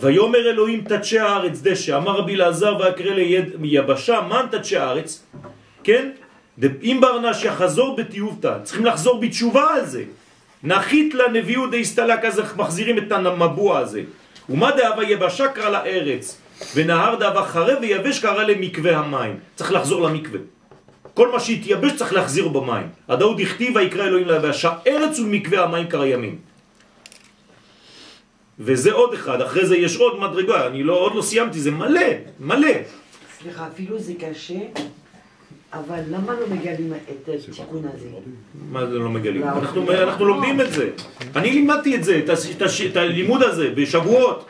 ויאמר 0.00 0.50
אלוהים 0.50 0.84
תדשי 0.84 1.18
הארץ 1.18 1.60
דשא, 1.62 1.96
אמר 1.96 2.12
רבי 2.16 2.34
אלעזר 2.34 2.76
ויקרא 2.80 3.14
ליד 3.14 3.48
יבשה, 3.62 4.20
מן 4.20 4.46
תדשי 4.50 4.76
הארץ? 4.76 5.22
כן? 5.84 6.10
אם 6.62 6.98
ברנש 7.00 7.44
יחזור 7.44 7.96
בתיובתא, 7.96 8.58
צריכים 8.62 8.84
לחזור 8.84 9.20
בתשובה 9.20 9.74
על 9.74 9.86
זה. 9.86 10.04
נחית 10.62 11.14
לנביאו 11.14 11.66
דהסתלק, 11.66 12.24
אז 12.24 12.42
מחזירים 12.56 12.98
את 12.98 13.12
המבוע 13.12 13.78
הזה. 13.78 14.02
ומה 14.48 14.70
דאבה 14.70 15.04
יבשה 15.04 15.48
קרא 15.48 15.70
לארץ, 15.70 16.40
ונהר 16.74 17.14
דאבה 17.14 17.44
חרב 17.44 17.78
ויבש 17.80 18.18
קרא 18.18 18.42
למקווה 18.42 18.98
המים. 18.98 19.38
צריך 19.56 19.72
לחזור 19.72 20.02
למקווה. 20.02 20.40
כל 21.14 21.32
מה 21.32 21.40
שהתייבש 21.40 21.92
צריך 21.96 22.12
להחזיר 22.12 22.48
במים. 22.48 22.88
הדאוד 23.08 23.40
הכתיב 23.40 23.76
ויקרא 23.76 24.04
אלוהים 24.04 24.28
ליבשה 24.28 24.72
ארץ 24.86 25.18
ומקווה 25.18 25.64
המים 25.64 25.86
קריימים. 25.86 26.38
וזה 28.58 28.92
עוד 28.92 29.14
אחד, 29.14 29.40
אחרי 29.40 29.66
זה 29.66 29.76
יש 29.76 29.96
עוד 29.96 30.20
מדרגה, 30.20 30.66
אני 30.66 30.82
לא, 30.82 30.94
עוד 30.94 31.14
לא 31.14 31.22
סיימתי, 31.22 31.60
זה 31.60 31.70
מלא, 31.70 32.00
מלא. 32.40 32.68
סליחה, 33.40 33.66
אפילו 33.66 33.98
זה 33.98 34.12
קשה, 34.14 34.58
אבל 35.74 36.00
למה 36.10 36.32
לא 36.40 36.46
מגלים 36.50 36.92
את 36.94 37.28
התיקון 37.28 37.82
הזה? 37.94 38.08
מה 38.70 38.86
זה 38.86 38.98
לא 38.98 39.10
מגלים? 39.10 39.40
לא. 39.40 39.46
אנחנו, 39.46 39.92
אנחנו 39.92 40.24
לומדים 40.24 40.60
את 40.60 40.72
זה. 40.72 40.90
אני 41.36 41.50
לימדתי 41.50 41.96
את 41.96 42.04
זה, 42.04 42.18
את, 42.24 42.30
את, 42.30 42.62
את 42.90 42.96
הלימוד 42.96 43.42
הזה 43.42 43.70
בשבועות. 43.74 44.46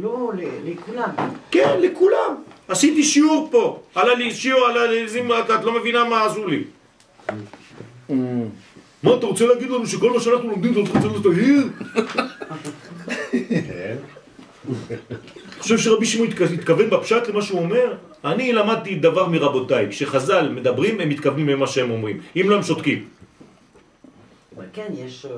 לא, 0.00 0.32
ל- 0.36 0.70
לכולם. 0.70 1.08
כן, 1.50 1.76
לכולם. 1.80 2.34
עשיתי 2.68 3.02
שיעור 3.04 3.48
פה. 3.52 3.82
עלה 3.94 4.14
לי 4.14 4.34
שיעור, 4.34 4.66
עלה 4.66 4.86
לי, 4.86 5.08
זים, 5.08 5.32
את, 5.32 5.50
את 5.50 5.64
לא 5.64 5.80
מבינה 5.80 6.04
מה 6.04 6.24
עשו 6.26 6.46
לי. 6.46 6.64
מה, 9.02 9.14
אתה 9.14 9.26
רוצה 9.26 9.46
להגיד 9.46 9.70
לנו 9.70 9.86
שכל 9.86 10.10
מה 10.12 10.20
שאנחנו 10.20 10.50
לומדים 10.50 10.72
אתה 10.72 10.80
רוצה 10.80 11.18
לתהיר? 11.18 11.68
חושב 15.60 15.78
שרבי 15.78 16.06
שמעון 16.06 16.28
התכ- 16.30 16.52
התכוון 16.54 16.90
בפשט 16.90 17.28
למה 17.28 17.42
שהוא 17.42 17.60
אומר? 17.60 17.94
אני 18.24 18.52
למדתי 18.52 18.94
דבר 18.94 19.26
מרבותיי. 19.28 19.86
כשחז"ל 19.90 20.48
מדברים, 20.48 21.00
הם 21.00 21.08
מתכוונים 21.08 21.48
למה 21.48 21.66
שהם 21.66 21.90
אומרים. 21.90 22.20
אם 22.36 22.50
לא, 22.50 22.56
הם 22.56 22.62
שותקים. 22.62 23.08
כן, 24.72 24.86
יש 25.06 25.26
אה, 25.26 25.30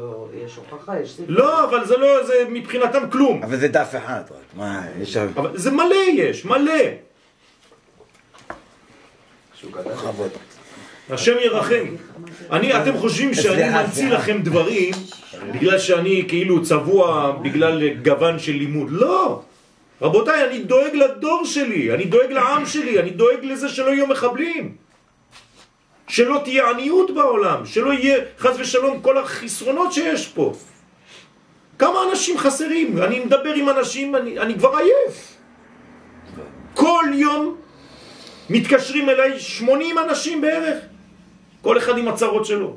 יש 0.46 0.56
הוכחה, 0.56 1.00
יש 1.00 1.10
ספר. 1.12 1.24
לא, 1.28 1.64
אבל 1.64 1.86
זה 1.86 1.96
לא, 1.96 2.26
זה 2.26 2.34
מבחינתם 2.50 3.10
כלום. 3.12 3.42
אבל 3.42 3.56
זה 3.56 3.68
דף 3.68 3.94
אחד 3.98 4.22
רק. 4.30 4.36
מה, 4.56 4.82
יש... 5.00 5.16
אבל 5.16 5.50
זה 5.58 5.70
מלא 5.70 5.94
יש, 6.14 6.44
מלא. 6.44 6.72
השם 11.10 11.32
ירחם. 11.44 11.84
אני, 12.52 12.82
אתם 12.82 12.96
חושבים 12.98 13.34
שאני 13.34 13.68
ממציא. 13.82 14.08
לכם 14.10 14.42
דברים 14.42 14.94
בגלל 15.50 15.78
שאני 15.78 16.24
כאילו 16.28 16.62
צבוע 16.62 17.30
בגלל 17.42 17.88
גוון 17.94 18.38
של 18.38 18.52
לימוד. 18.52 18.88
לא. 18.90 19.42
רבותיי, 20.02 20.46
אני 20.46 20.58
דואג 20.58 20.94
לדור 20.94 21.44
שלי, 21.44 21.94
אני 21.94 22.04
דואג 22.04 22.32
לעם 22.32 22.66
שלי, 22.66 23.00
אני 23.00 23.10
דואג 23.10 23.44
לזה 23.44 23.68
שלא 23.68 23.90
יהיו 23.90 24.06
מחבלים. 24.06 24.74
שלא 26.08 26.40
תהיה 26.44 26.70
עניות 26.70 27.10
בעולם, 27.14 27.66
שלא 27.66 27.92
יהיה 27.92 28.16
חס 28.38 28.56
ושלום 28.58 29.00
כל 29.02 29.18
החסרונות 29.18 29.92
שיש 29.92 30.28
פה. 30.28 30.52
כמה 31.78 31.98
אנשים 32.10 32.38
חסרים? 32.38 33.02
אני 33.02 33.20
מדבר 33.20 33.54
עם 33.54 33.68
אנשים, 33.68 34.16
אני, 34.16 34.38
אני 34.38 34.54
כבר 34.54 34.76
עייף. 34.76 35.36
כל 36.74 37.04
יום 37.14 37.56
מתקשרים 38.50 39.08
אליי 39.08 39.40
80 39.40 39.98
אנשים 39.98 40.40
בערך, 40.40 40.78
כל 41.62 41.78
אחד 41.78 41.98
עם 41.98 42.08
הצרות 42.08 42.46
שלו. 42.46 42.76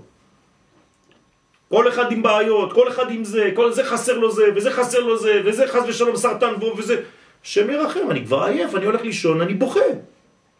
כל 1.69 1.89
אחד 1.89 2.11
עם 2.11 2.23
בעיות, 2.23 2.73
כל 2.73 2.89
אחד 2.89 3.11
עם 3.11 3.23
זה, 3.23 3.51
כל 3.55 3.71
זה 3.71 3.83
חסר 3.83 4.17
לו 4.17 4.31
זה, 4.31 4.43
וזה 4.55 4.71
חסר 4.71 4.99
לו 4.99 5.17
זה, 5.17 5.41
וזה 5.45 5.67
חס 5.67 5.83
ושלום 5.87 6.15
סרטן 6.15 6.53
וזה... 6.77 7.01
השם 7.45 7.69
ירחם, 7.69 8.11
אני 8.11 8.25
כבר 8.25 8.43
עייף, 8.43 8.75
אני 8.75 8.85
הולך 8.85 9.01
לישון, 9.01 9.41
אני 9.41 9.53
בוכה. 9.53 9.79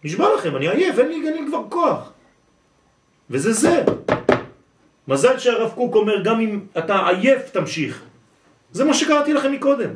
נשבע 0.03 0.35
לכם, 0.35 0.55
אני 0.55 0.69
עייף, 0.69 0.99
אין 0.99 1.07
לי, 1.07 1.15
אין 1.27 1.43
לי 1.43 1.47
כבר 1.47 1.61
כוח. 1.69 2.11
וזה 3.29 3.53
זה. 3.53 3.83
מזל 5.07 5.39
שהרב 5.39 5.71
קוק 5.75 5.95
אומר, 5.95 6.23
גם 6.23 6.39
אם 6.39 6.59
אתה 6.77 7.07
עייף, 7.07 7.49
תמשיך. 7.49 8.03
זה 8.71 8.83
מה 8.83 8.93
שקראתי 8.93 9.33
לכם 9.33 9.51
מקודם. 9.51 9.89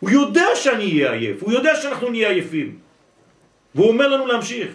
הוא 0.00 0.10
יודע 0.10 0.46
שאני 0.54 0.84
אהיה 0.84 1.12
עייף, 1.12 1.42
הוא 1.42 1.52
יודע 1.52 1.76
שאנחנו 1.76 2.10
נהיה 2.10 2.28
עייפים. 2.28 2.78
והוא 3.74 3.88
אומר 3.88 4.08
לנו 4.08 4.26
להמשיך. 4.26 4.68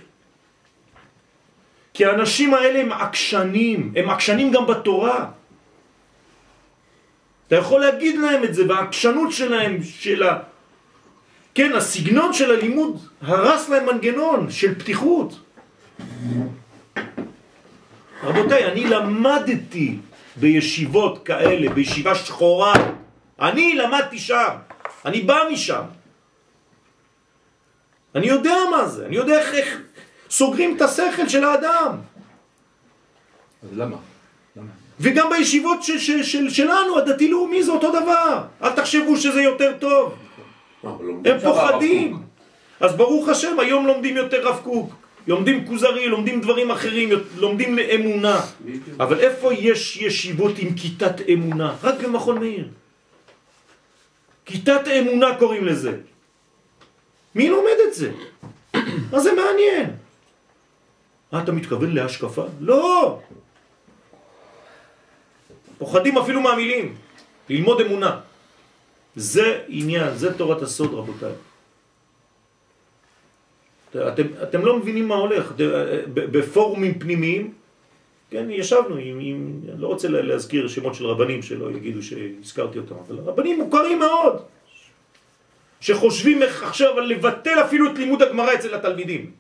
כי 2.00 2.06
האנשים 2.06 2.54
האלה 2.54 2.80
הם 2.80 2.92
עקשנים, 2.92 3.94
הם 3.96 4.10
עקשנים 4.10 4.52
גם 4.52 4.68
בתורה. 4.68 5.26
אתה 7.48 7.56
יכול 7.56 7.82
להגיד 7.82 8.20
להם 8.20 8.44
את 8.44 8.54
זה, 8.54 8.64
והעקשנות 8.70 9.32
שלהם, 9.32 9.84
של 9.84 10.24
ה... 10.24 10.40
כן, 11.56 11.76
הסגנון 11.76 12.34
של 12.34 12.52
הלימוד 12.52 13.08
הרס 13.22 13.70
להם 13.70 13.86
מנגנון 13.86 14.52
של 14.52 14.80
פתיחות. 14.80 15.40
רבותיי, 18.24 18.72
אני 18.72 18.84
למדתי 18.84 19.98
בישיבות 20.36 21.26
כאלה, 21.26 21.70
בישיבה 21.70 22.16
שחורה. 22.16 22.74
אני 23.42 23.76
למדתי 23.76 24.20
שם, 24.20 24.56
אני 25.06 25.22
בא 25.22 25.44
משם. 25.52 25.84
אני 28.16 28.28
יודע 28.28 28.56
מה 28.72 28.88
זה, 28.88 29.06
אני 29.06 29.16
יודע 29.16 29.40
איך, 29.40 29.54
איך 29.54 29.82
סוגרים 30.30 30.76
את 30.76 30.82
השכל 30.82 31.28
של 31.28 31.44
האדם. 31.44 31.96
אז 33.64 33.70
למה? 33.78 33.98
למה? 34.56 34.68
וגם 35.00 35.30
בישיבות 35.30 35.84
ש, 35.84 35.92
ש, 35.92 36.12
של, 36.12 36.50
שלנו, 36.50 36.98
הדתי-לאומי 36.98 37.64
זה 37.64 37.72
אותו 37.72 37.90
דבר. 37.90 38.44
אל 38.64 38.72
תחשבו 38.72 39.18
שזה 39.18 39.42
יותר 39.42 39.72
טוב. 39.80 40.14
הם 41.26 41.40
פוחדים. 41.44 42.18
אז 42.80 42.96
ברוך 42.96 43.30
השם, 43.30 43.60
היום 43.60 43.88
לומדים 43.88 44.18
יותר 44.18 44.48
רב 44.48 44.60
קוק. 44.64 44.94
לומדים 45.28 45.66
כוזרי, 45.68 46.08
לומדים 46.08 46.42
דברים 46.42 46.72
אחרים, 46.72 47.10
לומדים 47.38 47.78
לאמונה. 47.78 48.42
אבל 49.00 49.20
איפה 49.20 49.54
יש 49.54 49.98
ישיבות 49.98 50.58
עם 50.58 50.74
כיתת 50.74 51.16
אמונה? 51.34 51.76
רק 51.84 51.96
במכון 52.04 52.40
מאיר. 52.40 52.68
כיתת 54.46 54.88
אמונה 54.88 55.36
קוראים 55.36 55.66
לזה. 55.66 55.98
מי 57.36 57.50
לומד 57.50 57.78
את 57.88 57.94
זה? 57.94 58.12
מה 59.12 59.20
זה 59.20 59.32
מעניין? 59.34 59.90
אה, 61.34 61.44
אתה 61.44 61.52
מתכוון 61.52 61.92
להשקפה? 61.94 62.46
לא! 62.60 63.20
פוחדים 65.78 66.18
אפילו 66.18 66.42
מהמילים. 66.42 66.96
ללמוד 67.50 67.82
אמונה. 67.82 68.20
זה 69.16 69.64
עניין, 69.68 70.16
זה 70.16 70.38
תורת 70.38 70.62
הסוד 70.62 70.94
רבותיי. 70.94 71.34
אתם, 74.08 74.24
אתם 74.44 74.66
לא 74.66 74.78
מבינים 74.80 75.08
מה 75.08 75.16
הולך. 75.16 75.52
אתם, 75.52 75.64
ב- 76.14 76.38
בפורומים 76.38 77.00
פנימיים, 77.00 77.54
כן, 78.32 78.50
ישבנו 78.50 78.96
עם, 78.96 79.18
עם, 79.22 79.60
אני 79.74 79.82
לא 79.82 79.88
רוצה 79.88 80.08
לה- 80.08 80.22
להזכיר 80.22 80.68
שמות 80.68 80.96
של 80.96 81.06
רבנים 81.06 81.42
שלא 81.42 81.72
יגידו 81.72 82.04
שהזכרתי 82.04 82.80
אותם, 82.80 82.96
אבל 83.08 83.16
רבנים 83.20 83.60
מוכרים 83.60 84.00
מאוד, 84.00 84.42
שחושבים 85.82 86.44
איך 86.44 86.64
עכשיו 86.64 87.00
לבטל 87.00 87.58
אפילו 87.66 87.92
את 87.92 87.98
לימוד 87.98 88.22
הגמרא 88.22 88.54
אצל 88.54 88.76
התלמידים. 88.76 89.32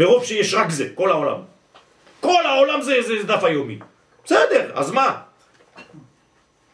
מרוב 0.00 0.24
שיש 0.24 0.54
רק 0.54 0.70
זה, 0.70 0.88
כל 0.94 1.10
העולם. 1.10 1.40
כל 2.20 2.46
העולם 2.46 2.82
זה, 2.82 2.94
זה 3.06 3.26
דף 3.26 3.44
היומי. 3.44 3.78
בסדר, 4.24 4.70
אז 4.74 4.90
מה? 4.90 5.20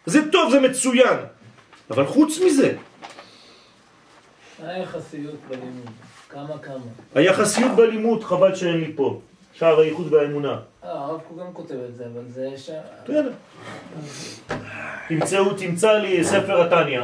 זה 0.07 0.31
טוב, 0.32 0.51
זה 0.51 0.61
מצוין. 0.61 1.19
אבל 1.90 2.07
חוץ 2.07 2.39
מזה, 2.47 2.77
היחסיות 4.62 5.40
בלימוד, 5.48 5.90
כמה 6.28 6.59
כמה. 6.59 6.90
היחסיות 7.15 7.73
בלימוד, 7.73 8.24
חבל 8.24 8.55
שאין 8.55 8.81
לי 8.81 8.93
פה. 8.97 9.20
שער 9.53 9.81
הייחוד 9.81 10.12
והאמונה. 10.12 10.61
אה, 10.85 10.90
הרב 10.90 11.20
קוק 11.28 11.39
גם 11.39 11.53
כותב 11.53 11.74
את 11.89 11.97
זה, 11.97 12.05
אבל 12.05 12.23
זה 12.28 12.48
ש... 12.57 12.70
תמצאו, 15.09 15.55
תמצא 15.55 15.93
לי 15.93 16.24
ספר 16.24 16.62
התניא, 16.62 17.03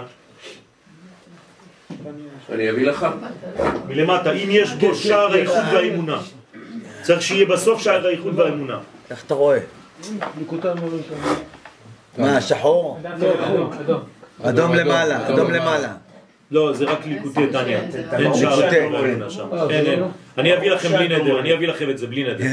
אני 2.52 2.70
אביא 2.70 2.86
לך. 2.86 3.06
מלמטה, 3.89 4.32
אם 4.32 4.48
יש 4.51 4.73
בו 4.73 4.94
שער 4.94 5.32
הייחוד 5.32 5.64
והאמונה. 5.73 6.19
צריך 7.02 7.23
שיהיה 7.23 7.47
בסוף 7.47 7.82
שער 7.82 8.06
הייחוד 8.06 8.39
והאמונה. 8.39 8.78
איך 9.10 9.24
אתה 9.27 9.35
רואה? 9.35 9.59
מה, 12.19 12.40
שחור? 12.40 13.01
אדום, 14.43 14.74
למעלה, 14.74 15.28
אדום 15.28 15.51
למעלה. 15.51 15.93
לא, 16.51 16.73
זה 16.73 16.85
רק 16.85 17.06
ליקוטי 17.06 17.47
טניה. 17.52 17.81
אין. 18.12 18.35
שער 18.35 18.70
באמונה 18.70 19.31
שם. 19.31 19.48
אין, 19.70 19.86
אין. 19.86 20.02
אני 20.39 20.56
אביא 20.56 20.70
לכם 20.70 20.89
בלי 20.89 21.09
נדר, 21.09 21.40
אני 21.40 21.55
אביא 21.55 21.69
לכם 21.69 21.90
את 21.90 21.98
זה 21.98 22.06
בלי 22.06 22.24
נדר. 22.24 22.44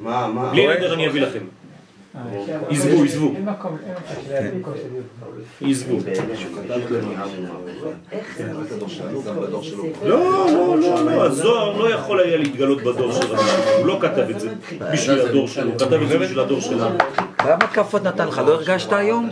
מה? 0.00 0.48
בלי 0.52 0.66
נדר 0.66 0.94
אני 0.94 1.08
אביא 1.08 1.22
לכם. 1.22 1.38
עזבו, 2.70 3.04
עזבו. 3.04 3.34
עזבו. 5.60 5.98
לא, 10.04 10.46
לא, 10.52 10.78
לא, 10.80 11.04
לא, 11.04 11.24
הזוהר 11.24 11.78
לא 11.78 11.94
יכול 11.94 12.20
היה 12.20 12.36
להתגלות 12.36 12.82
בדור 12.82 13.12
של 13.12 13.26
רבי 13.26 13.42
שמעון, 13.48 13.78
הוא 13.78 13.86
לא 13.86 13.98
כתב 14.00 14.30
את 14.30 14.40
זה 14.40 14.48
בשביל 14.92 15.20
הדור 15.20 15.48
שלו, 15.48 15.70
הוא 15.70 15.78
כתב 15.78 16.02
את 16.02 16.08
זה 16.08 16.18
בשביל 16.18 16.40
הדור 16.40 16.60
שלנו. 16.60 16.98
כמה 17.38 17.66
כאפות 17.66 18.02
נתן 18.02 18.28
לך? 18.28 18.42
לא 18.46 18.54
הרגשת 18.54 18.92
היום? 18.92 19.28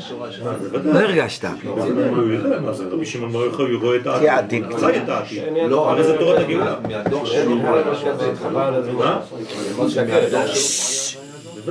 לא 0.84 0.98
הרגשת. 0.98 1.44
הוא 1.64 2.32
יודע 2.32 2.60
מה 2.60 2.72
זה, 2.72 2.84
רבי 2.90 3.06
שמעון 3.06 3.32
בר 3.32 3.44
יוחאי, 3.44 3.64
הוא 3.70 3.82
רואה 3.82 3.96
את 3.96 4.02
כי 4.20 4.28
העתיד. 4.28 4.64
חי 4.80 4.98
את 4.98 5.08
העתיד. 5.08 5.42
לא, 5.68 5.90
הרי 5.90 6.04
זה 6.04 6.18
תורת 6.18 6.38
הגאולה. 6.38 6.76
מהדור 6.88 7.26
שלו. 7.26 7.56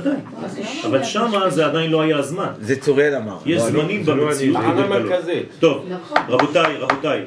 מה? 0.04 0.14
בוודאי. 0.40 0.64
אבל 0.84 1.04
שמה 1.04 1.50
זה 1.50 1.66
עדיין 1.66 1.90
לא 1.90 2.00
היה 2.00 2.18
הזמן. 2.18 2.52
זה 2.60 2.80
צוריאל 2.80 3.14
אמר. 3.14 3.38
יש 3.46 3.62
לא 3.62 3.68
אני. 3.68 3.72
זמנים 3.72 4.04
במציאות 4.04 4.56
כדי 4.56 4.82
לגלות. 4.82 5.12
טוב, 5.58 5.84
נכון. 5.88 6.18
רבותיי, 6.28 6.76
רבותיי. 6.76 7.24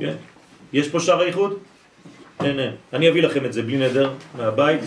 כן? 0.00 0.14
יש 0.72 0.88
פה 0.88 1.00
שער 1.00 1.20
האיחוד? 1.20 1.58
אין, 2.44 2.58
אין. 2.58 2.72
אני 2.92 3.08
אביא 3.08 3.22
לכם 3.22 3.44
את 3.44 3.52
זה 3.52 3.62
בלי 3.62 3.76
נדר 3.76 4.10
מהבית. 4.38 4.80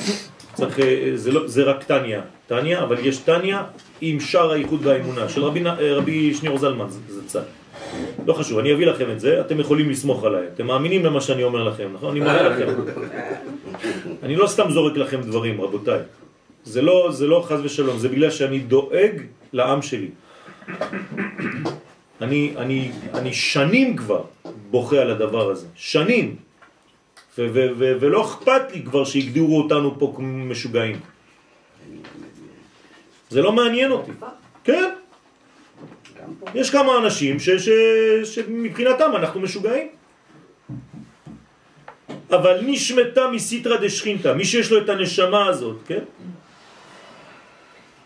צריך, 0.54 0.80
אה, 0.80 1.12
זה, 1.16 1.32
לא, 1.32 1.48
זה 1.48 1.64
רק 1.64 1.84
טניה. 1.84 2.22
טניה, 2.48 2.84
אבל 2.84 3.06
יש 3.06 3.18
טניה 3.18 3.64
עם 4.02 4.20
שער 4.20 4.52
האיחוד 4.52 4.86
והאמונה 4.86 5.30
של 5.30 5.44
רבי, 5.44 5.66
אה, 5.66 5.94
רבי 5.96 6.34
שניאור 6.34 6.58
זלמן, 6.58 6.90
זה, 6.90 7.00
זה 7.08 7.28
צד. 7.28 7.42
לא 8.26 8.34
חשוב, 8.34 8.60
אני 8.60 8.74
אביא 8.74 8.88
לכם 8.88 9.12
את 9.12 9.20
זה, 9.20 9.42
אתם 9.42 9.60
יכולים 9.60 9.90
לסמוך 9.90 10.24
עליי. 10.24 10.44
אתם 10.54 10.68
מאמינים 10.68 11.06
למה 11.06 11.22
שאני 11.22 11.44
אומר 11.44 11.64
לכם, 11.64 11.88
נכון? 11.94 12.10
אני 12.10 12.20
מודה 12.20 12.42
לכם. 12.42 12.68
אני 14.24 14.36
לא 14.36 14.48
סתם 14.48 14.72
זורק 14.72 14.98
לכם 14.98 15.22
דברים, 15.22 15.62
רבותיי. 15.62 16.00
זה 16.64 16.82
לא, 16.82 17.12
זה 17.12 17.28
לא 17.28 17.46
חז 17.48 17.60
ושלום, 17.64 17.98
זה 18.00 18.10
בגלל 18.10 18.32
שאני 18.32 18.60
דואג 18.60 19.22
לעם 19.54 19.82
שלי. 19.82 20.10
אני, 22.22 22.54
אני, 22.58 22.92
אני 23.14 23.34
שנים 23.34 23.96
כבר 23.98 24.24
בוכה 24.72 24.98
על 25.02 25.12
הדבר 25.12 25.50
הזה, 25.50 25.68
שנים. 25.76 26.36
ו- 27.38 27.48
ו- 27.54 27.72
ו- 27.78 27.96
ולא 28.00 28.26
אכפת 28.26 28.62
לי 28.74 28.84
כבר 28.84 29.04
שהגדירו 29.06 29.58
אותנו 29.58 30.00
פה 30.00 30.16
משוגעים. 30.20 31.00
זה 33.30 33.42
לא 33.42 33.52
מעניין 33.52 33.92
אותי. 33.92 34.12
כן. 34.64 34.90
יש 36.56 36.70
כמה 36.70 36.98
אנשים 36.98 37.40
ש- 37.40 37.50
ש- 37.50 38.36
שמבחינתם 38.36 39.12
אנחנו 39.16 39.40
משוגעים. 39.40 39.88
אבל 42.32 42.60
נשמתה 42.66 43.28
מסיטרא 43.32 43.78
דשכינתא, 43.78 44.34
מי 44.34 44.46
שיש 44.46 44.72
לו 44.72 44.78
את 44.84 44.90
הנשמה 44.90 45.46
הזאת, 45.48 45.78
כן? 45.88 46.04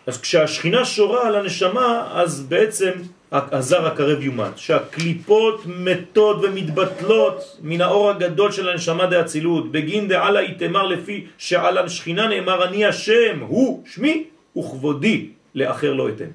אז 0.06 0.20
כשהשכינה 0.20 0.84
שורה 0.84 1.26
על 1.26 1.36
הנשמה, 1.36 2.08
אז 2.12 2.46
בעצם 2.48 2.90
הזר 3.32 3.86
הקרב 3.86 4.22
יומת, 4.22 4.58
שהקליפות 4.58 5.62
מתות 5.66 6.36
ומתבטלות 6.42 7.58
מן 7.62 7.80
האור 7.80 8.10
הגדול 8.10 8.52
של 8.52 8.68
הנשמה 8.68 9.06
דאצילות, 9.06 9.72
בגין 9.72 10.08
דעלה 10.08 10.40
איתמר 10.40 10.86
לפי 10.86 11.26
שעל 11.38 11.78
השכינה 11.78 12.28
נאמר 12.28 12.64
אני 12.64 12.84
השם, 12.84 13.40
הוא 13.40 13.82
שמי 13.86 14.24
וכבודי, 14.56 15.28
לאחר 15.54 15.92
לא 15.92 16.08
אתן. 16.08 16.30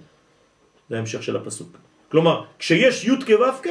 זה 0.90 0.96
ההמשך 0.96 1.24
של 1.24 1.36
הפסוק. 1.36 1.78
כלומר, 2.12 2.44
כשיש 2.60 3.06
י' 3.06 3.16
כו' 3.26 3.70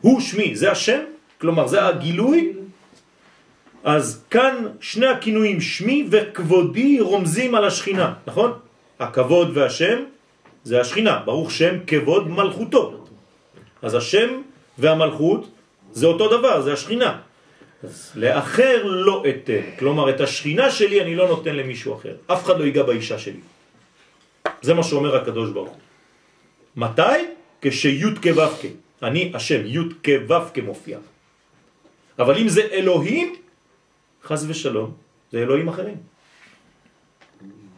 הוא 0.00 0.20
שמי, 0.20 0.56
זה 0.56 0.70
השם, 0.70 1.00
כלומר 1.40 1.66
זה 1.66 1.86
הגילוי, 1.86 2.52
אז 3.84 4.24
כאן 4.30 4.54
שני 4.80 5.06
הכינויים 5.06 5.60
שמי 5.60 6.06
וכבודי 6.10 7.00
רומזים 7.00 7.54
על 7.54 7.64
השכינה, 7.64 8.14
נכון? 8.26 8.52
הכבוד 9.04 9.56
והשם 9.56 9.98
זה 10.64 10.80
השכינה, 10.80 11.22
ברוך 11.24 11.50
שם 11.50 11.74
כבוד 11.86 12.28
מלכותו. 12.28 13.04
אז 13.82 13.94
השם 13.94 14.28
והמלכות 14.78 15.42
זה 15.92 16.06
אותו 16.06 16.38
דבר, 16.38 16.62
זה 16.62 16.72
השכינה. 16.72 17.20
אז 17.84 18.12
לאחר 18.16 18.82
לא 18.84 19.24
אתן, 19.28 19.76
כלומר 19.78 20.10
את 20.10 20.20
השכינה 20.20 20.70
שלי 20.70 21.00
אני 21.04 21.14
לא 21.16 21.28
נותן 21.28 21.56
למישהו 21.56 21.94
אחר, 21.94 22.16
אף 22.26 22.44
אחד 22.44 22.58
לא 22.58 22.64
ייגע 22.64 22.82
באישה 22.82 23.18
שלי. 23.18 23.44
זה 24.62 24.74
מה 24.74 24.82
שאומר 24.82 25.16
הקדוש 25.16 25.50
ברוך 25.50 25.68
הוא. 25.68 25.80
מתי? 26.76 27.18
כשי' 27.60 28.16
כו' 28.22 28.48
אני 29.02 29.32
השם, 29.34 29.60
י' 29.66 30.00
כו' 30.04 30.62
מופיע. 30.64 30.98
אבל 32.18 32.34
אם 32.38 32.48
זה 32.48 32.62
אלוהים, 32.72 33.34
חז 34.24 34.46
ושלום, 34.48 34.90
זה 35.32 35.38
אלוהים 35.38 35.68
אחרים. 35.68 36.13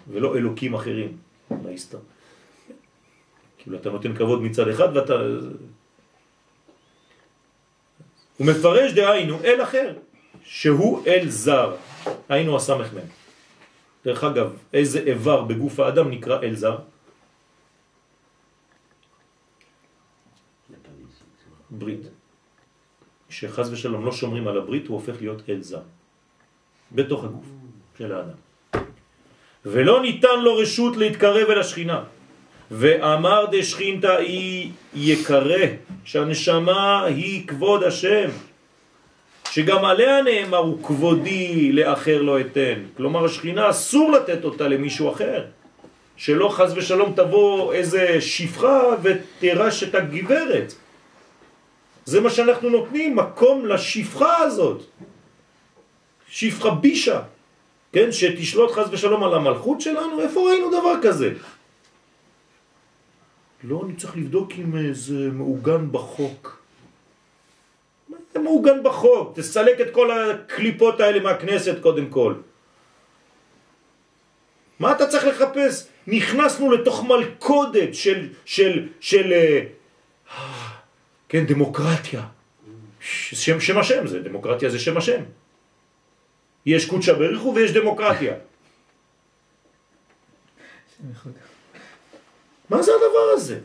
ולא 0.08 0.36
אלוקים 0.36 0.74
אחרים, 0.74 1.16
בהסתר. 1.50 1.98
כאילו 3.58 3.78
אתה 3.78 3.90
נותן 3.90 4.16
כבוד 4.16 4.42
מצד 4.42 4.68
אחד 4.68 4.96
ואתה... 4.96 5.14
הוא 8.36 8.46
מפרש 8.46 8.92
דהיינו 8.92 9.40
אל 9.44 9.62
אחר, 9.62 9.92
שהוא 10.44 11.06
אל 11.06 11.28
זר, 11.28 11.76
היינו 12.28 12.56
הסמך 12.56 12.94
מהם. 12.94 13.08
דרך 14.04 14.24
אגב, 14.24 14.52
איזה 14.72 14.98
איבר 14.98 15.42
בגוף 15.42 15.80
האדם 15.80 16.10
נקרא 16.10 16.42
אל 16.42 16.54
זר? 16.54 16.78
ברית. 21.70 22.06
שחז 23.28 23.72
ושלום 23.72 24.04
לא 24.04 24.12
שומרים 24.12 24.48
על 24.48 24.58
הברית, 24.58 24.86
הוא 24.86 24.94
הופך 24.94 25.16
להיות 25.20 25.42
אל 25.48 25.62
זר. 25.62 25.82
בתוך 26.92 27.24
הגוף 27.24 27.46
של 27.98 28.12
האדם. 28.12 28.45
ולא 29.66 30.02
ניתן 30.02 30.40
לו 30.42 30.56
רשות 30.56 30.96
להתקרב 30.96 31.50
אל 31.50 31.60
השכינה. 31.60 32.00
ואמר 32.70 33.44
דשכינתא 33.52 34.16
היא 34.22 34.70
יקרא, 34.94 35.66
שהנשמה 36.04 37.04
היא 37.04 37.46
כבוד 37.46 37.82
השם, 37.82 38.30
שגם 39.50 39.84
עליה 39.84 40.22
נאמר 40.22 40.58
הוא 40.58 40.84
כבודי 40.84 41.72
לאחר 41.72 42.22
לא 42.22 42.40
אתן. 42.40 42.94
כלומר 42.96 43.24
השכינה 43.24 43.70
אסור 43.70 44.12
לתת 44.12 44.44
אותה 44.44 44.68
למישהו 44.68 45.12
אחר. 45.12 45.44
שלא 46.16 46.48
חז 46.48 46.72
ושלום 46.76 47.12
תבוא 47.16 47.72
איזה 47.72 48.20
שפחה 48.20 48.80
ותירש 49.02 49.82
את 49.82 49.94
הגברת. 49.94 50.74
זה 52.04 52.20
מה 52.20 52.30
שאנחנו 52.30 52.70
נותנים, 52.70 53.16
מקום 53.16 53.66
לשפחה 53.66 54.36
הזאת. 54.38 54.82
שפחה 56.30 56.70
בישה. 56.70 57.20
כן, 57.96 58.12
שתשלוט 58.12 58.72
חז 58.72 58.92
ושלום 58.92 59.24
על 59.24 59.34
המלכות 59.34 59.80
שלנו, 59.80 60.20
איפה 60.20 60.40
ראינו 60.40 60.68
דבר 60.68 60.94
כזה? 61.02 61.32
לא, 63.64 63.82
אני 63.84 63.96
צריך 63.96 64.16
לבדוק 64.16 64.52
אם 64.58 64.92
זה 64.92 65.30
מעוגן 65.32 65.92
בחוק. 65.92 66.62
מה 68.08 68.16
זה 68.32 68.38
מעוגן 68.38 68.82
בחוק? 68.82 69.32
תסלק 69.38 69.80
את 69.80 69.90
כל 69.92 70.10
הקליפות 70.10 71.00
האלה 71.00 71.20
מהכנסת 71.20 71.76
קודם 71.80 72.06
כל. 72.10 72.34
מה 74.80 74.92
אתה 74.92 75.06
צריך 75.06 75.24
לחפש? 75.24 75.86
נכנסנו 76.06 76.72
לתוך 76.72 77.04
מלכודת 77.04 77.94
של, 77.94 78.28
של, 78.44 78.88
של, 79.00 79.32
אה, 79.32 79.64
כן, 81.28 81.46
דמוקרטיה. 81.46 82.22
שם, 83.00 83.60
שם 83.60 83.78
השם 83.78 84.06
זה, 84.06 84.20
דמוקרטיה 84.20 84.68
זה 84.70 84.78
שם 84.78 84.96
השם. 84.96 85.22
יש 86.66 86.86
קודשא 86.86 87.12
בריחו 87.12 87.52
ויש 87.54 87.72
דמוקרטיה. 87.72 88.34
מה 92.70 92.82
זה 92.82 92.92
הדבר 92.94 93.26
הזה? 93.32 93.58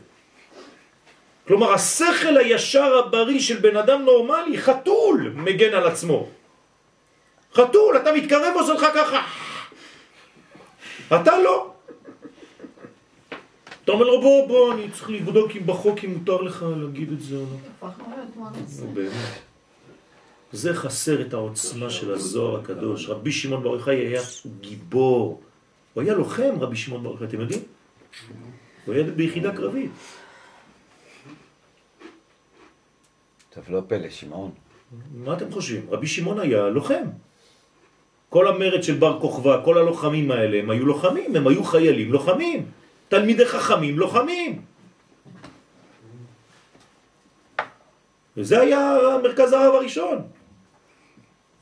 כלומר, 1.46 1.72
השכל 1.72 2.36
הישר 2.36 2.98
הבריא 2.98 3.40
של 3.40 3.58
בן 3.58 3.76
אדם 3.76 4.02
נורמלי, 4.02 4.58
חתול, 4.58 5.32
מגן 5.36 5.74
על 5.74 5.86
עצמו. 5.86 6.28
חתול, 7.54 7.96
אתה 7.96 8.12
מתקרב 8.12 8.56
ועושה 8.56 8.72
לך 8.72 8.86
ככה. 8.94 9.22
אתה 11.20 11.38
לא. 11.38 11.72
אתה 13.84 13.92
אומר 13.92 14.04
לו, 14.04 14.20
בוא, 14.20 14.48
בוא, 14.48 14.72
אני 14.72 14.90
צריך 14.90 15.10
לבדוק 15.10 15.50
אם 15.56 15.66
בחוק 15.66 15.98
אם 16.04 16.10
מותר 16.14 16.40
לך 16.40 16.64
להגיד 16.76 17.12
את 17.12 17.20
זה 17.20 17.36
או 17.36 17.40
לא. 17.40 17.88
הפכנו 17.88 18.14
להיות 18.16 18.94
באמת. 18.94 19.51
זה 20.52 20.74
חסר 20.74 21.20
את 21.20 21.34
העוצמה 21.34 21.90
של 21.90 22.12
הזוהר 22.12 22.60
הקדוש. 22.60 23.08
רבי 23.08 23.32
שמעון 23.32 23.62
בר 23.62 23.74
יוחאי 23.74 23.94
היה 23.94 24.22
גיבור. 24.60 25.42
הוא 25.94 26.02
היה 26.02 26.14
לוחם, 26.14 26.54
רבי 26.60 26.76
שמעון 26.76 27.02
בר 27.02 27.10
יוחאי, 27.10 27.26
אתם 27.26 27.40
יודעים? 27.40 27.62
הוא 28.86 28.94
היה 28.94 29.04
ביחידה 29.04 29.56
קרבית. 29.56 29.90
טוב, 33.50 33.64
לא 33.68 33.82
פלא, 33.86 34.10
שמעון. 34.10 34.50
מה 35.14 35.34
אתם 35.34 35.52
חושבים? 35.52 35.86
רבי 35.90 36.06
שמעון 36.06 36.38
היה 36.40 36.68
לוחם. 36.68 37.04
כל 38.28 38.48
המרד 38.48 38.82
של 38.82 38.94
בר 38.94 39.20
כוכבא, 39.20 39.64
כל 39.64 39.78
הלוחמים 39.78 40.30
האלה, 40.30 40.58
הם 40.58 40.70
היו 40.70 40.86
לוחמים, 40.86 41.36
הם 41.36 41.46
היו 41.46 41.64
חיילים 41.64 42.12
לוחמים. 42.12 42.66
תלמידי 43.08 43.46
חכמים 43.46 43.98
לוחמים. 43.98 44.62
וזה 48.36 48.60
היה 48.60 48.96
מרכז 49.22 49.52
הרב 49.52 49.74
הראשון. 49.74 50.18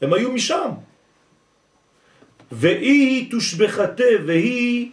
הם 0.03 0.13
היו 0.13 0.33
משם. 0.33 0.71
והיא 2.53 3.31
תושבחתה 3.31 4.05
והיא 4.27 4.91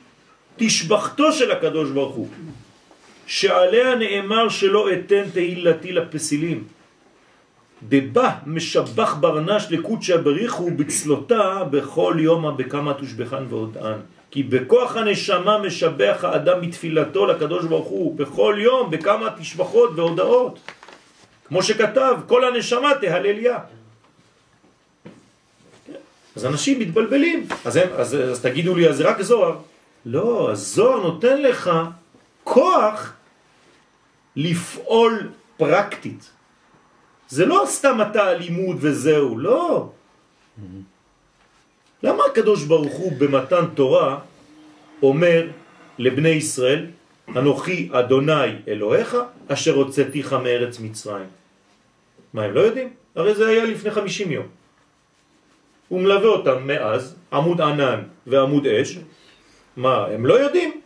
תשבחתו 0.55 1.31
של 1.31 1.51
הקדוש 1.51 1.89
ברוך 1.91 2.15
הוא, 2.15 2.27
שעליה 3.25 3.95
נאמר 3.95 4.49
שלא 4.49 4.93
אתן 4.93 5.23
תהילתי 5.33 5.91
לפסילים. 5.91 6.63
דבה 7.83 8.31
משבח 8.45 9.15
ברנש 9.19 9.65
לקודשא 9.69 10.17
בריחו 10.17 10.71
בצלותה 10.71 11.63
בכל 11.71 12.15
יומא 12.19 12.51
בכמה 12.51 12.93
תושבחן 12.93 13.45
והודען. 13.49 13.99
כי 14.31 14.43
בכוח 14.43 14.97
הנשמה 14.97 15.57
משבח 15.57 16.19
האדם 16.23 16.61
בתפילתו 16.61 17.25
לקדוש 17.25 17.65
ברוך 17.65 17.87
הוא 17.87 18.17
בכל 18.17 18.55
יום 18.57 18.91
בכמה 18.91 19.29
תשבחות 19.39 19.89
והודעות. 19.95 20.59
כמו 21.47 21.63
שכתב, 21.63 22.15
כל 22.27 22.43
הנשמה 22.43 22.91
תהלליה. 23.01 23.57
אז 26.37 26.45
אנשים 26.45 26.79
מתבלבלים. 26.79 27.47
אז, 27.65 27.75
הם, 27.75 27.87
אז, 27.97 28.15
אז 28.15 28.41
תגידו 28.41 28.75
לי, 28.75 28.89
אז 28.89 28.97
זה 28.97 29.09
רק 29.09 29.21
זוהר. 29.21 29.57
לא, 30.05 30.51
הזוהר 30.51 31.01
נותן 31.01 31.41
לך 31.41 31.71
כוח 32.43 33.13
לפעול 34.35 35.29
פרקטית. 35.57 36.29
זה 37.29 37.45
לא 37.45 37.63
סתם 37.65 37.97
אתה 38.01 38.33
לימוד 38.33 38.77
וזהו, 38.79 39.37
לא. 39.37 39.89
למה 42.03 42.23
הקדוש 42.31 42.63
ברוך 42.63 42.93
הוא 42.93 43.11
במתן 43.17 43.65
תורה 43.73 44.19
אומר 45.01 45.47
לבני 45.97 46.29
ישראל, 46.29 46.85
אנוכי 47.35 47.89
אדוני 47.91 48.61
אלוהיך 48.67 49.17
אשר 49.47 49.75
הוצאתיך 49.75 50.33
מארץ 50.33 50.79
מצרים? 50.79 51.29
מה 52.33 52.43
הם 52.43 52.53
לא 52.53 52.59
יודעים? 52.59 52.89
הרי 53.15 53.35
זה 53.35 53.47
היה 53.47 53.65
לפני 53.65 53.91
חמישים 53.91 54.31
יום. 54.31 54.56
הוא 55.87 56.01
מלווה 56.01 56.27
אותם 56.27 56.67
מאז, 56.67 57.15
עמוד 57.33 57.61
ענן 57.61 58.03
ועמוד 58.27 58.67
אש. 58.67 58.97
מה, 59.77 60.05
הם 60.05 60.25
לא 60.25 60.33
יודעים? 60.33 60.81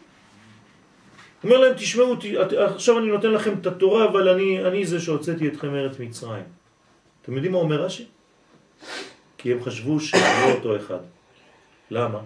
אומר 1.44 1.58
להם, 1.58 1.74
תשמעו, 1.74 2.16
עכשיו 2.52 3.00
אני 3.00 3.08
נותן 3.08 3.32
לכם 3.32 3.54
את 3.62 3.68
התורה, 3.68 4.06
אבל 4.10 4.30
אני, 4.30 4.66
אני 4.66 4.86
זה 4.86 5.00
שהוצאתי 5.00 5.48
אתכם 5.48 5.74
מארץ 5.74 6.00
מצרים. 6.00 6.44
אתם 7.22 7.34
יודעים 7.34 7.52
מה 7.52 7.58
אומר 7.58 7.82
רש"י? 7.82 8.06
כי 9.38 9.52
הם 9.52 9.64
חשבו 9.64 10.00
שזה 10.00 10.54
אותו 10.56 10.76
אחד. 10.76 11.00
למה? 11.92 12.20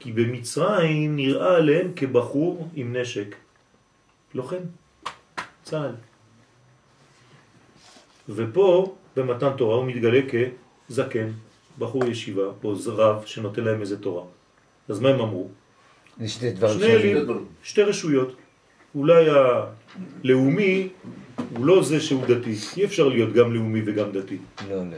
כי 0.00 0.12
במצרים 0.12 1.16
נראה 1.16 1.56
עליהם 1.56 1.92
כבחור 1.96 2.68
עם 2.74 2.96
נשק. 2.96 3.36
לוחם, 4.34 4.62
צה"ל. 5.62 5.92
ופה, 8.28 8.96
במתן 9.16 9.50
תורה, 9.56 9.76
הוא 9.76 9.84
מתגלה 9.84 10.20
כזקן, 10.30 11.28
בחור 11.78 12.04
ישיבה, 12.04 12.42
או 12.64 12.74
רב 12.86 13.22
שנותן 13.26 13.64
להם 13.64 13.80
איזה 13.80 13.98
תורה. 13.98 14.24
אז 14.88 15.00
מה 15.00 15.08
הם 15.08 15.20
אמרו? 15.20 15.48
שני 16.26 16.52
אלים, 16.86 17.16
שתי 17.62 17.82
רשויות. 17.82 18.36
אולי 18.94 19.26
הלאומי 20.24 20.88
הוא 21.56 21.66
לא 21.66 21.82
זה 21.82 22.00
שהוא 22.00 22.26
דתי. 22.26 22.54
אי 22.76 22.84
אפשר 22.84 23.08
להיות 23.08 23.32
גם 23.32 23.54
לאומי 23.54 23.82
וגם 23.86 24.12
דתי. 24.12 24.38
לא, 24.68 24.76
לא. 24.76 24.96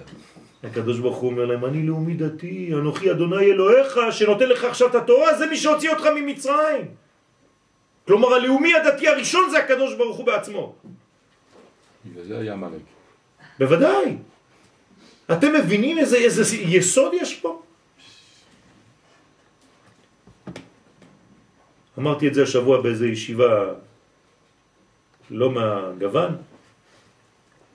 הקדוש 0.65 0.99
ברוך 0.99 1.17
הוא 1.17 1.31
אומר 1.31 1.45
להם, 1.45 1.65
אני 1.65 1.87
לאומי 1.87 2.15
דתי, 2.15 2.71
אנוכי 2.75 3.11
אדוני 3.11 3.45
אלוהיך, 3.45 3.99
שנותן 4.11 4.49
לך 4.49 4.65
עכשיו 4.65 4.89
את 4.89 4.95
התורה, 4.95 5.39
זה 5.39 5.47
מי 5.47 5.57
שהוציא 5.57 5.91
אותך 5.91 6.07
ממצרים. 6.17 6.85
כלומר, 8.07 8.35
הלאומי 8.35 8.75
הדתי 8.75 9.09
הראשון 9.09 9.51
זה 9.51 9.59
הקדוש 9.59 9.95
ברוך 9.95 10.17
הוא 10.17 10.27
בעצמו. 10.27 10.75
וזה 12.15 12.39
היה 12.39 12.53
עמלק. 12.53 12.83
בוודאי. 13.59 14.17
אתם 15.33 15.53
מבינים 15.55 15.99
איזה, 15.99 16.17
איזה 16.17 16.57
יסוד 16.57 17.13
יש 17.15 17.35
פה? 17.35 17.63
אמרתי 21.99 22.29
את 22.29 22.35
זה 22.35 22.43
השבוע 22.43 22.81
באיזה 22.81 23.07
ישיבה 23.09 23.75
לא 25.31 25.51
מהגוון, 25.51 26.37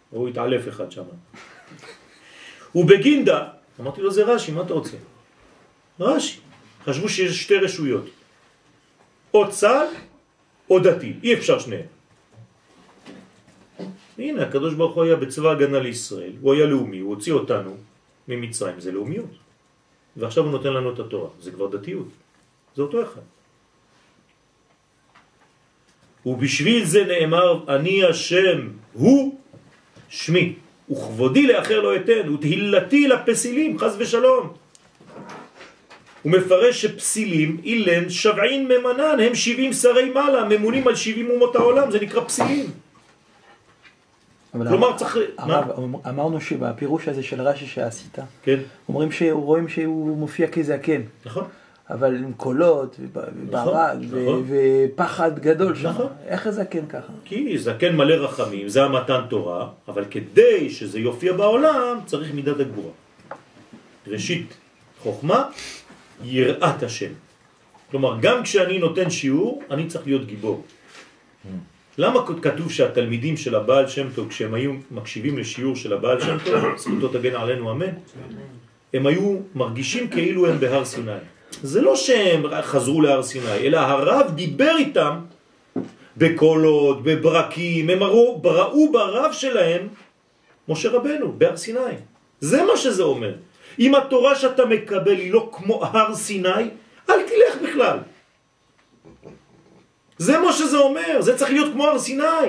הוא 0.09 0.29
התעלף 0.29 0.67
אחד 0.67 0.91
שם. 0.91 1.03
ובגינדה, 2.75 3.47
אמרתי 3.79 4.01
לו 4.01 4.11
זה 4.11 4.23
רש"י, 4.23 4.51
מה 4.51 4.61
אתה 4.61 4.73
רוצה? 4.73 4.97
רש"י. 5.99 6.39
חשבו 6.83 7.09
שיש 7.09 7.43
שתי 7.43 7.57
רשויות, 7.57 8.05
או 9.33 9.51
צה"ל 9.51 9.87
או 10.69 10.79
דתי, 10.79 11.13
אי 11.23 11.33
אפשר 11.33 11.59
שניהם. 11.59 11.85
הנה, 14.17 14.43
הקדוש 14.43 14.73
ברוך 14.73 14.95
הוא 14.95 15.03
היה 15.03 15.15
בצבא 15.15 15.49
הגנה 15.51 15.79
לישראל, 15.79 16.31
הוא 16.41 16.53
היה 16.53 16.65
לאומי, 16.65 16.99
הוא 16.99 17.09
הוציא 17.15 17.33
אותנו 17.33 17.77
ממצרים, 18.27 18.79
זה 18.79 18.91
לאומיות. 18.91 19.29
ועכשיו 20.17 20.43
הוא 20.43 20.51
נותן 20.51 20.73
לנו 20.73 20.93
את 20.93 20.99
התורה, 20.99 21.29
זה 21.39 21.51
כבר 21.51 21.67
דתיות, 21.67 22.07
זה 22.75 22.81
אותו 22.81 23.03
אחד. 23.03 23.21
ובשביל 26.25 26.85
זה 26.85 27.03
נאמר, 27.03 27.63
אני 27.67 28.03
השם, 28.03 28.69
הוא 28.93 29.39
שמי, 30.09 30.55
וכבודי 30.91 31.47
לאחר 31.47 31.81
לא 31.81 31.95
אתן, 31.95 32.29
ותהילתי 32.29 33.07
לפסילים, 33.07 33.79
חז 33.79 33.95
ושלום. 33.99 34.53
הוא 36.21 36.31
מפרש 36.31 36.81
שפסילים, 36.81 37.61
אילן, 37.63 38.09
שבעין 38.09 38.67
ממנן, 38.67 39.19
הם 39.19 39.35
שבעים 39.35 39.73
שרי 39.73 40.09
מעלה, 40.09 40.43
ממונים 40.49 40.87
על 40.87 40.95
שבעים 40.95 41.29
אומות 41.29 41.55
העולם, 41.55 41.91
זה 41.91 41.99
נקרא 41.99 42.21
פסילים. 42.21 42.84
כלומר 44.67 44.97
צריך... 44.97 45.17
הרב, 45.37 45.65
אמרנו 46.09 46.41
שבפירוש 46.41 47.07
הזה 47.07 47.23
של 47.23 47.41
רש"י 47.41 47.65
שעשית, 47.65 48.17
כן. 48.43 48.59
אומרים 48.89 49.11
שרואים 49.11 49.67
שהוא 49.67 50.17
מופיע 50.17 50.47
כזקן. 50.47 51.01
נכון. 51.25 51.43
אבל 51.89 52.15
עם 52.15 52.33
קולות, 52.33 52.95
וברד, 52.99 53.97
נכון. 54.01 54.43
ופחד 54.47 55.39
גדול 55.39 55.75
שם. 55.75 55.89
נכון. 55.89 56.07
איך 56.27 56.47
הזקן 56.47 56.85
ככה? 56.85 57.13
כי 57.25 57.57
זקן 57.57 57.95
מלא 57.95 58.13
רחמים, 58.13 58.69
זה 58.69 58.83
המתן 58.83 59.21
תורה, 59.29 59.69
אבל 59.87 60.05
כדי 60.11 60.69
שזה 60.69 60.99
יופיע 60.99 61.33
בעולם, 61.33 61.99
צריך 62.05 62.33
מידת 62.33 62.59
הגבורה. 62.59 62.91
ראשית, 64.07 64.53
חוכמה, 64.99 65.49
יראת 66.23 66.83
השם. 66.83 67.11
כלומר, 67.91 68.17
גם 68.21 68.43
כשאני 68.43 68.77
נותן 68.79 69.09
שיעור, 69.09 69.63
אני 69.71 69.87
צריך 69.87 70.05
להיות 70.05 70.25
גיבור. 70.25 70.63
למה 71.97 72.19
כתוב 72.41 72.71
שהתלמידים 72.71 73.37
של 73.37 73.55
הבעל 73.55 73.87
שם 73.87 74.07
טוב, 74.15 74.29
כשהם 74.29 74.53
היו 74.53 74.71
מקשיבים 74.91 75.37
לשיעור 75.37 75.75
של 75.75 75.93
הבעל 75.93 76.21
שם 76.21 76.37
טוב, 76.45 76.63
זכותו 76.77 77.07
תגן 77.07 77.35
עלינו 77.35 77.71
אמן, 77.71 77.93
הם 78.93 79.07
היו 79.07 79.37
מרגישים 79.55 80.07
כאילו 80.07 80.47
הם 80.47 80.59
בהר 80.59 80.85
סיני. 80.85 81.11
זה 81.63 81.81
לא 81.81 81.95
שהם 81.95 82.43
חזרו 82.61 83.01
להר 83.01 83.23
סיני, 83.23 83.57
אלא 83.63 83.77
הרב 83.77 84.31
דיבר 84.35 84.75
איתם 84.77 85.19
בקולות, 86.17 87.03
בברקים, 87.03 87.89
הם 87.89 88.03
ראו, 88.03 88.41
ראו 88.43 88.91
ברב 88.91 89.31
שלהם 89.31 89.87
משה 90.69 90.89
רבנו, 90.89 91.33
בהר 91.37 91.57
סיני. 91.57 91.95
זה 92.39 92.63
מה 92.63 92.77
שזה 92.77 93.03
אומר. 93.03 93.33
אם 93.79 93.95
התורה 93.95 94.35
שאתה 94.35 94.65
מקבל 94.65 95.17
היא 95.17 95.33
לא 95.33 95.49
כמו 95.53 95.85
הר 95.85 96.15
סיני, 96.15 96.69
אל 97.09 97.19
תלך 97.21 97.69
בכלל. 97.69 97.97
זה 100.17 100.37
מה 100.37 100.53
שזה 100.53 100.77
אומר, 100.77 101.21
זה 101.21 101.37
צריך 101.37 101.51
להיות 101.51 101.73
כמו 101.73 101.87
הר 101.87 101.99
סיני. 101.99 102.47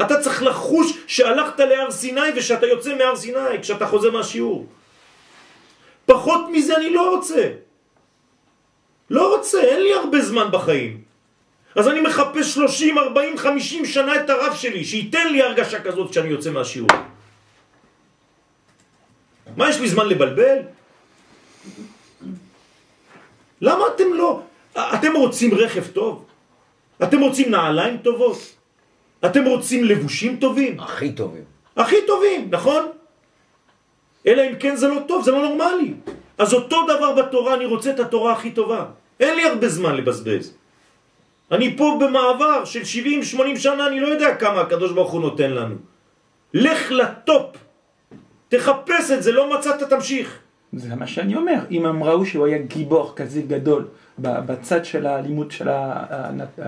אתה 0.00 0.20
צריך 0.20 0.42
לחוש 0.42 0.92
שהלכת 1.06 1.60
להר 1.60 1.90
סיני 1.90 2.30
ושאתה 2.36 2.66
יוצא 2.66 2.94
מהר 2.94 3.16
סיני 3.16 3.62
כשאתה 3.62 3.86
חוזר 3.86 4.10
מהשיעור. 4.10 4.66
פחות 6.06 6.40
מזה 6.52 6.76
אני 6.76 6.90
לא 6.90 7.16
רוצה. 7.16 7.48
לא 9.10 9.36
רוצה, 9.36 9.60
אין 9.60 9.82
לי 9.82 9.92
הרבה 9.94 10.20
זמן 10.20 10.48
בחיים. 10.52 11.02
אז 11.76 11.88
אני 11.88 12.00
מחפש 12.00 12.54
30, 12.54 12.98
40, 12.98 13.38
50 13.38 13.84
שנה 13.84 14.16
את 14.16 14.30
הרב 14.30 14.54
שלי, 14.54 14.84
שייתן 14.84 15.28
לי 15.32 15.42
הרגשה 15.42 15.82
כזאת 15.82 16.10
כשאני 16.10 16.28
יוצא 16.28 16.50
מהשיעור. 16.50 16.90
מה, 19.56 19.70
יש 19.70 19.80
לי 19.80 19.88
זמן 19.88 20.08
לבלבל? 20.08 20.58
למה 23.60 23.84
אתם 23.94 24.12
לא? 24.12 24.40
אתם 24.72 25.12
רוצים 25.16 25.54
רכב 25.54 25.86
טוב? 25.86 26.24
אתם 27.02 27.20
רוצים 27.20 27.50
נעליים 27.50 27.96
טובות? 27.96 28.38
אתם 29.24 29.44
רוצים 29.44 29.84
לבושים 29.84 30.36
טובים? 30.36 30.80
הכי 30.80 31.12
טובים. 31.12 31.44
הכי 31.76 31.96
טובים, 32.06 32.48
נכון? 32.50 32.88
אלא 34.26 34.42
אם 34.42 34.54
כן 34.58 34.76
זה 34.76 34.88
לא 34.88 35.00
טוב, 35.08 35.24
זה 35.24 35.32
לא 35.32 35.42
נורמלי. 35.42 35.94
אז 36.38 36.54
אותו 36.54 36.84
דבר 36.84 37.12
בתורה, 37.12 37.54
אני 37.54 37.64
רוצה 37.64 37.90
את 37.90 38.00
התורה 38.00 38.32
הכי 38.32 38.50
טובה. 38.50 38.84
אין 39.20 39.36
לי 39.36 39.44
הרבה 39.44 39.68
זמן 39.68 39.94
לבזבז. 39.94 40.54
אני 41.52 41.76
פה 41.76 41.98
במעבר 42.00 42.64
של 42.64 42.82
70-80 42.82 43.58
שנה, 43.58 43.86
אני 43.86 44.00
לא 44.00 44.08
יודע 44.08 44.34
כמה 44.34 44.60
הקדוש 44.60 44.92
ברוך 44.92 45.12
הוא 45.12 45.20
נותן 45.20 45.50
לנו. 45.50 45.74
לך 46.54 46.90
לטופ, 46.90 47.56
תחפש 48.48 49.10
את 49.10 49.22
זה, 49.22 49.32
לא 49.32 49.58
מצאת, 49.58 49.82
תמשיך. 49.82 50.38
זה 50.72 50.94
מה 50.94 51.06
שאני 51.06 51.36
אומר, 51.36 51.58
אם 51.70 51.86
הם 51.86 52.04
ראו 52.04 52.26
שהוא 52.26 52.46
היה 52.46 52.58
גיבור 52.58 53.12
כזה 53.16 53.40
גדול 53.48 53.84
בצד 54.18 54.84
של 54.84 55.06
הלימוד 55.06 55.50
של 55.50 55.68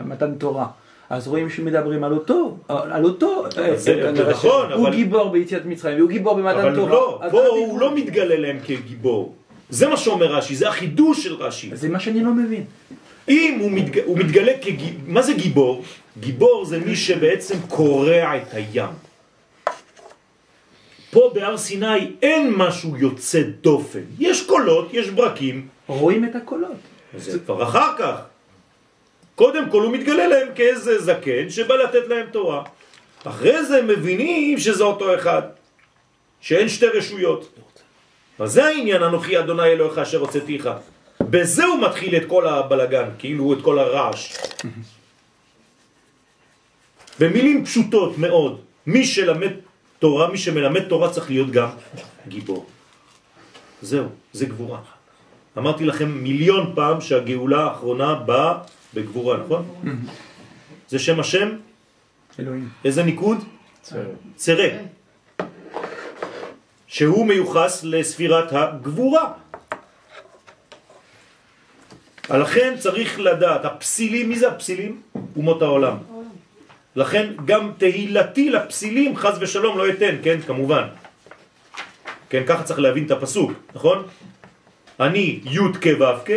מתן 0.04 0.34
תורה, 0.34 0.66
אז 1.10 1.28
רואים 1.28 1.50
שמדברים 1.50 2.04
על 2.04 2.12
אותו, 2.12 2.56
על 2.68 3.04
אותו, 3.04 3.44
אה, 3.58 3.76
זה 3.76 3.94
כנראה 3.94 4.30
נכון, 4.30 4.72
הוא 4.72 4.86
אבל- 4.88 4.96
גיבור 4.96 5.30
ביציאת 5.30 5.66
מצרים, 5.66 5.96
והוא 5.98 6.08
גיבור 6.08 6.34
במתן 6.34 6.58
אבל 6.58 6.74
תורה. 6.74 6.90
לא, 6.90 7.18
אז 7.22 7.30
פה 7.32 7.46
הוא? 7.46 7.80
לא 7.80 7.94
מתגלה 7.94 8.36
להם 8.36 8.58
כגיבור. 8.64 9.34
זה 9.70 9.88
מה 9.88 9.96
שאומר 9.96 10.26
רש"י, 10.26 10.54
זה 10.54 10.68
החידוש 10.68 11.24
של 11.24 11.34
רש"י. 11.34 11.70
זה 11.76 11.88
מה 11.88 12.00
שאני 12.00 12.24
לא 12.24 12.34
מבין. 12.34 12.64
אם 13.28 13.58
הוא, 13.60 13.70
מתג... 13.70 13.98
הוא 14.04 14.18
מתגלה 14.18 14.52
כגיבור, 14.62 15.00
מה 15.06 15.22
זה 15.22 15.32
גיבור? 15.32 15.82
גיבור 16.20 16.64
זה 16.64 16.78
מי 16.78 16.96
שבעצם 16.96 17.54
קורע 17.68 18.36
את 18.36 18.54
הים. 18.54 19.07
פה 21.18 21.30
בהר 21.34 21.56
סיני 21.56 22.12
אין 22.22 22.54
משהו 22.56 22.96
יוצא 22.96 23.42
דופן. 23.60 24.00
יש 24.18 24.46
קולות, 24.46 24.88
יש 24.92 25.10
ברקים. 25.10 25.68
רואים 25.86 26.24
את 26.24 26.34
הקולות. 26.34 26.76
זה 27.16 27.38
כבר 27.38 27.62
אחר 27.62 27.90
כך. 27.98 28.14
קודם 29.34 29.70
כל 29.70 29.82
הוא 29.82 29.92
מתגלה 29.92 30.26
להם 30.26 30.48
כאיזה 30.54 31.02
זקן 31.02 31.50
שבא 31.50 31.74
לתת 31.74 32.08
להם 32.08 32.26
תורה. 32.30 32.62
אחרי 33.24 33.64
זה 33.64 33.78
הם 33.78 33.86
מבינים 33.86 34.58
שזה 34.58 34.84
אותו 34.84 35.14
אחד, 35.14 35.42
שאין 36.40 36.68
שתי 36.68 36.86
רשויות. 36.86 37.58
אז 38.38 38.52
זה 38.52 38.64
העניין, 38.64 39.02
אנוכי 39.02 39.38
אדוני 39.38 39.66
אלוהיך 39.74 39.98
אשר 39.98 40.18
הוצאתיך. 40.18 40.70
בזה 41.20 41.64
הוא 41.64 41.82
מתחיל 41.82 42.16
את 42.16 42.24
כל 42.26 42.46
הבלגן, 42.46 43.08
כאילו 43.18 43.52
את 43.52 43.58
כל 43.62 43.78
הרעש. 43.78 44.38
במילים 47.20 47.64
פשוטות 47.64 48.18
מאוד, 48.18 48.60
מי 48.86 49.04
שלמד 49.04 49.52
תורה, 49.98 50.30
מי 50.30 50.38
שמלמד 50.38 50.82
תורה 50.88 51.10
צריך 51.10 51.30
להיות 51.30 51.50
גם 51.50 51.68
גיבור. 52.28 52.66
זהו, 53.82 54.06
זה 54.32 54.46
גבורה. 54.46 54.80
אמרתי 55.58 55.84
לכם 55.84 56.08
מיליון 56.08 56.72
פעם 56.74 57.00
שהגאולה 57.00 57.64
האחרונה 57.64 58.14
באה 58.14 58.54
בגבורה, 58.94 59.36
נכון? 59.36 59.68
זה 60.88 60.98
שם 60.98 61.20
השם? 61.20 61.48
אלוהים. 62.38 62.68
איזה 62.84 63.02
ניקוד? 63.02 63.38
צרה. 64.36 64.68
שהוא 66.86 67.26
מיוחס 67.26 67.84
לספירת 67.84 68.52
הגבורה. 68.52 69.32
לכן 72.30 72.74
צריך 72.78 73.20
לדעת, 73.20 73.64
הפסילים, 73.64 74.28
מי 74.28 74.38
זה 74.38 74.48
הפסילים? 74.48 75.02
אומות 75.36 75.62
העולם. 75.62 75.96
לכן 76.98 77.30
גם 77.44 77.70
תהילתי 77.78 78.50
לפסילים 78.50 79.16
חז 79.16 79.38
ושלום 79.40 79.78
לא 79.78 79.88
יתן, 79.88 80.14
כן, 80.22 80.40
כמובן. 80.46 80.82
כן, 82.30 82.42
ככה 82.46 82.62
צריך 82.62 82.80
להבין 82.80 83.06
את 83.06 83.10
הפסוק, 83.10 83.52
נכון? 83.74 84.02
אני 85.00 85.40
י' 85.44 85.58
כ' 85.80 85.86
ו' 86.00 86.04
כ', 86.24 86.30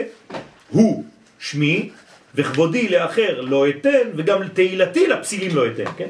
הוא 0.69 1.05
שמי, 1.39 1.89
וכבודי 2.35 2.89
לאחר 2.89 3.41
לא 3.41 3.69
אתן, 3.69 4.05
וגם 4.15 4.47
תהילתי 4.47 5.07
לפסילים 5.07 5.55
לא 5.55 5.67
אתן, 5.67 5.91
כן? 5.97 6.07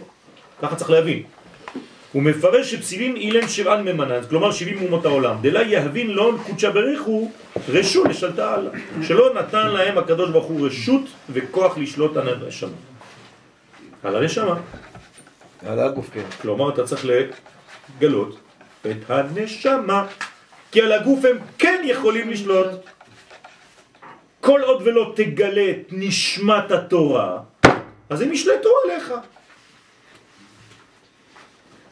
ככה 0.62 0.76
צריך 0.76 0.90
להבין. 0.90 1.24
הוא 2.12 2.24
מפרש 2.24 2.72
שפסילים 2.72 3.16
אילן 3.16 3.48
שבען 3.48 3.88
ממנן, 3.88 4.22
כלומר 4.30 4.52
70 4.52 4.82
אומות 4.82 5.06
העולם. 5.06 5.36
דלה 5.42 5.62
יהבין 5.62 6.12
לא 6.12 6.34
קודשה 6.46 6.72
בריחו 6.72 7.32
רשות 7.70 8.08
לשלטה 8.10 8.54
עלה. 8.54 8.70
שלא 9.08 9.34
נתן 9.34 9.68
להם 9.68 9.98
הקדוש 9.98 10.30
ברוך 10.30 10.46
הוא 10.46 10.68
רשות 10.68 11.02
וכוח 11.30 11.78
לשלוט 11.78 12.18
על. 12.18 12.28
על 14.04 14.16
הנשמה. 14.16 14.56
על 15.66 15.80
הגוף, 15.80 16.10
כן. 16.14 16.24
כלומר 16.42 16.70
אתה 16.70 16.84
צריך 16.84 17.06
לגלות 17.06 18.40
את 18.86 19.10
הנשמה. 19.10 20.08
כי 20.72 20.82
על 20.82 20.92
הגוף 20.92 21.26
הם 21.26 21.38
כן 21.58 21.82
יכולים 21.86 22.30
לשלוט. 22.30 22.68
כל 24.42 24.62
עוד 24.62 24.82
ולא 24.86 25.14
תגלה 25.16 25.70
את 25.72 25.88
נשמת 25.92 26.72
התורה, 26.72 27.40
אז 28.10 28.22
הם 28.22 28.34
ישלטו 28.34 28.70
עליך. 28.84 29.14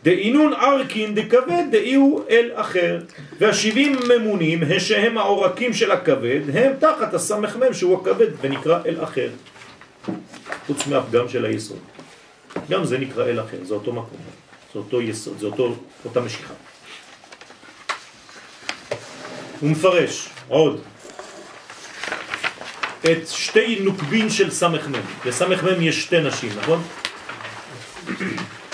דאינון 0.04 0.54
ארקין 0.54 1.16
דכבד 1.16 1.64
דאיהו 1.72 2.24
אל 2.30 2.52
אחר 2.54 3.00
והשבעים 3.40 3.96
ממונים 4.10 4.60
שהם 4.80 5.18
העורקים 5.18 5.74
של 5.74 5.92
הכבד 5.92 6.42
הם 6.54 6.74
תחת 6.80 7.14
הסמ"ם 7.14 7.74
שהוא 7.74 8.02
הכבד 8.02 8.28
ונקרא 8.42 8.80
אל 8.86 9.04
אחר 9.04 9.30
חוץ 10.68 10.88
מהפגם 10.88 11.30
של 11.30 11.46
היסוד 11.46 11.80
גם 12.70 12.86
זה 12.86 12.98
נקרא 12.98 13.26
אל 13.26 13.40
אחר, 13.40 13.58
זה 13.64 13.74
אותו 13.74 13.94
מקום 13.94 14.20
זה 14.74 14.80
אותו 14.80 15.02
יסוד, 15.02 15.40
זה 15.40 15.46
אותו, 15.46 15.76
אותה 16.06 16.22
משיכה 16.22 16.54
הוא 19.60 19.70
מפרש 19.70 20.30
עוד 20.48 20.82
את 23.06 23.28
שתי 23.28 23.80
נוקבין 23.80 24.30
של 24.30 24.52
סמ"ם 24.52 24.94
לסמ"ם 25.26 25.82
יש 25.82 26.02
שתי 26.04 26.22
נשים, 26.22 26.50
נכון? 26.62 26.84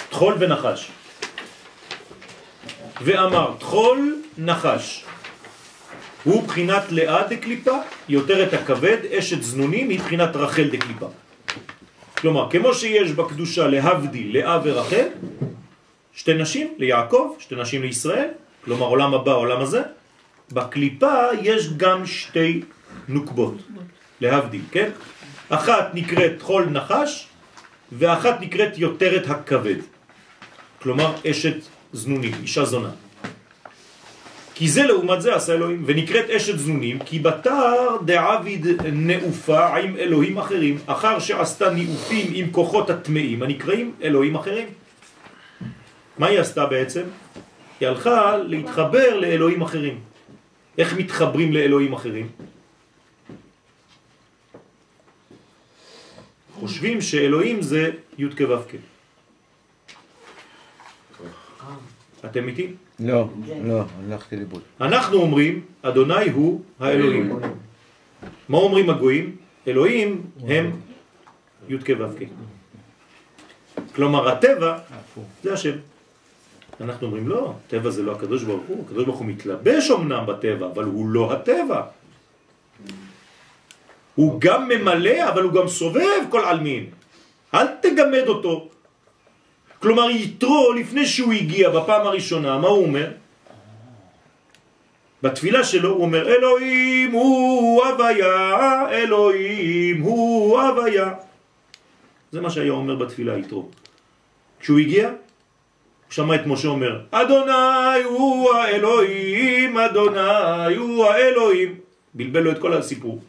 תחול 0.10 0.36
ונחש 0.40 0.92
ואמר, 3.02 3.54
תחול 3.60 4.22
נחש. 4.38 5.06
הוא 6.24 6.48
בחינת 6.48 6.84
לאה 6.92 7.28
דקליפה, 7.28 7.78
יותר 8.10 8.48
את 8.48 8.54
הכבד, 8.54 8.98
אשת 9.20 9.42
זנונים, 9.42 9.90
היא 9.90 10.00
בחינת 10.00 10.36
רחל 10.36 10.68
דקליפה. 10.72 11.08
כלומר, 12.18 12.50
כמו 12.50 12.74
שיש 12.74 13.12
בקדושה 13.12 13.68
להבדיל 13.68 14.38
לאה 14.38 14.60
ורחל, 14.64 15.08
שתי 16.14 16.34
נשים 16.34 16.74
ליעקב, 16.78 17.36
שתי 17.40 17.56
נשים 17.56 17.82
לישראל, 17.82 18.30
כלומר 18.66 18.86
עולם 18.86 19.14
הבא, 19.14 19.34
עולם 19.34 19.62
הזה, 19.62 19.82
בקליפה 20.52 21.14
יש 21.42 21.74
גם 21.78 22.06
שתי 22.06 22.62
נוקבות, 23.08 23.56
להבדיל, 24.22 24.62
כן? 24.72 24.90
אחת 25.50 25.90
נקראת 25.94 26.42
חול 26.42 26.66
נחש, 26.66 27.28
ואחת 27.92 28.42
נקראת 28.42 28.78
יותרת 28.78 29.30
הכבד. 29.30 29.78
כלומר, 30.82 31.14
אשת 31.32 31.56
זנונים, 31.94 32.34
אישה 32.42 32.66
זונה. 32.66 32.90
כי 34.56 34.70
זה 34.70 34.84
לעומת 34.84 35.22
זה 35.22 35.36
עשה 35.36 35.54
אלוהים, 35.54 35.84
ונקראת 35.86 36.30
אשת 36.30 36.58
זנונים, 36.58 37.00
כי 37.00 37.20
בתר 37.20 37.98
דעביד 38.06 38.66
נעופה 38.94 39.68
עם 39.78 39.98
אלוהים 39.98 40.38
אחרים, 40.38 40.78
אחר 40.86 41.20
שעשתה 41.20 41.70
ניאופים 41.70 42.32
עם 42.34 42.52
כוחות 42.52 42.90
הטמאים, 42.90 43.44
הנקראים 43.44 43.96
אלוהים 44.02 44.36
אחרים. 44.36 44.68
מה 46.18 46.28
היא 46.28 46.40
עשתה 46.40 46.66
בעצם? 46.66 47.04
היא 47.80 47.88
הלכה 47.88 48.38
להתחבר 48.38 49.20
לאלוהים 49.20 49.62
אחרים. 49.62 50.00
איך 50.78 50.94
מתחברים 50.94 51.54
לאלוהים 51.54 51.94
אחרים? 51.94 52.28
חושבים 56.54 57.02
שאלוהים 57.02 57.62
זה 57.62 57.92
י' 58.18 58.26
כו'. 58.38 58.56
אתם 62.26 62.48
איתי? 62.48 62.85
לא, 63.00 63.28
לא, 63.64 63.84
הלכתי 64.08 64.36
לאיבוד. 64.36 64.62
אנחנו 64.82 65.18
אומרים, 65.18 65.62
אדוני 65.82 66.30
הוא 66.30 66.62
האלוהים. 66.80 67.40
מה 68.50 68.58
אומרים 68.58 68.90
הגויים? 68.90 69.36
אלוהים 69.68 70.22
הם 70.48 70.72
י' 71.70 71.78
כ' 71.78 71.90
ו'. 72.00 72.06
כלומר, 73.96 74.30
הטבע 74.30 74.78
זה 75.44 75.54
השם. 75.54 75.76
אנחנו 76.82 77.08
אומרים, 77.08 77.28
לא, 77.28 77.54
טבע 77.68 77.90
זה 77.90 78.04
לא 78.04 78.12
הקדוש 78.12 78.44
ברוך 78.44 78.64
הוא, 78.68 78.86
הקדוש 78.86 79.06
ברוך 79.06 79.18
הוא 79.18 79.28
מתלבש 79.28 79.92
אמנם 79.92 80.26
בטבע, 80.26 80.68
אבל 80.68 80.84
הוא 80.84 81.10
לא 81.10 81.34
הטבע. 81.34 81.82
הוא 84.16 84.42
גם 84.42 84.68
ממלא, 84.68 85.30
אבל 85.30 85.44
הוא 85.44 85.54
גם 85.54 85.68
סובב 85.68 86.22
כל 86.30 86.42
עלמין. 86.46 86.86
אל 87.54 87.68
תגמד 87.82 88.28
אותו. 88.28 88.70
כלומר, 89.80 90.10
יתרו, 90.10 90.74
לפני 90.74 91.06
שהוא 91.06 91.34
הגיע 91.34 91.70
בפעם 91.70 92.08
הראשונה, 92.08 92.58
מה 92.58 92.68
הוא 92.68 92.86
אומר? 92.86 93.12
בתפילה 95.24 95.64
שלו 95.64 95.90
הוא 95.90 96.02
אומר, 96.02 96.28
אלוהים 96.28 97.12
הוא 97.12 97.86
הוויה, 97.86 98.90
אלוהים 98.92 100.02
הוא 100.02 100.62
הוויה. 100.62 101.14
זה 102.32 102.42
מה 102.42 102.50
שהיה 102.50 102.72
אומר 102.72 102.96
בתפילה 102.96 103.38
יתרו. 103.38 103.70
כשהוא 104.60 104.80
הגיע, 104.80 105.08
הוא 105.08 105.16
שמע 106.10 106.36
את 106.36 106.46
משה 106.46 106.68
אומר, 106.68 107.02
אדוני 107.12 108.04
הוא 108.04 108.54
האלוהים, 108.54 109.78
אדוני 109.78 110.76
הוא 110.76 111.06
האלוהים. 111.06 111.76
בלבל 112.14 112.40
לו 112.40 112.52
את 112.52 112.60
כל 112.60 112.74
הסיפור. 112.74 113.20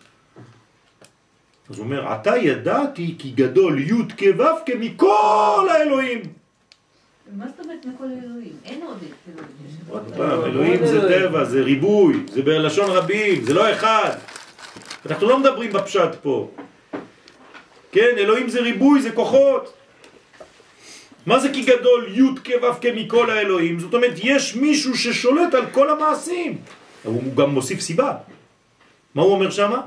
אז 1.70 1.78
הוא 1.78 1.84
אומר, 1.84 2.14
אתה 2.14 2.36
ידעתי 2.36 3.14
כי 3.18 3.30
גדול 3.30 3.78
י' 3.78 3.92
כו' 4.18 4.44
כמכל 4.66 5.68
האלוהים. 5.70 6.20
מה 7.32 7.44
זאת 7.48 7.60
אומרת 7.60 7.84
מכל 7.84 8.04
אלוהים? 8.04 8.52
אין 8.64 8.82
עוד 8.82 8.98
אלוהים. 9.28 9.52
עוד 9.88 10.12
פעם, 10.16 10.44
אלוהים 10.44 10.86
זה 10.86 11.00
טבע, 11.08 11.44
זה 11.44 11.62
ריבוי, 11.62 12.16
זה 12.32 12.42
בלשון 12.42 12.90
רבים, 12.90 13.44
זה 13.44 13.54
לא 13.54 13.72
אחד. 13.72 14.10
אנחנו 15.06 15.28
לא 15.28 15.38
מדברים 15.38 15.72
בפשט 15.72 16.14
פה. 16.22 16.50
כן, 17.92 18.14
אלוהים 18.18 18.48
זה 18.48 18.60
ריבוי, 18.60 19.02
זה 19.02 19.10
כוחות. 19.10 19.72
מה 21.26 21.38
זה 21.38 21.48
כי 21.52 21.62
גדול 21.62 22.06
י' 22.14 22.36
כו' 22.44 22.80
כמכל 22.80 23.30
האלוהים? 23.30 23.80
זאת 23.80 23.94
אומרת, 23.94 24.14
יש 24.22 24.56
מישהו 24.56 24.96
ששולט 24.96 25.54
על 25.54 25.66
כל 25.72 25.90
המעשים. 25.90 26.58
הוא 27.04 27.34
גם 27.36 27.50
מוסיף 27.50 27.80
סיבה. 27.80 28.12
מה 29.14 29.22
הוא 29.22 29.32
אומר 29.32 29.50
שמה? 29.50 29.80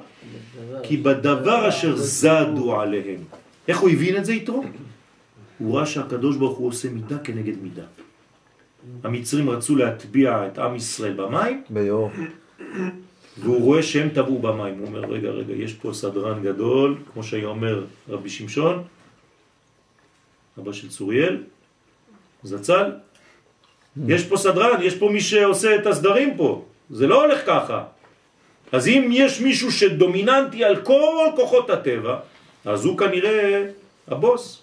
כי 0.83 0.97
בדבר 0.97 1.69
אשר 1.69 1.95
זדו 1.95 2.81
עליהם. 2.81 3.23
איך 3.67 3.79
הוא 3.79 3.89
הבין 3.89 4.17
את 4.17 4.25
זה 4.25 4.33
יתרו? 4.33 4.63
הוא 5.59 5.77
ראה 5.77 5.85
שהקדוש 5.85 6.37
ברוך 6.37 6.57
הוא 6.57 6.67
עושה 6.67 6.89
מידה 6.89 7.17
כנגד 7.17 7.63
מידה. 7.63 7.83
המצרים 9.03 9.49
רצו 9.49 9.75
להטביע 9.75 10.47
את 10.47 10.59
עם 10.59 10.75
ישראל 10.75 11.13
במים, 11.13 11.63
ביור. 11.69 12.11
והוא 13.37 13.61
רואה 13.61 13.83
שהם 13.83 14.09
טבעו 14.09 14.39
במים. 14.39 14.79
הוא 14.79 14.87
אומר, 14.87 14.99
רגע, 14.99 15.29
רגע, 15.29 15.53
יש 15.53 15.73
פה 15.73 15.93
סדרן 15.93 16.43
גדול, 16.43 16.97
כמו 17.13 17.23
שהיה 17.23 17.47
אומר 17.47 17.85
רבי 18.09 18.29
שמשון, 18.29 18.83
אבא 20.59 20.71
של 20.71 20.89
צוריאל, 20.89 21.43
זצ"ל. 22.43 22.91
יש 24.07 24.25
פה 24.25 24.37
סדרן, 24.37 24.81
יש 24.81 24.95
פה 24.95 25.09
מי 25.09 25.21
שעושה 25.21 25.75
את 25.75 25.87
הסדרים 25.87 26.37
פה. 26.37 26.65
זה 26.89 27.07
לא 27.07 27.25
הולך 27.25 27.45
ככה. 27.45 27.83
אז 28.71 28.87
אם 28.87 29.09
יש 29.11 29.41
מישהו 29.41 29.71
שדומיננטי 29.71 30.63
על 30.63 30.81
כל 30.81 31.27
כוחות 31.35 31.69
הטבע, 31.69 32.19
אז 32.65 32.85
הוא 32.85 32.97
כנראה 32.97 33.65
הבוס. 34.07 34.61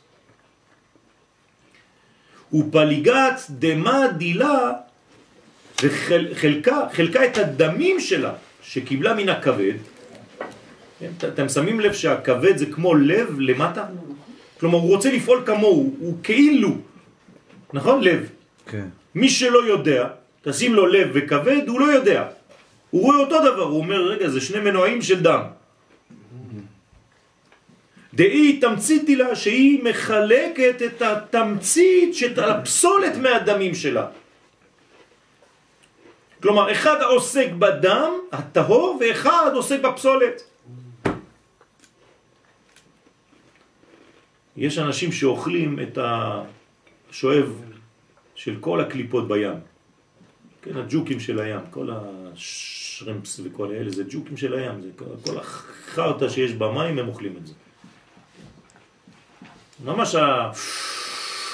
ופליגת 2.52 3.40
דמה 3.50 4.08
דילה 4.16 4.72
וחלקה 5.82 6.80
חלקה 6.92 7.24
את 7.24 7.38
הדמים 7.38 8.00
שלה 8.00 8.32
שקיבלה 8.62 9.14
מן 9.14 9.28
הכבד. 9.28 9.74
כן, 10.98 11.10
אתם 11.28 11.48
שמים 11.48 11.80
לב 11.80 11.92
שהכבד 11.92 12.56
זה 12.56 12.66
כמו 12.66 12.94
לב 12.94 13.40
למטה? 13.40 13.84
כלומר 14.60 14.78
הוא 14.78 14.88
רוצה 14.94 15.12
לפעול 15.12 15.42
כמוהו, 15.46 15.94
הוא 15.98 16.16
כאילו, 16.22 16.76
נכון? 17.72 18.04
לב. 18.04 18.30
כן. 18.66 18.86
מי 19.14 19.28
שלא 19.28 19.66
יודע, 19.66 20.08
תשים 20.42 20.74
לו 20.74 20.86
לב 20.86 21.08
וכבד, 21.12 21.68
הוא 21.68 21.80
לא 21.80 21.86
יודע. 21.86 22.24
הוא 22.96 23.02
רואה 23.02 23.16
אותו 23.16 23.38
דבר, 23.52 23.62
הוא 23.62 23.78
אומר, 23.78 24.00
רגע, 24.08 24.28
זה 24.28 24.40
שני 24.40 24.60
מנועים 24.60 25.02
של 25.02 25.20
דם. 25.22 25.42
דאי 28.14 28.56
תמציתי 28.56 29.16
לה 29.16 29.36
שהיא 29.36 29.84
מחלקת 29.84 30.82
את 30.86 31.02
התמצית 31.02 32.14
של 32.14 32.40
הפסולת 32.40 33.16
מהדמים 33.16 33.74
שלה. 33.74 34.06
כלומר, 36.40 36.72
אחד 36.72 37.02
עוסק 37.02 37.48
בדם 37.58 38.12
הטהור 38.32 38.98
ואחד 39.00 39.50
עוסק 39.54 39.80
בפסולת. 39.80 40.42
יש 44.56 44.78
אנשים 44.78 45.12
שאוכלים 45.12 45.80
את 45.80 45.98
השואב 46.00 47.60
של 48.34 48.56
כל 48.60 48.80
הקליפות 48.80 49.28
בים. 49.28 49.60
כן, 50.62 50.76
הג'וקים 50.76 51.20
של 51.20 51.40
הים, 51.40 51.60
כל 51.70 51.90
השרמפס 52.96 53.40
וכל 53.44 53.70
אלה, 53.70 53.90
זה 53.90 54.02
ג'וקים 54.08 54.36
של 54.36 54.54
הים, 54.54 54.80
זה 54.80 54.88
כל, 54.96 55.38
החרטה 55.38 56.30
שיש 56.30 56.52
במים, 56.52 56.98
הם 56.98 57.08
אוכלים 57.08 57.34
את 57.36 57.46
זה. 57.46 57.52
ממש 59.84 60.14
ה... 60.14 60.50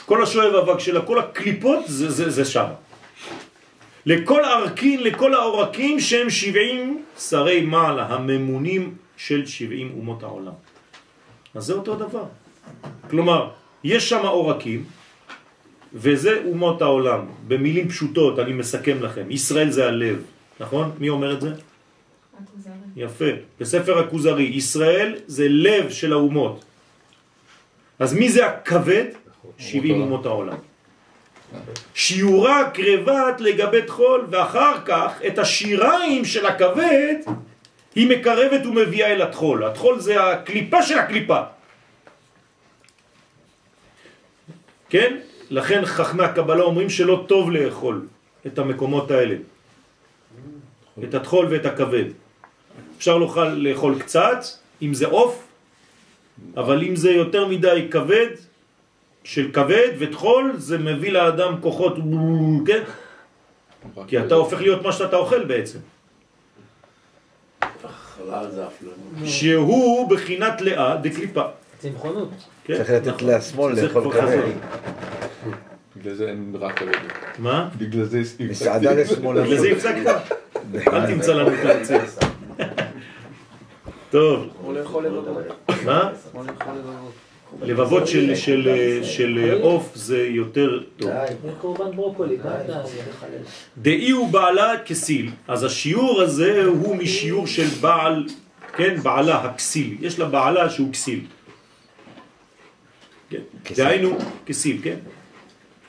כל 0.07 0.23
השואב 0.23 0.55
אבק 0.55 0.79
שלה, 0.79 1.03
כל 1.03 1.19
הקליפות, 1.19 1.85
זה, 1.87 2.11
זה, 2.11 2.31
זה 2.31 2.45
שם. 2.45 2.67
לכל 4.07 4.45
הארקין, 4.45 5.03
לכל 5.03 5.35
העורקים 5.35 6.01
שהם 6.01 6.31
שבעים 6.31 7.05
שרי 7.19 7.61
מעלה, 7.61 8.07
הממונים 8.07 8.95
של 9.17 9.47
שבעים 9.47 9.93
אומות 9.99 10.23
העולם. 10.23 10.55
אז 11.55 11.65
זה 11.65 11.73
אותו 11.73 11.97
דבר. 11.97 12.25
כלומר, 13.11 13.51
יש 13.85 14.09
שם 14.09 14.27
עורקים, 14.27 14.85
וזה 15.95 16.43
אומות 16.47 16.83
העולם. 16.83 17.21
במילים 17.49 17.89
פשוטות 17.89 18.39
אני 18.39 18.53
מסכם 18.53 19.03
לכם. 19.03 19.31
ישראל 19.31 19.71
זה 19.71 19.87
הלב, 19.87 20.23
נכון? 20.63 20.93
מי 20.99 21.09
אומר 21.09 21.33
את 21.35 21.41
זה? 21.41 21.53
יפה. 22.97 23.25
בספר 23.61 23.99
הכוזרי, 23.99 24.43
ישראל 24.43 25.19
זה 25.27 25.47
לב 25.49 25.91
של 25.91 26.13
האומות. 26.13 26.65
אז 27.99 28.15
מי 28.15 28.29
זה 28.29 28.47
הכבד? 28.47 29.05
70 29.59 30.01
אומות 30.01 30.27
העולם. 30.27 30.57
שיעורה 31.95 32.71
קרבת 32.71 33.41
לגבי 33.41 33.83
תחול, 33.83 34.27
ואחר 34.31 34.75
כך 34.85 35.21
את 35.27 35.39
השיריים 35.39 36.25
של 36.25 36.47
הכבד 36.47 37.15
היא 37.95 38.07
מקרבת 38.09 38.67
ומביאה 38.67 39.13
אל 39.13 39.23
התחול. 39.23 39.65
התחול 39.65 40.01
זה 40.01 40.31
הקליפה 40.31 40.83
של 40.83 40.99
הקליפה. 40.99 41.41
כן? 44.89 45.17
לכן 45.51 45.85
חכמי 45.85 46.25
הקבלה 46.25 46.63
אומרים 46.63 46.91
שלא 46.91 47.25
טוב 47.29 47.51
לאכול 47.51 48.07
את 48.47 48.59
המקומות 48.59 49.11
האלה. 49.11 49.37
את 51.05 51.15
התחול 51.15 51.47
ואת 51.51 51.67
הכבד. 51.67 52.05
אפשר 52.99 53.19
לאכול, 53.19 53.47
לאכול 53.47 53.99
קצת, 53.99 54.45
אם 54.83 54.95
זה 54.95 55.07
עוף, 55.07 55.45
אבל 56.57 56.83
אם 56.83 56.97
זה 56.97 57.11
יותר 57.11 57.47
מדי 57.49 57.89
כבד, 57.91 58.29
של 59.25 59.51
כבד 59.53 59.89
ותחול, 59.99 60.53
זה 60.57 60.79
מביא 60.79 61.13
לאדם 61.13 61.61
כוחות, 61.61 61.97
כן? 62.67 62.83
כי 64.07 64.19
אתה 64.19 64.35
הופך 64.35 64.61
להיות 64.61 64.83
מה 64.83 64.93
שאתה 64.93 65.17
אוכל 65.17 65.45
בעצם. 65.45 65.79
שהוא 69.25 70.11
בחינת 70.11 70.61
לאה 70.61 70.97
דקליפה. 70.97 71.43
צמחונות. 71.79 72.31
כן, 72.65 72.77
צריך 72.77 72.91
לתת 72.91 73.07
נכון. 73.07 73.29
לשמאל 73.31 73.75
זה 73.75 73.87
לאכול 73.87 74.13
כבד. 74.13 74.43
בגלל 75.97 76.15
זה 76.15 76.29
אין 76.29 76.55
רק 76.61 76.79
כבד. 76.79 76.93
מה? 77.39 77.69
בגלל 77.79 78.05
זה 78.05 78.19
הפסקתי. 78.19 78.45
מסעדה 78.45 78.93
לשמאל. 78.93 79.43
בגלל 79.43 79.59
זה 79.59 79.69
הפסקת? 79.73 80.35
אל 80.93 81.07
תמצא 81.07 81.33
לנו. 81.35 81.51
טוב, 84.11 84.47
כמו 84.61 84.73
לאכול 84.73 85.07
לבבות. 85.07 85.43
מה? 85.85 86.11
לבבות. 87.63 88.07
של- 88.07 88.35
של- 88.35 89.01
של 89.03 89.59
עוף 89.63 89.93
זה 89.95 90.23
יותר 90.27 90.81
טוב. 90.97 91.11
זה 91.43 91.51
קורבן 91.61 91.97
ברוקולי, 91.97 92.37
מה 92.45 92.61
אתה... 92.65 92.81
דאי 93.79 94.11
הוא 94.11 94.29
בעלה 94.33 94.73
כסיל, 94.87 95.31
אז 95.49 95.65
השיעור 95.65 96.21
הזה 96.23 96.65
הוא 96.65 96.97
משיעור 96.97 97.47
של 97.47 97.67
בעל, 97.81 98.27
כן, 98.77 98.97
בעלה 99.03 99.37
הכסיל, 99.45 99.97
יש 100.01 100.19
לה 100.19 100.25
בעלה 100.25 100.71
שהוא 100.71 100.93
כסיל. 100.93 101.21
כן, 103.31 103.39
דהיינו 103.77 104.19
כסיל, 104.47 104.81
כן? 104.85 104.97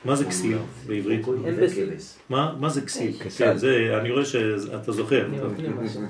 מה 0.04 0.16
זה 0.16 0.24
כסיל 0.24 0.58
בעברית? 0.86 1.26
מה 2.28 2.54
מה 2.60 2.68
זה 2.68 2.80
כסיל? 2.80 3.16
כסל. 3.20 3.44
כן, 3.44 3.56
זה, 3.56 3.98
אני 4.00 4.10
רואה 4.10 4.24
שאתה 4.24 4.92
זוכר. 4.92 5.28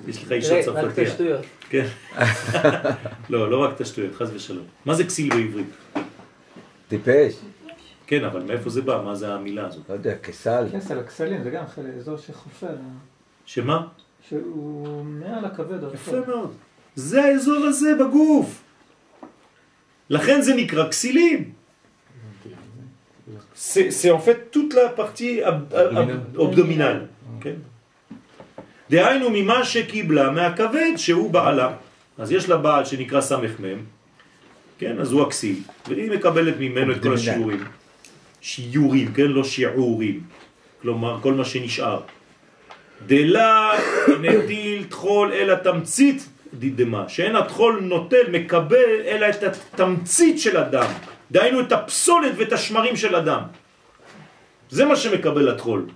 יש 0.09 0.23
לך 0.23 0.33
אישה 0.33 0.63
תראה, 0.63 0.83
רק 0.83 0.99
השטויות. 0.99 1.45
כן. 1.69 1.87
לא, 3.31 3.51
לא 3.51 3.65
רק 3.65 3.75
את 3.77 3.81
השטויות, 3.81 4.15
חס 4.15 4.29
ושלום. 4.35 4.65
מה 4.85 4.95
זה 4.95 5.05
כסיל 5.05 5.29
בעברית? 5.35 5.67
טיפש. 6.89 7.35
כן, 8.07 8.25
אבל 8.25 8.43
מאיפה 8.43 8.71
זה 8.71 8.83
בא? 8.83 9.03
מה 9.05 9.15
זה 9.15 9.35
המילה 9.35 9.67
הזאת? 9.67 9.89
לא 9.89 9.95
יודע, 9.95 10.19
כסל. 10.19 10.67
כסל, 10.73 10.99
הכסלים, 10.99 11.43
זה 11.43 11.51
גם 11.51 11.65
אזור 11.99 12.17
שחופר, 12.17 12.77
שמה? 13.47 13.87
שהוא 14.29 15.05
מעל 15.05 15.45
הכבד. 15.45 15.93
יפה 15.95 16.21
מאוד. 16.27 16.53
זה 16.95 17.25
האזור 17.25 17.65
הזה 17.65 17.95
בגוף. 17.95 18.63
לכן 20.11 20.43
זה 20.43 20.55
נקרא 20.55 20.89
כסילים. 20.89 21.53
C'est 23.69 24.11
en 24.11 24.19
fait 24.19 24.39
toute 24.55 24.75
la 24.75 24.89
partie 25.01 25.41
ab- 25.43 25.73
ab- 25.73 26.39
abdominale. 26.45 27.01
דהיינו 28.91 29.31
ממה 29.31 29.65
שקיבלה 29.65 30.31
מהכבד 30.31 30.93
שהוא 30.97 31.31
בעלה. 31.31 31.71
אז 32.19 32.33
יש 32.33 32.49
לה 32.49 32.57
בעל 32.57 32.85
שנקרא 32.85 33.21
סמ"ם, 33.21 33.79
כן? 34.79 34.97
אז 35.01 35.13
הוא 35.13 35.23
הכסיל, 35.23 35.57
והיא 35.89 36.11
מקבלת 36.11 36.55
ממנו 36.59 36.93
את 36.93 37.03
כל. 37.03 37.15
השיעורים. 37.15 37.65
שיעורים, 38.41 39.13
כן? 39.13 39.27
לא 39.27 39.45
שיעורים. 39.45 40.21
כלומר, 40.83 41.19
כל 41.21 41.35
מה 41.35 41.45
שנשאר. 41.45 42.01
דלה 43.07 43.71
נטיל 44.21 44.85
תחול 44.89 45.33
אלא 45.33 45.55
תמצית 45.55 46.29
דידמה, 46.55 47.09
שאין 47.09 47.37
התחול 47.37 47.81
נוטל, 47.83 48.31
מקבל, 48.33 48.77
אלא 49.07 49.27
את 49.29 49.43
התמצית 49.43 50.41
של 50.41 50.57
הדם. 50.57 50.91
דהיינו 51.31 51.61
את 51.61 51.73
הפסולת 51.73 52.33
ואת 52.37 52.53
השמרים 52.53 52.97
של 52.97 53.15
הדם. 53.15 53.43
זה 54.71 54.85
מה 54.85 54.97
שמקבל 54.97 55.49
התחול. 55.49 55.87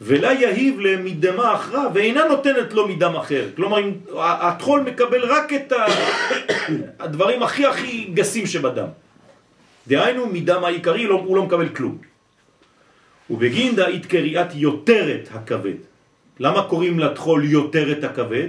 ולה 0.00 0.32
יהיב 0.32 0.80
למדמה 0.80 1.54
אחרה, 1.54 1.84
ואינה 1.94 2.24
נותנת 2.24 2.72
לו 2.72 2.88
מדם 2.88 3.16
אחר. 3.16 3.48
כלומר, 3.56 3.78
אם 3.78 3.92
התחול 4.16 4.80
מקבל 4.80 5.24
רק 5.24 5.52
את 5.52 5.72
הדברים 7.02 7.42
הכי 7.42 7.66
הכי 7.66 8.04
גסים 8.14 8.46
שבדם. 8.46 8.86
דהיינו, 9.86 10.26
מדם 10.26 10.64
העיקרי 10.64 11.06
לא, 11.06 11.14
הוא 11.14 11.36
לא 11.36 11.42
מקבל 11.42 11.68
כלום. 11.68 11.98
ובגינדה 13.30 13.86
התקריאת 13.86 14.54
יותרת 14.54 15.28
הכבד. 15.32 15.80
למה 16.40 16.62
קוראים 16.62 16.98
לטחול 16.98 17.44
יותרת 17.44 18.04
הכבד? 18.04 18.48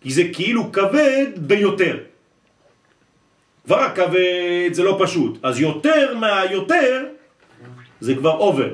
כי 0.00 0.10
זה 0.10 0.22
כאילו 0.32 0.72
כבד 0.72 1.26
ביותר. 1.36 2.09
כבר 3.64 3.80
הכבד 3.80 4.70
זה 4.72 4.82
לא 4.82 4.98
פשוט. 5.02 5.38
אז 5.42 5.60
יותר 5.60 6.14
מהיותר 6.14 7.04
זה 8.00 8.14
כבר 8.14 8.36
over. 8.36 8.68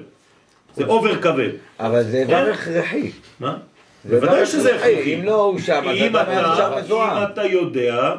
זה 0.76 0.84
over 0.84 1.22
כבד. 1.22 1.48
אבל 1.80 2.02
זה 2.02 2.16
איבר 2.16 2.44
כן? 2.44 2.52
הכרחי. 2.52 3.10
מה? 3.40 3.56
בוודאי 4.04 4.46
שזה 4.46 4.74
הכרחי. 4.74 5.14
אם 5.14 5.24
לא 5.24 5.44
הוא 5.44 5.58
שם, 5.58 5.82
אז 5.88 5.96
אם 5.96 6.10
אתה 6.10 6.22
אתה, 6.22 6.52
נשאר 6.52 6.78
מזוהם. 6.78 7.16
אם 7.16 7.22
אתה 7.32 7.44
יודע 7.44 8.14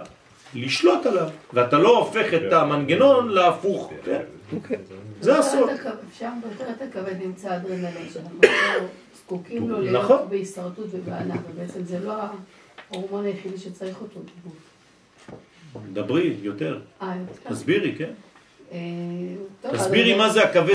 לשלוט 0.56 1.06
עליו, 1.06 1.30
ואתה 1.54 1.78
לא 1.78 1.98
הופך 1.98 2.34
את 2.34 2.54
המנגנון 2.54 3.30
להפוך, 3.30 3.94
כן? 4.06 4.22
זה 5.22 5.38
הסוד. 5.38 5.70
יותר 5.70 6.64
את 6.78 6.82
הכבד 6.82 7.14
נמצא 7.26 7.56
אדרנלין, 7.56 8.10
שאנחנו 8.14 8.40
זקוקים 9.18 9.70
לו 9.70 9.82
להיות 9.82 10.04
נכון. 10.04 10.18
בהישרדות 10.30 10.88
ובענה, 10.92 11.36
ובעצם 11.50 11.84
זה 11.84 12.00
לא 12.00 12.14
ההורמון 12.92 13.26
היחידי 13.26 13.58
שצריך 13.58 14.02
אותו. 14.02 14.20
דברי 15.94 16.34
יותר, 16.42 16.80
אה, 17.02 17.14
יותר. 17.30 17.50
תסבירי, 17.56 17.96
כן? 17.98 18.10
אה, 18.72 18.80
תסבירי 19.72 20.18
מה 20.18 20.30
זה 20.30 20.44
הכבד 20.44 20.66